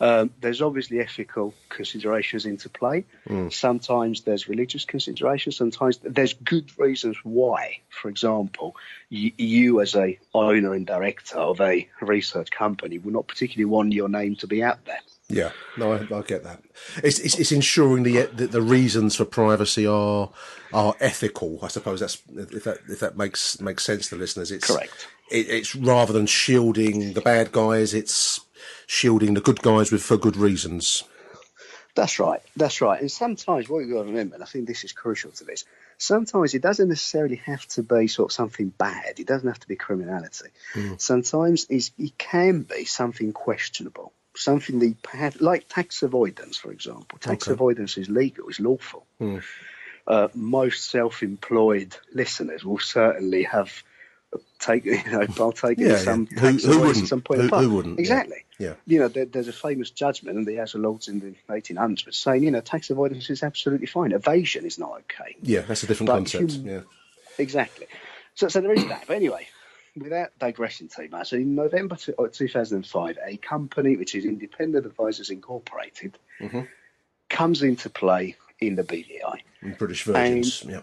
um, 0.01 0.31
there's 0.41 0.63
obviously 0.63 1.01
ethical 1.01 1.55
considerations 1.69 2.47
into 2.47 2.69
play. 2.69 3.05
Mm. 3.29 3.53
Sometimes 3.53 4.23
there's 4.23 4.49
religious 4.49 4.85
considerations. 4.85 5.57
Sometimes 5.57 5.99
there's 6.03 6.35
good 6.35 6.71
reasons 6.79 7.17
why. 7.23 7.81
For 7.89 8.09
example, 8.09 8.77
you, 9.09 9.33
you 9.37 9.81
as 9.81 9.95
a 9.95 10.19
owner 10.35 10.75
and 10.75 10.87
director 10.87 11.39
of 11.39 11.61
a 11.61 11.89
research 12.01 12.51
company 12.51 12.99
would 12.99 13.15
not 13.15 13.27
particularly 13.27 13.65
want 13.65 13.93
your 13.93 14.09
name 14.09 14.37
to 14.37 14.47
be 14.47 14.63
out 14.63 14.85
there. 14.85 15.01
Yeah, 15.29 15.51
no, 15.77 15.93
I, 15.93 15.97
I 16.15 16.23
get 16.23 16.45
that. 16.45 16.63
It's, 17.03 17.19
it's 17.19 17.37
it's 17.37 17.51
ensuring 17.51 18.05
the, 18.05 18.27
the 18.27 18.47
the 18.47 18.63
reasons 18.63 19.17
for 19.17 19.25
privacy 19.25 19.85
are 19.85 20.31
are 20.73 20.95
ethical. 21.01 21.59
I 21.63 21.69
suppose 21.69 21.99
that's 21.99 22.23
if 22.33 22.63
that 22.63 22.79
if 22.89 23.01
that 23.01 23.17
makes 23.17 23.61
makes 23.61 23.83
sense 23.83 24.09
to 24.11 24.17
listeners. 24.17 24.53
It's 24.53 24.69
Correct. 24.69 25.09
It, 25.29 25.49
it's 25.51 25.75
rather 25.75 26.13
than 26.13 26.27
shielding 26.27 27.15
the 27.15 27.21
bad 27.21 27.51
guys, 27.51 27.93
it's 27.93 28.41
shielding 28.87 29.35
the 29.35 29.41
good 29.41 29.61
guys 29.63 29.91
with 29.93 30.03
for 30.03 30.17
good 30.17 30.37
reasons. 30.37 31.05
That's 31.95 32.19
right. 32.19 32.41
That's 32.57 32.81
right. 32.83 33.01
And 33.01 33.11
sometimes 33.11 33.69
what 33.69 33.79
you've 33.79 33.91
got 33.93 34.03
to 34.03 34.09
remember, 34.09 34.35
and 34.35 34.45
I 34.45 34.47
think 34.47 34.67
this 34.67 34.85
is 34.85 34.93
crucial 34.93 35.31
to 35.33 35.45
this, 35.45 35.65
sometimes 35.97 36.53
it 36.53 36.61
doesn't 36.61 36.89
necessarily 36.91 37.37
have 37.37 37.67
to 37.69 37.83
be 37.83 38.07
sort 38.07 38.31
of 38.31 38.33
something 38.35 38.69
bad. 38.69 39.19
It 39.19 39.27
doesn't 39.27 39.49
have 39.49 39.61
to 39.61 39.69
be 39.69 39.77
criminality. 39.77 40.51
Sometimes 40.99 41.67
it 41.71 41.91
can 42.19 42.63
be 42.63 42.85
something 42.85 43.33
questionable, 43.33 44.13
something 44.35 44.79
that 44.79 45.41
like 45.41 45.69
tax 45.69 46.03
avoidance, 46.03 46.59
for 46.59 46.71
example. 46.71 47.19
Tax 47.19 47.47
Okay. 47.47 47.55
avoidance 47.55 47.97
is 47.97 48.11
legal, 48.11 48.49
it's 48.49 48.61
lawful. 48.61 49.07
Hmm. 49.19 49.39
Uh, 50.07 50.29
most 50.35 50.91
self-employed 50.91 51.97
listeners 52.13 52.63
will 52.65 52.79
certainly 52.79 53.43
have 53.45 53.83
taken, 54.59 54.95
you 55.07 55.11
know, 55.13 55.27
I'll 55.39 55.53
take 55.53 55.79
Yeah, 55.79 55.97
some 55.99 56.29
yeah. 56.31 56.41
Who- 56.41 56.53
tax 56.53 56.65
who 56.65 56.79
wouldn't? 56.81 57.03
at 57.05 57.09
some 57.09 57.21
point. 57.23 57.41
Who- 57.43 57.49
who 57.57 57.71
wouldn't? 57.75 57.99
Exactly 58.01 58.45
Yeah. 58.59 58.75
you 58.87 58.99
know, 58.99 59.09
there, 59.09 59.25
there's 59.27 59.49
a 59.49 59.53
famous 59.53 59.91
judgment 59.91 60.37
in 60.39 60.45
the 60.45 60.57
House 60.57 60.75
of 60.75 60.81
Lords 60.81 61.09
in 61.09 61.21
the 61.21 61.35
1800s 61.53 62.15
saying, 62.15 62.43
you 62.43 62.51
know, 62.51 62.61
tax 62.61 62.91
avoidance 62.91 63.31
is 63.31 63.43
absolutely 63.43 63.87
fine. 63.87 64.13
Evasion 64.13 64.65
is 64.65 64.79
not 64.79 64.93
okay. 65.01 65.37
Yeah, 65.43 65.61
that's 65.61 65.83
a 65.83 65.87
different 65.87 66.09
But 66.09 66.15
concept. 66.17 66.53
hum- 66.57 66.67
yeah. 66.67 66.81
Exactly. 67.39 67.87
So, 68.35 68.49
so 68.49 68.61
there 68.61 68.73
is 68.73 68.87
that. 68.89 69.05
But 69.07 69.17
anyway, 69.17 69.47
without 69.97 70.31
digressing 70.39 70.89
too 70.89 71.09
much, 71.11 71.33
in 71.33 71.55
November 71.55 71.97
uh, 72.19 72.27
2005, 72.33 73.19
a 73.25 73.37
company 73.39 73.97
which 73.97 74.15
is 74.15 74.25
Independent 74.25 74.85
Advisors 74.87 75.31
Incorporated 75.31 76.19
hmm 76.41 76.61
comes 77.29 77.63
into 77.63 77.91
play 77.91 78.37
in 78.61 78.77
the 78.77 78.85
BVI. 78.85 79.41
British 79.79 80.05
Virgins. 80.05 80.63
And- 80.63 80.71
yeah. 80.71 80.81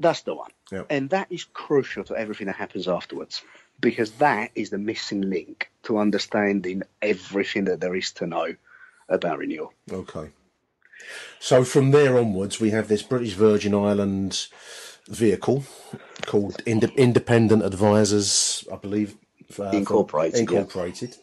That's 0.00 0.22
the 0.22 0.34
one. 0.34 0.50
Yeah. 0.72 0.84
And 0.90 1.10
that 1.10 1.28
is 1.30 1.44
crucial 1.44 2.02
to 2.04 2.16
everything 2.16 2.46
that 2.46 2.56
happens 2.56 2.88
afterwards 2.88 3.42
because 3.80 4.10
that 4.12 4.50
is 4.54 4.70
the 4.70 4.78
missing 4.78 5.22
link 5.22 5.70
to 5.84 5.98
understanding 5.98 6.82
everything 7.02 7.64
that 7.66 7.80
there 7.80 7.94
is 7.94 8.10
to 8.12 8.26
know 8.26 8.54
about 9.08 9.38
renewal. 9.38 9.72
Okay. 9.92 10.30
So 11.38 11.64
from 11.64 11.90
there 11.90 12.18
onwards, 12.18 12.60
we 12.60 12.70
have 12.70 12.88
this 12.88 13.02
British 13.02 13.32
Virgin 13.34 13.74
Islands 13.74 14.48
vehicle 15.08 15.64
called 16.26 16.62
Inde- 16.66 16.92
Independent 16.96 17.62
Advisors, 17.64 18.64
I 18.72 18.76
believe. 18.76 19.16
uh, 19.50 19.52
for- 19.52 19.70
Incorporated, 19.74 20.34
yeah. 20.34 20.40
Incorporated. 20.40 21.16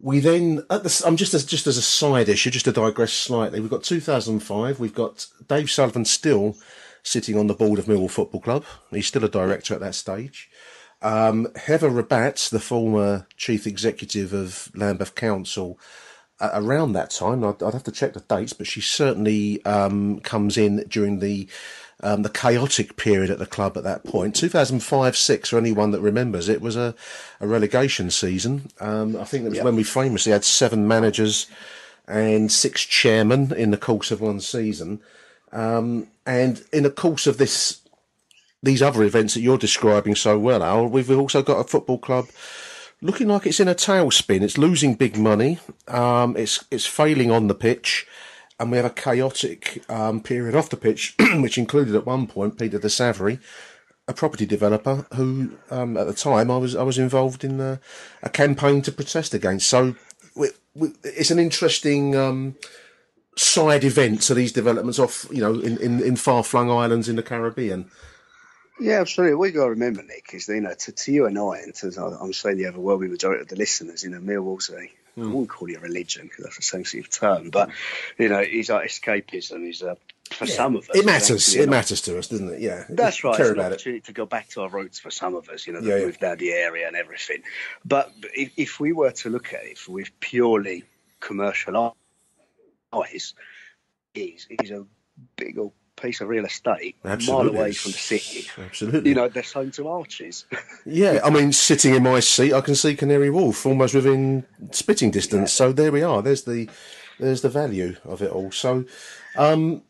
We 0.00 0.20
then, 0.20 0.64
at 0.70 0.84
the, 0.84 1.02
I'm 1.04 1.16
just 1.16 1.34
as 1.34 1.44
just 1.44 1.66
as 1.66 1.76
a 1.76 1.82
side 1.82 2.28
issue, 2.28 2.50
just 2.50 2.64
to 2.66 2.72
digress 2.72 3.12
slightly. 3.12 3.58
We've 3.60 3.70
got 3.70 3.82
2005. 3.82 4.78
We've 4.78 4.94
got 4.94 5.26
Dave 5.48 5.70
Sullivan 5.70 6.04
still 6.04 6.56
sitting 7.08 7.38
on 7.38 7.46
the 7.46 7.54
board 7.54 7.78
of 7.78 7.86
Millwall 7.86 8.10
Football 8.10 8.40
Club. 8.40 8.64
He's 8.90 9.06
still 9.06 9.24
a 9.24 9.28
director 9.28 9.74
at 9.74 9.80
that 9.80 9.94
stage. 9.94 10.50
Um, 11.00 11.48
Heather 11.56 11.90
Rabbatts, 11.90 12.50
the 12.50 12.60
former 12.60 13.26
chief 13.36 13.66
executive 13.66 14.32
of 14.32 14.70
Lambeth 14.74 15.14
Council, 15.14 15.78
uh, 16.40 16.50
around 16.54 16.92
that 16.92 17.10
time, 17.10 17.44
I'd, 17.44 17.62
I'd 17.62 17.72
have 17.72 17.84
to 17.84 17.92
check 17.92 18.14
the 18.14 18.20
dates, 18.20 18.52
but 18.52 18.66
she 18.66 18.80
certainly 18.80 19.64
um, 19.64 20.20
comes 20.20 20.56
in 20.56 20.84
during 20.88 21.18
the 21.20 21.48
um, 22.00 22.22
the 22.22 22.28
chaotic 22.28 22.96
period 22.96 23.28
at 23.28 23.40
the 23.40 23.46
club 23.46 23.76
at 23.76 23.82
that 23.82 24.04
point. 24.04 24.36
2005 24.36 25.16
6, 25.16 25.48
for 25.48 25.58
anyone 25.58 25.90
that 25.90 26.00
remembers, 26.00 26.48
it 26.48 26.60
was 26.60 26.76
a, 26.76 26.94
a 27.40 27.46
relegation 27.48 28.08
season. 28.12 28.68
Um, 28.78 29.16
I 29.16 29.24
think 29.24 29.42
that 29.42 29.50
was 29.50 29.56
Yeah. 29.58 29.64
when 29.64 29.74
we 29.74 29.82
famously 29.82 30.30
had 30.30 30.44
seven 30.44 30.86
managers 30.86 31.48
and 32.06 32.52
six 32.52 32.82
chairmen 32.84 33.52
in 33.52 33.72
the 33.72 33.76
course 33.76 34.12
of 34.12 34.20
one 34.20 34.38
season. 34.38 35.00
Um, 35.52 36.08
and 36.26 36.62
in 36.72 36.82
the 36.82 36.90
course 36.90 37.26
of 37.26 37.38
this 37.38 37.80
these 38.62 38.82
other 38.82 39.04
events 39.04 39.34
that 39.34 39.40
you're 39.40 39.58
describing 39.58 40.16
so 40.16 40.38
well, 40.38 40.62
Al, 40.62 40.88
we've 40.88 41.10
also 41.10 41.42
got 41.42 41.60
a 41.60 41.64
football 41.64 41.98
club 41.98 42.26
looking 43.00 43.28
like 43.28 43.46
it's 43.46 43.60
in 43.60 43.68
a 43.68 43.74
tailspin. 43.74 44.42
It's 44.42 44.58
losing 44.58 44.94
big 44.94 45.16
money. 45.16 45.58
Um, 45.86 46.36
it's 46.36 46.64
it's 46.70 46.86
failing 46.86 47.30
on 47.30 47.46
the 47.46 47.54
pitch, 47.54 48.06
and 48.58 48.70
we 48.70 48.76
have 48.76 48.86
a 48.86 48.90
chaotic 48.90 49.84
um, 49.88 50.20
period 50.20 50.54
off 50.54 50.70
the 50.70 50.76
pitch, 50.76 51.14
which 51.36 51.58
included 51.58 51.94
at 51.94 52.06
one 52.06 52.26
point 52.26 52.58
Peter 52.58 52.78
de 52.78 52.90
Savary, 52.90 53.38
a 54.06 54.12
property 54.12 54.46
developer 54.46 55.06
who, 55.14 55.52
um, 55.70 55.96
at 55.96 56.06
the 56.06 56.14
time, 56.14 56.50
I 56.50 56.58
was 56.58 56.74
I 56.74 56.82
was 56.82 56.98
involved 56.98 57.44
in 57.44 57.60
a, 57.60 57.80
a 58.22 58.30
campaign 58.30 58.82
to 58.82 58.92
protest 58.92 59.34
against. 59.34 59.68
So 59.68 59.94
we, 60.34 60.48
we, 60.74 60.92
it's 61.04 61.30
an 61.30 61.38
interesting. 61.38 62.16
Side 63.38 63.84
events 63.84 64.30
of 64.30 64.36
these 64.36 64.52
developments 64.52 64.98
off, 64.98 65.26
you 65.30 65.40
know, 65.40 65.54
in, 65.54 65.78
in, 65.78 66.02
in 66.02 66.16
far 66.16 66.42
flung 66.42 66.70
islands 66.70 67.08
in 67.08 67.16
the 67.16 67.22
Caribbean. 67.22 67.90
Yeah, 68.80 69.00
absolutely. 69.00 69.36
What 69.36 69.46
you 69.46 69.52
got 69.52 69.64
to 69.64 69.70
remember, 69.70 70.02
Nick, 70.02 70.30
is 70.34 70.46
that, 70.46 70.54
you 70.54 70.60
know, 70.60 70.74
to, 70.74 70.92
to 70.92 71.12
you 71.12 71.26
and 71.26 71.38
I, 71.38 71.58
and 71.58 71.74
to 71.76 72.18
I'm 72.20 72.32
saying 72.32 72.58
the 72.58 72.68
overwhelming 72.68 73.10
majority 73.10 73.42
of 73.42 73.48
the 73.48 73.56
listeners, 73.56 74.04
you 74.04 74.10
know, 74.10 74.20
Millwall's 74.20 74.70
a 74.70 74.88
hmm. 75.14 75.22
I 75.22 75.26
wouldn't 75.26 75.48
call 75.48 75.68
it 75.68 75.76
a 75.76 75.80
religion 75.80 76.26
because 76.28 76.44
that's 76.44 76.58
a 76.58 76.62
sensitive 76.62 77.10
term, 77.10 77.50
but 77.50 77.70
you 78.18 78.28
know, 78.28 78.42
he's 78.42 78.70
like 78.70 78.88
escapism. 78.88 79.64
He's 79.64 79.82
a 79.82 79.92
uh, 79.92 79.94
for 80.30 80.44
Yeah. 80.44 80.54
some 80.54 80.76
of 80.76 80.88
us. 80.90 80.96
It 80.96 81.06
matters. 81.06 81.30
it's 81.30 81.54
It 81.54 81.68
matters 81.68 82.00
to 82.02 82.18
us, 82.18 82.28
doesn't 82.28 82.54
it? 82.54 82.60
Yeah. 82.60 82.84
That's 82.88 83.24
right. 83.24 83.36
Care 83.36 83.46
It's 83.46 83.52
an 83.52 83.58
about 83.58 83.72
it. 83.72 83.74
opportunity 83.76 84.00
to 84.02 84.12
go 84.12 84.26
back 84.26 84.48
to 84.50 84.62
our 84.62 84.68
roots 84.68 84.98
for 84.98 85.10
some 85.10 85.34
of 85.34 85.48
us, 85.48 85.66
you 85.66 85.72
know, 85.72 85.80
that 85.80 85.88
Yeah, 85.88 85.96
yeah. 85.96 86.04
moved 86.04 86.22
out 86.22 86.38
the 86.38 86.52
area 86.52 86.86
and 86.86 86.96
everything. 86.96 87.42
But 87.84 88.12
if, 88.34 88.52
if 88.56 88.80
we 88.80 88.92
were 88.92 89.10
to 89.12 89.30
look 89.30 89.54
at 89.54 89.64
it 89.64 89.78
with 89.88 90.10
purely 90.20 90.84
commercial 91.20 91.76
eyes, 92.92 93.34
is 94.14 94.46
is 94.62 94.70
a 94.70 94.84
big 95.36 95.58
old 95.58 95.72
piece 96.00 96.20
of 96.20 96.28
real 96.28 96.44
estate, 96.44 96.96
a 97.04 97.16
mile 97.26 97.48
away 97.48 97.72
from 97.72 97.92
the 97.92 97.98
city. 97.98 98.48
Absolutely. 98.58 99.10
You 99.10 99.14
know, 99.16 99.28
they're 99.28 99.42
home 99.42 99.70
to 99.72 99.88
arches. 99.88 100.44
Yeah, 100.86 101.20
I 101.22 101.28
mean, 101.28 101.52
sitting 101.52 101.94
in 101.94 102.02
my 102.02 102.20
seat, 102.20 102.54
I 102.54 102.62
can 102.62 102.74
see 102.74 102.96
Canary 102.96 103.28
Wharf 103.28 103.66
almost 103.66 103.94
within 103.94 104.46
spitting 104.70 105.10
distance. 105.10 105.52
So 105.52 105.70
there 105.70 105.92
we 105.92 106.02
are. 106.02 106.22
There's 106.22 106.44
the 106.44 106.70
there's 107.20 107.42
the 107.42 107.50
value 107.50 107.96
of 108.06 108.22
it 108.22 108.30
all. 108.30 108.50
So, 108.50 108.86
um, 109.36 109.82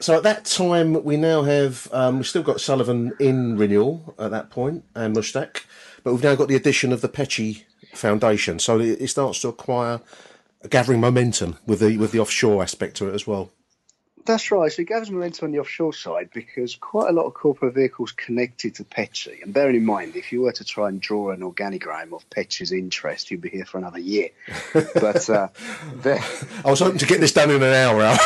so 0.00 0.16
at 0.16 0.22
that 0.22 0.44
time, 0.44 1.02
we 1.02 1.16
now 1.16 1.42
have 1.42 1.88
um, 1.92 2.18
we've 2.18 2.26
still 2.26 2.44
got 2.44 2.60
Sullivan 2.60 3.14
in 3.18 3.56
renewal 3.56 4.14
at 4.16 4.30
that 4.30 4.50
point 4.50 4.84
and 4.94 5.16
Mushtaq, 5.16 5.64
but 6.04 6.12
we've 6.12 6.22
now 6.22 6.36
got 6.36 6.46
the 6.46 6.54
addition 6.54 6.92
of 6.92 7.00
the 7.00 7.08
Petchey 7.08 7.64
Foundation. 7.94 8.60
So 8.60 8.78
it, 8.78 9.00
it 9.00 9.08
starts 9.08 9.40
to 9.40 9.48
acquire 9.48 10.00
gathering 10.70 11.00
momentum 11.00 11.58
with 11.66 11.80
the 11.80 11.96
with 11.96 12.12
the 12.12 12.20
offshore 12.20 12.62
aspect 12.62 12.96
to 12.96 13.08
it 13.08 13.14
as 13.14 13.26
well. 13.26 13.50
That's 14.26 14.50
right. 14.50 14.72
So 14.72 14.82
it 14.82 14.88
gathers 14.88 15.10
momentum 15.10 15.46
on 15.46 15.52
the 15.52 15.58
offshore 15.58 15.92
side 15.92 16.30
because 16.32 16.76
quite 16.76 17.10
a 17.10 17.12
lot 17.12 17.26
of 17.26 17.34
corporate 17.34 17.74
vehicles 17.74 18.12
connected 18.12 18.76
to 18.76 18.84
Petchey. 18.84 19.42
And 19.42 19.52
bearing 19.52 19.76
in 19.76 19.84
mind, 19.84 20.16
if 20.16 20.32
you 20.32 20.40
were 20.40 20.52
to 20.52 20.64
try 20.64 20.88
and 20.88 20.98
draw 20.98 21.30
an 21.30 21.40
organigram 21.40 22.14
of 22.14 22.28
Petchey's 22.30 22.72
interest, 22.72 23.30
you'd 23.30 23.42
be 23.42 23.50
here 23.50 23.66
for 23.66 23.78
another 23.78 23.98
year. 23.98 24.30
But 24.94 25.28
uh, 25.28 25.48
there, 25.96 26.24
I 26.64 26.70
was 26.70 26.80
hoping 26.80 26.98
to 26.98 27.06
get 27.06 27.20
this 27.20 27.32
done 27.32 27.50
in 27.50 27.62
an 27.62 27.74
hour. 27.74 28.00
Al. 28.00 28.18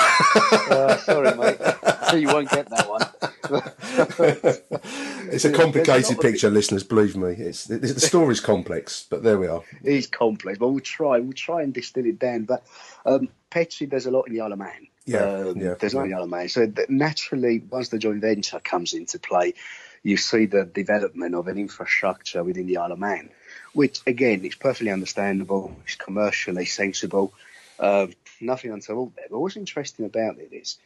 uh, 0.70 0.96
sorry, 0.98 1.36
mate. 1.36 1.58
So 2.08 2.16
you 2.16 2.28
won't 2.28 2.48
get 2.48 2.70
that 2.70 2.88
one. 2.88 3.02
It's 5.30 5.44
a 5.44 5.52
complicated 5.52 6.20
picture, 6.20 6.50
listeners. 6.50 6.82
Believe 6.82 7.16
me, 7.16 7.32
it's 7.32 7.68
it, 7.68 7.82
the 7.82 8.00
story's 8.00 8.40
complex, 8.40 9.06
but 9.08 9.22
there 9.22 9.38
we 9.38 9.46
are. 9.46 9.62
It 9.82 9.92
is 9.92 10.06
complex, 10.06 10.58
but 10.58 10.68
we'll 10.68 10.80
try. 10.80 11.18
We'll 11.18 11.32
try 11.32 11.62
and 11.62 11.72
distill 11.72 12.06
it 12.06 12.18
down. 12.18 12.44
But 12.44 12.64
um, 13.04 13.28
Petchey, 13.50 13.88
there's 13.88 14.06
a 14.06 14.10
lot 14.10 14.26
in 14.26 14.34
the 14.34 14.40
Isle 14.40 14.52
of 14.52 14.58
Man. 14.58 14.88
Yeah, 15.04 15.18
um, 15.18 15.56
yeah, 15.58 15.74
there's 15.74 15.94
a 15.94 15.96
lot 15.96 16.04
in 16.04 16.10
the 16.10 16.16
Isle 16.16 16.24
of 16.24 16.30
Man. 16.30 16.48
So 16.48 16.72
naturally, 16.88 17.62
once 17.70 17.88
the 17.88 17.98
joint 17.98 18.20
venture 18.20 18.60
comes 18.60 18.94
into 18.94 19.18
play, 19.18 19.54
you 20.02 20.16
see 20.16 20.46
the 20.46 20.64
development 20.64 21.34
of 21.34 21.48
an 21.48 21.58
infrastructure 21.58 22.42
within 22.42 22.66
the 22.66 22.78
Isle 22.78 22.92
of 22.92 22.98
Man, 22.98 23.30
which 23.74 24.00
again 24.06 24.44
is 24.44 24.54
perfectly 24.54 24.90
understandable. 24.90 25.76
It's 25.84 25.96
commercially 25.96 26.64
sensible. 26.64 27.32
Um, 27.78 28.14
nothing 28.40 28.72
untoward 28.72 29.12
there. 29.16 29.26
But 29.30 29.40
what's 29.40 29.56
interesting 29.56 30.06
about 30.06 30.38
it 30.38 30.52
is 30.52 30.78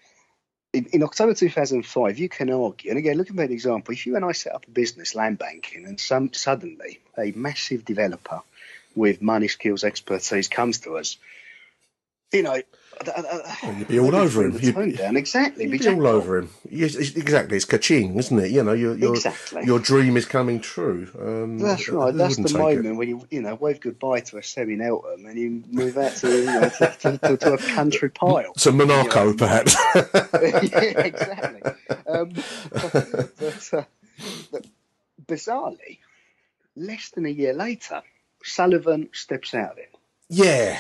in, 0.73 0.87
in 0.87 1.03
October 1.03 1.35
2005, 1.35 2.19
you 2.19 2.29
can 2.29 2.51
argue, 2.51 2.91
and 2.91 2.99
again, 2.99 3.19
looking 3.19 3.39
at 3.41 3.49
the 3.49 3.55
example, 3.55 3.93
if 3.93 4.07
you 4.07 4.17
and 4.17 4.25
I 4.25 4.33
set 4.33 4.55
up 4.55 4.67
a 4.67 4.71
business, 4.71 5.15
land 5.15 5.39
banking, 5.39 5.85
and 5.85 6.01
some, 6.01 6.33
suddenly 6.33 7.01
a 7.19 7.33
massive 7.33 7.85
developer 7.85 8.41
with 8.95 9.21
money, 9.21 9.49
skills, 9.49 9.85
expertise 9.85 10.49
comes 10.49 10.79
to 10.81 10.97
us, 10.97 11.19
you 12.33 12.43
know, 12.43 12.63
You'd 13.79 13.89
be 13.89 13.99
all 13.99 14.15
over 14.15 14.45
him. 14.45 14.59
You'd, 14.61 14.97
down. 14.97 15.17
Exactly. 15.17 15.65
you'd 15.69 15.81
be 15.81 15.89
all 15.89 16.07
over 16.07 16.39
him. 16.39 16.51
Yes, 16.71 16.95
exactly. 16.97 17.57
It's 17.57 17.65
ka-ching, 17.65 18.17
isn't 18.19 18.39
it? 18.39 18.51
You 18.51 18.63
know, 18.63 18.73
your 18.73 18.97
your 18.97 19.15
Exactly. 19.15 19.65
your 19.65 19.79
dream 19.79 20.17
is 20.17 20.25
coming 20.27 20.61
true. 20.61 21.09
Um, 21.21 21.59
That's 21.59 21.89
right. 21.89 22.15
That's 22.15 22.37
the 22.37 22.43
wouldn't 22.43 22.61
it? 22.61 22.77
moment 22.77 22.97
when 22.99 23.09
you, 23.09 23.27
you 23.31 23.43
know, 23.43 23.55
wave 23.55 23.81
goodbye 23.81 24.21
to 24.21 24.39
a 24.39 24.43
Semi 24.43 24.77
Nelton 24.77 25.27
and 25.29 25.39
you 25.39 25.63
move 25.71 25.97
out 25.99 26.13
to, 26.17 26.29
you 26.29 26.45
know, 26.47 26.69
to, 26.69 26.97
to, 27.01 27.19
to, 27.19 27.37
to 27.37 27.53
a 27.55 27.59
country 27.59 28.09
pile. 28.23 28.53
To 28.55 28.73
Monaco, 28.73 29.35
perhaps. 29.35 29.77
yeah, 29.95 31.01
exactly. 31.01 31.73
Um, 32.07 32.33
but, 32.73 33.71
uh, 33.73 33.85
but 34.51 34.67
bizarrely, 35.27 35.99
less 36.77 37.11
than 37.11 37.27
a 37.27 37.31
year 37.31 37.53
later, 37.55 38.03
Sullivan 38.45 39.09
steps 39.13 39.55
out 39.55 39.73
of 39.73 39.79
it. 39.79 39.95
yeah, 40.29 40.79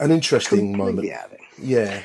an 0.00 0.10
interesting 0.10 0.76
moment. 0.76 1.10
out 1.12 1.26
of 1.26 1.32
it. 1.32 1.40
Yeah, 1.58 2.00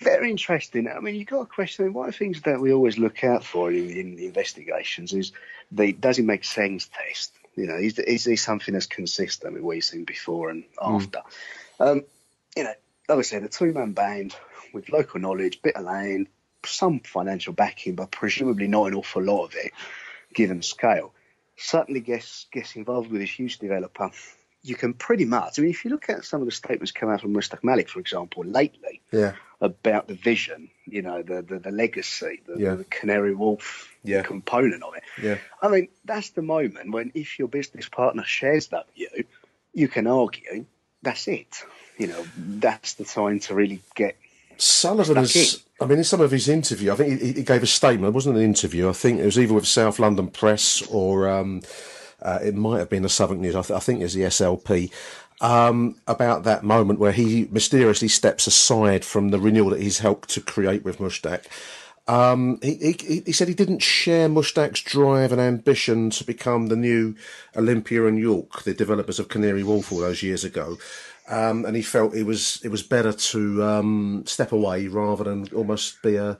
Very 0.00 0.30
interesting. 0.30 0.88
I 0.88 1.00
mean, 1.00 1.14
you've 1.14 1.26
got 1.26 1.40
a 1.40 1.46
question. 1.46 1.92
One 1.92 2.08
of 2.08 2.14
the 2.14 2.18
things 2.18 2.42
that 2.42 2.60
we 2.60 2.72
always 2.72 2.98
look 2.98 3.24
out 3.24 3.44
for 3.44 3.70
in, 3.70 3.90
in 3.90 4.18
investigations 4.18 5.12
is 5.12 5.32
the 5.72 5.92
does 5.92 6.18
it 6.18 6.24
make 6.24 6.44
sense 6.44 6.88
test? 6.92 7.32
You 7.56 7.66
know, 7.66 7.76
is, 7.76 7.98
is 7.98 8.24
there 8.24 8.36
something 8.36 8.74
that's 8.74 8.86
consistent 8.86 9.54
with 9.54 9.62
what 9.62 9.76
you've 9.76 9.84
seen 9.84 10.04
before 10.04 10.50
and 10.50 10.64
after? 10.80 11.22
Um, 11.80 12.04
you 12.56 12.64
know, 12.64 12.74
like 13.08 13.18
I 13.18 13.22
said, 13.22 13.42
a 13.42 13.48
two 13.48 13.72
man 13.72 13.92
band 13.92 14.36
with 14.72 14.88
local 14.90 15.20
knowledge, 15.20 15.62
bit 15.62 15.74
of 15.74 15.84
lane, 15.84 16.28
some 16.64 17.00
financial 17.00 17.52
backing, 17.52 17.94
but 17.94 18.10
presumably 18.10 18.68
not 18.68 18.86
an 18.86 18.94
awful 18.94 19.22
lot 19.22 19.46
of 19.46 19.54
it, 19.56 19.72
given 20.34 20.62
scale. 20.62 21.12
Certainly 21.56 22.00
gets 22.00 22.46
gets 22.52 22.76
involved 22.76 23.10
with 23.10 23.20
this 23.20 23.30
huge 23.30 23.58
developer. 23.58 24.10
You 24.68 24.74
can 24.76 24.92
pretty 24.92 25.24
much, 25.24 25.58
I 25.58 25.62
mean, 25.62 25.70
if 25.70 25.84
you 25.84 25.90
look 25.90 26.08
at 26.10 26.24
some 26.24 26.40
of 26.42 26.46
the 26.46 26.52
statements 26.52 26.92
come 26.92 27.08
out 27.08 27.22
from 27.22 27.32
Mushtaq 27.34 27.64
Malik, 27.64 27.88
for 27.88 28.00
example, 28.00 28.44
lately, 28.44 29.00
yeah, 29.12 29.32
about 29.60 30.06
the 30.08 30.14
vision, 30.14 30.68
you 30.84 31.02
know, 31.02 31.22
the 31.22 31.42
the, 31.42 31.58
the 31.58 31.70
legacy, 31.70 32.42
the, 32.46 32.54
Yeah. 32.60 32.74
the 32.74 32.84
Canary 32.84 33.34
Wharf 33.34 33.88
Yeah. 34.04 34.22
component 34.22 34.82
of 34.82 34.94
it. 34.94 35.02
yeah. 35.22 35.38
I 35.62 35.68
mean, 35.68 35.88
that's 36.04 36.30
the 36.30 36.42
moment 36.42 36.92
when 36.92 37.12
if 37.14 37.38
your 37.38 37.48
business 37.48 37.88
partner 37.88 38.24
shares 38.24 38.68
that 38.68 38.86
view, 38.94 39.24
you, 39.72 39.88
can 39.88 40.06
argue 40.06 40.66
that's 41.02 41.26
it. 41.28 41.64
You 41.96 42.08
know, 42.08 42.26
that's 42.36 42.94
the 42.94 43.04
time 43.04 43.40
to 43.40 43.54
really 43.54 43.80
get 43.94 44.16
Sullivan 44.58 45.24
stuck 45.26 45.42
has. 45.42 45.64
I 45.80 45.86
mean, 45.86 45.98
in 45.98 46.04
some 46.04 46.20
of 46.20 46.30
his 46.30 46.48
interview, 46.48 46.92
I 46.92 46.96
think 46.96 47.20
he, 47.22 47.32
he 47.32 47.42
gave 47.42 47.62
a 47.62 47.66
statement. 47.66 48.08
It 48.10 48.14
wasn't 48.14 48.36
an 48.36 48.42
interview. 48.42 48.88
I 48.88 48.92
think 48.92 49.20
it 49.20 49.24
was 49.24 49.38
either 49.38 49.54
with 49.54 49.66
South 49.66 49.98
London 49.98 50.28
Press 50.28 50.82
or 50.90 51.28
um, 51.28 51.62
uh, 52.22 52.38
it 52.42 52.54
might 52.54 52.78
have 52.78 52.90
been 52.90 53.02
the 53.02 53.08
Southern 53.08 53.40
News. 53.40 53.54
I, 53.54 53.62
th- 53.62 53.76
I 53.76 53.80
think 53.80 54.02
it's 54.02 54.14
the 54.14 54.22
SLP. 54.22 54.90
Um, 55.40 55.94
about 56.08 56.42
that 56.44 56.64
moment 56.64 56.98
where 56.98 57.12
he 57.12 57.46
mysteriously 57.52 58.08
steps 58.08 58.48
aside 58.48 59.04
from 59.04 59.28
the 59.28 59.38
renewal 59.38 59.70
that 59.70 59.80
he's 59.80 60.00
helped 60.00 60.30
to 60.30 60.40
create 60.40 60.84
with 60.84 60.98
Mushtaq. 60.98 61.44
Um, 62.08 62.58
he, 62.62 62.96
he, 62.98 63.22
he 63.26 63.32
said 63.32 63.48
he 63.48 63.54
didn't 63.54 63.82
share 63.82 64.28
Mushtaq's 64.28 64.80
drive 64.80 65.30
and 65.30 65.40
ambition 65.40 66.10
to 66.10 66.24
become 66.24 66.66
the 66.66 66.76
new 66.76 67.14
Olympia 67.54 68.06
and 68.06 68.18
York, 68.18 68.62
the 68.62 68.74
developers 68.74 69.18
of 69.20 69.28
Canary 69.28 69.62
Wharf 69.62 69.92
all 69.92 69.98
those 69.98 70.22
years 70.22 70.42
ago. 70.42 70.78
Um, 71.28 71.66
and 71.66 71.76
he 71.76 71.82
felt 71.82 72.14
it 72.14 72.24
was 72.24 72.58
it 72.64 72.70
was 72.70 72.82
better 72.82 73.12
to 73.12 73.62
um, 73.62 74.24
step 74.26 74.50
away 74.50 74.88
rather 74.88 75.24
than 75.24 75.46
almost 75.54 76.00
be 76.02 76.16
a 76.16 76.38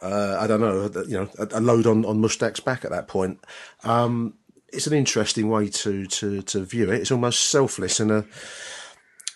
uh, 0.00 0.38
I 0.40 0.46
don't 0.46 0.60
know 0.60 0.90
you 1.04 1.18
know 1.18 1.28
a, 1.38 1.58
a 1.58 1.60
load 1.60 1.86
on 1.86 2.06
on 2.06 2.22
Mushtaq's 2.22 2.60
back 2.60 2.84
at 2.86 2.90
that 2.90 3.08
point. 3.08 3.38
Um, 3.84 4.34
it's 4.72 4.86
an 4.86 4.94
interesting 4.94 5.48
way 5.48 5.68
to, 5.68 6.06
to, 6.06 6.42
to 6.42 6.64
view 6.64 6.90
it. 6.90 7.00
It's 7.00 7.10
almost 7.12 7.50
selfless 7.50 8.00
in 8.00 8.10
a 8.10 8.24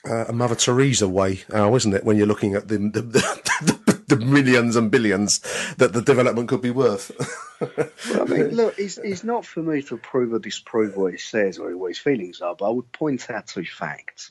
a 0.08 0.32
Mother 0.32 0.54
Teresa 0.54 1.08
way, 1.08 1.42
uh, 1.52 1.72
isn't 1.74 1.92
it? 1.92 2.04
When 2.04 2.16
you're 2.16 2.28
looking 2.28 2.54
at 2.54 2.68
the 2.68 2.78
the, 2.78 3.02
the 3.62 3.86
the 4.08 4.16
millions 4.16 4.76
and 4.76 4.90
billions 4.90 5.40
that 5.78 5.92
the 5.92 6.02
development 6.02 6.48
could 6.48 6.62
be 6.62 6.70
worth. 6.70 7.10
Well, 7.58 8.20
I 8.20 8.24
mean, 8.26 8.48
look, 8.50 8.78
it's, 8.78 8.98
it's 8.98 9.24
not 9.24 9.46
for 9.46 9.62
me 9.62 9.80
to 9.80 9.94
approve 9.94 10.34
or 10.34 10.38
disprove 10.38 10.94
what 10.94 11.12
he 11.12 11.18
says 11.18 11.58
or 11.58 11.74
what 11.74 11.86
his 11.88 11.98
feelings 11.98 12.42
are, 12.42 12.54
but 12.54 12.66
I 12.66 12.68
would 12.68 12.92
point 12.92 13.30
out 13.30 13.46
two 13.46 13.64
facts. 13.64 14.30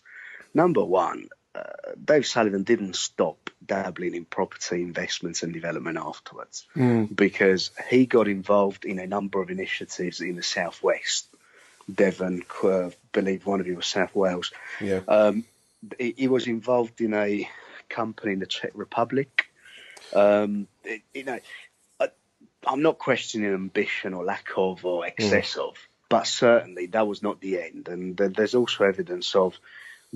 Number 0.54 0.86
one, 0.86 1.30
uh, 1.56 1.62
Dave 2.04 2.26
Sullivan 2.26 2.64
didn't 2.64 2.96
stop 2.96 3.50
dabbling 3.66 4.14
in 4.16 4.26
property 4.26 4.82
investments 4.82 5.42
and 5.44 5.54
development 5.54 5.98
afterwards 5.98 6.68
Mm. 6.76 7.16
because 7.16 7.72
he 7.90 8.06
got 8.06 8.28
involved 8.28 8.86
in 8.86 9.00
a 9.00 9.08
number 9.08 9.42
of 9.42 9.50
initiatives 9.50 10.22
in 10.22 10.36
the 10.36 10.44
southwest. 10.44 11.28
Devon, 11.94 12.44
uh, 12.64 12.90
believe 13.12 13.46
one 13.46 13.60
of 13.62 13.68
you 13.68 13.76
was 13.76 13.86
South 13.88 14.16
Wales. 14.16 14.52
Yeah. 14.82 15.02
Um, 15.08 15.46
he, 16.00 16.14
he 16.18 16.28
was 16.28 16.48
involved 16.48 17.00
in 17.02 17.14
a 17.14 17.48
company 17.90 18.34
in 18.34 18.40
the 18.40 18.48
Czech 18.48 18.72
Republic. 18.74 19.48
Um, 20.14 20.68
it- 20.84 21.04
you 21.14 21.24
know, 21.24 21.40
I, 22.00 22.10
I'm 22.66 22.82
not 22.82 22.98
questioning 22.98 23.54
ambition 23.54 24.14
or 24.14 24.24
lack 24.26 24.48
of 24.58 24.84
or 24.84 25.06
excess 25.06 25.56
of, 25.58 25.76
but 26.10 26.26
certainly 26.28 26.88
that 26.88 27.08
was 27.08 27.22
not 27.22 27.40
the 27.40 27.62
end. 27.62 27.88
And 27.88 28.18
th- 28.18 28.34
there's 28.34 28.56
also 28.56 28.84
evidence 28.84 29.36
of 29.36 29.56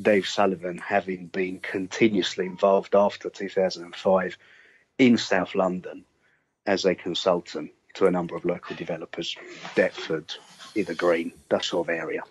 Dave 0.02 0.28
Sullivan 0.28 0.78
having 0.78 1.28
been 1.28 1.60
continuously 1.60 2.46
involved 2.46 2.96
after 2.96 3.30
2005 3.30 4.38
in 4.98 5.18
South 5.18 5.56
London 5.56 6.06
as 6.66 6.86
a 6.86 6.96
consultant 6.96 7.72
to 7.96 8.06
a 8.06 8.12
number 8.12 8.36
of 8.36 8.46
local 8.46 8.76
developers, 8.76 9.36
Deptford, 9.76 10.36
Hither 10.76 10.94
Green, 10.94 11.32
that 11.50 11.66
sort 11.66 11.88
of 11.90 11.96
area. 11.96 12.22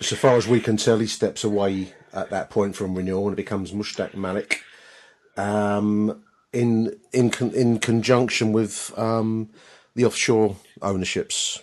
so 0.00 0.16
far 0.16 0.36
as 0.36 0.48
we 0.48 0.60
can 0.60 0.76
tell, 0.76 0.98
he 0.98 1.06
steps 1.06 1.44
away 1.44 1.94
at 2.12 2.30
that 2.30 2.50
point 2.50 2.74
from 2.74 2.94
renewal 2.94 3.28
and 3.28 3.36
becomes 3.36 3.72
Mushtaq 3.72 4.14
Malik. 4.14 4.62
um, 5.36 6.22
in 6.52 6.96
in 7.12 7.30
con- 7.30 7.52
in 7.52 7.78
conjunction 7.78 8.52
with 8.52 8.92
um, 8.98 9.50
the 9.94 10.04
offshore 10.04 10.56
ownerships. 10.82 11.60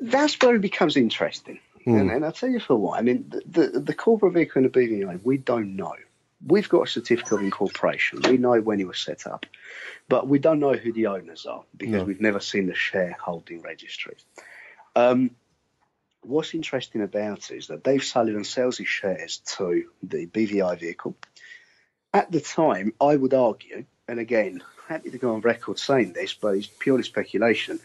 That's 0.00 0.40
where 0.40 0.56
it 0.56 0.60
becomes 0.60 0.96
interesting. 0.96 1.58
Hmm. 1.88 1.98
And, 2.00 2.10
and 2.10 2.24
I'll 2.24 2.32
tell 2.32 2.50
you 2.50 2.60
for 2.60 2.76
what. 2.76 2.98
I 2.98 3.02
mean, 3.02 3.26
the, 3.28 3.42
the, 3.70 3.80
the 3.80 3.94
corporate 3.94 4.34
vehicle 4.34 4.62
and 4.62 4.72
the 4.72 4.78
BVI, 4.78 5.20
we 5.22 5.38
don't 5.38 5.76
know. 5.76 5.94
We've 6.46 6.68
got 6.68 6.82
a 6.82 6.86
certificate 6.86 7.32
of 7.32 7.40
incorporation. 7.40 8.20
We 8.22 8.36
know 8.36 8.60
when 8.60 8.80
it 8.80 8.86
was 8.86 8.98
set 9.00 9.26
up. 9.26 9.46
But 10.08 10.28
we 10.28 10.38
don't 10.38 10.60
know 10.60 10.74
who 10.74 10.92
the 10.92 11.06
owners 11.06 11.46
are 11.46 11.64
because 11.76 12.00
No. 12.00 12.04
we've 12.04 12.20
never 12.20 12.40
seen 12.40 12.66
the 12.66 12.74
shareholding 12.74 13.62
registry. 13.62 14.16
Um, 14.94 15.30
what's 16.22 16.54
interesting 16.54 17.02
about 17.02 17.50
it 17.50 17.56
is 17.56 17.66
that 17.68 17.82
Dave 17.82 18.04
Sullivan 18.04 18.44
sells 18.44 18.78
his 18.78 18.88
shares 18.88 19.38
to 19.56 19.84
the 20.02 20.26
BVI 20.26 20.78
vehicle. 20.78 21.16
At 22.12 22.30
the 22.30 22.40
time, 22.40 22.94
I 23.00 23.16
would 23.16 23.34
argue, 23.34 23.84
and 24.06 24.18
again, 24.18 24.62
happy 24.88 25.10
to 25.10 25.18
go 25.18 25.34
on 25.34 25.40
record 25.42 25.78
saying 25.78 26.12
this, 26.14 26.34
but 26.34 26.54
it's 26.56 26.66
purely 26.66 27.02
speculation. 27.02 27.80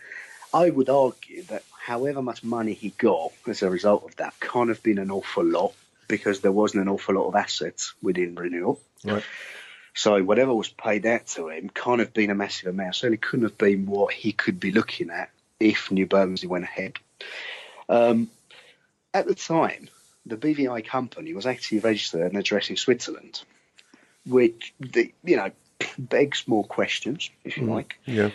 I 0.53 0.69
would 0.69 0.89
argue 0.89 1.43
that 1.43 1.63
however 1.85 2.21
much 2.21 2.43
money 2.45 2.73
he 2.73 2.91
got 2.91 3.33
as 3.45 3.61
a 3.61 3.69
result 3.69 4.05
of 4.05 4.15
that 4.15 4.33
can't 4.39 4.69
have 4.69 4.81
been 4.81 4.99
an 4.99 5.11
awful 5.11 5.43
lot 5.43 5.73
because 6.07 6.39
there 6.39 6.51
wasn't 6.51 6.81
an 6.81 6.87
awful 6.87 7.15
lot 7.15 7.27
of 7.27 7.35
assets 7.35 7.93
within 8.01 8.35
Renewal. 8.35 8.79
Right. 9.03 9.23
So 9.93 10.23
whatever 10.23 10.53
was 10.53 10.69
paid 10.69 11.05
out 11.05 11.27
to 11.27 11.49
him 11.49 11.69
can't 11.69 11.99
have 11.99 12.13
been 12.13 12.29
a 12.29 12.35
massive 12.35 12.67
amount. 12.69 12.95
Certainly 12.95 13.17
couldn't 13.17 13.45
have 13.45 13.57
been 13.57 13.85
what 13.85 14.13
he 14.13 14.31
could 14.31 14.61
be 14.61 14.71
looking 14.71 15.09
at 15.09 15.29
if 15.59 15.91
New 15.91 16.05
Bermondsey 16.05 16.47
went 16.47 16.63
ahead. 16.63 16.93
Um, 17.89 18.29
at 19.13 19.27
the 19.27 19.35
time, 19.35 19.89
the 20.25 20.37
BVI 20.37 20.85
company 20.85 21.33
was 21.33 21.45
actually 21.45 21.79
registered 21.79 22.31
and 22.31 22.37
addressed 22.37 22.69
in 22.69 22.77
Switzerland, 22.77 23.43
which 24.25 24.73
the, 24.79 25.11
you 25.25 25.35
know 25.35 25.51
begs 25.97 26.47
more 26.47 26.63
questions, 26.63 27.29
if 27.43 27.57
you 27.57 27.65
like. 27.65 27.99
Yeah. 28.05 28.29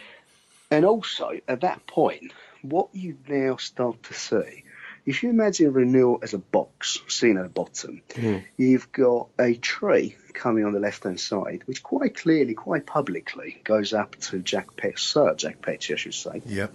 And 0.71 0.85
also, 0.85 1.33
at 1.49 1.63
that 1.63 1.87
point, 1.87 2.33
what 2.63 2.89
you 2.93 3.17
now 3.27 3.57
start 3.57 4.03
to 4.05 4.15
see, 4.15 4.65
if 5.07 5.23
you 5.23 5.31
imagine 5.31 5.73
renewal 5.73 6.19
as 6.23 6.35
a 6.35 6.39
box 6.39 6.99
seen 7.09 7.39
at 7.39 7.43
the 7.45 7.49
bottom, 7.49 8.03
hmm. 8.15 8.39
you've 8.59 8.93
got 8.93 9.29
a 9.39 9.55
tree 9.55 10.17
coming 10.35 10.67
on 10.67 10.73
the 10.73 10.81
left 10.81 11.05
hand 11.05 11.19
side, 11.19 11.63
which 11.65 11.83
quite 11.83 12.15
clearly, 12.17 12.53
quite 12.53 12.85
publicly, 12.85 13.61
goes 13.65 13.95
up 13.95 14.17
to 14.17 14.41
Jack 14.41 14.77
Pet, 14.77 14.99
Sir 14.99 15.35
Jack 15.35 15.63
Petchey, 15.63 15.95
I 15.95 15.97
should 15.97 16.15
say. 16.15 16.43
Yep. 16.45 16.75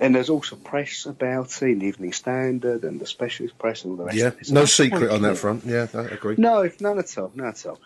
And 0.00 0.14
there's 0.14 0.30
also 0.30 0.56
press 0.56 1.06
about 1.06 1.62
it, 1.62 1.80
the 1.80 1.86
Evening 1.86 2.12
Standard 2.12 2.84
and 2.84 3.00
the 3.00 3.06
specialist 3.06 3.58
press 3.58 3.84
and 3.84 3.92
all 3.92 3.96
the 3.96 4.04
rest 4.04 4.18
Yeah. 4.18 4.30
No 4.50 4.64
secret 4.64 5.10
on 5.10 5.22
that 5.22 5.38
front. 5.38 5.64
Yeah, 5.64 5.86
I 5.94 6.02
agree. 6.02 6.36
No, 6.38 6.68
none 6.80 6.98
at 6.98 7.18
all, 7.18 7.32
none 7.34 7.48
at 7.48 7.66
all. 7.66 7.80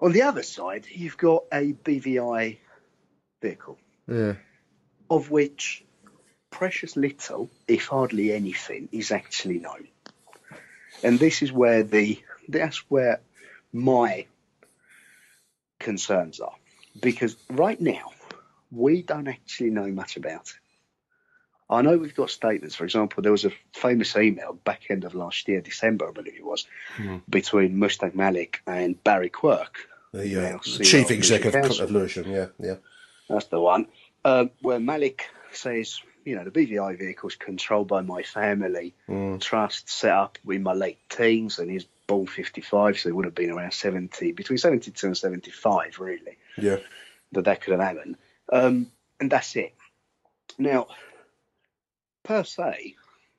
On 0.00 0.12
the 0.12 0.22
other 0.22 0.42
side, 0.42 0.86
you've 0.90 1.16
got 1.16 1.44
a 1.52 1.72
BVI 1.72 2.58
vehicle 3.40 3.78
Yeah. 4.08 4.34
of 5.10 5.30
which 5.30 5.84
precious 6.50 6.96
little, 6.96 7.50
if 7.68 7.86
hardly 7.86 8.32
anything, 8.32 8.88
is 8.92 9.10
actually 9.10 9.58
known. 9.58 9.88
And 11.02 11.18
this 11.18 11.42
is 11.42 11.52
where 11.52 11.82
the 11.82 12.20
that's 12.48 12.78
where 12.90 13.20
my 13.72 14.26
concerns 15.78 16.40
are. 16.40 16.54
Because 17.00 17.36
right 17.50 17.80
now, 17.80 18.12
we 18.70 19.02
don't 19.02 19.28
actually 19.28 19.70
know 19.70 19.88
much 19.88 20.16
about 20.16 20.48
it. 20.48 20.54
I 21.68 21.82
know 21.82 21.98
we've 21.98 22.14
got 22.14 22.30
statements. 22.30 22.76
For 22.76 22.84
example, 22.84 23.22
there 23.22 23.32
was 23.32 23.44
a 23.44 23.50
famous 23.74 24.16
email 24.16 24.52
back 24.52 24.82
end 24.88 25.04
of 25.04 25.14
last 25.14 25.48
year, 25.48 25.60
December, 25.60 26.08
I 26.08 26.12
believe 26.12 26.36
it 26.36 26.44
was, 26.44 26.64
Hmm. 26.96 27.16
between 27.28 27.76
Mushtaq 27.76 28.14
Malik 28.14 28.62
and 28.66 29.02
Barry 29.02 29.30
Quirk, 29.30 29.88
The 30.12 30.54
uh, 30.54 30.58
CEO 30.58 30.84
chief 30.84 31.10
executive 31.10 31.80
of 31.80 31.90
Lewisham. 31.90 32.30
Yeah, 32.30 32.46
yeah. 32.60 32.76
That's 33.28 33.46
the 33.46 33.60
one. 33.60 33.86
Um, 34.24 34.50
where 34.60 34.80
Malik 34.80 35.28
says, 35.52 36.00
you 36.24 36.36
know, 36.36 36.44
the 36.44 36.50
BVI 36.50 36.98
vehicle 36.98 37.28
is 37.28 37.36
controlled 37.36 37.88
by 37.88 38.02
my 38.02 38.22
family 38.22 38.94
Mm. 39.08 39.40
trust 39.40 39.88
set 39.88 40.10
up 40.12 40.38
in 40.48 40.62
my 40.62 40.72
late 40.72 40.98
teens, 41.08 41.58
and 41.58 41.70
he's 41.70 41.84
born 42.06 42.26
55, 42.26 42.98
so 42.98 43.08
he 43.08 43.12
would 43.12 43.24
have 43.24 43.34
been 43.34 43.50
around 43.50 43.72
70, 43.72 44.32
between 44.32 44.58
72 44.58 45.06
and 45.06 45.16
75, 45.16 45.98
really, 45.98 46.38
Yeah. 46.56 46.78
that 47.32 47.44
that 47.44 47.60
could 47.60 47.72
have 47.72 47.80
happened. 47.80 48.16
Um, 48.52 48.90
and 49.20 49.30
that's 49.30 49.54
it. 49.56 49.74
Now, 50.58 50.88
per 52.22 52.44
se, 52.44 52.94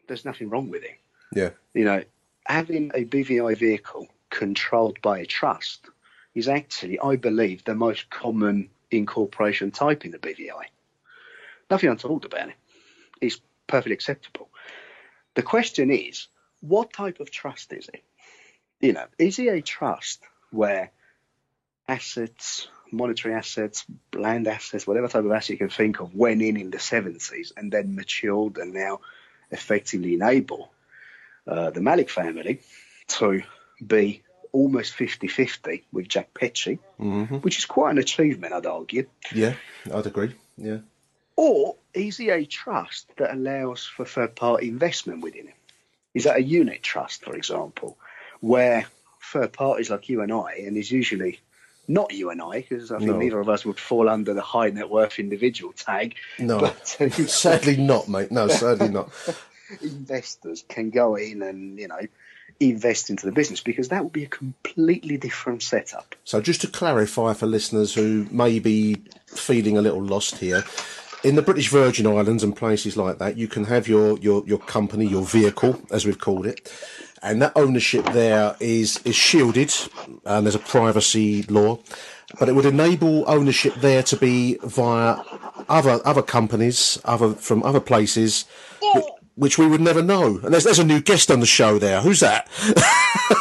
there's 0.07 0.26
nothing 0.26 0.49
wrong 0.49 0.69
with 0.69 0.84
it. 0.84 0.97
Yeah. 1.34 1.51
You 1.73 1.85
know, 1.85 2.03
having 2.45 2.91
a 2.93 3.03
BVI 3.05 3.55
vehicle 3.55 4.07
controlled 4.30 5.01
by 5.01 5.19
a 5.19 5.26
trust 5.26 5.89
is 6.35 6.47
actually, 6.47 6.99
I 6.99 7.15
believe, 7.15 7.64
the 7.64 7.76
most 7.76 8.09
common 8.09 8.69
incorporation 8.91 9.72
type 9.72 10.05
in 10.05 10.11
the 10.11 10.19
BVI. 10.19 10.65
Nothing 11.69 11.89
untoward 11.89 12.26
about 12.26 12.49
it. 12.49 12.55
It's 13.22 13.41
perfectly 13.68 13.93
acceptable. 13.93 14.49
The 15.35 15.43
question 15.43 15.91
is, 15.91 16.27
what 16.61 16.93
type 16.93 17.19
of 17.19 17.30
trust 17.30 17.73
is 17.73 17.89
it? 17.93 18.03
You 18.80 18.93
know, 18.93 19.05
is 19.18 19.39
it 19.39 19.47
a 19.47 19.61
trust 19.61 20.22
where 20.51 20.91
assets, 21.88 22.68
monetary 22.91 23.34
assets, 23.34 23.85
land 24.14 24.47
assets, 24.47 24.88
whatever 24.88 25.07
type 25.07 25.26
of 25.26 25.31
asset 25.31 25.51
you 25.51 25.57
can 25.57 25.69
think 25.69 25.99
of, 25.99 26.15
went 26.15 26.41
in 26.41 26.57
in 26.57 26.72
the 26.72 26.77
70s 26.77 27.51
and 27.55 27.72
then 27.72 27.95
matured 27.95 28.57
and 28.57 28.73
now 28.73 28.99
effectively 29.51 30.14
enable 30.14 30.72
uh, 31.47 31.69
the 31.72 31.81
Malik 31.81 32.09
family 32.09 32.61
to 33.07 33.41
be 33.85 34.23
almost 34.58 34.94
50 34.94 35.28
50 35.28 35.86
with 35.92 36.08
Jack 36.08 36.34
Petchey, 36.34 36.80
hmm 36.98 37.24
which 37.46 37.58
is 37.60 37.66
quite 37.66 37.92
an 37.92 37.98
achievement, 38.00 38.54
I'd 38.54 38.66
argue. 38.66 39.06
Yeah, 39.34 39.54
I'd 39.94 40.08
agree. 40.08 40.34
Yeah. 40.58 40.80
Or 41.36 41.76
is 41.94 42.18
he 42.18 42.30
a 42.30 42.44
trust 42.46 43.06
that 43.18 43.34
allows 43.34 43.86
for 43.86 44.06
third 44.06 44.36
party 44.36 44.68
investment 44.70 45.22
within 45.22 45.48
it? 45.48 45.54
Is 46.16 46.24
that 46.24 46.38
a 46.38 46.42
unit 46.42 46.82
trust, 46.82 47.24
for 47.24 47.36
example, 47.36 47.98
where 48.40 48.88
third 49.32 49.54
parties 49.54 49.90
like 49.92 50.10
you 50.10 50.22
and 50.22 50.32
I, 50.32 50.64
and 50.66 50.76
is 50.76 50.92
usually 50.92 51.40
not 51.88 52.12
you 52.14 52.32
and 52.32 52.42
I, 52.42 52.62
because 52.62 52.92
I 52.92 52.98
think 52.98 53.12
No. 53.12 53.18
neither 53.20 53.40
of 53.40 53.50
us 53.50 53.64
would 53.66 53.80
fall 53.80 54.10
under 54.10 54.34
the 54.34 54.42
high 54.42 54.72
net 54.72 54.90
worth 54.90 55.20
individual 55.20 55.74
tag. 55.74 56.16
No, 56.40 56.60
But, 56.60 56.98
uh, 57.00 57.10
sadly 57.28 57.78
not, 57.78 58.10
mate. 58.10 58.32
No, 58.32 58.48
sadly 58.48 58.90
not. 58.90 59.12
investors 59.82 60.64
can 60.68 60.90
go 60.90 61.16
in 61.16 61.44
and, 61.44 61.78
you 61.78 61.88
know, 61.88 62.00
invest 62.60 63.10
into 63.10 63.26
the 63.26 63.32
business 63.32 63.62
because 63.62 63.90
that 63.90 64.04
would 64.04 64.14
be 64.14 64.24
a 64.24 64.30
completely 64.30 65.18
different 65.18 65.62
setup. 65.62 66.16
So, 66.24 66.42
just 66.42 66.62
to 66.62 66.68
clarify 66.68 67.34
for 67.34 67.46
listeners 67.46 67.94
who 67.94 68.28
may 68.32 68.60
be 68.60 69.02
feeling 69.28 69.78
a 69.78 69.82
little 69.82 70.04
lost 70.04 70.38
here, 70.38 70.64
in 71.24 71.36
the 71.36 71.42
British 71.42 71.70
Virgin 71.70 72.08
Islands 72.08 72.44
and 72.44 72.56
places 72.56 72.96
like 72.96 73.18
that, 73.18 73.38
you 73.38 73.48
can 73.48 73.66
have 73.66 73.88
your, 73.88 74.18
your, 74.20 74.44
your 74.46 74.60
company, 74.60 75.06
your 75.06 75.24
vehicle, 75.24 75.82
as 75.92 76.06
we've 76.06 76.20
called 76.20 76.46
it, 76.46 76.72
and 77.24 77.42
that 77.42 77.54
ownership 77.56 78.06
there 78.14 78.56
is 78.60 79.00
is 79.04 79.16
shielded, 79.16 79.74
and 80.26 80.46
there's 80.46 80.56
a 80.56 80.60
privacy 80.60 81.44
law, 81.44 81.80
but 82.40 82.50
it 82.50 82.54
would 82.54 82.66
enable 82.66 83.30
ownership 83.30 83.74
there 83.76 84.04
to 84.04 84.16
be 84.16 84.58
via 84.64 85.18
other 85.70 86.00
other 86.06 86.22
companies, 86.22 87.00
other 87.06 87.34
from 87.34 87.64
other 87.64 87.80
places. 87.80 88.46
Whi- 89.38 89.43
Which 89.43 89.57
we 89.57 89.68
would 89.68 89.81
never 89.81 90.01
know. 90.01 90.39
And 90.43 90.53
there's, 90.53 90.64
there's 90.64 90.80
a 90.80 90.84
new 90.84 90.99
guest 91.01 91.31
on 91.31 91.39
the 91.39 91.45
show 91.45 91.80
there. 91.80 92.01
Who's 92.01 92.19
that? 92.22 92.49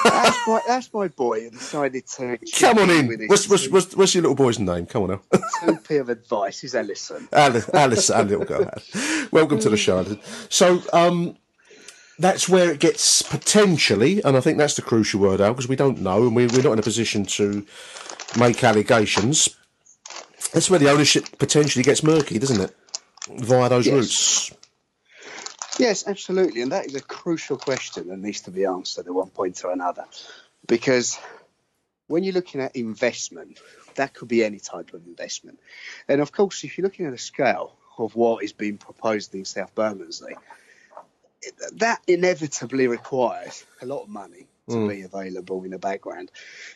that's, 0.04 0.38
my, 0.46 0.60
that's 0.66 0.92
my 0.92 1.08
boy 1.08 1.42
who 1.44 1.50
decided 1.50 2.06
to 2.08 2.38
Come 2.58 2.78
on 2.78 2.90
in. 2.90 3.26
What's, 3.28 3.48
what's, 3.48 3.68
what's, 3.68 3.96
what's 3.96 4.14
your 4.14 4.22
little 4.22 4.36
boy's 4.36 4.58
name? 4.58 4.86
Come 4.86 5.04
on 5.04 5.08
now. 5.32 5.78
two 5.84 6.00
of 6.00 6.08
advice. 6.08 6.62
Is 6.64 6.74
Ellison. 6.74 7.28
Alice, 7.32 7.68
Alice 7.72 8.10
and 8.10 8.30
little 8.30 8.44
girl. 8.44 8.70
Welcome 9.32 9.58
to 9.60 9.70
the 9.70 9.76
show. 9.76 9.98
Alison. 9.98 10.20
So, 10.48 10.82
um, 10.92 11.36
that's 12.18 12.48
where 12.48 12.70
it 12.70 12.80
gets 12.80 13.20
potentially, 13.20 14.22
and 14.24 14.38
I 14.38 14.40
think 14.40 14.56
that's 14.56 14.74
the 14.74 14.80
crucial 14.82 15.20
word, 15.20 15.38
Al, 15.40 15.52
because 15.52 15.68
we 15.68 15.76
don't 15.76 16.00
know 16.00 16.22
and 16.26 16.34
we, 16.34 16.46
we're 16.46 16.62
not 16.62 16.72
in 16.72 16.78
a 16.78 16.82
position 16.82 17.26
to 17.26 17.66
make 18.38 18.64
allegations. 18.64 19.50
That's 20.54 20.70
where 20.70 20.78
the 20.78 20.90
ownership 20.90 21.26
potentially 21.38 21.82
gets 21.82 22.02
murky, 22.02 22.38
doesn't 22.38 22.60
it? 22.60 22.74
Via 23.28 23.68
those 23.68 23.86
Yes. 23.86 23.94
routes. 23.94 24.52
Yes, 25.78 26.06
absolutely. 26.06 26.62
And 26.62 26.72
that 26.72 26.86
is 26.86 26.94
a 26.94 27.00
crucial 27.00 27.56
question 27.56 28.08
that 28.08 28.18
needs 28.18 28.42
to 28.42 28.50
be 28.50 28.64
answered 28.64 29.06
at 29.06 29.14
one 29.14 29.30
point 29.30 29.62
or 29.64 29.72
another. 29.72 30.04
Because 30.66 31.18
when 32.06 32.24
you're 32.24 32.34
looking 32.34 32.60
at 32.60 32.76
investment, 32.76 33.60
that 33.96 34.14
could 34.14 34.28
be 34.28 34.44
any 34.44 34.58
type 34.58 34.94
of 34.94 35.06
investment. 35.06 35.58
And 36.08 36.20
of 36.20 36.32
course, 36.32 36.64
if 36.64 36.76
you're 36.76 36.84
looking 36.84 37.06
at 37.06 37.12
a 37.12 37.18
scale 37.18 37.74
of 37.98 38.14
what 38.14 38.44
is 38.44 38.52
being 38.52 38.78
proposed 38.78 39.34
in 39.34 39.44
South 39.44 39.74
Bermondsey, 39.74 40.36
that 41.74 42.00
inevitably 42.06 42.88
requires 42.88 43.64
a 43.80 43.86
lot 43.86 44.02
of 44.02 44.08
money 44.08 44.46
to 44.68 44.74
Mm. 44.74 44.88
be 44.88 45.02
available 45.02 45.62
in 45.64 45.70
the 45.70 45.78
background. 45.78 46.30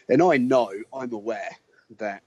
And 0.09 0.23
I 0.23 0.37
know, 0.37 0.73
I'm 0.93 1.13
aware 1.13 1.57
that 1.99 2.23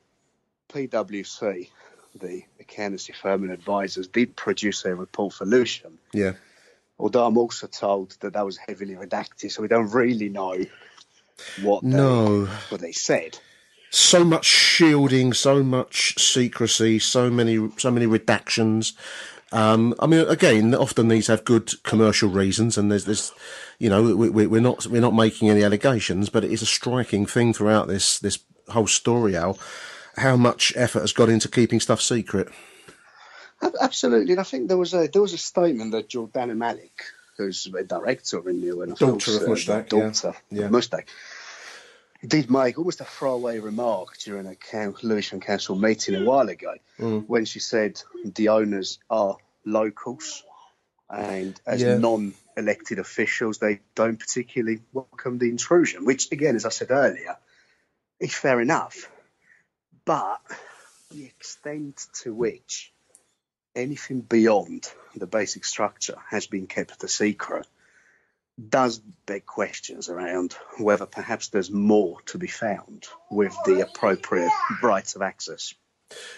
PwC, 0.69 1.69
the 2.15 2.43
accountancy 2.59 3.13
firm 3.13 3.43
and 3.43 3.51
advisors, 3.51 4.07
did 4.07 4.35
produce 4.35 4.83
a 4.85 4.93
report 4.93 5.33
for 5.33 5.45
Lewisham 5.45 5.99
Yeah. 6.11 6.33
Although 6.99 7.25
I'm 7.25 7.37
also 7.37 7.67
told 7.67 8.17
that 8.21 8.33
that 8.33 8.45
was 8.45 8.57
heavily 8.57 8.95
redacted, 8.95 9.51
so 9.51 9.61
we 9.61 9.67
don't 9.67 9.91
really 9.91 10.29
know 10.29 10.57
what 11.61 11.83
they, 11.83 11.89
No. 11.89 12.45
what 12.69 12.81
they 12.81 12.91
said. 12.91 13.37
so 13.89 14.23
much 14.23 14.45
shielding, 14.45 15.33
so 15.33 15.63
much 15.63 16.15
secrecy, 16.19 16.99
so 16.99 17.29
many 17.29 17.69
so 17.77 17.91
many 17.91 18.05
redactions. 18.07 18.93
Um, 19.51 19.93
I 19.99 20.07
mean, 20.07 20.27
again, 20.27 20.73
often 20.73 21.09
these 21.09 21.27
have 21.27 21.45
good 21.45 21.71
commercial 21.83 22.29
reasons, 22.29 22.77
and 22.77 22.91
there's 22.91 23.05
there's, 23.05 23.31
you 23.77 23.89
know, 23.89 24.01
we, 24.15 24.29
we, 24.29 24.47
we're 24.47 24.61
not 24.61 24.87
we're 24.87 25.01
not 25.01 25.13
making 25.13 25.49
any 25.49 25.63
allegations, 25.63 26.29
but 26.29 26.43
it 26.43 26.51
is 26.51 26.63
a 26.63 26.65
striking 26.67 27.25
thing 27.27 27.53
throughout 27.53 27.87
this 27.87 28.17
this 28.19 28.39
whole 28.69 28.87
story, 28.87 29.35
Al, 29.35 29.59
how 30.17 30.35
much 30.37 30.73
effort 30.75 31.01
has 31.01 31.13
gone 31.13 31.29
into 31.29 31.47
keeping 31.47 31.79
stuff 31.79 32.01
secret. 32.01 32.47
Ab- 33.63 33.75
Absolutely, 33.81 34.31
and 34.33 34.39
I 34.41 34.43
think 34.43 34.67
there 34.67 34.77
was 34.77 34.93
a 34.93 35.07
there 35.07 35.21
was 35.21 35.33
a 35.33 35.37
statement 35.37 35.91
that 35.91 36.09
Jordana 36.09 36.55
Malik, 36.55 37.03
who's 37.37 37.67
a 37.67 37.83
director 37.83 38.37
in 38.39 38.43
Renew 38.45 38.81
and 38.81 38.95
Daughter 38.95 39.37
of 39.37 39.43
Mushtaq, 39.43 39.89
daughter 39.89 40.33
yeah. 40.51 40.65
of 40.65 40.71
Mushtaq, 40.71 41.05
did 42.25 42.49
make 42.49 42.77
almost 42.77 43.01
a 43.01 43.05
throwaway 43.05 43.59
remark 43.59 44.17
during 44.19 44.45
a 44.47 44.93
Lewisham 45.03 45.39
Council 45.39 45.75
meeting 45.75 46.15
a 46.15 46.23
while 46.23 46.49
ago 46.49 46.75
Mm. 46.99 47.25
when 47.27 47.45
she 47.45 47.59
said 47.59 48.01
the 48.23 48.49
owners 48.49 48.99
are 49.09 49.37
locals 49.65 50.43
and 51.09 51.59
as 51.65 51.81
Yeah. 51.81 51.97
non-elected 51.97 52.99
officials 52.99 53.57
they 53.57 53.79
don't 53.95 54.19
particularly 54.19 54.81
welcome 54.93 55.37
the 55.37 55.49
intrusion, 55.49 56.05
which 56.05 56.31
again, 56.31 56.55
as 56.55 56.65
I 56.65 56.69
said 56.69 56.91
earlier, 56.91 57.37
is 58.19 58.33
fair 58.33 58.61
enough, 58.61 59.09
but 60.05 60.39
the 61.11 61.25
extent 61.25 62.05
to 62.21 62.33
which 62.33 62.92
anything 63.75 64.21
beyond 64.21 64.87
the 65.15 65.27
basic 65.27 65.65
structure 65.65 66.17
has 66.29 66.47
been 66.47 66.67
kept 66.67 67.03
a 67.03 67.07
secret 67.07 67.67
does 68.69 68.99
beg 69.25 69.45
questions 69.45 70.09
around 70.09 70.55
whether 70.77 71.05
perhaps 71.05 71.47
there's 71.47 71.71
more 71.71 72.21
to 72.25 72.37
be 72.37 72.47
found 72.47 73.07
with 73.31 73.55
the 73.65 73.81
appropriate 73.81 74.51
rights 74.81 75.15
of 75.15 75.21
access. 75.21 75.73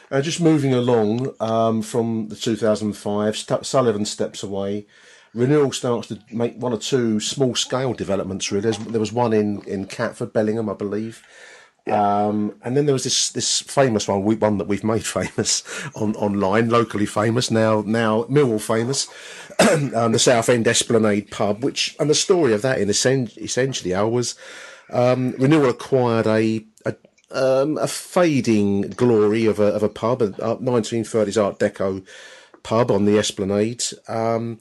Uh, 0.10 0.22
just 0.22 0.40
moving 0.40 0.74
along 0.74 1.34
um, 1.42 1.82
from 1.82 2.30
the 2.30 2.36
2005, 2.36 3.36
St- 3.36 3.66
Sullivan 3.66 4.06
steps 4.06 4.44
away. 4.44 4.86
Renewal 5.34 5.74
starts 5.74 6.08
to 6.08 6.20
make 6.32 6.56
one 6.56 6.72
or 6.72 6.78
two 6.78 7.20
small 7.20 7.56
scale 7.56 7.94
developments. 7.94 8.52
Really, 8.52 8.62
There's, 8.62 8.78
there 8.78 9.02
was 9.02 9.12
one 9.12 9.34
in 9.34 9.62
in 9.64 9.86
Catford, 9.86 10.32
Bellingham, 10.32 10.70
I 10.70 10.74
believe. 10.74 11.22
Um, 11.92 12.56
and 12.64 12.76
then 12.76 12.86
there 12.86 12.94
was 12.94 13.04
this 13.04 13.30
this 13.30 13.62
famous 13.62 14.08
one, 14.08 14.24
one 14.40 14.58
that 14.58 14.68
we've 14.68 14.84
made 14.84 15.06
famous 15.06 15.64
on 15.96 16.16
online, 16.16 16.70
locally 16.70 17.06
famous 17.06 17.52
now 17.52 17.84
now 17.86 18.24
Millwall 18.24 18.62
famous, 18.62 19.08
um, 19.96 20.12
the 20.12 20.20
Southend 20.20 20.68
Esplanade 20.68 21.30
pub. 21.32 21.64
Which 21.64 21.96
and 22.00 22.10
the 22.10 22.16
story 22.16 22.54
of 22.54 22.62
that 22.64 22.80
in 22.80 22.90
essen- 22.90 23.30
essentially, 23.38 23.94
Al 23.94 24.10
was 24.10 24.36
um, 24.92 25.34
Renewal 25.38 25.70
acquired 25.70 26.28
a 26.28 26.66
a, 26.86 26.96
um, 27.32 27.78
a 27.78 27.88
fading 27.88 28.82
glory 28.92 29.46
of 29.46 29.60
a 29.60 29.66
of 29.66 29.84
a 29.84 29.90
pub, 29.90 30.22
a 30.22 30.26
a 30.40 30.58
1930s 30.58 31.44
Art 31.44 31.60
Deco 31.60 32.04
pub 32.64 32.90
on 32.90 33.06
the 33.06 33.20
Esplanade. 33.20 33.84
Um, 34.08 34.60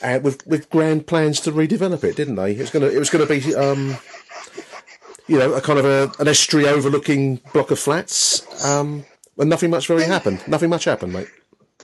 and 0.00 0.24
with 0.24 0.46
with 0.46 0.70
grand 0.70 1.06
plans 1.06 1.38
to 1.40 1.52
redevelop 1.52 2.02
it, 2.02 2.16
didn't 2.16 2.36
they? 2.36 2.52
It 2.52 2.60
was 2.60 2.70
gonna 2.70 2.86
it 2.86 2.98
was 2.98 3.10
gonna 3.10 3.26
be 3.26 3.54
um, 3.54 3.96
you 5.32 5.38
know, 5.38 5.54
a 5.54 5.62
kind 5.62 5.78
of 5.78 5.86
a, 5.86 6.12
an 6.18 6.28
estuary 6.28 6.68
overlooking 6.68 7.40
block 7.54 7.70
of 7.70 7.78
flats. 7.78 8.64
Um, 8.66 9.06
and 9.38 9.48
nothing 9.48 9.70
much 9.70 9.88
really 9.88 10.04
happened. 10.04 10.46
Nothing 10.46 10.68
much 10.68 10.84
happened, 10.84 11.14
mate. 11.14 11.28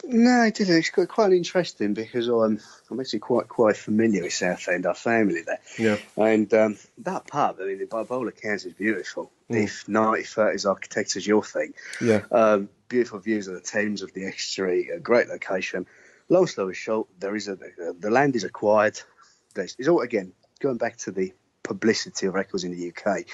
No, 0.05 0.43
it 0.43 0.55
didn't. 0.55 0.77
It's 0.77 0.91
quite, 0.91 1.09
quite 1.09 1.33
interesting 1.33 1.95
because 1.95 2.29
I'm 2.29 2.61
I'm 2.91 3.01
actually 3.01 3.20
quite 3.20 3.49
quite 3.49 3.77
familiar 3.77 4.23
with 4.23 4.35
Southend, 4.35 4.85
our 4.85 4.95
family 4.95 5.43
there. 5.47 5.61
Yeah. 5.79 5.97
And 6.23 6.53
um, 6.53 6.79
that 6.99 7.27
pub, 7.27 7.57
I 7.61 7.65
mean, 7.65 7.87
by 7.87 8.03
all 8.03 8.29
accounts, 8.29 8.66
is 8.66 8.75
beautiful. 8.75 9.31
Mm. 9.51 9.65
If 9.65 9.87
1930s 9.87 10.66
architecture's 10.66 11.27
your 11.27 11.43
thing, 11.43 11.73
Yeah. 12.03 12.23
um, 12.31 12.69
beautiful 12.89 13.19
views 13.19 13.49
of 13.49 13.55
the 13.55 13.61
Thames, 13.61 14.03
of 14.03 14.12
the 14.12 14.27
estuary, 14.27 14.91
a 14.91 15.01
great 15.01 15.29
location. 15.29 15.87
Long 16.29 16.47
story 16.47 16.75
short, 16.75 17.09
there 17.19 17.35
is 17.35 17.49
a 17.49 17.57
the 17.99 18.11
land 18.11 18.37
is 18.37 18.45
acquired. 18.45 19.01
There's, 19.55 19.75
it's 19.79 19.89
all 19.89 20.03
again 20.03 20.33
going 20.61 20.77
back 20.77 20.99
to 20.99 21.12
the 21.12 21.33
publicity 21.69 22.27
of 22.27 22.35
records 22.35 22.65
in 22.65 22.73
the 22.73 22.89
UK. 22.93 23.24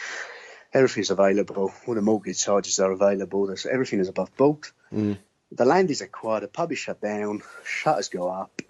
Everything's 0.73 1.11
available. 1.11 1.73
All 1.87 1.95
the 1.95 2.03
mortgage 2.03 2.43
charges 2.45 2.79
are 2.81 2.91
available. 2.93 3.47
There's, 3.47 3.65
everything 3.67 4.01
is 4.01 4.09
above 4.09 4.37
board. 4.37 4.59
Mm. 4.93 5.19
The 5.53 5.65
land 5.65 5.91
is 5.91 6.01
acquired. 6.01 6.43
The 6.43 6.49
pub 6.49 6.73
is 6.73 6.79
shut 6.79 7.01
down. 7.01 7.43
Shutters 7.65 8.09
go 8.09 8.29
up. 8.29 8.61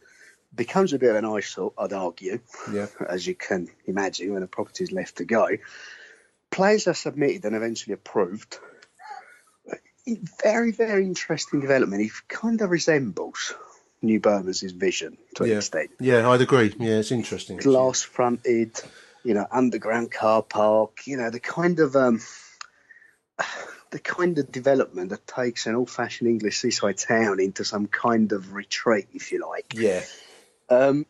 Becomes 0.54 0.92
a 0.92 0.98
bit 0.98 1.10
of 1.10 1.16
an 1.16 1.24
eyesore, 1.24 1.72
I'd 1.76 1.92
argue, 1.92 2.38
Yeah. 2.72 2.86
as 3.08 3.26
you 3.26 3.34
can 3.34 3.68
imagine 3.86 4.32
when 4.34 4.42
a 4.44 4.46
property 4.46 4.84
is 4.84 4.92
left 4.92 5.16
to 5.16 5.24
go. 5.24 5.48
Plans 6.50 6.86
are 6.86 6.94
submitted 6.94 7.44
and 7.44 7.56
eventually 7.56 7.94
approved. 7.94 8.58
Very, 10.42 10.70
very 10.70 11.04
interesting 11.04 11.60
development. 11.60 12.02
It 12.02 12.12
kind 12.28 12.60
of 12.60 12.68
resembles 12.70 13.54
New 14.02 14.20
Bermondsey's 14.20 14.72
vision 14.72 15.16
to 15.36 15.44
an 15.44 15.50
Yeah. 15.50 15.56
extent. 15.56 15.90
Yeah, 15.98 16.28
I'd 16.28 16.42
agree. 16.42 16.74
Yeah, 16.78 16.98
it's 16.98 17.10
interesting. 17.10 17.56
Glass 17.56 18.02
fronted, 18.02 18.78
you 19.24 19.34
know, 19.34 19.46
underground 19.50 20.10
car 20.12 20.42
park, 20.42 21.06
you 21.06 21.16
know, 21.16 21.30
the 21.30 21.40
kind 21.40 21.80
of 21.80 21.96
um 21.96 22.20
the 23.90 23.98
kind 23.98 24.38
of 24.38 24.50
development 24.52 25.10
that 25.10 25.26
takes 25.26 25.66
an 25.66 25.74
old 25.74 25.90
fashioned 25.90 26.28
English 26.28 26.58
seaside 26.58 26.98
town 26.98 27.40
into 27.40 27.64
some 27.64 27.86
kind 27.86 28.32
of 28.32 28.52
retreat, 28.52 29.06
if 29.14 29.32
you 29.32 29.40
like. 29.48 29.72
Yeah. 29.74 30.02
Um, 30.68 31.06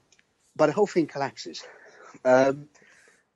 but 0.57 0.66
the 0.66 0.73
whole 0.73 0.86
thing 0.86 1.07
collapses. 1.07 1.65
Um, 2.24 2.69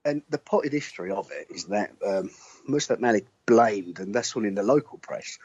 and 0.04 0.22
the 0.30 0.38
potted 0.38 0.72
history 0.72 1.10
of 1.10 1.30
it 1.32 1.48
is 1.54 1.64
that 1.66 1.90
um, 2.06 2.30
Mushtaq 2.68 3.00
Malik 3.00 3.26
blamed, 3.46 3.98
and 3.98 4.14
that's 4.14 4.36
all 4.36 4.44
in 4.44 4.54
the 4.54 4.62
local 4.62 4.98
press, 4.98 5.38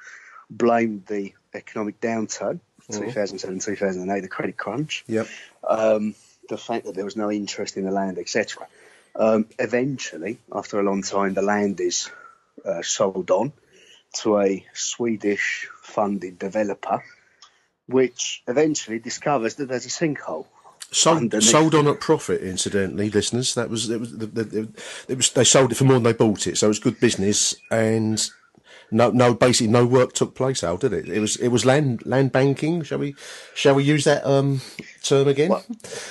blamed 0.49 1.05
the 1.07 1.33
economic 1.53 1.99
downturn, 1.99 2.59
Mhm. 2.89 3.05
2007, 3.07 3.59
2008, 3.59 4.19
the 4.21 4.27
credit 4.27 4.57
crunch, 4.57 5.05
Yep. 5.07 5.27
um, 5.67 6.15
the 6.49 6.57
fact 6.57 6.85
that 6.85 6.95
there 6.95 7.05
was 7.05 7.15
no 7.15 7.31
interest 7.31 7.77
in 7.77 7.85
the 7.85 7.91
land, 7.91 8.17
etc. 8.19 8.67
Um, 9.15 9.47
eventually, 9.59 10.39
after 10.51 10.79
a 10.79 10.83
long 10.83 11.03
time, 11.03 11.33
the 11.33 11.41
land 11.41 11.79
is 11.79 12.09
uh, 12.65 12.81
sold 12.81 13.29
on 13.31 13.53
to 14.13 14.39
a 14.39 14.65
Swedish 14.73 15.67
funded 15.81 16.39
developer, 16.39 17.03
which 17.87 18.43
eventually 18.47 18.99
discovers 18.99 19.55
that 19.55 19.67
there's 19.67 19.85
a 19.85 19.89
sinkhole. 19.89 20.47
Sold, 20.91 21.43
sold 21.43 21.73
on 21.73 21.87
at 21.87 21.99
profit, 21.99 22.41
incidentally, 22.41 23.09
listeners. 23.09 23.55
That 23.55 23.69
was 23.69 23.89
it 23.89 23.99
was, 23.99 24.15
the, 24.15 24.27
the, 24.27 24.43
the, 24.43 24.69
it 25.07 25.17
was 25.17 25.31
they 25.31 25.43
sold 25.43 25.71
it 25.71 25.75
for 25.75 25.85
more 25.85 25.95
than 25.95 26.03
they 26.03 26.13
bought 26.13 26.45
it, 26.45 26.57
so 26.57 26.67
it 26.67 26.69
was 26.69 26.79
good 26.79 26.99
business. 26.99 27.55
And 27.71 28.23
no, 28.93 29.09
no, 29.09 29.33
basically 29.33 29.71
no 29.71 29.85
work 29.85 30.13
took 30.13 30.35
place. 30.35 30.63
Al 30.63 30.77
did 30.77 30.93
it? 30.93 31.09
It 31.09 31.19
was 31.19 31.35
it 31.37 31.49
was 31.49 31.65
land 31.65 32.05
land 32.05 32.31
banking. 32.31 32.83
Shall 32.83 32.99
we 32.99 33.15
shall 33.55 33.75
we 33.75 33.83
use 33.83 34.03
that 34.05 34.25
um, 34.25 34.61
term 35.01 35.27
again? 35.27 35.51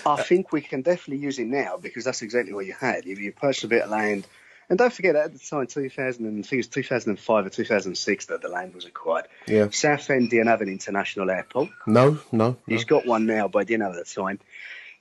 I 0.04 0.22
think 0.22 0.52
we 0.52 0.60
can 0.60 0.82
definitely 0.82 1.22
use 1.22 1.38
it 1.38 1.46
now 1.46 1.76
because 1.76 2.04
that's 2.04 2.22
exactly 2.22 2.52
what 2.52 2.66
you 2.66 2.74
had. 2.74 3.06
If 3.06 3.18
you 3.20 3.32
purchased 3.32 3.64
a 3.64 3.68
bit 3.68 3.82
of 3.82 3.90
land, 3.90 4.26
and 4.68 4.78
don't 4.78 4.92
forget 4.92 5.16
at 5.16 5.32
the 5.32 5.38
time, 5.38 5.66
2000, 5.66 6.24
and 6.24 6.38
I 6.38 6.42
think 6.42 6.52
it 6.54 6.56
was 6.56 6.68
2005 6.68 7.46
or 7.46 7.50
2006 7.50 8.26
that 8.26 8.42
the 8.42 8.48
land 8.48 8.74
was 8.74 8.84
acquired. 8.84 9.26
Yeah. 9.46 9.68
Southend 9.70 10.30
didn't 10.30 10.48
have 10.48 10.60
an 10.60 10.68
international 10.68 11.30
airport. 11.30 11.70
No, 11.86 12.18
no, 12.32 12.56
no. 12.56 12.56
He's 12.66 12.84
got 12.84 13.06
one 13.06 13.26
now, 13.26 13.48
but 13.48 13.60
I 13.60 13.64
didn't 13.64 13.82
have 13.82 13.96
at 13.96 14.06
the 14.06 14.22
time. 14.22 14.38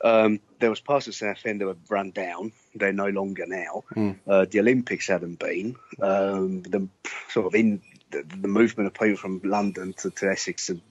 Um, 0.03 0.39
there 0.59 0.69
was 0.69 0.79
parts 0.79 1.07
of 1.07 1.15
Southend 1.15 1.61
that 1.61 1.67
were 1.67 1.77
run 1.89 2.11
down. 2.11 2.51
They're 2.73 2.93
no 2.93 3.07
longer 3.07 3.45
now. 3.47 3.83
Mm. 3.95 4.19
Uh, 4.27 4.45
the 4.49 4.59
Olympics 4.59 5.07
hadn't 5.07 5.39
been. 5.39 5.75
Um, 6.01 6.63
the 6.63 6.87
sort 7.29 7.47
of 7.47 7.55
in 7.55 7.81
the, 8.09 8.23
the 8.23 8.47
movement 8.47 8.87
of 8.87 8.93
people 8.93 9.17
from 9.17 9.41
London 9.43 9.93
to, 9.99 10.09
to 10.09 10.29
Essex 10.29 10.67
had 10.67 10.81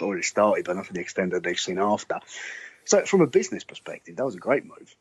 already 0.00 0.22
started, 0.22 0.64
but 0.64 0.76
not 0.76 0.86
to 0.86 0.92
the 0.92 1.00
extent 1.00 1.32
that 1.32 1.42
they've 1.42 1.58
seen 1.58 1.78
after. 1.78 2.20
So, 2.84 3.04
from 3.04 3.20
a 3.22 3.26
business 3.26 3.64
perspective, 3.64 4.16
that 4.16 4.24
was 4.24 4.34
a 4.34 4.38
great 4.38 4.64
move 4.64 4.94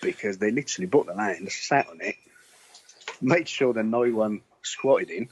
because 0.00 0.38
they 0.38 0.50
literally 0.50 0.86
bought 0.86 1.06
the 1.06 1.14
land, 1.14 1.50
sat 1.50 1.88
on 1.88 2.00
it, 2.00 2.14
made 3.20 3.48
sure 3.48 3.72
that 3.72 3.84
no 3.84 4.08
one 4.10 4.42
squatted 4.62 5.10
in, 5.10 5.28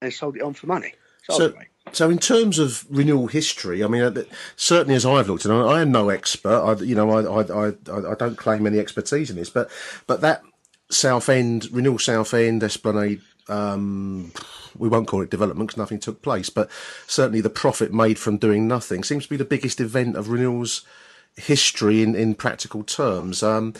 and 0.00 0.12
sold 0.12 0.36
it 0.36 0.42
on 0.42 0.54
for 0.54 0.66
money. 0.66 0.94
So, 1.24 1.34
So, 1.38 1.54
so 1.92 2.10
in 2.10 2.18
terms 2.18 2.58
of 2.58 2.84
renewal 2.90 3.26
history, 3.26 3.82
I 3.82 3.86
mean, 3.86 4.02
uh, 4.02 4.22
certainly 4.56 4.94
as 4.94 5.06
I've 5.06 5.28
looked, 5.28 5.44
and 5.44 5.54
I, 5.54 5.60
I 5.60 5.82
am 5.82 5.92
no 5.92 6.08
expert. 6.08 6.62
I, 6.62 6.82
you 6.82 6.94
know, 6.94 7.10
I, 7.10 7.42
I, 7.42 7.68
I, 7.68 8.12
I 8.12 8.14
don't 8.14 8.36
claim 8.36 8.66
any 8.66 8.78
expertise 8.78 9.30
in 9.30 9.36
this, 9.36 9.50
but, 9.50 9.70
but 10.06 10.20
that 10.20 10.42
Southend 10.90 11.68
renewal 11.72 11.98
Southend 11.98 12.62
Esplanade, 12.62 13.20
um, 13.48 14.32
we 14.76 14.88
won't 14.88 15.08
call 15.08 15.22
it 15.22 15.30
development 15.30 15.68
because 15.68 15.78
nothing 15.78 16.00
took 16.00 16.22
place, 16.22 16.50
but 16.50 16.70
certainly 17.06 17.40
the 17.40 17.50
profit 17.50 17.92
made 17.92 18.18
from 18.18 18.36
doing 18.36 18.68
nothing 18.68 19.02
seems 19.02 19.24
to 19.24 19.30
be 19.30 19.36
the 19.36 19.44
biggest 19.44 19.80
event 19.80 20.16
of 20.16 20.28
renewal's 20.28 20.82
history 21.36 22.02
in, 22.02 22.14
in 22.14 22.34
practical 22.34 22.82
terms. 22.82 23.42
Um, 23.42 23.74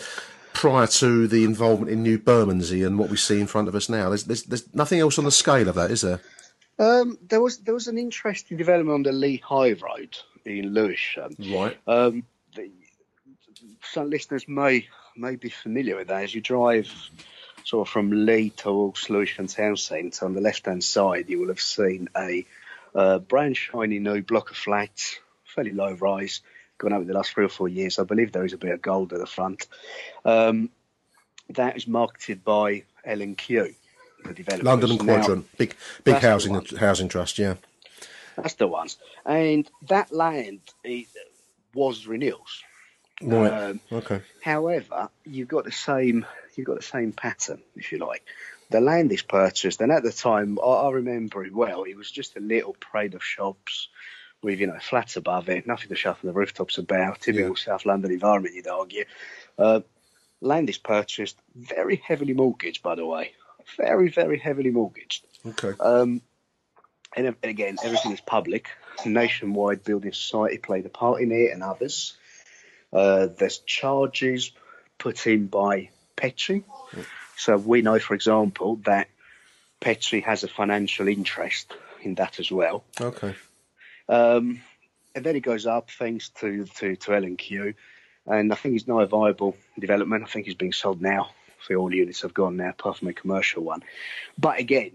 prior 0.53 0.87
to 0.87 1.29
the 1.29 1.45
involvement 1.45 1.91
in 1.91 2.03
New 2.03 2.19
Bermondsey 2.19 2.83
and 2.83 2.99
what 2.99 3.11
we 3.11 3.17
see 3.19 3.41
in 3.41 3.47
front 3.47 3.69
of 3.69 3.75
us 3.75 3.91
now, 3.91 4.09
there's, 4.09 4.25
there's, 4.25 4.45
there's 4.45 4.75
nothing 4.75 5.01
else 5.01 5.19
on 5.19 5.25
the 5.25 5.31
scale 5.31 5.69
of 5.69 5.75
that, 5.75 5.91
is 5.91 6.01
there? 6.01 6.21
Um, 6.79 7.19
there 7.27 7.41
was 7.41 7.59
there 7.59 7.75
was 7.75 7.89
an 7.89 7.99
interesting 7.99 8.57
development 8.57 8.95
on 8.95 9.03
the 9.03 9.13
Lee 9.13 9.39
High 9.39 9.73
Road 9.73 10.17
in 10.45 10.75
Lewisham. 10.75 11.35
Right. 11.39 11.77
Um, 11.87 12.25
the, 12.55 12.71
some 13.83 14.11
listeners 14.11 14.47
may 14.47 14.87
may 15.17 15.37
be 15.37 15.49
familiar 15.49 15.97
with 15.97 16.09
that. 16.09 16.25
As 16.25 16.35
you 16.35 16.41
drive 16.41 16.91
sort 17.67 17.89
of 17.89 17.93
from 17.93 18.27
Lee 18.27 18.51
towards 18.51 19.11
Lewisham 19.11 19.49
Town 19.49 19.77
Centre. 19.77 20.25
On 20.25 20.35
the 20.35 20.41
left-hand 20.41 20.85
side, 20.85 21.29
you 21.29 21.41
will 21.41 21.49
have 21.49 21.61
seen 21.61 22.09
a 22.17 22.47
uh, 22.95 23.19
brand 23.19 23.57
shiny 23.57 23.99
new 23.99 24.23
block 24.23 24.53
of 24.53 24.57
flats, 24.57 25.19
fairly 25.45 25.73
low 25.73 25.93
rise, 25.93 26.43
gone 26.79 26.93
up 26.93 27.01
in 27.01 27.09
the 27.09 27.15
last 27.15 27.33
three 27.33 27.45
or 27.45 27.49
four 27.49 27.69
years. 27.69 27.99
I 27.99 28.05
believe 28.05 28.31
there 28.31 28.45
is 28.45 28.53
a 28.53 28.59
bit 28.59 28.71
of 28.71 28.81
gold 28.81 29.13
at 29.13 29.19
the 29.19 29.27
front. 29.27 29.67
Um, 30.25 30.71
that 31.51 31.77
is 31.77 31.89
marketed 31.89 32.45
by 32.45 32.85
L&Q, 33.05 33.75
the 34.25 34.35
developers. 34.35 34.65
London 34.65 34.91
and 34.93 35.07
Now, 35.07 35.15
Quadrant, 35.17 35.59
big 35.59 35.77
big 36.05 36.17
housing 36.17 36.65
housing 36.79 37.09
trust. 37.09 37.39
Yeah. 37.39 37.55
That's 38.37 38.55
the 38.55 38.67
ones. 38.67 38.99
And 39.25 39.69
that 39.89 40.13
land 40.13 40.61
it, 40.85 41.07
was 41.75 42.07
renewals. 42.07 42.63
Right. 43.23 43.51
Um, 43.51 43.81
okay. 43.91 44.21
However, 44.43 45.09
you've 45.25 45.49
got 45.49 45.65
the 45.65 45.73
same 45.73 46.27
you've 46.55 46.67
got 46.67 46.77
the 46.77 46.83
same 46.83 47.13
pattern, 47.13 47.61
if 47.75 47.93
you 47.93 47.99
like. 47.99 48.25
The 48.71 48.81
land 48.81 49.13
is 49.13 49.23
purchased, 49.23 49.81
and 49.81 49.93
at 49.93 50.03
the 50.03 50.13
time, 50.13 50.59
I, 50.59 50.67
I 50.67 50.91
remember 50.91 51.45
it 51.45 51.55
well. 51.55 51.85
It 51.85 51.97
was 51.97 52.11
just 52.11 52.37
a 52.37 52.41
little 52.41 52.75
parade 52.79 53.15
of 53.15 53.23
shops 53.23 53.89
with 54.43 54.61
you 54.61 54.67
know 54.67 54.79
flats 54.81 55.17
above 55.17 55.49
it, 55.49 55.67
nothing 55.67 55.89
to 55.89 55.97
show 55.97 56.15
from 56.15 56.29
the 56.29 56.35
rooftops 56.35 56.79
about. 56.79 57.21
Typical 57.21 57.57
South 57.57 57.87
London 57.87 58.11
environment, 58.11 58.55
you'd 58.55 58.67
argue. 58.67 59.05
Uh, 59.59 59.81
land 60.41 60.69
is 60.69 60.79
purchased, 60.79 61.39
very 61.55 61.97
heavily 61.97 62.35
mortgaged, 62.35 62.83
by 62.83 62.95
the 62.95 63.07
way, 63.07 63.33
very 63.77 64.09
very 64.09 64.39
heavily 64.39 64.71
mortgaged. 64.71 65.25
Okay. 65.47 65.73
Um, 65.81 66.23
and, 67.17 67.27
and 67.27 67.37
again, 67.43 67.77
everything 67.83 68.13
is 68.13 68.21
public. 68.21 68.69
Nationwide 69.05 69.85
Building 69.85 70.13
Society 70.13 70.59
played 70.59 70.87
a 70.87 70.91
part 70.91 71.23
in 71.23 71.33
it, 71.33 71.53
and 71.53 71.63
others. 71.63 72.17
Uh, 72.93 73.29
there's 73.39 73.59
charges 73.59 74.53
put 74.99 75.27
in 75.27 75.47
by 75.47 75.91
Petchey. 76.17 76.65
So 77.37 77.57
we 77.57 77.83
know, 77.83 77.99
for 77.99 78.15
example, 78.15 78.77
that 78.85 79.09
Petchey 79.81 80.23
has 80.25 80.43
a 80.43 80.49
financial 80.49 81.09
interest 81.09 81.73
in 82.03 82.15
that 82.15 82.41
as 82.41 82.51
well. 82.51 82.85
Okay. 83.01 83.35
Um, 84.09 84.63
and 85.15 85.25
then 85.25 85.37
it 85.37 85.41
goes 85.41 85.67
up 85.67 85.91
thanks 85.91 86.31
to 86.41 86.65
to, 86.77 86.97
to 86.97 87.15
L&Q. 87.15 87.75
And 88.27 88.53
I 88.53 88.57
think 88.57 88.77
it's 88.77 88.89
now 88.89 89.01
a 89.01 89.07
viable 89.07 89.57
development. 89.79 90.25
I 90.25 90.27
think 90.27 90.47
it's 90.47 90.57
being 90.57 90.73
sold 90.73 91.01
now. 91.01 91.31
All 91.75 91.93
units 91.93 92.23
have 92.23 92.35
gone 92.35 92.57
now, 92.57 92.71
apart 92.71 92.99
from 92.99 93.09
a 93.09 93.13
commercial 93.13 93.63
one. 93.63 93.83
But 94.39 94.61
again, 94.61 94.93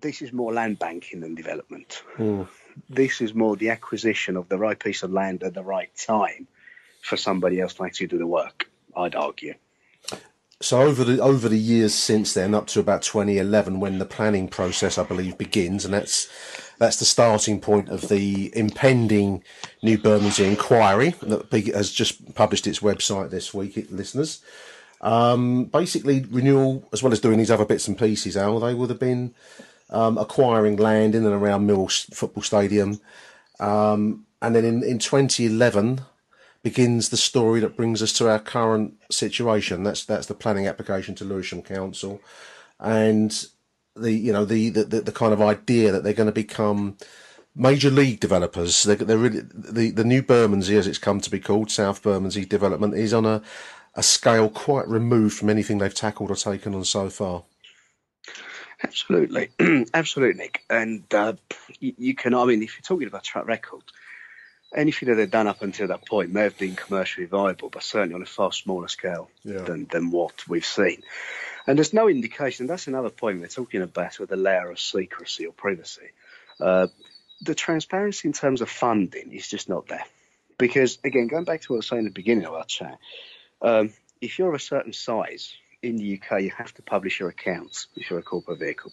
this 0.00 0.22
is 0.22 0.32
more 0.32 0.52
land 0.52 0.78
banking 0.78 1.20
than 1.20 1.34
development. 1.34 2.02
Hmm. 2.16 2.42
This 2.88 3.20
is 3.20 3.34
more 3.34 3.56
the 3.56 3.70
acquisition 3.70 4.36
of 4.36 4.48
the 4.48 4.58
right 4.58 4.78
piece 4.78 5.02
of 5.02 5.12
land 5.12 5.42
at 5.42 5.54
the 5.54 5.62
right 5.62 5.94
time 5.96 6.46
for 7.02 7.16
somebody 7.16 7.60
else 7.60 7.74
to 7.74 7.84
actually 7.84 8.06
do 8.08 8.18
the 8.18 8.26
work, 8.26 8.70
I'd 8.96 9.14
argue. 9.14 9.54
So 10.60 10.82
over 10.82 11.04
the 11.04 11.20
over 11.20 11.48
the 11.48 11.58
years 11.58 11.94
since 11.94 12.34
then, 12.34 12.52
up 12.52 12.66
to 12.68 12.80
about 12.80 13.02
2011, 13.02 13.78
when 13.78 14.00
the 14.00 14.04
planning 14.04 14.48
process, 14.48 14.98
I 14.98 15.04
believe, 15.04 15.38
begins, 15.38 15.84
and 15.84 15.94
that's 15.94 16.28
that's 16.78 16.96
the 16.96 17.04
starting 17.04 17.60
point 17.60 17.88
of 17.88 18.08
the 18.08 18.50
impending 18.56 19.44
New 19.84 19.98
Bermondsey 19.98 20.44
inquiry 20.46 21.10
that 21.22 21.52
has 21.74 21.92
just 21.92 22.34
published 22.34 22.66
its 22.66 22.80
website 22.80 23.30
this 23.30 23.54
week, 23.54 23.86
listeners. 23.90 24.42
Um, 25.00 25.66
basically, 25.66 26.24
renewal, 26.28 26.88
as 26.92 27.02
well 27.02 27.12
as 27.12 27.20
doing 27.20 27.38
these 27.38 27.50
other 27.50 27.64
bits 27.64 27.86
and 27.88 27.98
pieces, 27.98 28.36
Al, 28.36 28.60
they 28.60 28.74
would 28.74 28.90
have 28.90 28.98
been 28.98 29.34
um, 29.90 30.18
acquiring 30.18 30.76
land 30.76 31.14
in 31.14 31.24
and 31.24 31.34
around 31.34 31.66
Mill 31.66 31.88
Football 31.88 32.42
Stadium. 32.42 33.00
Um, 33.60 34.26
and 34.40 34.54
then 34.54 34.64
in, 34.64 34.82
in 34.82 34.98
2011 34.98 36.00
begins 36.62 37.08
the 37.08 37.16
story 37.16 37.60
that 37.60 37.76
brings 37.76 38.02
us 38.02 38.12
to 38.14 38.28
our 38.28 38.38
current 38.38 38.94
situation. 39.10 39.82
That's 39.82 40.04
that's 40.04 40.26
the 40.26 40.34
planning 40.34 40.66
application 40.66 41.14
to 41.16 41.24
Lewisham 41.24 41.62
Council, 41.62 42.20
and 42.78 43.46
the 43.96 44.12
you 44.12 44.32
know 44.32 44.44
the 44.44 44.70
the, 44.70 44.84
the, 44.84 45.12
kind 45.12 45.32
of 45.32 45.40
idea 45.40 45.92
that 45.92 46.04
they're 46.04 46.12
going 46.12 46.26
to 46.26 46.32
become 46.32 46.96
major 47.54 47.90
league 47.90 48.20
developers. 48.20 48.82
They're, 48.82 48.96
they're 48.96 49.18
really 49.18 49.42
the 49.52 49.90
the 49.90 50.04
new 50.04 50.22
Bermondsey, 50.22 50.76
as 50.76 50.86
it's 50.86 50.98
come 50.98 51.20
to 51.20 51.30
be 51.30 51.40
called, 51.40 51.70
South 51.70 52.02
Bermondsey 52.02 52.44
development, 52.44 52.94
is 52.94 53.14
on 53.14 53.26
a 53.26 53.42
a 53.98 54.02
scale 54.02 54.48
quite 54.48 54.86
removed 54.88 55.36
from 55.36 55.50
anything 55.50 55.78
they've 55.78 55.92
tackled 55.94 56.30
or 56.30 56.36
taken 56.36 56.72
on 56.74 56.84
so 56.84 57.10
far. 57.10 57.42
Absolutely, 58.82 59.50
absolutely, 59.92 60.38
Nick. 60.38 60.62
And 60.70 61.02
uh, 61.12 61.32
you, 61.80 61.94
you 61.98 62.14
can, 62.14 62.32
I 62.32 62.44
mean, 62.44 62.62
if 62.62 62.76
you're 62.76 62.82
talking 62.84 63.08
about 63.08 63.24
track 63.24 63.46
record, 63.46 63.82
anything 64.72 65.08
that 65.08 65.16
they've 65.16 65.28
done 65.30 65.48
up 65.48 65.62
until 65.62 65.88
that 65.88 66.06
point 66.06 66.32
may 66.32 66.42
have 66.42 66.56
been 66.56 66.76
commercially 66.76 67.26
viable, 67.26 67.70
but 67.70 67.82
certainly 67.82 68.14
on 68.14 68.22
a 68.22 68.26
far 68.26 68.52
smaller 68.52 68.86
scale 68.86 69.30
Yeah. 69.42 69.62
than, 69.62 69.88
than 69.90 70.12
what 70.12 70.46
we've 70.46 70.64
seen. 70.64 71.02
And 71.66 71.76
there's 71.76 71.92
no 71.92 72.08
indication, 72.08 72.68
that's 72.68 72.86
another 72.86 73.10
point 73.10 73.40
we're 73.40 73.48
talking 73.48 73.82
about 73.82 74.20
with 74.20 74.30
the 74.30 74.36
layer 74.36 74.70
of 74.70 74.78
secrecy 74.78 75.46
or 75.46 75.52
privacy. 75.52 76.10
Uh, 76.60 76.86
the 77.42 77.54
transparency 77.56 78.28
in 78.28 78.32
terms 78.32 78.60
of 78.60 78.70
funding 78.70 79.32
is 79.32 79.48
just 79.48 79.68
not 79.68 79.88
there. 79.88 80.04
Because, 80.56 80.98
again, 81.04 81.26
going 81.26 81.44
back 81.44 81.62
to 81.62 81.72
what 81.72 81.76
I 81.76 81.78
was 81.78 81.86
saying 81.88 82.06
at 82.06 82.14
the 82.14 82.20
beginning 82.20 82.46
of 82.46 82.54
our 82.54 82.64
chat, 82.64 82.98
um, 83.62 83.92
if 84.20 84.38
you're 84.38 84.48
of 84.48 84.54
a 84.54 84.58
certain 84.58 84.92
size 84.92 85.54
in 85.82 85.96
the 85.96 86.20
UK, 86.20 86.42
you 86.42 86.50
have 86.50 86.74
to 86.74 86.82
publish 86.82 87.20
your 87.20 87.28
accounts 87.28 87.88
if 87.96 88.10
you're 88.10 88.18
a 88.18 88.22
corporate 88.22 88.58
vehicle. 88.58 88.92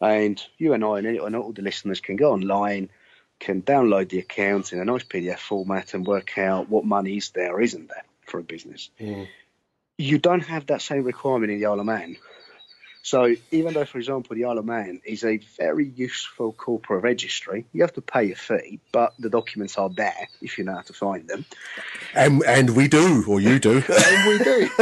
And 0.00 0.42
you 0.58 0.72
and 0.72 0.84
I 0.84 0.98
and, 0.98 1.06
and 1.06 1.36
all 1.36 1.52
the 1.52 1.62
listeners 1.62 2.00
can 2.00 2.16
go 2.16 2.32
online, 2.32 2.90
can 3.38 3.62
download 3.62 4.08
the 4.08 4.18
accounts 4.18 4.72
in 4.72 4.80
a 4.80 4.84
nice 4.84 5.04
PDF 5.04 5.38
format 5.38 5.94
and 5.94 6.06
work 6.06 6.38
out 6.38 6.68
what 6.68 6.84
money 6.84 7.16
is 7.16 7.30
there 7.30 7.54
or 7.54 7.60
isn't 7.60 7.88
there 7.88 8.04
for 8.26 8.38
a 8.38 8.42
business. 8.42 8.90
You 9.98 10.18
don't 10.18 10.46
have 10.46 10.66
that 10.66 10.82
same 10.82 11.04
requirement 11.04 11.52
in 11.52 11.58
the 11.58 11.66
Isle 11.66 11.80
of 11.80 11.86
Man. 11.86 12.16
So 13.02 13.34
even 13.50 13.74
though, 13.74 13.84
for 13.86 13.98
example, 13.98 14.36
the 14.36 14.44
Isle 14.44 14.58
of 14.58 14.64
Man 14.64 15.00
is 15.04 15.24
a 15.24 15.38
very 15.56 15.86
useful 15.86 16.52
corporate 16.52 17.02
registry, 17.02 17.64
you 17.72 17.82
have 17.82 17.94
to 17.94 18.02
pay 18.02 18.32
a 18.32 18.34
fee, 18.34 18.78
but 18.92 19.14
the 19.18 19.30
documents 19.30 19.78
are 19.78 19.88
there 19.88 20.28
if 20.42 20.58
you 20.58 20.64
know 20.64 20.74
how 20.74 20.82
to 20.82 20.92
find 20.92 21.26
them. 21.26 21.46
And 22.14 22.42
and 22.44 22.76
we 22.76 22.88
do, 22.88 23.24
or 23.26 23.40
you 23.40 23.58
do, 23.58 23.76
and 23.88 24.28
we 24.28 24.38
do. 24.44 24.68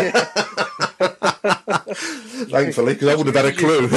thankfully, 2.47 2.95
because 2.95 3.09
I 3.09 3.15
would 3.15 3.27
have 3.27 3.37
had 3.37 3.47
a 3.47 3.53
clue. 3.53 3.89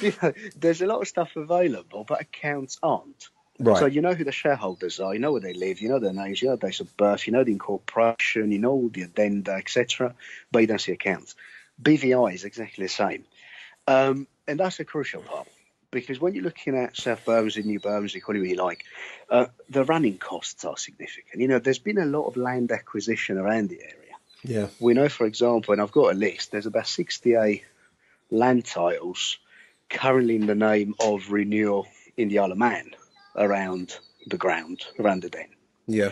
you 0.08 0.12
know, 0.22 0.32
there's 0.58 0.82
a 0.82 0.86
lot 0.86 1.00
of 1.00 1.08
stuff 1.08 1.36
available, 1.36 2.04
but 2.04 2.20
accounts 2.20 2.78
aren't. 2.82 3.28
Right. 3.60 3.78
So 3.78 3.86
you 3.86 4.02
know 4.02 4.14
who 4.14 4.22
the 4.22 4.32
shareholders 4.32 5.00
are, 5.00 5.12
you 5.14 5.20
know 5.20 5.32
where 5.32 5.40
they 5.40 5.52
live, 5.52 5.80
you 5.80 5.88
know 5.88 5.98
their 5.98 6.12
names, 6.12 6.40
you 6.40 6.48
know 6.48 6.56
their 6.56 6.68
dates 6.68 6.80
of 6.80 6.96
birth, 6.96 7.26
you 7.26 7.32
know 7.32 7.42
the 7.42 7.50
incorporation, 7.52 8.52
you 8.52 8.58
know 8.58 8.70
all 8.70 8.88
the 8.88 9.02
addenda, 9.02 9.52
etc. 9.52 10.14
But 10.52 10.60
you 10.60 10.68
don't 10.68 10.80
see 10.80 10.92
accounts. 10.92 11.34
BVI 11.82 12.34
is 12.34 12.44
exactly 12.44 12.84
the 12.84 12.90
same, 12.90 13.24
um, 13.86 14.26
and 14.46 14.58
that's 14.60 14.80
a 14.80 14.84
crucial 14.84 15.22
part 15.22 15.48
because 15.90 16.20
when 16.20 16.34
you're 16.34 16.44
looking 16.44 16.76
at 16.76 16.96
South 16.96 17.24
Bermondsey, 17.24 17.62
New 17.62 17.80
Bermondsey, 17.80 18.20
call 18.20 18.36
it 18.36 18.40
what 18.40 18.48
you 18.48 18.56
like, 18.56 18.84
uh, 19.30 19.46
the 19.70 19.84
running 19.84 20.18
costs 20.18 20.64
are 20.64 20.76
significant. 20.76 21.40
You 21.40 21.48
know, 21.48 21.58
there's 21.58 21.78
been 21.78 21.98
a 21.98 22.04
lot 22.04 22.26
of 22.26 22.36
land 22.36 22.72
acquisition 22.72 23.38
around 23.38 23.68
the 23.70 23.80
area. 23.80 24.14
yeah. 24.44 24.66
We 24.80 24.94
know, 24.94 25.08
for 25.08 25.26
example, 25.26 25.72
and 25.72 25.80
I've 25.80 25.92
got 25.92 26.12
a 26.12 26.16
list, 26.16 26.52
there's 26.52 26.66
about 26.66 26.86
68 26.86 27.64
land 28.30 28.64
titles 28.66 29.38
currently 29.88 30.36
in 30.36 30.46
the 30.46 30.54
name 30.54 30.94
of 31.00 31.30
renewal 31.30 31.86
in 32.16 32.28
the 32.28 32.38
Isle 32.40 32.52
of 32.52 32.58
Man 32.58 32.90
around 33.36 33.98
the 34.26 34.36
ground, 34.36 34.84
around 34.98 35.22
the 35.22 35.30
den. 35.30 35.48
Yeah. 35.86 36.10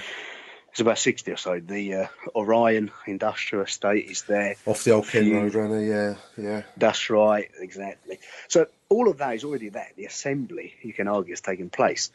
There's 0.76 0.84
about 0.84 0.98
60 0.98 1.32
or 1.32 1.36
so. 1.38 1.58
The 1.58 1.94
uh, 1.94 2.06
Orion 2.34 2.90
Industrial 3.06 3.64
Estate 3.64 4.10
is 4.10 4.24
there. 4.24 4.56
Off 4.66 4.84
the 4.84 4.90
old 4.90 5.08
Kent 5.08 5.32
Road, 5.32 5.54
runner, 5.54 5.82
yeah, 5.82 6.16
yeah. 6.36 6.62
That's 6.76 7.08
right, 7.08 7.50
exactly. 7.58 8.18
So 8.48 8.66
all 8.90 9.08
of 9.08 9.16
that 9.18 9.36
is 9.36 9.44
already 9.44 9.70
there. 9.70 9.88
The 9.96 10.04
assembly, 10.04 10.74
you 10.82 10.92
can 10.92 11.08
argue, 11.08 11.32
has 11.32 11.40
taken 11.40 11.70
place. 11.70 12.10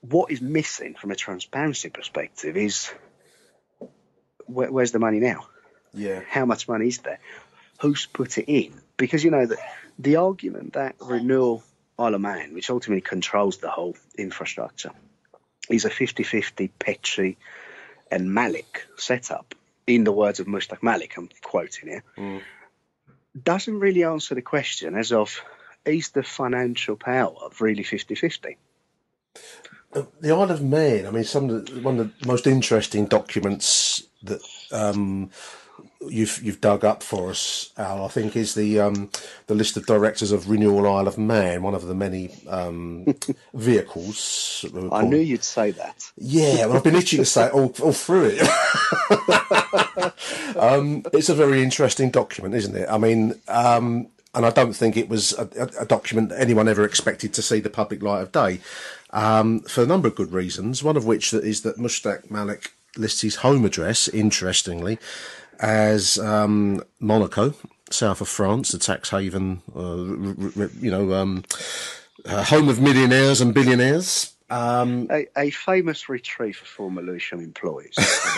What 0.00 0.30
is 0.30 0.40
missing 0.40 0.94
from 0.94 1.10
a 1.10 1.16
transparency 1.16 1.90
perspective 1.90 2.56
is 2.56 2.90
where, 4.46 4.72
where's 4.72 4.92
the 4.92 5.00
money 5.00 5.20
now? 5.20 5.46
Yeah. 5.92 6.22
How 6.26 6.46
much 6.46 6.66
money 6.66 6.88
is 6.88 6.98
there? 6.98 7.20
Who's 7.82 8.06
put 8.06 8.38
it 8.38 8.50
in? 8.50 8.72
Because 8.96 9.22
you 9.22 9.30
know 9.30 9.44
the 9.44 9.58
the 9.98 10.16
argument 10.16 10.72
that 10.72 10.96
renewal 10.98 11.62
Isle 11.98 12.14
of 12.14 12.20
Man, 12.22 12.54
which 12.54 12.70
ultimately 12.70 13.02
controls 13.02 13.58
the 13.58 13.68
whole 13.68 13.96
infrastructure, 14.16 14.92
is 15.68 15.84
a 15.84 15.90
50-50 15.90 16.70
Petchey 16.80 17.36
and 18.10 18.32
Malik 18.32 18.86
setup. 18.96 19.54
In 19.86 20.04
the 20.04 20.12
words 20.12 20.38
of 20.38 20.46
Mushtaq 20.46 20.82
Malik, 20.82 21.16
I'm 21.16 21.30
quoting 21.40 21.88
here, 21.88 22.42
doesn't 23.42 23.80
really 23.80 24.04
answer 24.04 24.34
the 24.34 24.42
question 24.42 24.94
as 24.94 25.12
of 25.12 25.42
is 25.84 26.10
the 26.10 26.22
financial 26.22 26.96
power 26.96 27.48
really 27.60 27.82
50-50? 27.82 28.56
The 30.20 30.30
Isle 30.30 30.50
of 30.50 30.62
Man. 30.62 31.06
I 31.06 31.10
mean, 31.10 31.24
some 31.24 31.48
of 31.48 31.66
the, 31.66 31.80
one 31.80 31.98
of 31.98 32.20
the 32.20 32.26
most 32.26 32.46
interesting 32.46 33.06
documents 33.06 34.02
that 34.22 34.42
um, 34.70 35.30
you've 36.06 36.40
you've 36.42 36.60
dug 36.60 36.84
up 36.84 37.02
for 37.02 37.30
us, 37.30 37.72
Al, 37.76 38.04
I 38.04 38.08
think 38.08 38.36
is 38.36 38.54
the 38.54 38.80
um, 38.80 39.10
the 39.46 39.54
list 39.54 39.76
of 39.76 39.86
directors 39.86 40.32
of 40.32 40.48
Renewal 40.48 40.86
Isle 40.86 41.08
of 41.08 41.18
Man, 41.18 41.62
one 41.62 41.74
of 41.74 41.86
the 41.86 41.94
many 41.94 42.30
um, 42.48 43.14
vehicles. 43.54 44.64
I 44.92 45.02
knew 45.02 45.18
you'd 45.18 45.44
say 45.44 45.72
that. 45.72 46.10
Yeah, 46.16 46.66
well, 46.66 46.76
I've 46.76 46.84
been 46.84 46.94
itching 46.94 47.18
to 47.18 47.24
say 47.24 47.46
it 47.46 47.52
all, 47.52 47.74
all 47.82 47.92
through 47.92 48.34
it. 48.34 48.40
um, 50.56 51.04
it's 51.12 51.28
a 51.28 51.34
very 51.34 51.62
interesting 51.62 52.10
document, 52.10 52.54
isn't 52.54 52.76
it? 52.76 52.88
I 52.88 52.98
mean, 52.98 53.34
um, 53.48 54.08
and 54.34 54.46
I 54.46 54.50
don't 54.50 54.74
think 54.74 54.96
it 54.96 55.08
was 55.08 55.32
a, 55.32 55.70
a, 55.80 55.86
document 55.86 56.28
that 56.28 56.40
anyone 56.40 56.68
ever 56.68 56.84
expected 56.84 57.34
to 57.34 57.42
see 57.42 57.60
the 57.60 57.70
public 57.70 58.02
light 58.02 58.22
of 58.22 58.30
day, 58.30 58.60
um, 59.10 59.60
for 59.60 59.82
a 59.82 59.86
number 59.86 60.08
of 60.08 60.14
good 60.14 60.32
reasons. 60.32 60.82
One 60.82 60.96
of 60.96 61.06
which 61.06 61.32
is 61.32 61.62
that 61.62 61.78
Mushtaq 61.78 62.30
Malik 62.30 62.72
lists 62.96 63.22
his 63.22 63.36
home 63.36 63.64
address, 63.64 64.08
interestingly, 64.08 64.98
as 65.60 66.18
um, 66.18 66.82
Monaco, 67.00 67.54
south 67.90 68.20
of 68.20 68.28
France, 68.28 68.72
the 68.72 68.78
tax 68.78 69.10
haven, 69.10 69.62
uh, 69.74 69.96
you 70.80 70.90
know, 70.90 71.12
um, 71.14 71.44
uh, 72.24 72.44
home 72.44 72.68
of 72.68 72.80
millionaires 72.80 73.40
and 73.40 73.54
billionaires. 73.54 74.34
Um, 74.50 75.08
a, 75.10 75.26
a, 75.36 75.50
famous 75.50 76.08
retreat 76.08 76.56
for 76.56 76.64
former 76.64 77.02
Lewisham 77.02 77.40
employees. 77.40 77.94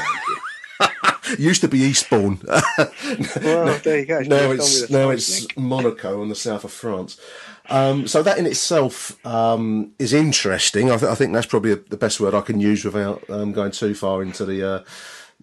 Used 1.38 1.60
to 1.60 1.68
be 1.68 1.78
Eastbourne. 1.78 2.40
well, 2.48 3.78
there 3.78 4.00
you 4.00 4.06
go. 4.06 4.20
Now 4.20 4.50
it's 4.50 4.90
now 4.90 5.10
it's 5.10 5.56
Monaco 5.56 6.20
on 6.20 6.28
the 6.28 6.34
south 6.34 6.64
of 6.64 6.72
France. 6.72 7.20
Um, 7.68 8.08
so 8.08 8.22
that 8.22 8.38
in 8.38 8.46
itself 8.46 9.24
um, 9.24 9.92
is 9.98 10.12
interesting. 10.12 10.90
I, 10.90 10.96
th- 10.96 11.10
I, 11.10 11.14
think 11.14 11.32
that's 11.32 11.46
probably 11.46 11.72
a, 11.72 11.76
the 11.76 11.96
best 11.96 12.18
word 12.18 12.34
I 12.34 12.40
can 12.40 12.58
use 12.58 12.84
without 12.84 13.28
um, 13.30 13.52
going 13.52 13.70
too 13.70 13.94
far 13.94 14.22
into 14.22 14.44
the. 14.44 14.68
Uh, 14.68 14.84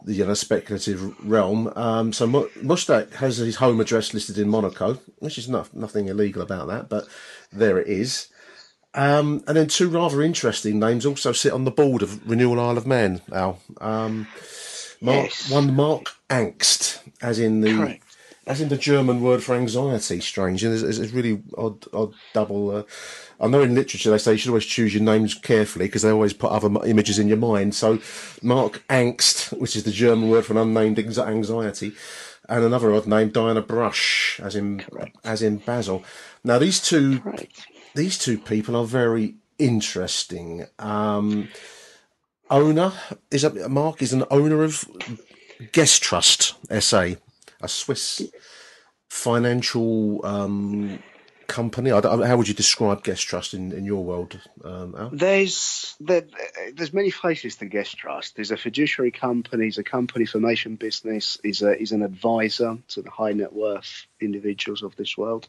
the 0.03 0.14
you 0.14 0.26
know, 0.26 0.34
speculative 0.34 1.15
realm. 1.26 1.72
Um, 1.76 2.14
so 2.14 2.28
Mushtaq 2.28 3.15
has 3.15 3.38
his 3.38 3.57
home 3.57 3.80
address 3.80 4.14
listed 4.14 4.38
in 4.38 4.49
Monaco, 4.49 4.99
which 5.19 5.38
is 5.38 5.49
not, 5.49 5.74
nothing 5.76 6.07
illegal 6.07 6.41
about 6.41 6.68
that, 6.68 6.90
but 6.90 7.07
there 7.52 7.78
it 7.78 7.88
is. 7.88 8.28
Um, 8.94 9.44
and 9.48 9.56
then 9.56 9.68
two 9.68 9.90
rather 9.90 10.22
interesting 10.22 10.80
names 10.80 11.06
also 11.06 11.32
sit 11.32 11.53
on 11.53 11.65
the 11.65 11.72
board 11.72 12.02
of 12.02 12.28
Renewal 12.28 12.60
Isle 12.60 12.78
of 12.78 12.88
Man, 12.88 13.22
Al. 13.32 13.60
Um, 13.80 14.28
Mark, 15.02 15.26
yes. 15.26 15.52
One 15.52 15.76
Mark 15.76 16.15
Angst, 16.30 16.99
as 17.22 17.38
in 17.38 17.61
the 17.61 17.76
Correct. 17.76 18.03
As 18.48 18.61
in 18.61 18.69
the 18.69 18.78
German 18.78 19.22
word 19.22 19.44
for 19.44 19.56
anxiety. 19.56 20.22
Strange, 20.22 20.64
and 20.64 20.74
it's, 20.74 20.98
it's 20.98 21.11
really 21.11 21.44
odd, 21.57 21.86
odd 21.94 22.14
double. 22.34 22.78
Uh, 22.78 22.84
I 23.41 23.48
know 23.48 23.61
in 23.61 23.76
literature 23.76 24.10
they 24.10 24.18
say 24.18 24.32
you 24.32 24.38
should 24.38 24.49
always 24.49 24.65
choose 24.65 24.94
your 24.94 25.03
names 25.03 25.34
carefully 25.34 25.86
because 25.86 26.02
they 26.02 26.11
always 26.11 26.34
put 26.34 26.52
other 26.52 26.69
images 26.86 27.19
in 27.19 27.28
your 27.28 27.38
mind. 27.38 27.76
So 27.76 27.99
Mark 28.41 28.84
Angst, 28.90 29.52
which 29.60 29.76
is 29.76 29.84
the 29.84 29.91
German 29.91 30.30
word 30.30 30.45
for 30.45 30.53
an 30.53 30.60
unnamed 30.60 30.98
anxiety, 30.98 31.94
and 32.48 32.64
another 32.64 32.94
odd 32.94 33.06
name, 33.06 33.30
Diana 33.30 33.61
Brush, 33.61 34.40
as 34.41 34.56
in 34.56 34.80
Correct. 34.80 35.18
as 35.24 35.41
in 35.41 35.57
Basil. 35.57 36.03
Now 36.44 36.57
these 36.57 36.80
two 36.80 37.19
Correct. 37.19 37.68
these 37.95 38.18
two 38.18 38.38
people 38.38 38.76
are 38.78 38.86
very 38.86 39.36
interesting. 39.60 40.65
Um, 40.80 41.49
owner 42.49 42.94
is 43.30 43.44
a, 43.44 43.68
Mark 43.68 44.02
is 44.02 44.14
an 44.14 44.24
owner 44.32 44.64
of 44.64 44.86
Gestrust 45.74 46.53
SA, 46.82 47.19
a 47.61 47.67
Swiss 47.67 48.21
financial 49.09 50.25
um, 50.25 50.99
company. 51.47 51.89
how 51.89 52.38
would 52.38 52.47
you 52.47 52.53
describe 52.53 53.03
Gestrust 53.03 53.53
in, 53.53 53.71
in 53.71 53.85
your 53.85 54.03
world, 54.03 54.39
um, 54.63 55.09
There's 55.13 55.95
there, 55.99 56.23
there's 56.73 56.93
many 56.93 57.09
faces 57.09 57.55
to 57.57 57.65
Gestrust. 57.65 58.34
There's 58.35 58.51
a 58.51 58.57
fiduciary 58.57 59.11
company, 59.11 59.63
there's 59.63 59.77
a 59.77 59.84
company 59.84 60.25
formation 60.25 60.75
business, 60.75 61.38
is 61.43 61.61
a 61.61 61.79
is 61.79 61.91
an 61.91 62.03
advisor 62.03 62.77
to 62.89 63.01
the 63.01 63.09
high 63.09 63.34
net 63.34 63.53
worth 63.53 64.05
individuals 64.19 64.84
of 64.84 64.95
this 64.95 65.17
world. 65.17 65.47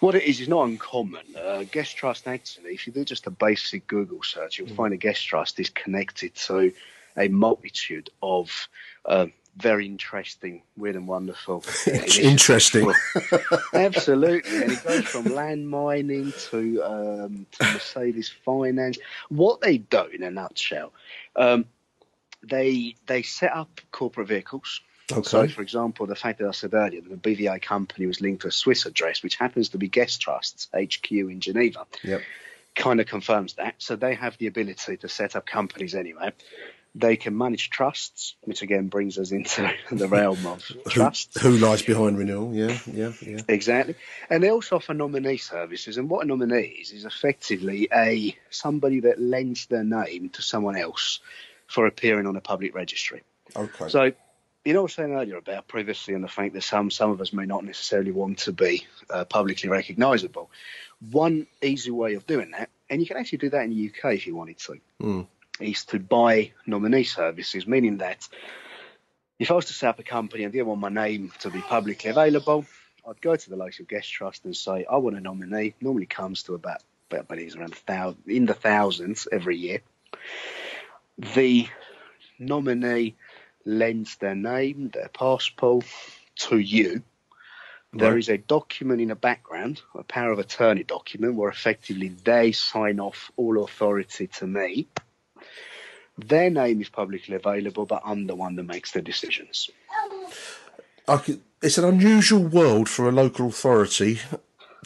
What 0.00 0.14
it 0.14 0.24
is 0.24 0.40
is 0.40 0.48
not 0.48 0.68
uncommon. 0.68 1.24
Uh, 1.36 1.64
Gestrust 1.72 2.26
actually, 2.26 2.74
if 2.74 2.86
you 2.86 2.92
do 2.92 3.04
just 3.04 3.26
a 3.26 3.30
basic 3.30 3.86
Google 3.86 4.22
search, 4.22 4.58
you'll 4.58 4.68
mm. 4.68 4.76
find 4.76 4.94
a 4.94 4.98
Gestrust 4.98 5.58
is 5.58 5.70
connected 5.70 6.34
to 6.34 6.72
a 7.16 7.28
multitude 7.28 8.10
of 8.22 8.68
uh, 9.04 9.26
very 9.56 9.86
interesting, 9.86 10.62
weird 10.76 10.96
and 10.96 11.06
wonderful. 11.06 11.64
interesting. 12.20 12.92
Absolutely. 13.74 14.62
And 14.62 14.72
it 14.72 14.84
goes 14.84 15.04
from 15.04 15.24
land 15.26 15.68
mining 15.68 16.32
to, 16.50 16.82
um, 16.82 17.46
to 17.52 17.72
Mercedes 17.72 18.32
finance. 18.44 18.98
What 19.28 19.60
they 19.60 19.78
do 19.78 20.04
in 20.06 20.22
a 20.22 20.30
nutshell, 20.30 20.92
um, 21.36 21.66
they 22.42 22.96
they 23.06 23.22
set 23.22 23.52
up 23.52 23.80
corporate 23.90 24.28
vehicles. 24.28 24.80
Okay. 25.12 25.22
So, 25.22 25.48
for 25.48 25.62
example, 25.62 26.06
the 26.06 26.16
fact 26.16 26.38
that 26.38 26.48
I 26.48 26.52
said 26.52 26.72
earlier 26.72 27.02
that 27.02 27.22
the 27.22 27.36
BVI 27.36 27.60
company 27.60 28.06
was 28.06 28.20
linked 28.20 28.42
to 28.42 28.48
a 28.48 28.52
Swiss 28.52 28.86
address, 28.86 29.22
which 29.22 29.36
happens 29.36 29.70
to 29.70 29.78
be 29.78 29.88
Gestrust's 29.88 30.68
HQ 30.74 31.10
in 31.10 31.40
Geneva, 31.40 31.86
yep. 32.02 32.22
kind 32.74 33.00
of 33.00 33.06
confirms 33.06 33.54
that. 33.54 33.74
So 33.78 33.96
they 33.96 34.14
have 34.14 34.38
the 34.38 34.46
ability 34.46 34.96
to 34.98 35.08
set 35.08 35.36
up 35.36 35.44
companies 35.44 35.94
anyway. 35.94 36.32
They 36.96 37.16
can 37.16 37.36
manage 37.36 37.70
trusts, 37.70 38.36
which 38.42 38.62
again 38.62 38.88
brings 38.88 39.18
us 39.18 39.32
into 39.32 39.68
the 39.90 40.06
realm 40.06 40.46
of 40.46 40.64
trusts. 40.88 41.40
Who, 41.40 41.50
who 41.50 41.66
lies 41.66 41.82
behind 41.82 42.18
renewal? 42.18 42.54
Yeah, 42.54 42.78
yeah, 42.86 43.12
yeah. 43.20 43.40
Exactly. 43.48 43.96
And 44.30 44.42
they 44.42 44.50
also 44.50 44.76
offer 44.76 44.94
nominee 44.94 45.38
services. 45.38 45.96
And 45.96 46.08
what 46.08 46.24
a 46.24 46.28
nominee 46.28 46.78
is 46.80 46.92
is 46.92 47.04
effectively 47.04 47.88
a 47.92 48.36
somebody 48.50 49.00
that 49.00 49.20
lends 49.20 49.66
their 49.66 49.84
name 49.84 50.28
to 50.30 50.42
someone 50.42 50.76
else 50.76 51.20
for 51.66 51.86
appearing 51.86 52.26
on 52.26 52.36
a 52.36 52.40
public 52.40 52.74
registry. 52.74 53.22
Okay. 53.56 53.88
So 53.88 54.12
you 54.64 54.72
know, 54.72 54.80
I 54.80 54.82
was 54.84 54.94
saying 54.94 55.12
earlier 55.12 55.36
about 55.36 55.68
privacy 55.68 56.14
and 56.14 56.24
the 56.24 56.28
fact 56.28 56.54
that 56.54 56.62
some 56.62 56.90
some 56.90 57.10
of 57.10 57.20
us 57.20 57.32
may 57.32 57.44
not 57.44 57.64
necessarily 57.64 58.12
want 58.12 58.38
to 58.40 58.52
be 58.52 58.86
uh, 59.10 59.24
publicly 59.24 59.68
recognisable. 59.68 60.50
One 61.10 61.46
easy 61.60 61.90
way 61.90 62.14
of 62.14 62.26
doing 62.26 62.52
that, 62.52 62.70
and 62.88 63.00
you 63.00 63.06
can 63.06 63.18
actually 63.18 63.38
do 63.38 63.50
that 63.50 63.64
in 63.64 63.70
the 63.70 63.90
UK 63.90 64.14
if 64.14 64.26
you 64.26 64.34
wanted 64.34 64.58
to, 64.60 64.80
mm 65.02 65.26
is 65.60 65.84
to 65.86 65.98
buy 65.98 66.52
nominee 66.66 67.04
services, 67.04 67.66
meaning 67.66 67.98
that 67.98 68.28
if 69.38 69.50
I 69.50 69.54
was 69.54 69.66
to 69.66 69.72
set 69.72 69.90
up 69.90 69.98
a 69.98 70.02
company 70.02 70.44
and 70.44 70.52
didn't 70.52 70.66
want 70.66 70.80
my 70.80 70.88
name 70.88 71.32
to 71.40 71.50
be 71.50 71.60
publicly 71.60 72.10
available, 72.10 72.64
I'd 73.08 73.20
go 73.20 73.36
to 73.36 73.50
the 73.50 73.56
local 73.56 73.84
Gestrust 73.84 74.44
and 74.44 74.56
say, 74.56 74.86
I 74.90 74.96
want 74.96 75.16
a 75.16 75.20
nominee. 75.20 75.74
Normally 75.80 76.06
comes 76.06 76.44
to 76.44 76.54
about, 76.54 76.82
about 77.10 77.30
around 77.30 77.74
thousand, 77.74 78.22
in 78.26 78.46
the 78.46 78.54
thousands 78.54 79.28
every 79.30 79.56
year. 79.56 79.80
The 81.18 81.68
nominee 82.38 83.14
lends 83.64 84.16
their 84.16 84.34
name, 84.34 84.90
their 84.90 85.08
passport 85.08 85.86
to 86.36 86.58
you. 86.58 87.02
There 87.92 88.18
is 88.18 88.28
a 88.28 88.38
document 88.38 89.00
in 89.00 89.08
the 89.08 89.14
background, 89.14 89.80
a 89.94 90.02
power 90.02 90.32
of 90.32 90.40
attorney 90.40 90.82
document, 90.82 91.36
where 91.36 91.48
effectively 91.48 92.08
they 92.08 92.50
sign 92.50 92.98
off 92.98 93.30
all 93.36 93.62
authority 93.62 94.26
to 94.26 94.46
me. 94.48 94.88
Their 96.16 96.50
name 96.50 96.80
is 96.80 96.88
publicly 96.88 97.34
available, 97.34 97.86
but 97.86 98.02
I'm 98.04 98.26
the 98.26 98.36
one 98.36 98.56
that 98.56 98.64
makes 98.64 98.92
the 98.92 99.02
decisions. 99.02 99.70
Could, 101.06 101.40
it's 101.60 101.78
an 101.78 101.84
unusual 101.84 102.42
world 102.42 102.88
for 102.88 103.08
a 103.08 103.12
local 103.12 103.48
authority 103.48 104.20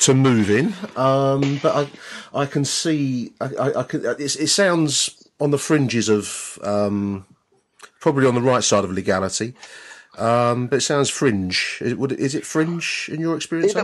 to 0.01 0.15
move 0.15 0.51
in, 0.51 0.75
um, 0.97 1.59
but 1.63 1.89
I, 2.35 2.43
I 2.43 2.47
can 2.47 2.65
see. 2.65 3.33
I, 3.41 3.47
I, 3.61 3.81
I 3.81 3.83
can, 3.83 4.05
it 4.05 4.49
sounds 4.49 5.29
on 5.41 5.51
the 5.51 5.59
fringes 5.59 6.09
of 6.09 6.59
um, 6.63 7.27
probably 8.01 8.27
on 8.27 8.35
the 8.35 8.43
right 8.43 8.65
side 8.65 8.85
of 8.85 8.93
legality, 8.93 9.55
um, 10.17 10.67
but 10.69 10.77
it 10.77 10.83
sounds 10.83 11.11
fringe. 11.11 11.79
Is 11.81 11.93
it, 11.93 12.13
is 12.13 12.35
it 12.35 12.47
fringe 12.47 13.11
in 13.13 13.21
your 13.21 13.37
experience? 13.37 13.75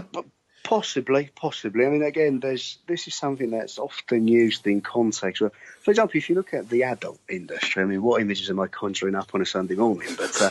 Possibly, 0.65 1.31
possibly. 1.37 1.85
I 1.85 1.91
mean, 1.91 2.03
again, 2.03 2.41
there's 2.41 2.79
this 2.87 3.07
is 3.07 3.15
something 3.15 3.51
that's 3.51 3.79
often 3.79 4.27
used 4.27 4.67
in 4.67 4.81
context. 4.81 5.43
Where, 5.43 5.53
for 5.83 5.91
example, 5.91 6.17
if 6.17 6.31
you 6.31 6.35
look 6.35 6.55
at 6.55 6.71
the 6.71 6.85
adult 6.85 7.21
industry, 7.29 7.83
I 7.83 7.87
mean, 7.87 8.03
what 8.03 8.23
images 8.23 8.49
am 8.49 8.59
I 8.59 8.69
conjuring 8.69 9.15
up 9.15 9.35
on 9.35 9.43
a 9.43 9.45
Sunday 9.47 9.75
morning? 9.75 10.09
But 10.17 10.41
uh, 10.41 10.49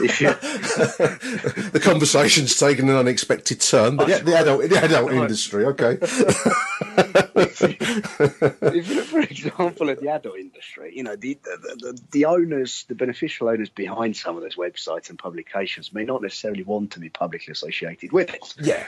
if 0.00 0.20
you 0.20 0.28
the 1.70 1.80
conversation's 1.82 2.58
taken 2.58 2.90
an 2.90 2.96
unexpected 2.96 3.62
turn, 3.62 3.96
but 3.96 4.06
yeah, 4.06 4.18
the 4.18 4.36
adult, 4.36 4.68
the 4.68 4.84
adult 4.84 5.12
industry, 5.12 5.64
okay. 5.64 5.96
if 8.76 8.88
you 8.90 8.96
look, 8.96 9.06
for 9.06 9.20
example, 9.20 9.88
at 9.88 9.98
the 9.98 10.10
adult 10.10 10.36
industry, 10.36 10.92
you 10.94 11.04
know, 11.04 11.16
the, 11.16 11.38
the, 11.42 11.76
the, 11.78 12.00
the 12.12 12.24
owners, 12.26 12.84
the 12.88 12.94
beneficial 12.94 13.48
owners 13.48 13.70
behind 13.70 14.14
some 14.14 14.36
of 14.36 14.42
those 14.42 14.56
websites 14.56 15.08
and 15.08 15.18
publications 15.18 15.94
may 15.94 16.04
not 16.04 16.20
necessarily 16.20 16.64
want 16.64 16.90
to 16.90 17.00
be 17.00 17.08
publicly 17.08 17.52
associated 17.52 18.12
with 18.12 18.28
it. 18.34 18.54
Yeah 18.60 18.84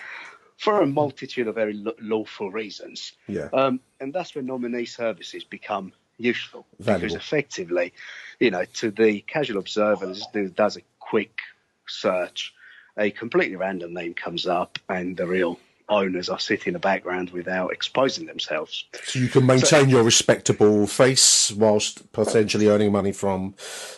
for 0.57 0.81
a 0.81 0.87
multitude 0.87 1.49
of 1.49 1.55
very 1.55 1.85
lawful 2.01 2.51
reasons. 2.51 3.13
Yeah. 3.27 3.49
Um, 3.53 3.81
and 4.01 4.13
that's 4.13 4.35
where 4.35 4.43
nominee 4.43 4.87
services 4.87 5.45
become 5.45 5.93
useful 6.19 6.67
Valuable. 6.79 7.09
because 7.09 7.15
effectively, 7.15 7.93
you 8.41 8.51
know, 8.51 8.65
to 8.65 8.91
the 8.91 9.21
casual 9.21 9.59
observer 9.59 10.15
who 10.33 10.49
does 10.49 10.77
a 10.77 10.83
quick 10.99 11.39
search, 11.87 12.55
a 12.97 13.11
completely 13.11 13.57
random 13.57 13.93
name 13.93 14.15
comes 14.15 14.47
up, 14.47 14.79
and 14.89 15.17
the 15.17 15.27
real 15.27 15.59
owners 15.89 16.29
are 16.29 16.39
sitting 16.39 16.69
in 16.69 16.73
the 16.73 16.79
background 16.79 17.31
without 17.31 17.73
exposing 17.73 18.27
themselves. 18.27 18.85
So 19.05 19.19
you 19.19 19.29
can 19.29 19.47
maintain 19.47 19.89
your 19.89 20.03
respectable 20.03 20.87
face 20.87 21.53
whilst 21.53 22.13
potentially 22.13 22.69
earning 22.69 22.93
money 22.93 23.13
from 23.13 23.55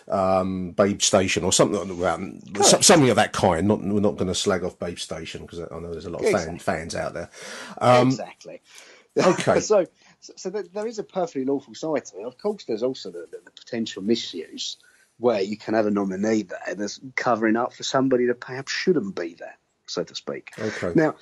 um, 0.09 0.73
Babe 0.73 1.01
Station 1.01 1.45
or 1.45 1.53
something, 1.53 2.43
some- 2.63 2.83
something 2.83 3.11
of 3.11 3.17
that 3.17 3.33
kind. 3.33 3.67
Not 3.69 3.81
we're 3.81 4.01
not 4.01 4.17
going 4.17 4.29
to 4.29 4.35
slag 4.35 4.65
off 4.65 4.79
Babe 4.79 4.99
Station 4.99 5.43
because 5.43 5.61
I 5.61 5.79
know 5.79 5.91
there's 5.91 6.07
a 6.07 6.11
lot 6.11 6.25
of 6.25 6.31
fan, 6.31 6.59
fans 6.59 6.95
out 6.95 7.15
there. 7.15 7.31
Um, 7.81 8.09
exactly. 8.09 8.61
okay. 9.17 9.61
so, 9.61 9.87
so, 10.21 10.33
so 10.37 10.51
there, 10.51 10.65
there 10.65 10.87
is 10.87 10.99
a 10.99 11.05
perfectly 11.05 11.45
lawful 11.45 11.75
side 11.75 12.05
to 12.07 12.21
it. 12.21 12.27
Of 12.27 12.39
course, 12.39 12.65
there's 12.65 12.83
also 12.83 13.11
the, 13.11 13.27
the, 13.31 13.39
the 13.45 13.51
potential 13.51 14.03
misuse 14.03 14.77
where 15.19 15.41
you 15.41 15.57
can 15.57 15.75
have 15.75 15.87
a 15.87 15.91
nominee 15.91 16.43
there 16.43 16.75
that's 16.77 17.01
covering 17.17 17.57
up 17.57 17.73
for 17.73 17.83
somebody 17.83 18.27
that 18.27 18.41
perhaps 18.41 18.71
shouldn't 18.73 19.17
be 19.17 19.35
there, 19.35 19.57
so 19.87 20.05
to 20.05 20.15
speak. 20.15 20.53
Okay. 20.59 20.93
Now, 20.95 21.17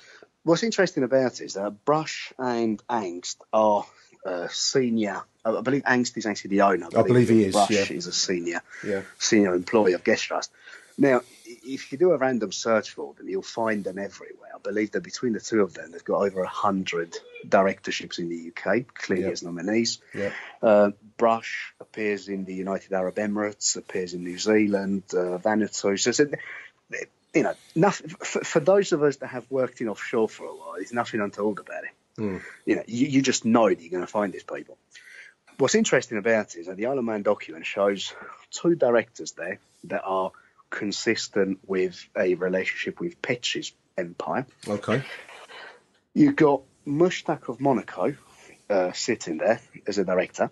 what's 0.47 0.63
interesting 0.63 1.03
about 1.03 1.39
it 1.41 1.45
is 1.45 1.53
that 1.55 1.83
Brush 1.85 2.33
and 2.37 2.81
Angst 2.87 3.37
are 3.53 3.85
uh, 4.25 4.47
senior. 4.49 5.21
I 5.45 5.51
I 5.51 5.61
believe 5.61 5.83
Angst 5.83 6.17
is 6.17 6.25
actually 6.25 6.49
the 6.57 6.61
owner. 6.61 6.87
I 6.95 7.03
believe 7.03 7.29
he 7.29 7.43
is, 7.45 7.53
Brush 7.53 7.69
yeah. 7.69 7.85
is 7.89 8.07
a 8.07 8.11
senior 8.13 8.61
Yeah. 8.83 9.01
senior 9.19 9.53
employee 9.55 9.93
of 9.93 10.03
Gestrust. 10.03 10.49
Now, 10.97 11.21
if 11.45 11.91
you 11.91 11.97
do 11.99 12.11
a 12.11 12.17
random 12.17 12.51
search 12.51 12.91
for 12.91 13.13
them, 13.13 13.29
you'll 13.29 13.43
find 13.43 13.83
them 13.83 13.99
everywhere. 13.99 14.49
I 14.55 14.57
believe 14.57 14.91
that 14.91 15.03
between 15.03 15.33
the 15.33 15.39
two 15.39 15.61
of 15.61 15.73
them, 15.75 15.91
they've 15.91 16.03
got 16.03 16.21
over 16.21 16.41
100 16.41 17.15
directorships 17.47 18.17
in 18.17 18.29
the 18.29 18.47
UK, 18.51 18.85
clearly 18.95 19.25
Yep. 19.25 19.33
as 19.33 19.43
nominees. 19.43 19.99
Yeah. 20.15 20.31
Uh, 20.61 20.91
Brush 21.17 21.73
appears 21.79 22.29
in 22.29 22.45
the 22.45 22.53
United 22.55 22.93
Arab 22.93 23.15
Emirates, 23.15 23.77
appears 23.77 24.15
in 24.15 24.23
New 24.23 24.39
Zealand, 24.39 25.03
uh, 25.13 25.37
Vanuatu. 25.37 25.99
So, 25.99 26.11
so, 26.11 26.25
you 27.37 27.43
know, 27.43 27.53
nothing, 27.75 28.09
for, 28.09 28.43
for 28.43 28.59
those 28.59 28.91
of 28.91 29.03
us 29.03 29.17
that 29.17 29.27
have 29.27 29.45
worked 29.49 29.81
in 29.81 29.89
offshore 29.89 30.27
for 30.27 30.45
a 30.45 30.55
while, 30.55 30.73
there's 30.75 30.93
nothing 30.93 31.21
untold 31.21 31.59
about 31.59 31.83
it. 31.83 32.21
Mm. 32.21 32.41
You 32.65 32.75
know, 32.77 32.83
you, 32.87 33.07
you 33.07 33.21
just 33.21 33.45
know 33.45 33.69
that 33.69 33.79
you're 33.79 33.91
going 33.91 34.03
to 34.03 34.11
find 34.11 34.33
these 34.33 34.43
people. 34.43 34.77
What's 35.57 35.75
interesting 35.75 36.17
about 36.17 36.55
it 36.55 36.59
is 36.59 36.67
that 36.67 36.77
the 36.77 36.87
Isle 36.87 36.99
of 36.99 37.05
Man 37.05 37.23
document 37.23 37.65
shows 37.65 38.13
two 38.51 38.75
directors 38.75 39.31
there 39.33 39.59
that 39.85 40.03
are 40.03 40.31
consistent 40.69 41.59
with 41.65 42.03
a 42.17 42.35
relationship 42.35 42.99
with 42.99 43.21
Petchey's 43.21 43.71
empire. 43.97 44.45
Okay. 44.67 45.03
You've 46.13 46.35
got 46.35 46.61
Mushtaq 46.85 47.49
of 47.49 47.59
Monaco 47.59 48.15
uh, 48.69 48.91
sitting 48.91 49.37
there 49.37 49.61
as 49.87 49.97
a 49.97 50.03
director, 50.05 50.49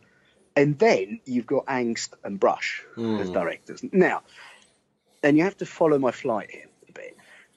and 0.56 0.78
then 0.80 1.20
you've 1.26 1.48
got 1.48 1.66
Angst 1.66 2.14
and 2.24 2.40
Brush 2.40 2.84
Hmm. 2.96 3.18
as 3.18 3.30
directors. 3.30 3.84
Now, 3.92 4.22
and 5.22 5.38
you 5.38 5.44
have 5.44 5.58
to 5.58 5.66
follow 5.66 5.98
my 6.00 6.12
flight 6.12 6.52
here. 6.52 6.68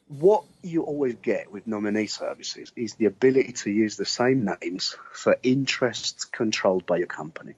What 0.08 0.44
you 0.62 0.82
always 0.84 1.16
get 1.16 1.52
with 1.52 1.66
nominee 1.66 2.06
services 2.06 2.72
is 2.74 2.94
the 2.94 3.04
ability 3.06 3.52
to 3.52 3.70
use 3.70 3.96
the 3.96 4.06
same 4.06 4.44
names 4.44 4.96
for 5.12 5.36
interests 5.42 6.24
controlled 6.24 6.86
by 6.86 6.96
your 6.96 7.06
company. 7.06 7.54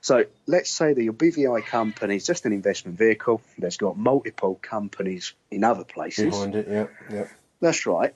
So 0.00 0.24
let's 0.46 0.70
say 0.70 0.94
that 0.94 1.02
your 1.02 1.12
BVI 1.12 1.64
company 1.66 2.16
is 2.16 2.26
just 2.26 2.46
an 2.46 2.52
investment 2.52 2.98
vehicle 2.98 3.42
that's 3.58 3.76
got 3.76 3.96
multiple 3.96 4.58
companies 4.60 5.34
in 5.50 5.64
other 5.64 5.84
places. 5.84 6.30
Behind 6.30 6.54
it, 6.56 6.66
yeah, 6.68 6.86
yeah. 7.10 7.28
That's 7.60 7.86
right. 7.86 8.14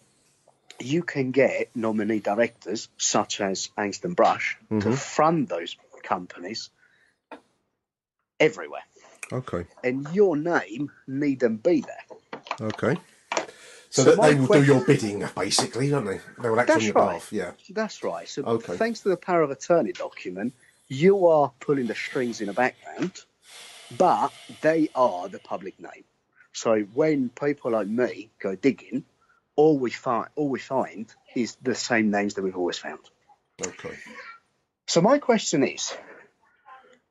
You 0.81 1.03
can 1.03 1.31
get 1.31 1.71
nominee 1.77 2.19
directors 2.21 2.89
such 2.97 3.41
as 3.41 3.69
Angst 3.79 4.05
and 4.05 4.17
Brush 4.17 4.59
to 4.69 4.75
Mhm. 4.75 4.95
fund 4.99 5.49
those 5.49 5.77
companies 6.03 6.71
everywhere. 8.41 8.85
Okay. 9.33 9.67
And 9.85 10.09
your 10.15 10.37
name 10.37 10.91
needn't 11.07 11.63
be 11.63 11.83
there. 11.83 12.05
Okay. 12.61 12.97
So, 13.97 14.05
So 14.05 14.11
that 14.17 14.21
they 14.21 14.35
will 14.35 14.47
que- 14.49 14.61
do 14.61 14.65
your 14.67 14.85
bidding, 14.85 15.27
basically, 15.35 15.89
don't 15.89 16.05
they? 16.05 16.21
They 16.39 16.51
will 16.51 16.61
act 16.61 16.69
on 16.69 16.83
your 16.83 16.93
right. 16.93 17.07
behalf. 17.15 17.33
Yeah. 17.33 17.53
That's 17.71 18.03
right. 18.05 18.29
So 18.29 18.43
Okay. 18.43 18.77
thanks 18.77 19.01
to 19.01 19.09
the 19.09 19.17
power 19.17 19.41
of 19.41 19.51
attorney 19.51 19.93
document, 19.93 20.53
you 20.89 21.27
are 21.29 21.51
pulling 21.61 21.87
the 21.87 21.95
strings 21.95 22.43
in 22.43 22.49
the 22.49 22.53
background, 22.53 23.13
but 23.97 24.35
they 24.61 24.91
are 24.95 25.29
the 25.31 25.39
public 25.39 25.81
name. 25.81 26.05
So 26.53 26.81
when 26.93 27.31
people 27.31 27.71
like 27.71 27.87
me 27.89 28.29
go 28.39 28.55
digging, 28.55 29.07
all 29.57 29.79
we 29.79 29.91
find 29.91 30.29
all 30.35 30.51
we 30.51 30.59
find 30.59 31.07
is 31.35 31.57
the 31.63 31.75
same 31.75 32.11
names 32.11 32.35
that 32.35 32.43
we've 32.43 32.57
always 32.57 32.77
found. 32.77 33.01
Okay. 33.67 33.95
So 34.87 35.01
my 35.01 35.19
question 35.21 35.65
is, 35.65 35.97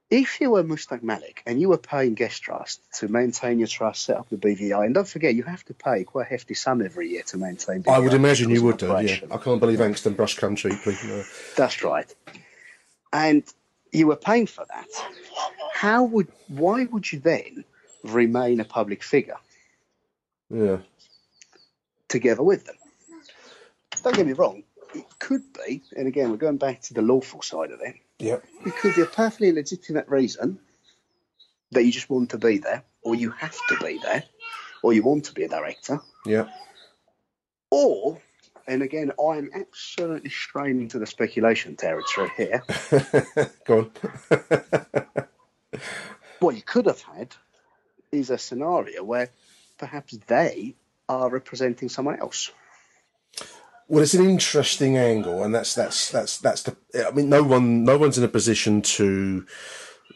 if 0.10 0.40
you 0.40 0.52
were 0.52 0.64
Mushtaq 0.64 1.02
Malik 1.02 1.42
and 1.46 1.60
you 1.60 1.70
were 1.70 1.78
paying 1.78 2.16
Gestrust 2.16 2.80
to 3.00 3.08
maintain 3.08 3.60
your 3.60 3.68
trust, 3.68 4.04
set 4.04 4.18
up 4.18 4.30
the 4.30 4.38
BVI, 4.38 4.86
and 4.86 4.94
don't 4.94 5.08
forget 5.08 5.34
you 5.36 5.44
have 5.44 5.64
to 5.66 5.74
pay 5.74 6.04
quite 6.04 6.28
a 6.28 6.30
hefty 6.30 6.54
sum 6.54 6.82
every 6.82 7.10
year 7.10 7.24
to 7.24 7.38
maintain. 7.38 7.84
BVI 7.84 7.92
I 7.92 8.00
would 8.00 8.14
imagine 8.14 8.50
you 8.50 8.64
would 8.64 8.78
do, 8.78 8.88
yeah. 8.88 9.18
I 9.32 9.38
can't 9.38 9.60
believe 9.60 9.80
Angst 9.80 10.06
and 10.06 10.16
Brush 10.16 10.36
come 10.36 10.56
cheaply. 10.56 10.96
No. 11.06 11.24
That's 11.58 11.84
right. 11.84 12.14
And 13.12 13.44
you 13.92 14.08
were 14.08 14.16
paying 14.16 14.46
for 14.46 14.66
that. 14.66 14.88
How 15.74 16.04
would? 16.04 16.28
Why 16.48 16.86
would 16.86 17.12
you 17.12 17.20
then 17.20 17.64
remain 18.04 18.60
a 18.60 18.66
public 18.66 19.04
figure 19.04 19.38
Yeah. 20.50 20.78
together 22.10 22.44
with 22.44 22.66
them? 22.66 22.76
Don't 24.04 24.16
get 24.16 24.28
me 24.28 24.34
wrong. 24.34 24.64
It 24.96 25.06
could 25.20 25.44
be, 25.66 25.84
and 25.96 26.08
again, 26.08 26.32
we're 26.32 26.38
going 26.38 26.58
back 26.58 26.82
to 26.84 26.94
the 26.94 27.02
lawful 27.02 27.42
side 27.42 27.72
of 27.72 27.82
it. 27.82 27.96
Yeah. 28.20 28.38
It 28.66 28.76
could 28.78 28.96
be 28.96 29.02
a 29.02 29.06
perfectly 29.06 29.52
legitimate 29.52 30.08
reason 30.08 30.60
that 31.72 31.84
you 31.84 31.92
just 31.92 32.10
want 32.10 32.30
to 32.32 32.38
be 32.38 32.58
there, 32.60 32.84
or 33.02 33.16
you 33.16 33.32
have 33.32 33.58
to 33.70 33.78
be 33.84 34.00
there, 34.02 34.24
or 34.84 34.94
you 34.94 35.04
want 35.04 35.26
to 35.26 35.34
be 35.34 35.44
a 35.44 35.50
director, 35.50 36.00
Yeah. 36.26 36.48
or, 37.70 38.22
and 38.68 38.82
again, 38.82 39.12
I'm 39.24 39.50
absolutely 39.54 40.30
straying 40.30 40.80
into 40.82 40.98
the 41.00 41.06
speculation 41.06 41.76
territory 41.76 42.32
here. 42.38 42.64
Go 43.66 43.80
on. 43.80 43.92
what 46.40 46.56
you 46.56 46.62
could 46.62 46.86
have 46.86 47.02
had 47.02 47.36
is 48.12 48.30
a 48.30 48.38
scenario 48.38 49.04
where 49.04 49.30
perhaps 49.78 50.18
they 50.28 50.76
are 51.10 51.30
representing 51.30 51.90
someone 51.90 52.20
else. 52.20 52.52
Well, 53.88 54.02
it's 54.02 54.16
an 54.16 54.28
interesting 54.28 54.98
angle, 54.98 55.44
and 55.44 55.54
that's 55.54 55.76
that's 55.76 56.10
that's 56.10 56.38
that's 56.40 56.64
the. 56.64 56.76
I 57.08 57.12
mean, 57.12 57.30
no 57.30 57.44
one, 57.44 57.84
no 57.84 57.98
one's 57.98 58.18
in 58.18 58.24
a 58.24 58.28
position 58.28 58.82
to 58.82 59.46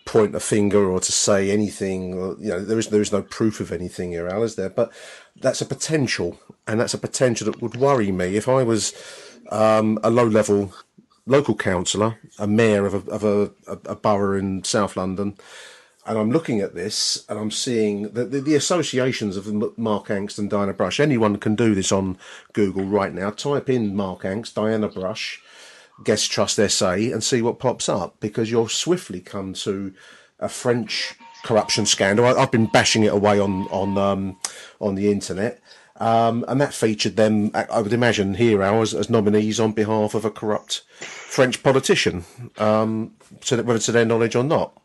point 0.06 0.34
a 0.34 0.40
finger 0.40 0.90
or 0.90 1.00
to 1.00 1.12
say 1.12 1.52
anything. 1.52 2.16
Or, 2.16 2.36
you 2.40 2.50
know, 2.50 2.66
there 2.66 2.80
is 2.80 2.88
there 2.88 3.02
is 3.02 3.12
no 3.12 3.22
proof 3.22 3.60
of 3.60 3.72
anything 3.72 4.12
here, 4.12 4.28
Al, 4.28 4.42
is 4.42 4.56
there? 4.56 4.72
But 4.72 4.92
that's 5.40 5.62
a 5.62 5.66
potential, 5.66 6.40
and 6.68 6.80
that's 6.80 6.96
a 6.96 6.98
potential 6.98 7.46
that 7.46 7.62
would 7.62 7.76
worry 7.76 8.12
me 8.12 8.36
if 8.36 8.50
I 8.50 8.64
was 8.64 8.94
um, 9.52 10.00
a 10.04 10.10
low 10.10 10.26
level 10.26 10.74
local 11.28 11.56
councillor, 11.56 12.18
a 12.40 12.48
mayor 12.48 12.88
of 12.88 13.08
a 13.08 13.12
of 13.12 13.24
a, 13.24 13.52
a, 13.68 13.92
a 13.92 13.96
borough 13.96 14.38
in 14.38 14.64
South 14.64 14.98
London. 14.98 15.38
And 16.06 16.18
I'm 16.18 16.32
looking 16.32 16.60
at 16.60 16.74
this, 16.74 17.26
and 17.30 17.38
I'm 17.38 17.52
seeing 17.52 18.04
the, 18.14 18.26
the, 18.26 18.42
the 18.42 18.56
associations 18.56 19.38
of 19.38 19.78
Mark 19.78 20.08
Angst 20.08 20.40
and 20.40 20.50
Diana 20.50 20.74
Brush. 20.74 21.00
Anyone 21.00 21.38
can 21.38 21.56
do 21.56 21.76
this 21.76 21.92
on 21.92 22.18
Google 22.54 22.86
right 22.86 23.14
now. 23.14 23.30
Type 23.30 23.70
in 23.70 23.96
Mark 23.96 24.22
Angst, 24.22 24.56
Diana 24.56 24.88
Brush, 24.88 25.42
Gestrust 26.04 26.72
SA, 26.72 26.94
and 26.94 27.24
see 27.24 27.42
what 27.42 27.60
pops 27.60 27.90
up. 27.90 28.20
Because 28.20 28.50
you'll 28.50 28.70
swiftly 28.70 29.20
come 29.20 29.54
to 29.54 29.94
a 30.40 30.50
French 30.50 31.16
corruption 31.44 31.86
scandal. 31.86 32.26
I, 32.26 32.32
I've 32.32 32.52
been 32.52 32.68
bashing 32.68 33.04
it 33.04 33.14
away 33.14 33.40
on 33.40 33.68
on 33.68 33.98
um, 33.98 34.38
on 34.80 34.96
the 34.96 35.12
internet, 35.12 35.62
um, 35.98 36.46
and 36.48 36.60
that 36.62 36.74
featured 36.74 37.16
them. 37.16 37.52
I 37.54 37.82
would 37.82 37.94
imagine 37.94 38.36
here 38.36 38.62
as, 38.62 38.94
as 38.94 39.10
nominees 39.10 39.60
on 39.60 39.74
behalf 39.74 40.14
of 40.16 40.26
a 40.26 40.32
corrupt 40.32 40.84
French 41.00 41.62
politician, 41.64 42.26
um, 42.58 43.14
that 43.50 43.66
whether 43.66 43.80
to 43.80 43.92
their 43.92 44.06
knowledge 44.06 44.36
or 44.36 44.44
not. 44.44 44.80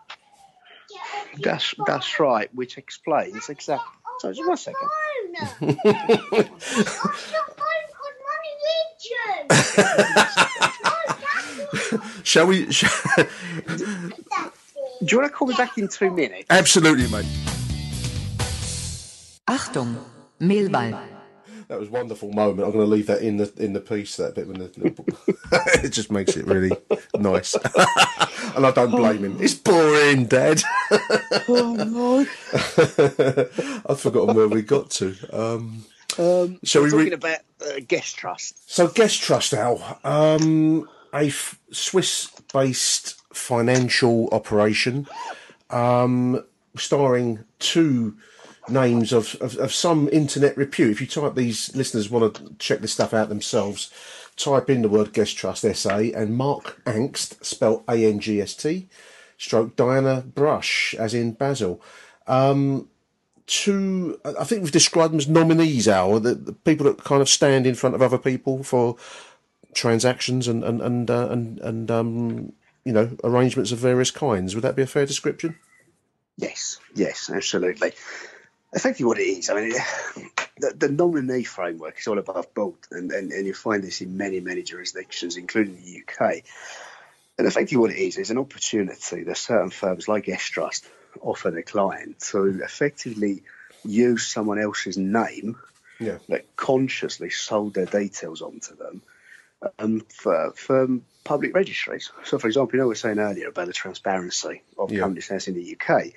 That's 1.43 1.74
that's 1.86 2.20
right, 2.20 2.48
which 2.55 2.78
explains 2.78 3.48
exactly. 3.48 3.86
So 4.20 4.32
just 4.32 4.48
one 4.48 4.56
second. 4.56 4.89
Shall 12.23 12.47
we? 12.47 12.70
Shall... 12.73 12.90
Do 13.16 13.27
you 15.11 15.19
want 15.19 15.31
to 15.31 15.36
call 15.36 15.48
me 15.48 15.55
back 15.55 15.77
in 15.77 15.89
two 15.89 16.11
minutes? 16.11 16.47
Absolutely, 16.51 17.09
mate. 17.09 17.27
Achtung, 19.48 19.97
Millwall. 20.40 21.14
That 21.69 21.78
was 21.81 21.89
a 21.89 21.93
wonderful 21.93 22.31
moment. 22.32 22.66
I'm 22.66 22.73
going 22.73 22.85
to 22.85 22.91
leave 22.91 23.07
that 23.07 23.23
in 23.23 23.36
the 23.39 23.53
in 23.57 23.73
the 23.73 23.81
piece. 23.81 24.16
That 24.16 24.35
bit 24.35 24.47
when 24.47 24.59
the 24.59 25.81
it 25.85 25.91
just 25.91 26.11
makes 26.12 26.36
it 26.36 26.47
really 26.47 26.70
nice, 27.16 27.55
and 28.57 28.66
I 28.66 28.70
don't 28.70 28.91
blame 28.91 29.24
him. 29.24 29.39
It's 29.41 29.55
boring, 29.55 30.27
Dad. 30.27 30.62
oh 31.49 31.74
no! 31.74 32.27
I've 33.86 34.01
forgotten 34.01 34.35
where 34.36 34.49
we 34.49 34.62
got 34.62 34.91
to. 34.93 35.15
Um, 35.32 35.85
Um, 36.19 36.61
Shall 36.62 36.82
we're 36.82 36.86
we 36.86 36.91
talking 36.91 37.07
re- 37.07 37.12
about 37.15 37.39
uh, 37.61 37.81
Gestrust? 37.81 38.55
So, 38.66 38.86
Gestrust, 38.89 39.53
Al, 39.53 39.99
um, 40.05 40.89
a 41.12 41.27
f- 41.27 41.59
Swiss-based 41.73 43.16
financial 43.32 44.28
operation, 44.31 45.09
um, 45.70 46.45
starring 46.77 47.45
two 47.59 48.16
names 48.69 49.12
of, 49.12 49.36
of, 49.41 49.57
of 49.57 49.73
some 49.73 50.09
internet 50.11 50.57
repute. 50.57 50.93
If 50.93 51.01
you 51.01 51.07
type 51.07 51.35
these 51.35 51.74
listeners 51.74 52.11
want 52.11 52.35
to 52.35 52.55
check 52.59 52.81
this 52.81 52.93
stuff 52.93 53.15
out 53.15 53.28
themselves, 53.28 53.91
type 54.36 54.70
in 54.70 54.82
the 54.82 54.89
word 54.89 55.12
Gestrust 55.12 55.74
SA 55.77 56.19
and 56.19 56.36
Mark 56.36 56.82
Angst, 56.85 57.45
spelled 57.45 57.85
A 57.89 58.05
N 58.05 58.20
G 58.20 58.41
S 58.41 58.55
T, 58.55 58.89
stroke 59.39 59.77
Diana 59.77 60.23
Brush, 60.23 60.95
as 60.99 61.15
in 61.15 61.32
Basil. 61.32 61.81
Um, 62.27 62.89
two, 63.47 64.19
I 64.24 64.45
think 64.45 64.62
we've 64.62 64.73
described 64.73 65.12
them 65.12 65.19
as 65.19 65.28
nominees, 65.28 65.89
Al, 65.89 66.20
the, 66.20 66.35
the 66.35 66.53
people 66.53 66.85
that 66.86 67.05
kind 67.05 67.23
of 67.23 67.28
stand 67.28 67.66
in 67.66 67.74
front 67.74 67.95
of 67.95 68.03
other 68.03 68.19
people 68.19 68.62
for 68.62 68.97
transactions 69.74 70.49
and 70.49 70.65
and 70.65 70.81
and 70.81 71.11
uh, 71.11 71.28
and, 71.31 71.59
and 71.61 71.91
um, 71.91 72.53
you 72.85 72.93
know 72.93 73.16
arrangements 73.24 73.73
of 73.73 73.78
various 73.78 74.11
kinds. 74.11 74.55
Would 74.55 74.65
that 74.65 74.77
be 74.77 74.82
a 74.82 74.86
fair 74.86 75.07
description? 75.07 75.57
Yes, 76.36 76.81
yes, 76.95 77.31
absolutely. 77.32 77.93
Effectively, 78.74 79.06
what 79.06 79.18
it 79.18 79.22
is, 79.22 79.51
I 79.51 79.55
mean, 79.55 79.72
the, 80.59 80.74
the 80.76 80.88
nominee 80.88 81.44
framework 81.44 81.98
is 81.98 82.06
all 82.09 82.18
above 82.18 82.52
board, 82.55 82.74
and, 82.90 83.10
and, 83.12 83.30
and 83.30 83.46
you 83.46 83.55
find 83.55 83.82
this 83.84 84.01
in 84.01 84.16
many, 84.16 84.40
many 84.40 84.62
jurisdictions, 84.62 85.36
including 85.36 85.76
the 85.76 86.02
UK. 86.02 86.42
And 87.38 87.46
effectively, 87.46 87.78
what 87.78 87.90
it 87.90 87.98
is 87.98 88.16
is 88.18 88.30
an 88.30 88.38
opportunity 88.38 89.22
that 89.24 89.36
certain 89.36 89.70
firms 89.70 90.09
like 90.09 90.26
Gestrust 90.26 90.84
offer 91.20 91.51
their 91.51 91.62
client 91.62 92.18
to 92.30 92.60
effectively 92.62 93.42
use 93.84 94.26
someone 94.26 94.59
else's 94.59 94.96
name 94.98 95.56
Yeah. 96.01 96.18
that 96.28 96.56
consciously 96.56 97.30
sold 97.30 97.74
their 97.74 97.86
details 97.86 98.42
onto 98.42 98.76
them 98.76 99.02
um, 99.78 100.01
for, 100.09 100.52
for 100.56 100.88
public 101.22 101.55
registries. 101.55 102.10
So, 102.24 102.38
for 102.38 102.46
example, 102.48 102.76
you 102.76 102.78
know, 102.80 102.86
we 102.86 102.90
were 102.90 102.94
saying 102.96 103.18
earlier 103.18 103.48
about 103.48 103.66
the 103.66 103.72
transparency 103.72 104.62
of 104.78 104.92
Yeah. 104.92 105.01
companies 105.01 105.48
in 105.48 105.55
the 105.55 105.76
UK. 105.78 106.12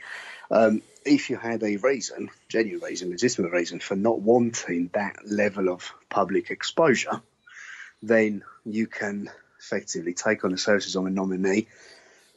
Um, 0.50 0.82
if 1.06 1.30
you 1.30 1.38
had 1.38 1.64
a 1.64 1.78
reason, 1.78 2.30
genuine 2.50 2.84
reason, 2.84 3.10
legitimate 3.10 3.52
reason 3.52 3.80
for 3.80 3.96
not 3.96 4.20
wanting 4.20 4.90
that 4.94 5.18
level 5.26 5.70
of 5.70 5.94
public 6.10 6.52
exposure, 6.52 7.22
then 8.02 8.44
you 8.66 8.88
can 8.88 9.30
effectively 9.60 10.14
take 10.14 10.44
on 10.44 10.52
the 10.52 10.58
services 10.58 10.96
of 10.96 11.06
a 11.06 11.10
nominee 11.10 11.68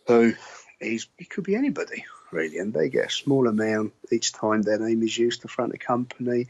who 0.07 0.35
is, 0.81 1.07
it 1.19 1.31
could 1.31 1.45
be 1.45 1.55
anybody 1.55 2.05
really, 2.31 2.59
and 2.59 2.73
they 2.73 2.89
get 2.89 3.07
a 3.07 3.11
small 3.11 3.49
amount 3.49 3.93
each 4.11 4.33
time 4.33 4.63
their 4.63 4.79
name 4.79 5.03
is 5.03 5.17
used 5.17 5.43
to 5.43 5.49
front 5.49 5.73
the 5.73 5.79
company 5.79 6.47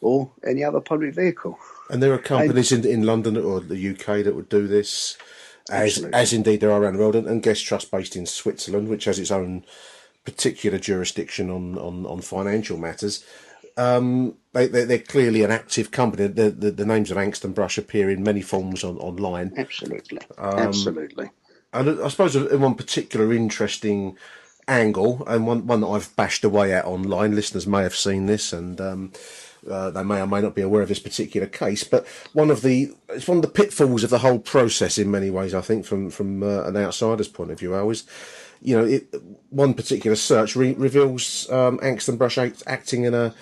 or 0.00 0.30
any 0.46 0.62
other 0.62 0.80
public 0.80 1.14
vehicle. 1.14 1.58
And 1.90 2.02
there 2.02 2.12
are 2.12 2.18
companies 2.18 2.72
in 2.72 2.84
in 2.84 3.04
London 3.04 3.36
or 3.36 3.60
the 3.60 3.90
UK 3.90 4.24
that 4.24 4.34
would 4.34 4.48
do 4.48 4.66
this, 4.66 5.16
as 5.70 5.96
Absolutely. 5.96 6.14
as 6.14 6.32
indeed 6.32 6.60
there 6.60 6.72
are 6.72 6.82
around 6.82 6.94
the 6.94 6.98
world, 6.98 7.16
and, 7.16 7.26
and 7.26 7.42
Gestrust 7.42 7.90
based 7.90 8.16
in 8.16 8.26
Switzerland, 8.26 8.88
which 8.88 9.04
has 9.04 9.18
its 9.18 9.30
own 9.30 9.64
particular 10.24 10.78
jurisdiction 10.78 11.50
on 11.50 11.78
on, 11.78 12.06
on 12.06 12.20
financial 12.20 12.76
matters. 12.78 13.24
Um, 13.76 14.36
they, 14.52 14.68
they're, 14.68 14.86
they're 14.86 14.98
clearly 14.98 15.42
an 15.42 15.50
active 15.50 15.90
company. 15.90 16.28
The, 16.28 16.50
the, 16.50 16.70
the 16.70 16.86
names 16.86 17.10
of 17.10 17.16
Angst 17.16 17.44
and 17.44 17.54
Brush 17.54 17.76
appear 17.76 18.08
in 18.08 18.22
many 18.22 18.40
forms 18.40 18.84
on, 18.84 18.98
online. 18.98 19.52
Absolutely, 19.56 20.20
Um, 20.38 20.58
absolutely. 20.60 21.30
And 21.72 22.00
I 22.00 22.08
suppose 22.08 22.36
in 22.36 22.60
one 22.60 22.76
particular 22.76 23.32
interesting 23.32 24.16
angle, 24.68 25.24
and 25.26 25.44
one, 25.44 25.66
one 25.66 25.80
that 25.80 25.88
I've 25.88 26.14
bashed 26.14 26.44
away 26.44 26.72
at 26.72 26.84
online, 26.84 27.34
listeners 27.34 27.66
may 27.66 27.82
have 27.82 27.96
seen 27.96 28.26
this, 28.26 28.52
and 28.52 28.80
um, 28.80 29.12
uh, 29.68 29.90
they 29.90 30.04
may 30.04 30.20
or 30.20 30.28
may 30.28 30.40
not 30.40 30.54
be 30.54 30.62
aware 30.62 30.82
of 30.82 30.88
this 30.88 31.00
particular 31.00 31.48
case. 31.48 31.82
But 31.82 32.06
one 32.32 32.52
of 32.52 32.62
the 32.62 32.92
it's 33.08 33.26
one 33.26 33.38
of 33.38 33.42
the 33.42 33.48
pitfalls 33.48 34.04
of 34.04 34.10
the 34.10 34.20
whole 34.20 34.38
process 34.38 34.98
in 34.98 35.10
many 35.10 35.30
ways. 35.30 35.52
I 35.52 35.62
think 35.62 35.84
from 35.84 36.10
from 36.10 36.44
uh, 36.44 36.62
an 36.62 36.76
outsider's 36.76 37.28
point 37.28 37.50
of 37.50 37.58
view, 37.58 37.74
always. 37.74 38.04
You 38.64 38.78
know, 38.78 38.84
it, 38.84 39.14
one 39.50 39.74
particular 39.74 40.16
search 40.16 40.56
re- 40.56 40.74
reveals 40.74 41.48
um, 41.50 41.78
Angst 41.78 42.08
and 42.08 42.18
Brush 42.18 42.38
act, 42.38 42.62
acting 42.66 43.04
in 43.04 43.14
a 43.14 43.34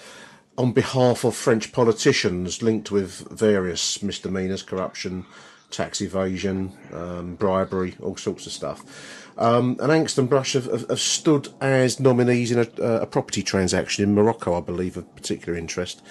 on 0.59 0.73
behalf 0.73 1.25
of 1.25 1.35
French 1.35 1.73
politicians 1.73 2.63
linked 2.63 2.91
with 2.91 3.27
various 3.31 4.03
misdemeanors, 4.03 4.63
corruption, 4.63 5.25
tax 5.71 6.03
evasion, 6.03 6.73
um, 6.93 7.37
bribery, 7.37 7.95
all 8.03 8.17
sorts 8.17 8.47
of 8.47 8.53
stuff. 8.53 9.31
Um, 9.39 9.79
and 9.81 9.91
Angst 9.91 10.19
and 10.19 10.29
Brush 10.29 10.53
have, 10.53 10.67
have, 10.67 10.89
have 10.91 11.01
stood 11.01 11.49
as 11.61 11.99
nominees 11.99 12.53
in 12.53 12.59
a, 12.59 12.83
a 12.83 13.07
property 13.07 13.43
transaction 13.43 14.05
in 14.05 14.15
Morocco, 14.15 14.55
I 14.57 14.61
believe, 14.61 14.97
of 14.99 15.17
particular 15.17 15.59
interest, 15.59 16.03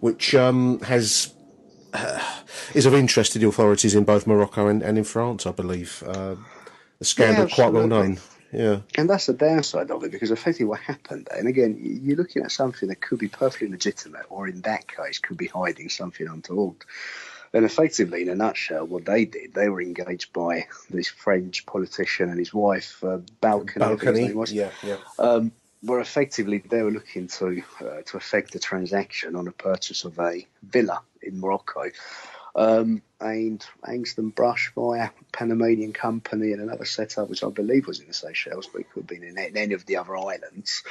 which 0.00 0.34
um, 0.34 0.80
has 0.80 1.34
is 2.74 2.86
of 2.86 2.94
interest 2.94 3.32
to 3.34 3.38
the 3.38 3.48
authorities 3.48 3.94
in 3.94 4.04
both 4.04 4.26
Morocco 4.26 4.66
and, 4.66 4.82
and 4.82 4.96
in 4.96 5.04
France, 5.04 5.46
I 5.46 5.52
believe. 5.52 6.02
Uh, 6.06 6.36
the 6.98 7.04
scandal 7.04 7.48
Yeah, 7.48 7.54
quite 7.54 7.72
well 7.72 7.86
known. 7.86 8.18
Yeah. 8.52 8.80
And 8.96 9.08
that's 9.08 9.26
the 9.26 9.32
downside 9.32 9.90
of 9.90 10.02
it 10.04 10.10
because 10.10 10.30
effectively 10.30 10.66
what 10.66 10.80
happened, 10.80 11.28
and 11.30 11.48
again, 11.48 11.78
you're 11.80 12.16
looking 12.16 12.42
at 12.42 12.52
something 12.52 12.88
that 12.88 13.00
could 13.00 13.18
be 13.18 13.28
perfectly 13.28 13.68
legitimate, 13.68 14.26
or 14.28 14.48
in 14.48 14.60
that 14.62 14.88
case, 14.88 15.18
could 15.18 15.36
be 15.36 15.46
hiding 15.46 15.88
something 15.88 16.26
untoward. 16.26 16.76
And 17.52 17.64
effectively, 17.64 18.22
in 18.22 18.28
a 18.28 18.34
nutshell, 18.34 18.86
what 18.86 19.04
they 19.06 19.24
did, 19.24 19.54
they 19.54 19.68
were 19.68 19.82
engaged 19.82 20.32
by 20.32 20.66
this 20.88 21.08
French 21.08 21.66
politician 21.66 22.30
and 22.30 22.38
his 22.38 22.54
wife, 22.54 23.02
uh, 23.02 23.18
Balkany. 23.42 23.82
I 23.82 23.88
think 23.88 24.02
his 24.02 24.28
Balkany, 24.28 24.34
was. 24.34 24.52
yeah, 24.52 24.70
yeah. 24.84 24.96
Um, 25.18 25.52
where 25.82 26.00
effectively 26.00 26.58
they 26.58 26.82
were 26.82 26.90
looking 26.90 27.26
to 27.26 27.62
uh, 27.80 28.02
to 28.04 28.16
effect 28.16 28.54
a 28.54 28.58
transaction 28.58 29.34
on 29.34 29.48
a 29.48 29.52
purchase 29.52 30.04
of 30.04 30.18
a 30.18 30.46
villa 30.62 31.00
in 31.22 31.40
Morocco. 31.40 31.90
Um, 32.54 33.02
and 33.20 33.64
Angst 33.84 34.18
and 34.18 34.34
Brush 34.34 34.72
via 34.74 35.10
Panamanian 35.32 35.92
company 35.92 36.52
and 36.52 36.62
another 36.62 36.84
setup, 36.84 37.28
which 37.28 37.44
I 37.44 37.50
believe 37.50 37.86
was 37.86 38.00
in 38.00 38.06
the 38.06 38.14
Seychelles, 38.14 38.66
but 38.66 38.80
it 38.80 38.90
could 38.92 39.02
have 39.02 39.06
been 39.06 39.22
in, 39.22 39.38
any 39.56 39.74
of 39.74 39.86
the 39.86 39.98
other 39.98 40.16
islands, 40.16 40.82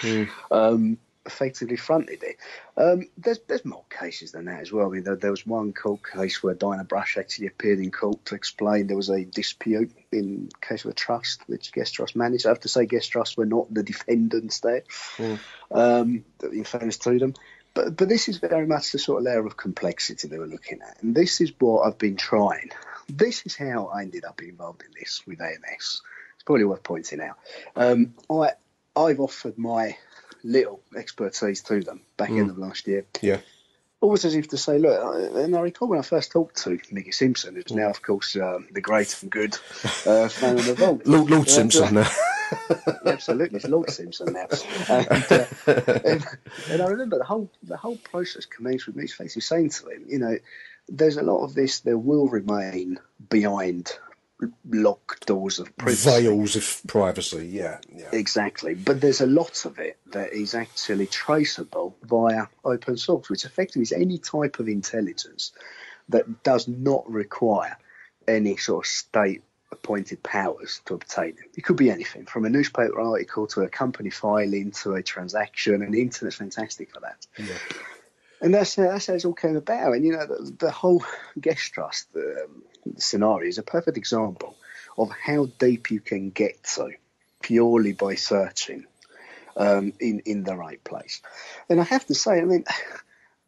um, 0.52 0.98
effectively 1.26 1.76
fronted 1.76 2.24
it. 2.24 2.38
Um, 2.78 3.08
there's 3.18 3.40
there's 3.48 3.66
more 3.66 3.84
cases 3.90 4.32
than 4.32 4.46
that 4.46 4.62
as 4.62 4.72
well. 4.72 4.88
I 4.88 4.90
mean, 4.90 5.04
there, 5.04 5.16
there 5.16 5.32
was 5.32 5.46
one 5.46 5.74
court 5.74 6.02
case 6.14 6.42
where 6.42 6.54
Dinah 6.54 6.86
Brush 6.86 7.18
actually 7.18 7.48
appeared 7.48 7.80
in 7.80 7.92
court 7.92 8.26
to 8.26 8.36
explain 8.36 8.88
there 8.88 8.96
was 8.96 9.10
a 9.10 9.26
dispute 9.26 9.92
in 10.12 10.50
case 10.62 10.86
of 10.86 10.92
a 10.92 10.94
trust 10.94 11.42
which 11.48 11.72
Gestrust 11.72 12.16
managed. 12.16 12.46
I 12.46 12.50
have 12.50 12.62
to 12.62 12.70
say, 12.70 12.86
Gestrust 12.86 13.38
were 13.38 13.46
not 13.46 13.74
the 13.74 13.84
defendants 13.84 14.60
there 14.62 14.84
um, 15.72 16.24
in 16.52 16.64
fairness 16.64 16.98
to 17.00 17.20
them. 17.20 17.34
But, 17.74 17.96
but 17.96 18.10
this 18.10 18.28
is 18.28 18.38
very 18.38 18.66
much 18.66 18.92
the 18.92 19.00
sort 19.00 19.20
of 19.20 19.26
layer 19.26 19.46
of 19.46 19.56
complexity 19.58 20.28
they 20.28 20.40
were 20.40 20.48
looking 20.48 20.80
at. 20.82 21.02
And 21.02 21.16
this 21.16 21.40
is 21.42 21.52
what 21.60 21.82
I've 21.88 21.98
been 21.98 22.18
trying. 22.18 22.72
This 23.08 23.46
is 23.46 23.56
how 23.56 23.88
I 23.94 24.02
ended 24.02 24.26
up 24.26 24.42
involved 24.42 24.82
in 24.84 24.92
this 25.00 25.22
with 25.26 25.42
AMS. 25.42 26.02
It's 26.36 26.44
probably 26.46 26.66
worth 26.66 26.84
pointing 26.84 27.22
out. 27.22 27.38
Um, 27.76 28.14
I, 28.30 28.52
I've 28.96 29.20
offered 29.20 29.58
my 29.58 29.98
little 30.44 30.82
expertise 30.96 31.62
to 31.64 31.82
them 31.82 32.02
back 32.18 32.30
end 32.30 32.50
of 32.50 32.58
last 32.58 32.88
year. 32.88 33.06
Yeah. 33.22 33.40
Almost 34.02 34.24
as 34.26 34.36
if 34.36 34.48
to 34.50 34.58
say, 34.58 34.78
look, 34.80 35.36
and 35.36 35.56
I 35.56 35.60
recall 35.60 35.90
when 35.90 36.00
I 36.00 36.04
first 36.04 36.32
talked 36.32 36.64
to 36.64 36.80
Mickey 36.90 37.12
Simpson, 37.12 37.56
who's 37.56 37.72
now, 37.72 37.90
of 37.90 38.02
course, 38.02 38.36
um, 38.38 38.68
the 38.72 38.80
great 38.80 39.22
and 39.22 39.30
good 39.30 39.56
uh, 40.06 40.30
fan 40.30 40.58
of 40.58 40.66
the 40.66 40.76
vault. 40.76 41.02
Lord, 41.06 41.30
Lord 41.30 41.48
Uh, 41.48 41.52
Simpson 41.52 41.94
now. 41.96 42.10
Absolutely, 43.06 43.58
it's 43.58 43.68
Lord 43.68 43.90
Simpson 43.90 44.34
now. 44.34 44.48
And, 44.90 45.32
uh, 45.32 45.46
and, 46.06 46.26
and 46.72 46.82
I 46.82 46.88
remember 46.88 47.18
the 47.18 47.24
whole 47.24 47.50
the 47.64 47.78
whole 47.78 47.98
process 47.98 48.46
commenced 48.46 48.88
with 48.88 48.96
me 48.96 49.04
basically 49.04 49.42
saying 49.42 49.70
to 49.72 49.90
him, 49.90 50.06
you 50.08 50.20
know, 50.20 50.38
there's 50.88 51.18
a 51.18 51.24
lot 51.24 51.44
of 51.44 51.54
this 51.54 51.82
that 51.82 51.98
will 51.98 52.28
remain 52.28 53.00
behind 53.30 53.92
locked 54.70 55.26
doors 55.26 55.60
of 55.60 55.76
privacy. 55.78 56.10
Veils 56.10 56.56
of 56.56 56.82
privacy, 56.88 57.48
yeah. 57.48 57.80
yeah. 57.94 58.10
Exactly, 58.14 58.74
but 58.74 59.02
there's 59.02 59.22
a 59.22 59.28
lot 59.28 59.66
of 59.66 59.80
it 59.80 59.98
that 60.08 60.34
is 60.34 60.56
actually 60.56 61.08
traceable 61.08 61.96
via 62.04 62.48
open 62.64 62.98
source, 62.98 63.30
which 63.30 63.46
effectively 63.46 63.84
is 63.84 63.92
any 63.92 64.18
type 64.18 64.60
of 64.60 64.68
intelligence 64.68 65.52
that 66.10 66.44
does 66.44 66.68
not 66.68 67.10
require 67.10 67.78
any 68.28 68.58
sort 68.58 68.86
of 68.86 68.90
state 68.90 69.44
appointed 69.72 70.22
powers 70.24 70.82
to 70.86 70.96
obtain 70.96 71.30
it. 71.30 71.58
It 71.58 71.62
could 71.62 71.76
be 71.76 71.92
anything 71.92 72.26
from 72.26 72.46
a 72.46 72.50
newspaper 72.50 73.00
article 73.00 73.48
to 73.48 73.62
a 73.62 73.70
company 73.70 74.10
filing 74.10 74.72
to 74.84 74.94
a 74.94 75.04
transaction, 75.04 75.82
and 75.82 75.94
the 75.94 76.02
internet's 76.02 76.38
fantastic 76.38 76.92
for 76.94 77.02
that. 77.02 77.26
And 78.42 78.54
that's 78.54 78.76
how, 78.76 78.84
that's 78.84 79.08
how 79.08 79.14
it 79.14 79.26
all 79.26 79.34
came 79.34 79.56
about. 79.56 79.94
And 79.94 80.06
you 80.06 80.14
know, 80.14 80.26
the, 80.26 80.52
the 80.58 80.72
whole 80.72 81.04
Gestrust 81.40 82.06
um, 82.16 82.64
scenario 82.98 83.48
is 83.48 83.58
a 83.58 83.64
perfect 83.64 83.98
example 83.98 84.56
of 84.98 85.12
how 85.12 85.48
deep 85.60 85.92
you 85.92 86.00
can 86.00 86.30
get 86.30 86.64
to 86.76 86.92
purely 87.42 87.94
by 87.94 88.16
searching 88.16 88.86
um, 89.56 89.94
in 90.00 90.22
in 90.26 90.44
the 90.44 90.56
right 90.56 90.84
place. 90.84 91.22
And 91.70 91.80
I 91.80 91.84
have 91.84 92.06
to 92.08 92.16
say, 92.16 92.40
I 92.40 92.46
mean. 92.46 92.66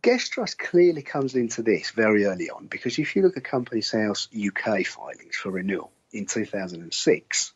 Gestrust 0.04 0.58
clearly 0.58 1.04
comes 1.04 1.36
into 1.36 1.62
this 1.62 1.92
very 1.92 2.26
early 2.26 2.50
on 2.50 2.66
because 2.66 2.98
if 2.98 3.16
you 3.16 3.22
look 3.22 3.38
at 3.38 3.44
Companies 3.44 3.92
House 3.92 4.30
UK 4.36 4.84
filings 4.84 5.36
for 5.36 5.52
renewal 5.52 5.92
in 6.14 6.26
2006, 6.26 7.54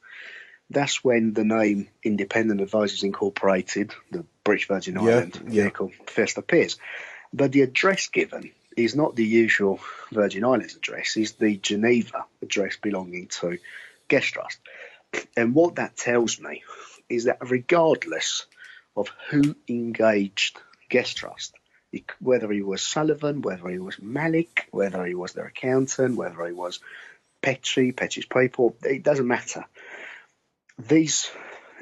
that's 0.70 1.04
when 1.04 1.34
the 1.34 1.44
name 1.44 1.90
Independent 2.04 2.62
Advisors 2.62 3.04
Incorporated, 3.04 3.94
the 4.12 4.26
British 4.44 4.68
Virgin 4.68 4.96
Yeah, 4.96 5.02
Island 5.02 5.40
yeah. 5.48 5.64
vehicle, 5.64 5.92
first 6.08 6.38
appears. 6.38 6.78
But 7.34 7.52
the 7.52 7.62
address 7.62 8.08
given 8.08 8.52
is 8.76 8.96
not 8.96 9.16
the 9.16 9.26
usual 9.26 9.80
Virgin 10.12 10.44
Islands 10.44 10.76
address, 10.76 11.18
is 11.18 11.34
the 11.34 11.56
Geneva 11.56 12.26
address 12.42 12.78
belonging 12.78 13.28
to 13.40 13.58
Gestrust. 14.10 14.58
And 15.38 15.54
what 15.54 15.76
that 15.76 15.96
tells 15.96 16.40
me 16.40 16.64
is 17.08 17.26
that 17.26 17.38
regardless 17.42 18.46
of 18.96 19.10
who 19.30 19.56
engaged 19.68 20.60
Gestrust. 20.90 21.52
Whether 22.20 22.52
he 22.52 22.62
was 22.62 22.82
Sullivan, 22.82 23.42
whether 23.42 23.70
he 23.70 23.80
was 23.80 24.02
Malik, 24.02 24.68
whether 24.72 25.06
he 25.06 25.16
was 25.16 25.32
their 25.32 25.46
accountant, 25.46 26.18
whether 26.18 26.46
he 26.46 26.52
was 26.52 26.82
Petchey, 27.46 27.94
Petchey's 27.94 28.26
people, 28.26 28.76
it 28.84 29.04
doesn't 29.04 29.28
matter. 29.28 29.66
These 30.80 31.30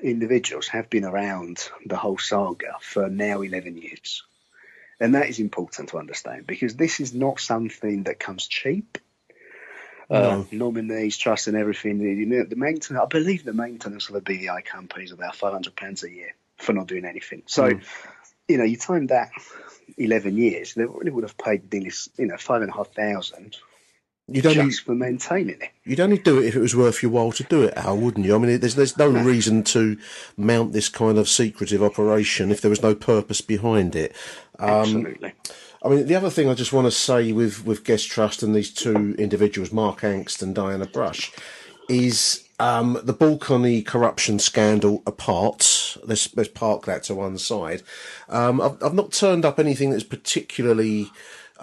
individuals 0.03 0.67
have 0.67 0.89
been 0.89 1.05
around 1.05 1.69
the 1.85 1.95
whole 1.95 2.17
saga 2.17 2.75
for 2.81 3.09
now 3.09 3.41
11 3.41 3.77
years. 3.77 4.23
And 4.99 5.15
that 5.15 5.29
is 5.29 5.39
important 5.39 5.89
to 5.89 5.97
understand 5.97 6.45
because 6.45 6.75
this 6.75 6.99
is 6.99 7.13
not 7.13 7.39
something 7.39 8.03
that 8.03 8.19
comes 8.19 8.47
cheap. 8.47 8.97
Uh, 10.09 10.43
nominees, 10.51 11.17
trust, 11.17 11.47
and 11.47 11.55
everything. 11.55 12.01
You 12.01 12.25
know, 12.25 12.43
the 12.43 12.57
maintenance, 12.57 13.01
I 13.01 13.07
believe 13.07 13.45
the 13.45 13.53
maintenance 13.53 14.09
of 14.09 14.15
a 14.15 14.21
BVI 14.21 14.63
company 14.65 15.05
is 15.05 15.11
about 15.11 15.35
£500 15.35 16.03
a 16.03 16.09
year 16.11 16.35
for 16.57 16.73
not 16.73 16.87
doing 16.87 17.05
anything. 17.05 17.43
So, 17.45 17.69
Mm. 17.69 17.83
you 18.47 18.57
know, 18.57 18.65
you 18.65 18.77
time 18.77 19.07
that 19.07 19.31
11 19.97 20.37
years, 20.37 20.73
they 20.73 20.85
really 20.85 21.09
would 21.09 21.23
have 21.23 21.37
paid 21.37 21.71
nearly, 21.71 21.91
you 22.17 22.27
know, 22.27 22.37
five 22.37 22.61
and 22.61 22.69
a 22.69 22.75
half 22.75 22.93
thousand 22.93 23.57
You'd 24.27 24.45
only, 24.45 24.69
just 24.69 24.85
for 24.85 24.95
maintaining 24.95 25.59
it. 25.61 25.71
you'd 25.83 25.99
only 25.99 26.17
do 26.17 26.39
it 26.39 26.45
if 26.45 26.55
it 26.55 26.61
was 26.61 26.75
worth 26.75 27.03
your 27.03 27.11
while 27.11 27.33
to 27.33 27.43
do 27.43 27.63
it, 27.63 27.73
Al, 27.75 27.97
wouldn't 27.97 28.25
you? 28.25 28.33
I 28.33 28.37
mean, 28.37 28.57
there's 28.59 28.75
there's 28.75 28.97
no 28.97 29.09
reason 29.09 29.63
to 29.65 29.97
mount 30.37 30.71
this 30.71 30.87
kind 30.87 31.17
of 31.17 31.27
secretive 31.27 31.83
operation 31.83 32.49
if 32.49 32.61
there 32.61 32.69
was 32.69 32.81
no 32.81 32.95
purpose 32.95 33.41
behind 33.41 33.95
it. 33.95 34.15
Um, 34.59 34.69
Absolutely. 34.69 35.33
I 35.83 35.89
mean, 35.89 36.07
the 36.07 36.15
other 36.15 36.29
thing 36.29 36.49
I 36.49 36.53
just 36.53 36.71
want 36.71 36.87
to 36.87 36.91
say 36.91 37.33
with, 37.33 37.65
with 37.65 37.83
Gestrust 37.83 38.41
and 38.41 38.55
these 38.55 38.71
two 38.73 39.15
individuals, 39.19 39.73
Mark 39.73 39.99
Angst 40.01 40.41
and 40.41 40.55
Diana 40.55 40.85
Brush, 40.85 41.33
is 41.89 42.47
um, 42.59 42.97
the 43.03 43.13
Balkany 43.13 43.85
corruption 43.85 44.39
scandal 44.39 45.03
apart. 45.05 45.97
Let's, 46.05 46.33
let's 46.37 46.47
park 46.47 46.85
that 46.85 47.03
to 47.03 47.15
one 47.15 47.37
side. 47.37 47.83
Um, 48.29 48.61
I've, 48.61 48.81
I've 48.81 48.93
not 48.93 49.11
turned 49.11 49.43
up 49.43 49.59
anything 49.59 49.89
that's 49.89 50.05
particularly, 50.05 51.11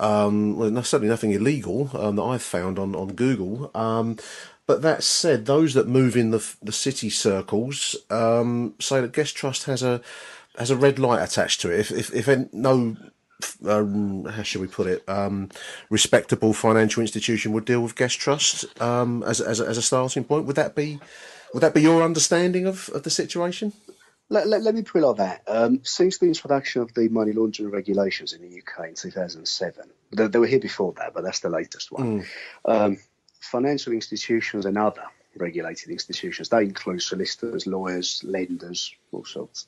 um, 0.01 0.57
well, 0.57 0.83
certainly 0.83 1.09
nothing 1.09 1.33
illegal 1.33 1.91
um, 1.95 2.17
that 2.17 2.23
I've 2.23 2.43
found 2.43 2.79
on, 2.79 2.95
on 2.97 3.15
Google. 3.15 3.71
Um, 3.75 4.17
but 4.67 4.83
that 4.83 5.03
said, 5.03 5.47
those 5.47 5.75
that 5.75 5.89
move 5.89 6.17
in 6.17 6.31
the, 6.31 6.55
the 6.63 6.73
city 6.73 7.11
circles 7.11 7.97
um, 8.09 8.75
say 8.79 9.01
that 9.01 9.13
Gestrust 9.13 9.65
has 9.65 9.83
a 9.83 10.01
has 10.59 10.71
a 10.71 10.77
red 10.77 10.99
light 10.99 11.23
attached 11.23 11.61
to 11.61 11.71
it. 11.71 11.81
If 11.81 11.91
if, 11.91 12.29
if 12.29 12.53
no 12.53 12.97
um, 13.67 14.25
how 14.25 14.43
should 14.43 14.61
we 14.61 14.67
put 14.67 14.87
it? 14.87 15.09
Um, 15.09 15.49
respectable 15.89 16.53
financial 16.53 17.01
institution 17.01 17.53
would 17.53 17.65
deal 17.65 17.81
with 17.81 17.95
Gestrust 17.95 18.81
um, 18.81 19.23
as 19.25 19.41
as 19.41 19.61
as 19.61 19.79
a 19.79 19.83
starting 19.83 20.25
point. 20.25 20.47
Would 20.47 20.57
that 20.57 20.75
be 20.75 21.01
would 21.53 21.63
that 21.63 21.75
be 21.75 21.83
your 21.83 22.03
understanding 22.03 22.67
of, 22.67 22.89
of 22.91 23.03
the 23.03 23.11
situation? 23.11 23.73
Let, 24.33 24.47
let, 24.47 24.63
let 24.63 24.75
me 24.75 24.83
put 24.83 25.03
it 25.03 25.07
like 25.07 25.17
that. 25.17 25.43
Um, 25.49 25.81
since 25.83 26.19
the 26.19 26.27
introduction 26.27 26.83
of 26.83 26.95
the 26.95 27.09
money 27.09 27.33
laundering 27.33 27.71
regulations 27.71 28.33
in 28.33 28.41
the 28.43 28.63
UK 28.63 28.89
in 28.89 28.95
2007, 28.95 29.85
they, 30.13 30.27
they 30.29 30.39
were 30.39 30.47
here 30.47 30.61
before 30.61 30.93
that, 30.95 31.13
but 31.13 31.25
that's 31.25 31.41
the 31.41 31.51
latest 31.51 31.91
one. 31.91 32.25
Um, 32.65 32.99
financial 33.41 33.93
institutions 33.93 34.67
and 34.67 34.79
other 34.79 35.05
regulated 35.37 35.91
institutions, 35.91 36.49
they 36.49 36.63
include 36.63 37.03
solicitors, 37.03 37.67
lawyers, 37.67 38.23
lenders, 38.25 38.95
all 39.13 39.25
sorts, 39.25 39.67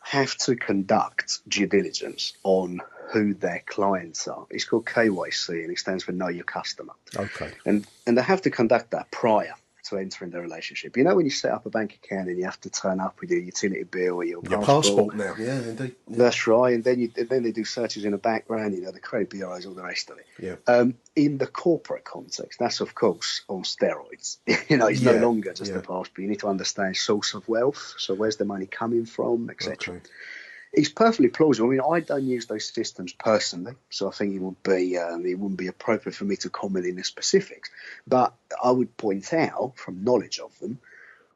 have 0.00 0.36
to 0.36 0.56
conduct 0.56 1.40
due 1.48 1.66
diligence 1.66 2.32
on 2.42 2.80
who 3.12 3.34
their 3.34 3.62
clients 3.66 4.26
are. 4.26 4.46
It's 4.50 4.64
called 4.64 4.86
KYC 4.86 5.62
and 5.62 5.70
it 5.70 5.78
stands 5.78 6.04
for 6.04 6.12
Know 6.12 6.28
Your 6.28 6.44
Customer. 6.44 6.94
Okay. 7.14 7.50
And 7.64 7.86
and 8.06 8.16
they 8.16 8.22
have 8.22 8.42
to 8.42 8.50
conduct 8.50 8.92
that 8.92 9.10
prior 9.10 9.54
to 9.84 9.96
enter 9.96 10.12
entering 10.12 10.30
the 10.30 10.40
relationship. 10.40 10.96
You 10.96 11.04
know 11.04 11.14
when 11.14 11.24
you 11.24 11.30
set 11.30 11.52
up 11.52 11.66
a 11.66 11.70
bank 11.70 11.98
account 12.02 12.28
and 12.28 12.38
you 12.38 12.44
have 12.44 12.60
to 12.62 12.70
turn 12.70 13.00
up 13.00 13.20
with 13.20 13.30
your 13.30 13.40
utility 13.40 13.84
bill 13.84 14.16
or 14.16 14.24
your, 14.24 14.42
Your 14.48 14.62
passport 14.62 15.16
now, 15.16 15.34
yeah, 15.38 15.58
indeed. 15.60 15.96
That's 16.08 16.46
right, 16.46 16.74
and 16.74 16.84
then 16.84 17.00
you 17.00 17.08
then 17.08 17.42
they 17.42 17.52
do 17.52 17.64
searches 17.64 18.04
in 18.04 18.12
the 18.12 18.18
background. 18.18 18.74
You 18.74 18.82
know 18.82 18.92
the 18.92 19.00
credit 19.00 19.30
bureaus, 19.30 19.66
all 19.66 19.74
the 19.74 19.82
rest 19.82 20.10
of 20.10 20.18
it. 20.18 20.26
Yeah. 20.38 20.56
Um, 20.66 20.94
in 21.16 21.38
the 21.38 21.46
corporate 21.46 22.04
context, 22.04 22.58
that's 22.58 22.80
of 22.80 22.94
course 22.94 23.42
on 23.48 23.62
steroids. 23.62 24.38
you 24.68 24.76
know, 24.76 24.86
it's 24.86 25.00
Yeah, 25.00 25.12
no 25.12 25.28
longer 25.28 25.52
just 25.52 25.72
yeah. 25.72 25.78
a 25.78 25.80
passport. 25.80 26.18
You 26.18 26.28
need 26.28 26.40
to 26.40 26.48
understand 26.48 26.96
source 26.96 27.34
of 27.34 27.48
wealth. 27.48 27.94
So 27.98 28.14
where's 28.14 28.36
the 28.36 28.44
money 28.44 28.66
coming 28.66 29.06
from, 29.06 29.50
etc. 29.50 30.00
It's 30.72 30.88
perfectly 30.88 31.28
plausible. 31.28 31.68
I 31.68 31.72
mean, 31.72 31.80
I 31.80 32.00
don't 32.00 32.24
use 32.24 32.46
those 32.46 32.72
systems 32.72 33.12
personally, 33.12 33.74
so 33.90 34.08
I 34.08 34.12
think 34.12 34.34
it 34.34 34.40
would 34.40 34.62
be 34.62 34.96
um, 34.96 35.26
it 35.26 35.38
wouldn't 35.38 35.58
be 35.58 35.66
appropriate 35.66 36.14
for 36.14 36.24
me 36.24 36.36
to 36.36 36.50
comment 36.50 36.86
in 36.86 36.96
the 36.96 37.04
specifics. 37.04 37.68
But 38.06 38.32
I 38.62 38.70
would 38.70 38.96
point 38.96 39.34
out, 39.34 39.74
from 39.76 40.02
knowledge 40.02 40.38
of 40.38 40.58
them, 40.60 40.78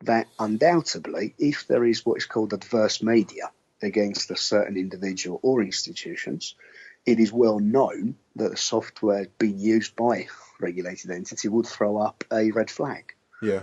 that 0.03 0.27
undoubtedly, 0.39 1.35
if 1.39 1.67
there 1.67 1.85
is 1.85 2.05
what 2.05 2.17
is 2.17 2.25
called 2.25 2.55
adverse 2.55 3.03
media 3.03 3.51
against 3.83 4.31
a 4.31 4.37
certain 4.37 4.79
individual 4.79 5.39
or 5.43 5.63
institutions, 5.63 6.55
it 7.05 7.21
is 7.21 7.33
well 7.33 7.61
known 7.61 8.17
that 8.37 8.51
the 8.51 8.57
software 8.57 9.27
being 9.39 9.59
used 9.59 9.97
by 9.97 10.17
a 10.17 10.27
regulated 10.61 11.11
entity 11.11 11.49
would 11.49 11.67
throw 11.67 11.99
up 11.99 12.25
a 12.33 12.51
red 12.53 12.71
flag. 12.71 13.15
Yeah. 13.43 13.61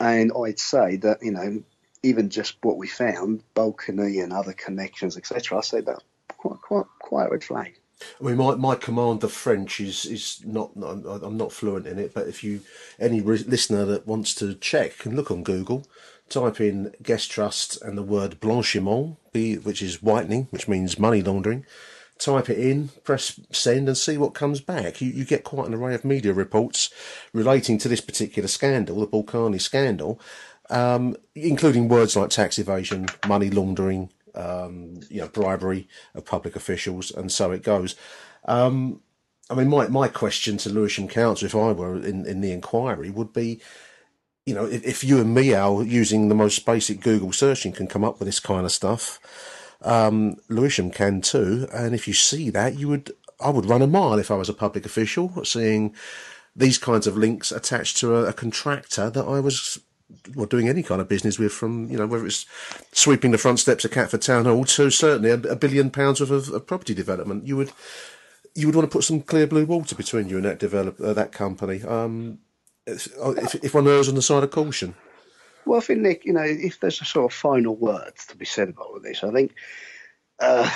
And 0.00 0.32
I'd 0.36 0.58
say 0.58 0.96
that, 0.96 1.22
you 1.22 1.30
know, 1.30 1.62
even 2.02 2.30
just 2.30 2.56
what 2.62 2.76
we 2.76 2.88
found, 2.88 3.42
Balkany 3.54 4.22
and 4.22 4.32
other 4.32 4.52
connections, 4.52 5.16
etc., 5.16 5.58
I 5.58 5.60
say 5.60 5.80
that's 5.80 6.02
quite, 6.28 6.60
quite, 6.60 6.86
quite 6.98 7.26
a 7.26 7.30
red 7.30 7.44
flag. 7.44 7.78
I 8.20 8.24
mean, 8.24 8.36
my, 8.36 8.54
my 8.54 8.74
command 8.74 9.22
of 9.24 9.32
French 9.32 9.80
is 9.80 10.04
is 10.04 10.42
not, 10.44 10.76
not 10.76 11.22
I'm 11.22 11.36
not 11.36 11.52
fluent 11.52 11.86
in 11.86 12.00
it, 12.00 12.12
but 12.14 12.26
if 12.26 12.42
you 12.42 12.60
any 12.98 13.20
re- 13.20 13.44
listener 13.46 13.84
that 13.86 14.06
wants 14.06 14.34
to 14.36 14.54
check 14.54 14.98
can 14.98 15.14
look 15.14 15.30
on 15.30 15.44
Google, 15.44 15.86
type 16.28 16.60
in 16.60 16.94
Gestrust 17.02 17.80
and 17.82 17.96
the 17.96 18.02
word 18.02 18.40
blanchiment, 18.40 19.16
B, 19.32 19.56
which 19.56 19.82
is 19.82 20.02
whitening, 20.02 20.48
which 20.50 20.68
means 20.68 20.98
money 20.98 21.22
laundering. 21.22 21.64
Type 22.18 22.50
it 22.50 22.58
in, 22.58 22.88
press 23.02 23.40
send, 23.50 23.88
and 23.88 23.98
see 23.98 24.16
what 24.16 24.34
comes 24.34 24.60
back. 24.60 25.00
You 25.00 25.10
you 25.10 25.24
get 25.24 25.44
quite 25.44 25.66
an 25.66 25.74
array 25.74 25.94
of 25.94 26.04
media 26.04 26.32
reports 26.32 26.90
relating 27.32 27.78
to 27.78 27.88
this 27.88 28.00
particular 28.00 28.48
scandal, 28.48 29.00
the 29.00 29.08
Balkany 29.08 29.60
scandal, 29.60 30.20
um, 30.70 31.16
including 31.34 31.88
words 31.88 32.16
like 32.16 32.30
tax 32.30 32.58
evasion, 32.58 33.08
money 33.26 33.50
laundering, 33.50 34.10
um, 34.34 35.00
you 35.10 35.20
know, 35.20 35.28
bribery 35.28 35.88
of 36.14 36.24
public 36.24 36.56
officials, 36.56 37.10
and 37.10 37.30
so 37.30 37.50
it 37.52 37.62
goes. 37.62 37.94
Um, 38.44 39.00
I 39.50 39.54
mean, 39.54 39.68
my, 39.68 39.88
my 39.88 40.08
question 40.08 40.56
to 40.58 40.70
Lewisham 40.70 41.08
Council, 41.08 41.46
if 41.46 41.54
I 41.54 41.72
were 41.72 41.96
in, 41.96 42.24
in 42.26 42.40
the 42.40 42.52
inquiry, 42.52 43.10
would 43.10 43.32
be, 43.32 43.60
you 44.46 44.54
know, 44.54 44.64
if, 44.64 44.82
if 44.84 45.04
you 45.04 45.20
and 45.20 45.34
me, 45.34 45.52
are 45.52 45.82
using 45.82 46.28
the 46.28 46.34
most 46.34 46.64
basic 46.64 47.00
Google 47.00 47.32
searching, 47.32 47.72
can 47.72 47.86
come 47.86 48.04
up 48.04 48.18
with 48.18 48.26
this 48.26 48.40
kind 48.40 48.64
of 48.64 48.72
stuff, 48.72 49.20
um, 49.82 50.36
Lewisham 50.48 50.90
can 50.90 51.20
too. 51.20 51.68
And 51.72 51.94
if 51.94 52.08
you 52.08 52.14
see 52.14 52.48
that, 52.50 52.78
you 52.78 52.88
would, 52.88 53.12
I 53.40 53.50
would 53.50 53.66
run 53.66 53.82
a 53.82 53.86
mile 53.86 54.18
if 54.18 54.30
I 54.30 54.36
was 54.36 54.48
a 54.48 54.54
public 54.54 54.86
official, 54.86 55.44
seeing 55.44 55.94
these 56.54 56.78
kinds 56.78 57.06
of 57.06 57.16
links 57.16 57.52
attached 57.52 57.98
to 57.98 58.16
a, 58.16 58.26
a 58.26 58.32
contractor 58.32 59.10
that 59.10 59.24
I 59.24 59.40
was 59.40 59.80
well, 60.34 60.46
doing 60.46 60.68
any 60.68 60.82
kind 60.82 61.00
of 61.00 61.08
business 61.08 61.38
with, 61.38 61.52
from 61.52 61.90
you 61.90 61.98
know 61.98 62.06
whether 62.06 62.26
it's 62.26 62.46
sweeping 62.92 63.30
the 63.30 63.38
front 63.38 63.60
steps 63.60 63.84
of 63.84 63.90
Catford 63.90 64.22
Town 64.22 64.44
Hall 64.44 64.64
to 64.64 64.90
certainly 64.90 65.30
a, 65.30 65.34
a 65.34 65.56
billion 65.56 65.90
pounds 65.90 66.20
worth 66.20 66.30
of, 66.30 66.48
of 66.50 66.66
property 66.66 66.94
development. 66.94 67.46
You 67.46 67.56
would 67.56 67.72
you 68.54 68.66
would 68.66 68.76
want 68.76 68.90
to 68.90 68.94
put 68.94 69.04
some 69.04 69.22
clear 69.22 69.46
blue 69.46 69.64
water 69.64 69.94
between 69.94 70.28
you 70.28 70.36
and 70.36 70.44
that 70.44 70.58
develop 70.58 71.00
uh, 71.00 71.12
that 71.12 71.32
company. 71.32 71.82
Um, 71.82 72.38
if, 72.86 73.08
if 73.16 73.54
if 73.56 73.74
one 73.74 73.86
errs 73.86 74.08
on 74.08 74.14
the 74.14 74.22
side 74.22 74.42
of 74.42 74.50
caution. 74.50 74.94
Well, 75.64 75.78
I 75.78 75.82
think, 75.82 76.00
Nick, 76.00 76.24
you 76.24 76.32
know, 76.32 76.42
if 76.42 76.80
there's 76.80 77.00
a 77.00 77.04
sort 77.04 77.30
of 77.30 77.36
final 77.36 77.76
word 77.76 78.12
to 78.28 78.36
be 78.36 78.44
said 78.44 78.70
about 78.70 78.86
all 78.86 79.00
this, 79.00 79.22
I 79.22 79.30
think 79.30 79.54
uh, 80.40 80.68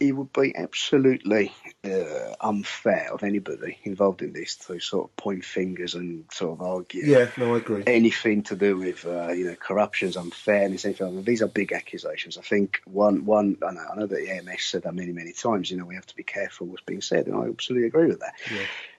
it 0.00 0.12
would 0.12 0.32
be 0.32 0.54
absolutely 0.56 1.52
uh, 1.84 2.34
unfair 2.40 3.12
of 3.12 3.22
anybody 3.22 3.78
involved 3.84 4.22
in 4.22 4.32
this 4.32 4.56
to 4.56 4.80
sort 4.80 5.08
of 5.08 5.16
point 5.16 5.44
fingers 5.44 5.94
and 5.94 6.24
sort 6.32 6.58
of 6.58 6.66
argue. 6.66 7.04
Yeah, 7.04 7.30
no, 7.38 7.54
I 7.54 7.58
agree. 7.58 7.84
Anything 7.86 8.42
to 8.44 8.56
do 8.56 8.76
with 8.76 9.06
uh, 9.06 9.28
you 9.28 9.46
know 9.46 9.54
corruptions, 9.54 10.16
unfairness, 10.16 10.84
anything. 10.84 11.06
like 11.06 11.16
that. 11.16 11.24
These 11.24 11.42
are 11.42 11.48
big 11.48 11.72
accusations. 11.72 12.36
I 12.36 12.42
think 12.42 12.80
one 12.86 13.24
one 13.24 13.58
I 13.66 13.72
know, 13.72 13.86
I 13.92 13.96
know 13.96 14.06
that 14.06 14.16
the 14.16 14.30
AMS 14.30 14.64
said 14.64 14.82
that 14.82 14.94
many 14.94 15.12
many 15.12 15.32
times. 15.32 15.70
You 15.70 15.76
know, 15.76 15.86
we 15.86 15.94
have 15.94 16.06
to 16.06 16.16
be 16.16 16.24
careful 16.24 16.66
what's 16.66 16.82
being 16.82 17.00
said, 17.00 17.26
and 17.26 17.36
I 17.36 17.46
absolutely 17.48 17.86
agree 17.86 18.08
with 18.08 18.20
that. 18.20 18.34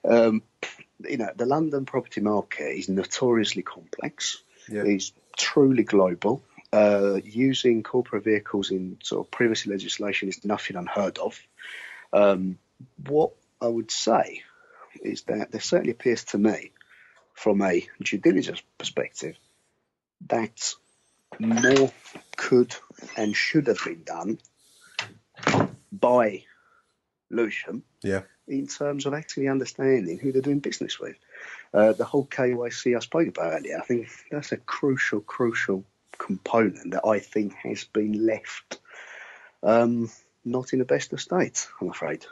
Um, 0.04 0.42
you 1.06 1.18
know, 1.18 1.30
the 1.36 1.46
London 1.46 1.84
property 1.84 2.22
market 2.22 2.78
is 2.78 2.88
notoriously 2.88 3.62
complex. 3.62 4.42
Yeah. 4.68 4.82
It's 4.84 5.12
truly 5.36 5.84
global. 5.84 6.42
Uh, 6.72 7.20
using 7.24 7.82
corporate 7.82 8.24
vehicles 8.24 8.70
in 8.70 8.98
sort 9.02 9.24
of 9.24 9.30
privacy 9.30 9.70
legislation 9.70 10.28
is 10.28 10.44
nothing 10.44 10.76
unheard 10.76 11.18
of. 11.18 11.38
Um, 12.12 12.58
what 13.06 13.32
I 13.60 13.68
would 13.68 13.90
say 13.90 14.42
is 15.02 15.22
that 15.22 15.52
there 15.52 15.60
certainly 15.60 15.92
appears 15.92 16.24
to 16.24 16.38
me, 16.38 16.72
from 17.34 17.62
a 17.62 17.86
due 18.02 18.18
diligence 18.18 18.62
perspective, 18.78 19.36
that 20.28 20.74
more 21.38 21.92
could 22.36 22.74
and 23.16 23.34
should 23.36 23.68
have 23.68 23.78
been 23.84 24.02
done 24.04 24.38
by 25.92 26.44
Lewisham 27.30 27.82
Yeah. 28.02 28.22
in 28.48 28.66
terms 28.66 29.06
of 29.06 29.14
actually 29.14 29.48
understanding 29.48 30.18
who 30.18 30.32
they're 30.32 30.42
doing 30.42 30.60
business 30.60 30.98
with. 30.98 31.16
Uh, 31.72 31.92
the 31.92 32.04
whole 32.04 32.26
KYC 32.26 32.96
I 32.96 33.00
spoke 33.00 33.28
about 33.28 33.52
earlier, 33.52 33.78
I 33.78 33.84
think 33.84 34.08
that's 34.30 34.52
a 34.52 34.56
crucial, 34.56 35.20
crucial 35.20 35.84
component 36.18 36.92
that 36.92 37.06
I 37.06 37.18
think 37.18 37.54
has 37.54 37.84
been 37.84 38.26
left 38.26 38.78
um, 39.62 40.10
not 40.44 40.72
in 40.72 40.78
the 40.78 40.84
best 40.84 41.12
of 41.12 41.20
state, 41.20 41.66
I'm 41.80 41.90
afraid. 41.90 42.24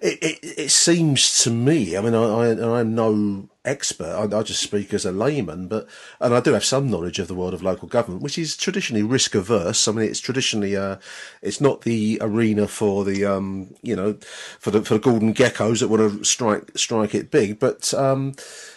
It, 0.00 0.18
it, 0.22 0.38
it 0.42 0.70
seems 0.70 1.42
to 1.42 1.50
me. 1.50 1.96
I 1.96 2.00
mean, 2.00 2.14
I, 2.14 2.20
I 2.20 2.80
I'm 2.80 2.94
no 2.94 3.48
expert. 3.64 4.06
I, 4.06 4.38
I 4.38 4.42
just 4.42 4.62
speak 4.62 4.94
as 4.94 5.04
a 5.04 5.12
layman, 5.12 5.68
but 5.68 5.88
and 6.20 6.34
I 6.34 6.40
do 6.40 6.52
have 6.52 6.64
some 6.64 6.90
knowledge 6.90 7.18
of 7.18 7.28
the 7.28 7.34
world 7.34 7.54
of 7.54 7.62
local 7.62 7.88
government, 7.88 8.22
which 8.22 8.38
is 8.38 8.56
traditionally 8.56 9.02
risk 9.02 9.34
averse. 9.34 9.88
I 9.88 9.92
mean, 9.92 10.08
it's 10.08 10.20
traditionally 10.20 10.76
uh, 10.76 10.96
it's 11.42 11.60
not 11.60 11.82
the 11.82 12.18
arena 12.20 12.68
for 12.68 13.04
the 13.04 13.24
um, 13.24 13.74
you 13.82 13.96
know, 13.96 14.14
for 14.58 14.70
the 14.70 14.82
for 14.82 14.94
the 14.94 15.00
Gordon 15.00 15.34
Gekkos 15.34 15.80
that 15.80 15.88
want 15.88 16.18
to 16.18 16.24
strike 16.24 16.70
strike 16.76 17.14
it 17.14 17.30
big, 17.30 17.58
but 17.58 17.92
um, 17.94 18.34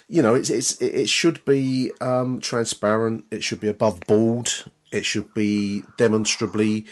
you 0.07 0.21
know, 0.21 0.35
it's 0.35 0.49
it's 0.49 0.81
it 0.81 1.09
should 1.09 1.43
be 1.45 1.91
um, 2.01 2.39
transparent. 2.39 3.25
It 3.31 3.43
should 3.43 3.59
be 3.59 3.69
above 3.69 3.99
board. 4.01 4.51
It 4.91 5.05
should 5.05 5.33
be 5.33 5.83
demonstrably 5.97 6.87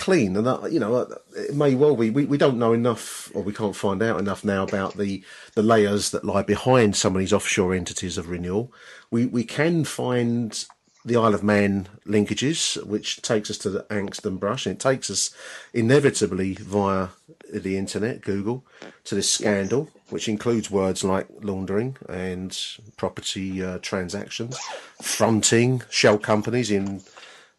clean. 0.00 0.36
And 0.36 0.46
that, 0.46 0.72
you 0.72 0.80
know, 0.80 1.06
it 1.36 1.54
may 1.54 1.74
well 1.74 1.94
be. 1.94 2.10
We, 2.10 2.24
we 2.24 2.38
don't 2.38 2.58
know 2.58 2.72
enough, 2.72 3.30
or 3.34 3.42
we 3.42 3.52
can't 3.52 3.76
find 3.76 4.02
out 4.02 4.18
enough 4.18 4.42
now 4.44 4.64
about 4.64 4.96
the, 4.96 5.22
the 5.54 5.62
layers 5.62 6.10
that 6.10 6.24
lie 6.24 6.42
behind 6.42 6.96
some 6.96 7.14
of 7.14 7.20
these 7.20 7.32
offshore 7.32 7.74
entities 7.74 8.18
of 8.18 8.28
renewal. 8.28 8.72
We 9.10 9.26
we 9.26 9.44
can 9.44 9.84
find 9.84 10.64
the 11.04 11.16
Isle 11.16 11.34
of 11.34 11.42
Man 11.42 11.88
linkages, 12.06 12.82
which 12.84 13.22
takes 13.22 13.50
us 13.50 13.58
to 13.58 13.70
the 13.70 13.84
angst 13.84 14.24
and 14.24 14.40
brush, 14.40 14.66
and 14.66 14.74
it 14.74 14.80
takes 14.80 15.10
us 15.10 15.34
inevitably 15.72 16.54
via 16.54 17.08
the 17.52 17.76
internet, 17.76 18.20
Google, 18.20 18.64
to 19.04 19.14
this 19.14 19.30
scandal, 19.30 19.88
which 20.10 20.28
includes 20.28 20.70
words 20.70 21.02
like 21.02 21.26
laundering 21.42 21.96
and 22.08 22.58
property 22.96 23.62
uh, 23.64 23.78
transactions, 23.78 24.58
fronting 25.02 25.82
shell 25.90 26.18
companies 26.18 26.70
in 26.70 27.02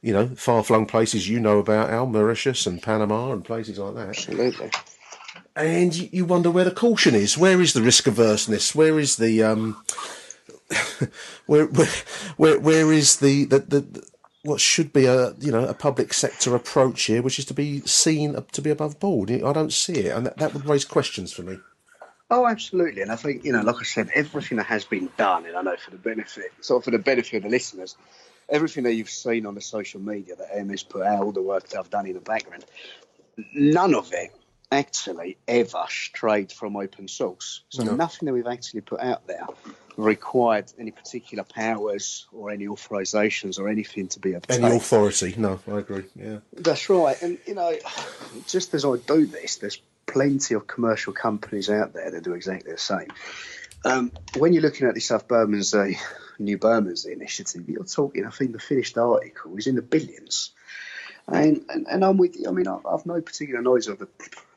you 0.01 0.13
know, 0.13 0.27
far 0.29 0.63
flung 0.63 0.85
places 0.85 1.29
you 1.29 1.39
know 1.39 1.59
about, 1.59 1.89
Al, 1.89 2.07
Mauritius 2.07 2.65
and 2.65 2.81
Panama 2.81 3.31
and 3.31 3.45
places 3.45 3.77
like 3.77 3.95
that. 3.95 4.09
Absolutely. 4.09 4.71
And 5.55 5.95
you, 5.95 6.09
you 6.11 6.25
wonder 6.25 6.49
where 6.49 6.65
the 6.65 6.71
caution 6.71 7.13
is. 7.13 7.37
Where 7.37 7.61
is 7.61 7.73
the 7.73 7.81
risk 7.81 8.07
averseness? 8.07 8.73
Where 8.73 8.99
is 8.99 9.17
the 9.17 9.43
um, 9.43 9.83
where, 11.45 11.65
where 11.65 11.87
where 12.37 12.59
where 12.59 12.91
is 12.91 13.17
the, 13.17 13.45
the 13.45 13.59
the 13.59 14.03
what 14.43 14.59
should 14.59 14.91
be 14.91 15.05
a 15.05 15.33
you 15.39 15.51
know 15.51 15.65
a 15.67 15.73
public 15.73 16.13
sector 16.13 16.55
approach 16.55 17.03
here, 17.03 17.21
which 17.21 17.37
is 17.37 17.45
to 17.45 17.53
be 17.53 17.81
seen 17.81 18.35
to 18.51 18.61
be 18.61 18.69
above 18.69 18.99
board. 18.99 19.29
I 19.29 19.53
don't 19.53 19.73
see 19.73 19.93
it, 19.93 20.15
and 20.15 20.25
that, 20.25 20.37
that 20.37 20.53
would 20.53 20.65
raise 20.65 20.85
questions 20.85 21.31
for 21.31 21.43
me. 21.43 21.59
Oh, 22.29 22.47
absolutely, 22.47 23.01
and 23.01 23.11
I 23.11 23.17
think 23.17 23.43
you 23.43 23.51
know, 23.51 23.61
like 23.61 23.75
I 23.79 23.83
said, 23.83 24.09
everything 24.15 24.57
that 24.57 24.67
has 24.67 24.85
been 24.85 25.09
done, 25.17 25.45
and 25.45 25.55
I 25.55 25.61
know 25.61 25.75
for 25.75 25.91
the 25.91 25.97
benefit, 25.97 26.51
sort 26.61 26.81
of 26.81 26.85
for 26.85 26.91
the 26.91 26.99
benefit 26.99 27.37
of 27.37 27.43
the 27.43 27.49
listeners, 27.49 27.95
everything 28.51 28.83
that 28.83 28.93
you've 28.93 29.09
seen 29.09 29.45
on 29.45 29.55
the 29.55 29.61
social 29.61 30.01
media 30.01 30.35
that 30.35 30.65
MS 30.65 30.83
put 30.83 31.03
out, 31.03 31.23
all 31.23 31.31
the 31.31 31.41
work 31.41 31.69
that 31.69 31.79
I've 31.79 31.89
done 31.89 32.05
in 32.05 32.13
the 32.13 32.19
background, 32.19 32.65
none 33.53 33.95
of 33.95 34.11
it 34.13 34.31
actually 34.71 35.37
ever 35.47 35.85
strayed 35.89 36.51
from 36.51 36.75
open 36.75 37.07
source. 37.07 37.61
So 37.69 37.83
no. 37.83 37.95
nothing 37.95 38.27
that 38.27 38.33
we've 38.33 38.47
actually 38.47 38.81
put 38.81 39.01
out 39.01 39.27
there 39.27 39.45
required 39.97 40.71
any 40.79 40.91
particular 40.91 41.43
powers 41.43 42.25
or 42.31 42.49
any 42.51 42.67
authorizations 42.67 43.59
or 43.59 43.67
anything 43.67 44.07
to 44.09 44.19
be 44.19 44.33
obtained. 44.33 44.63
Any 44.63 44.75
authority? 44.75 45.35
No, 45.37 45.59
I 45.67 45.79
agree. 45.79 46.05
Yeah, 46.15 46.39
that's 46.53 46.89
right. 46.89 47.21
And 47.21 47.37
you 47.45 47.55
know, 47.55 47.75
just 48.47 48.73
as 48.73 48.85
I 48.85 48.95
do 48.97 49.25
this, 49.25 49.57
there's 49.57 49.81
plenty 50.05 50.55
of 50.55 50.67
commercial 50.67 51.13
companies 51.13 51.69
out 51.69 51.93
there 51.93 52.11
that 52.11 52.23
do 52.23 52.33
exactly 52.33 52.71
the 52.71 52.77
same. 52.77 53.07
Um, 53.83 54.11
when 54.37 54.53
you're 54.53 54.61
looking 54.61 54.87
at 54.87 54.93
the 54.93 55.01
South 55.01 55.27
Bermondsey 55.27 55.97
New 56.41 56.57
Bermondsey 56.57 57.11
initiative, 57.11 57.69
you're 57.69 57.83
talking, 57.83 58.25
I 58.25 58.29
think 58.29 58.53
the 58.53 58.59
finished 58.59 58.97
article 58.97 59.55
is 59.57 59.67
in 59.67 59.75
the 59.75 59.81
billions. 59.81 60.51
And, 61.27 61.65
and, 61.69 61.87
and 61.87 62.03
I'm 62.03 62.17
with 62.17 62.37
you. 62.37 62.47
I 62.47 62.51
mean, 62.51 62.67
I've, 62.67 62.85
I've 62.85 63.05
no 63.05 63.21
particular 63.21 63.61
knowledge 63.61 63.87
of 63.87 63.99
the 63.99 64.07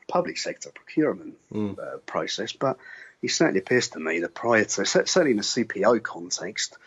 public 0.07 0.37
sector 0.37 0.71
procurement 0.73 1.35
mm. 1.51 1.77
uh, 1.79 1.97
process, 2.05 2.53
but 2.53 2.77
it 3.21 3.31
certainly 3.31 3.59
appears 3.59 3.89
to 3.89 3.99
me 3.99 4.19
that 4.19 4.33
prior 4.33 4.65
to, 4.65 4.85
certainly 4.85 5.31
in 5.31 5.37
the 5.37 5.43
CPO 5.43 6.03
context, 6.03 6.77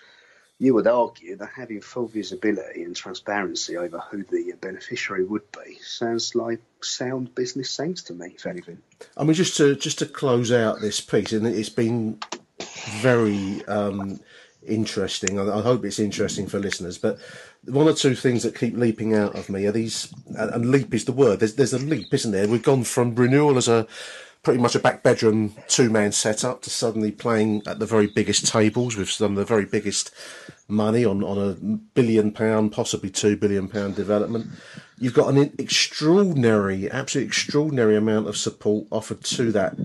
you 0.58 0.74
would 0.74 0.88
argue 0.88 1.36
that 1.36 1.50
having 1.54 1.80
full 1.80 2.08
visibility 2.08 2.82
and 2.82 2.96
transparency 2.96 3.76
over 3.76 4.00
who 4.00 4.24
the 4.24 4.52
beneficiary 4.60 5.24
would 5.24 5.50
be 5.52 5.78
sounds 5.80 6.34
like 6.34 6.60
sound 6.82 7.34
business 7.34 7.70
sense 7.70 8.02
to 8.04 8.12
me, 8.12 8.32
if 8.34 8.44
anything. 8.44 8.78
I 9.16 9.22
mean, 9.22 9.34
just 9.34 9.56
to 9.58 9.76
just 9.76 10.00
to 10.00 10.06
close 10.06 10.50
out 10.50 10.80
this 10.80 11.00
piece, 11.00 11.32
and 11.32 11.46
it's 11.46 11.68
been 11.68 12.18
very 13.00 13.64
um, 13.66 14.18
interesting. 14.66 15.38
I, 15.38 15.58
I, 15.58 15.62
hope 15.62 15.84
it's 15.84 15.98
interesting 15.98 16.46
for 16.46 16.58
listeners. 16.58 16.98
But 16.98 17.18
one 17.64 17.88
or 17.88 17.94
two 17.94 18.14
things 18.14 18.42
that 18.42 18.58
keep 18.58 18.76
leaping 18.76 19.14
out 19.14 19.34
of 19.34 19.48
me 19.48 19.66
are 19.66 19.72
these, 19.72 20.12
and 20.36 20.70
leap 20.70 20.94
is 20.94 21.04
the 21.04 21.12
word. 21.12 21.40
There's 21.40 21.54
there's 21.54 21.72
a 21.72 21.78
leap, 21.78 22.12
isn't 22.12 22.32
there? 22.32 22.48
We've 22.48 22.62
gone 22.62 22.84
from 22.84 23.14
renewal 23.14 23.56
as 23.56 23.68
a 23.68 23.86
pretty 24.42 24.60
much 24.60 24.74
a 24.74 24.78
back 24.78 25.02
bedroom 25.02 25.54
two 25.66 25.90
man 25.90 26.12
setup 26.12 26.62
to 26.62 26.70
suddenly 26.70 27.10
playing 27.10 27.62
at 27.66 27.78
the 27.78 27.86
very 27.86 28.06
biggest 28.06 28.46
tables 28.46 28.96
with 28.96 29.10
some 29.10 29.32
of 29.32 29.36
the 29.36 29.44
very 29.44 29.64
biggest 29.64 30.14
money 30.68 31.04
on, 31.04 31.24
on 31.24 31.38
a 31.38 31.54
billion 31.94 32.30
pound, 32.30 32.72
possibly 32.72 33.10
two 33.10 33.36
billion 33.36 33.68
pound 33.68 33.96
development. 33.96 34.46
You've 34.98 35.14
got 35.14 35.32
an 35.34 35.52
extraordinary, 35.58 36.90
absolutely 36.90 37.28
extraordinary 37.28 37.96
amount 37.96 38.28
of 38.28 38.36
support 38.36 38.86
offered 38.90 39.22
to 39.24 39.52
that 39.52 39.76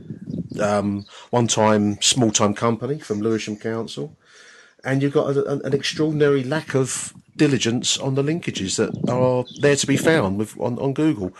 um, 0.61 1.05
one 1.29 1.47
time 1.47 2.01
small 2.01 2.31
time 2.31 2.53
company 2.53 2.99
from 2.99 3.21
Lewisham 3.21 3.57
Council 3.57 4.15
and 4.83 5.01
you've 5.01 5.13
got 5.13 5.35
a, 5.35 5.65
an 5.65 5.73
extraordinary 5.73 6.43
lack 6.43 6.75
of 6.75 7.13
diligence 7.35 7.97
on 7.97 8.15
the 8.15 8.23
linkages 8.23 8.77
that 8.77 9.09
are 9.09 9.45
there 9.61 9.75
to 9.75 9.87
be 9.87 9.97
found 9.97 10.37
with 10.37 10.59
on, 10.59 10.77
on 10.79 10.93
Google. 10.93 11.31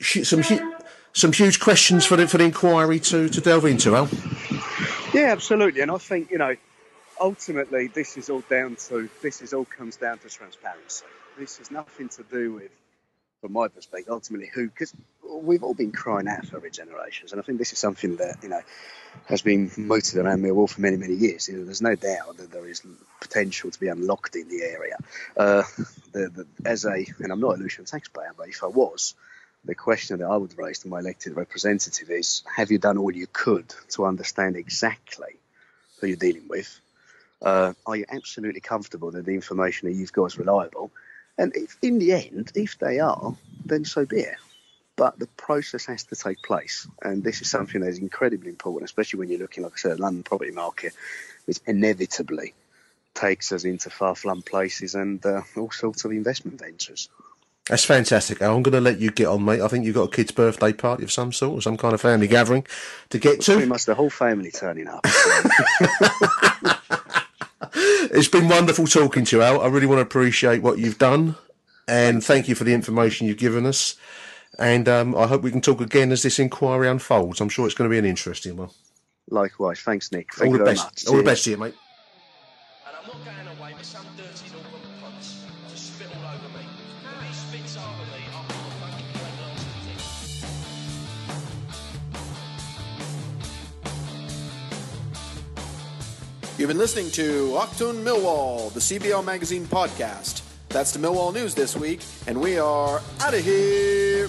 Some 0.00 0.42
some 1.12 1.32
huge 1.32 1.60
questions 1.60 2.06
for 2.06 2.16
the 2.16 2.26
for 2.26 2.38
the 2.38 2.44
inquiry 2.44 3.00
to, 3.00 3.28
to 3.28 3.40
delve 3.40 3.66
into, 3.66 3.96
Al. 3.96 4.08
Yeah, 5.12 5.32
absolutely, 5.32 5.80
and 5.80 5.90
I 5.90 5.98
think 5.98 6.30
you 6.30 6.38
know 6.38 6.56
ultimately 7.20 7.88
this 7.88 8.16
is 8.16 8.30
all 8.30 8.42
down 8.48 8.76
to 8.88 9.08
this 9.22 9.42
is 9.42 9.52
all 9.52 9.64
comes 9.64 9.96
down 9.96 10.18
to 10.18 10.28
transparency. 10.28 11.04
This 11.38 11.58
has 11.58 11.70
nothing 11.70 12.08
to 12.10 12.22
do 12.24 12.54
with 12.54 12.70
from 13.40 13.52
my 13.52 13.68
perspective, 13.68 14.12
ultimately 14.12 14.50
who, 14.52 14.68
because 14.68 14.94
we've 15.30 15.62
all 15.62 15.74
been 15.74 15.92
crying 15.92 16.28
out 16.28 16.46
for 16.46 16.60
regenerations, 16.60 17.32
and 17.32 17.40
I 17.40 17.44
think 17.44 17.58
this 17.58 17.72
is 17.72 17.78
something 17.78 18.16
that 18.16 18.38
you 18.42 18.48
know 18.48 18.60
has 19.26 19.42
been 19.42 19.70
mooted 19.76 20.18
around 20.18 20.42
Millwall 20.42 20.68
for 20.68 20.80
many, 20.80 20.96
many 20.96 21.14
years. 21.14 21.48
You 21.48 21.58
know, 21.58 21.64
there's 21.64 21.82
no 21.82 21.94
doubt 21.94 22.36
that 22.36 22.50
there 22.52 22.66
is 22.66 22.82
potential 23.20 23.70
to 23.70 23.80
be 23.80 23.88
unlocked 23.88 24.36
in 24.36 24.48
the 24.48 24.62
area. 24.62 24.96
Uh, 25.36 25.62
the, 26.12 26.28
the, 26.28 26.46
as 26.64 26.84
a, 26.84 27.04
and 27.18 27.32
I'm 27.32 27.40
not 27.40 27.56
a 27.56 27.58
Lewisham 27.58 27.84
taxpayer, 27.84 28.32
but 28.36 28.48
if 28.48 28.62
I 28.62 28.68
was, 28.68 29.14
the 29.64 29.74
question 29.74 30.18
that 30.18 30.26
I 30.26 30.36
would 30.36 30.56
raise 30.56 30.80
to 30.80 30.88
my 30.88 31.00
elected 31.00 31.36
representative 31.36 32.10
is: 32.10 32.42
Have 32.54 32.70
you 32.70 32.78
done 32.78 32.98
all 32.98 33.12
you 33.12 33.26
could 33.26 33.68
to 33.90 34.06
understand 34.06 34.56
exactly 34.56 35.38
who 36.00 36.06
you're 36.06 36.16
dealing 36.16 36.48
with? 36.48 36.80
Uh, 37.42 37.72
are 37.86 37.96
you 37.96 38.04
absolutely 38.10 38.60
comfortable 38.60 39.10
that 39.12 39.24
the 39.24 39.34
information 39.34 39.88
that 39.88 39.94
you've 39.94 40.12
got 40.12 40.26
is 40.26 40.38
reliable? 40.38 40.90
And 41.38 41.56
if, 41.56 41.78
in 41.80 41.98
the 41.98 42.12
end, 42.12 42.52
if 42.54 42.78
they 42.78 43.00
are, 43.00 43.34
then 43.64 43.86
so 43.86 44.04
be 44.04 44.20
it. 44.20 44.36
But 45.00 45.18
the 45.18 45.28
process 45.28 45.86
has 45.86 46.04
to 46.04 46.14
take 46.14 46.42
place. 46.42 46.86
And 47.00 47.24
this 47.24 47.40
is 47.40 47.48
something 47.48 47.80
that 47.80 47.88
is 47.88 47.96
incredibly 47.96 48.50
important, 48.50 48.84
especially 48.84 49.20
when 49.20 49.30
you're 49.30 49.38
looking, 49.38 49.64
like 49.64 49.72
I 49.72 49.76
said, 49.76 49.92
at 49.92 49.98
London 49.98 50.22
property 50.22 50.50
market, 50.50 50.92
which 51.46 51.58
inevitably 51.66 52.52
takes 53.14 53.50
us 53.50 53.64
into 53.64 53.88
far 53.88 54.14
flung 54.14 54.42
places 54.42 54.94
and 54.94 55.24
uh, 55.24 55.40
all 55.56 55.70
sorts 55.70 56.04
of 56.04 56.10
investment 56.10 56.60
ventures. 56.60 57.08
That's 57.66 57.86
fantastic. 57.86 58.42
I'm 58.42 58.62
going 58.62 58.74
to 58.74 58.80
let 58.82 59.00
you 59.00 59.10
get 59.10 59.28
on, 59.28 59.42
mate. 59.42 59.62
I 59.62 59.68
think 59.68 59.86
you've 59.86 59.94
got 59.94 60.12
a 60.12 60.14
kid's 60.14 60.32
birthday 60.32 60.74
party 60.74 61.02
of 61.02 61.10
some 61.10 61.32
sort, 61.32 61.58
or 61.58 61.62
some 61.62 61.78
kind 61.78 61.94
of 61.94 62.02
family 62.02 62.28
gathering 62.28 62.66
to 63.08 63.18
get 63.18 63.40
to. 63.40 63.52
Pretty 63.54 63.68
much 63.68 63.86
the 63.86 63.94
whole 63.94 64.10
family 64.10 64.50
turning 64.50 64.86
up. 64.86 65.00
it's 67.72 68.28
been 68.28 68.50
wonderful 68.50 68.86
talking 68.86 69.24
to 69.24 69.36
you, 69.36 69.42
Al. 69.42 69.62
I 69.62 69.68
really 69.68 69.86
want 69.86 69.96
to 69.96 70.02
appreciate 70.02 70.60
what 70.60 70.78
you've 70.78 70.98
done, 70.98 71.36
and 71.88 72.22
thank 72.22 72.48
you 72.48 72.54
for 72.54 72.64
the 72.64 72.74
information 72.74 73.26
you've 73.26 73.38
given 73.38 73.64
us. 73.64 73.96
And 74.60 74.88
um, 74.90 75.16
I 75.16 75.26
hope 75.26 75.40
we 75.40 75.50
can 75.50 75.62
talk 75.62 75.80
again 75.80 76.12
as 76.12 76.22
this 76.22 76.38
inquiry 76.38 76.86
unfolds. 76.86 77.40
I'm 77.40 77.48
sure 77.48 77.64
it's 77.64 77.74
going 77.74 77.88
to 77.88 77.92
be 77.92 77.98
an 77.98 78.04
interesting 78.04 78.58
one. 78.58 78.68
Likewise. 79.30 79.80
Thanks, 79.80 80.12
Nick. 80.12 80.34
Thank 80.34 80.52
All 80.52 80.58
the 80.58 80.64
best. 80.64 80.84
Much. 80.84 81.06
All 81.08 81.16
the 81.16 81.22
best 81.22 81.44
to 81.44 81.50
you, 81.52 81.56
mate. 81.56 81.74
And 82.86 82.94
I'm 82.94 83.06
not 83.06 83.24
going 83.24 83.58
away 83.58 83.74
with 83.74 83.86
some 83.86 84.04
dirty 84.18 84.50
northern 84.52 84.70
cunts 85.00 85.44
to 85.70 85.76
spit 85.78 86.08
all 86.14 86.26
over 86.26 86.48
me. 86.58 86.64
When 87.02 87.26
he 87.26 87.32
spits 87.32 87.78
over 87.78 88.04
me, 88.04 88.22
I'm 88.36 88.44
fucking 88.82 89.06
You've 96.58 96.68
been 96.68 96.76
listening 96.76 97.10
to 97.12 97.52
Achtung 97.54 98.04
Millwall, 98.04 98.70
the 98.74 98.80
CBL 98.80 99.24
Magazine 99.24 99.64
podcast. 99.64 100.42
That's 100.68 100.92
the 100.92 100.98
Millwall 100.98 101.32
news 101.32 101.54
this 101.54 101.74
week, 101.74 102.02
and 102.26 102.38
we 102.38 102.58
are 102.58 103.00
out 103.20 103.32
of 103.32 103.42
here. 103.42 104.28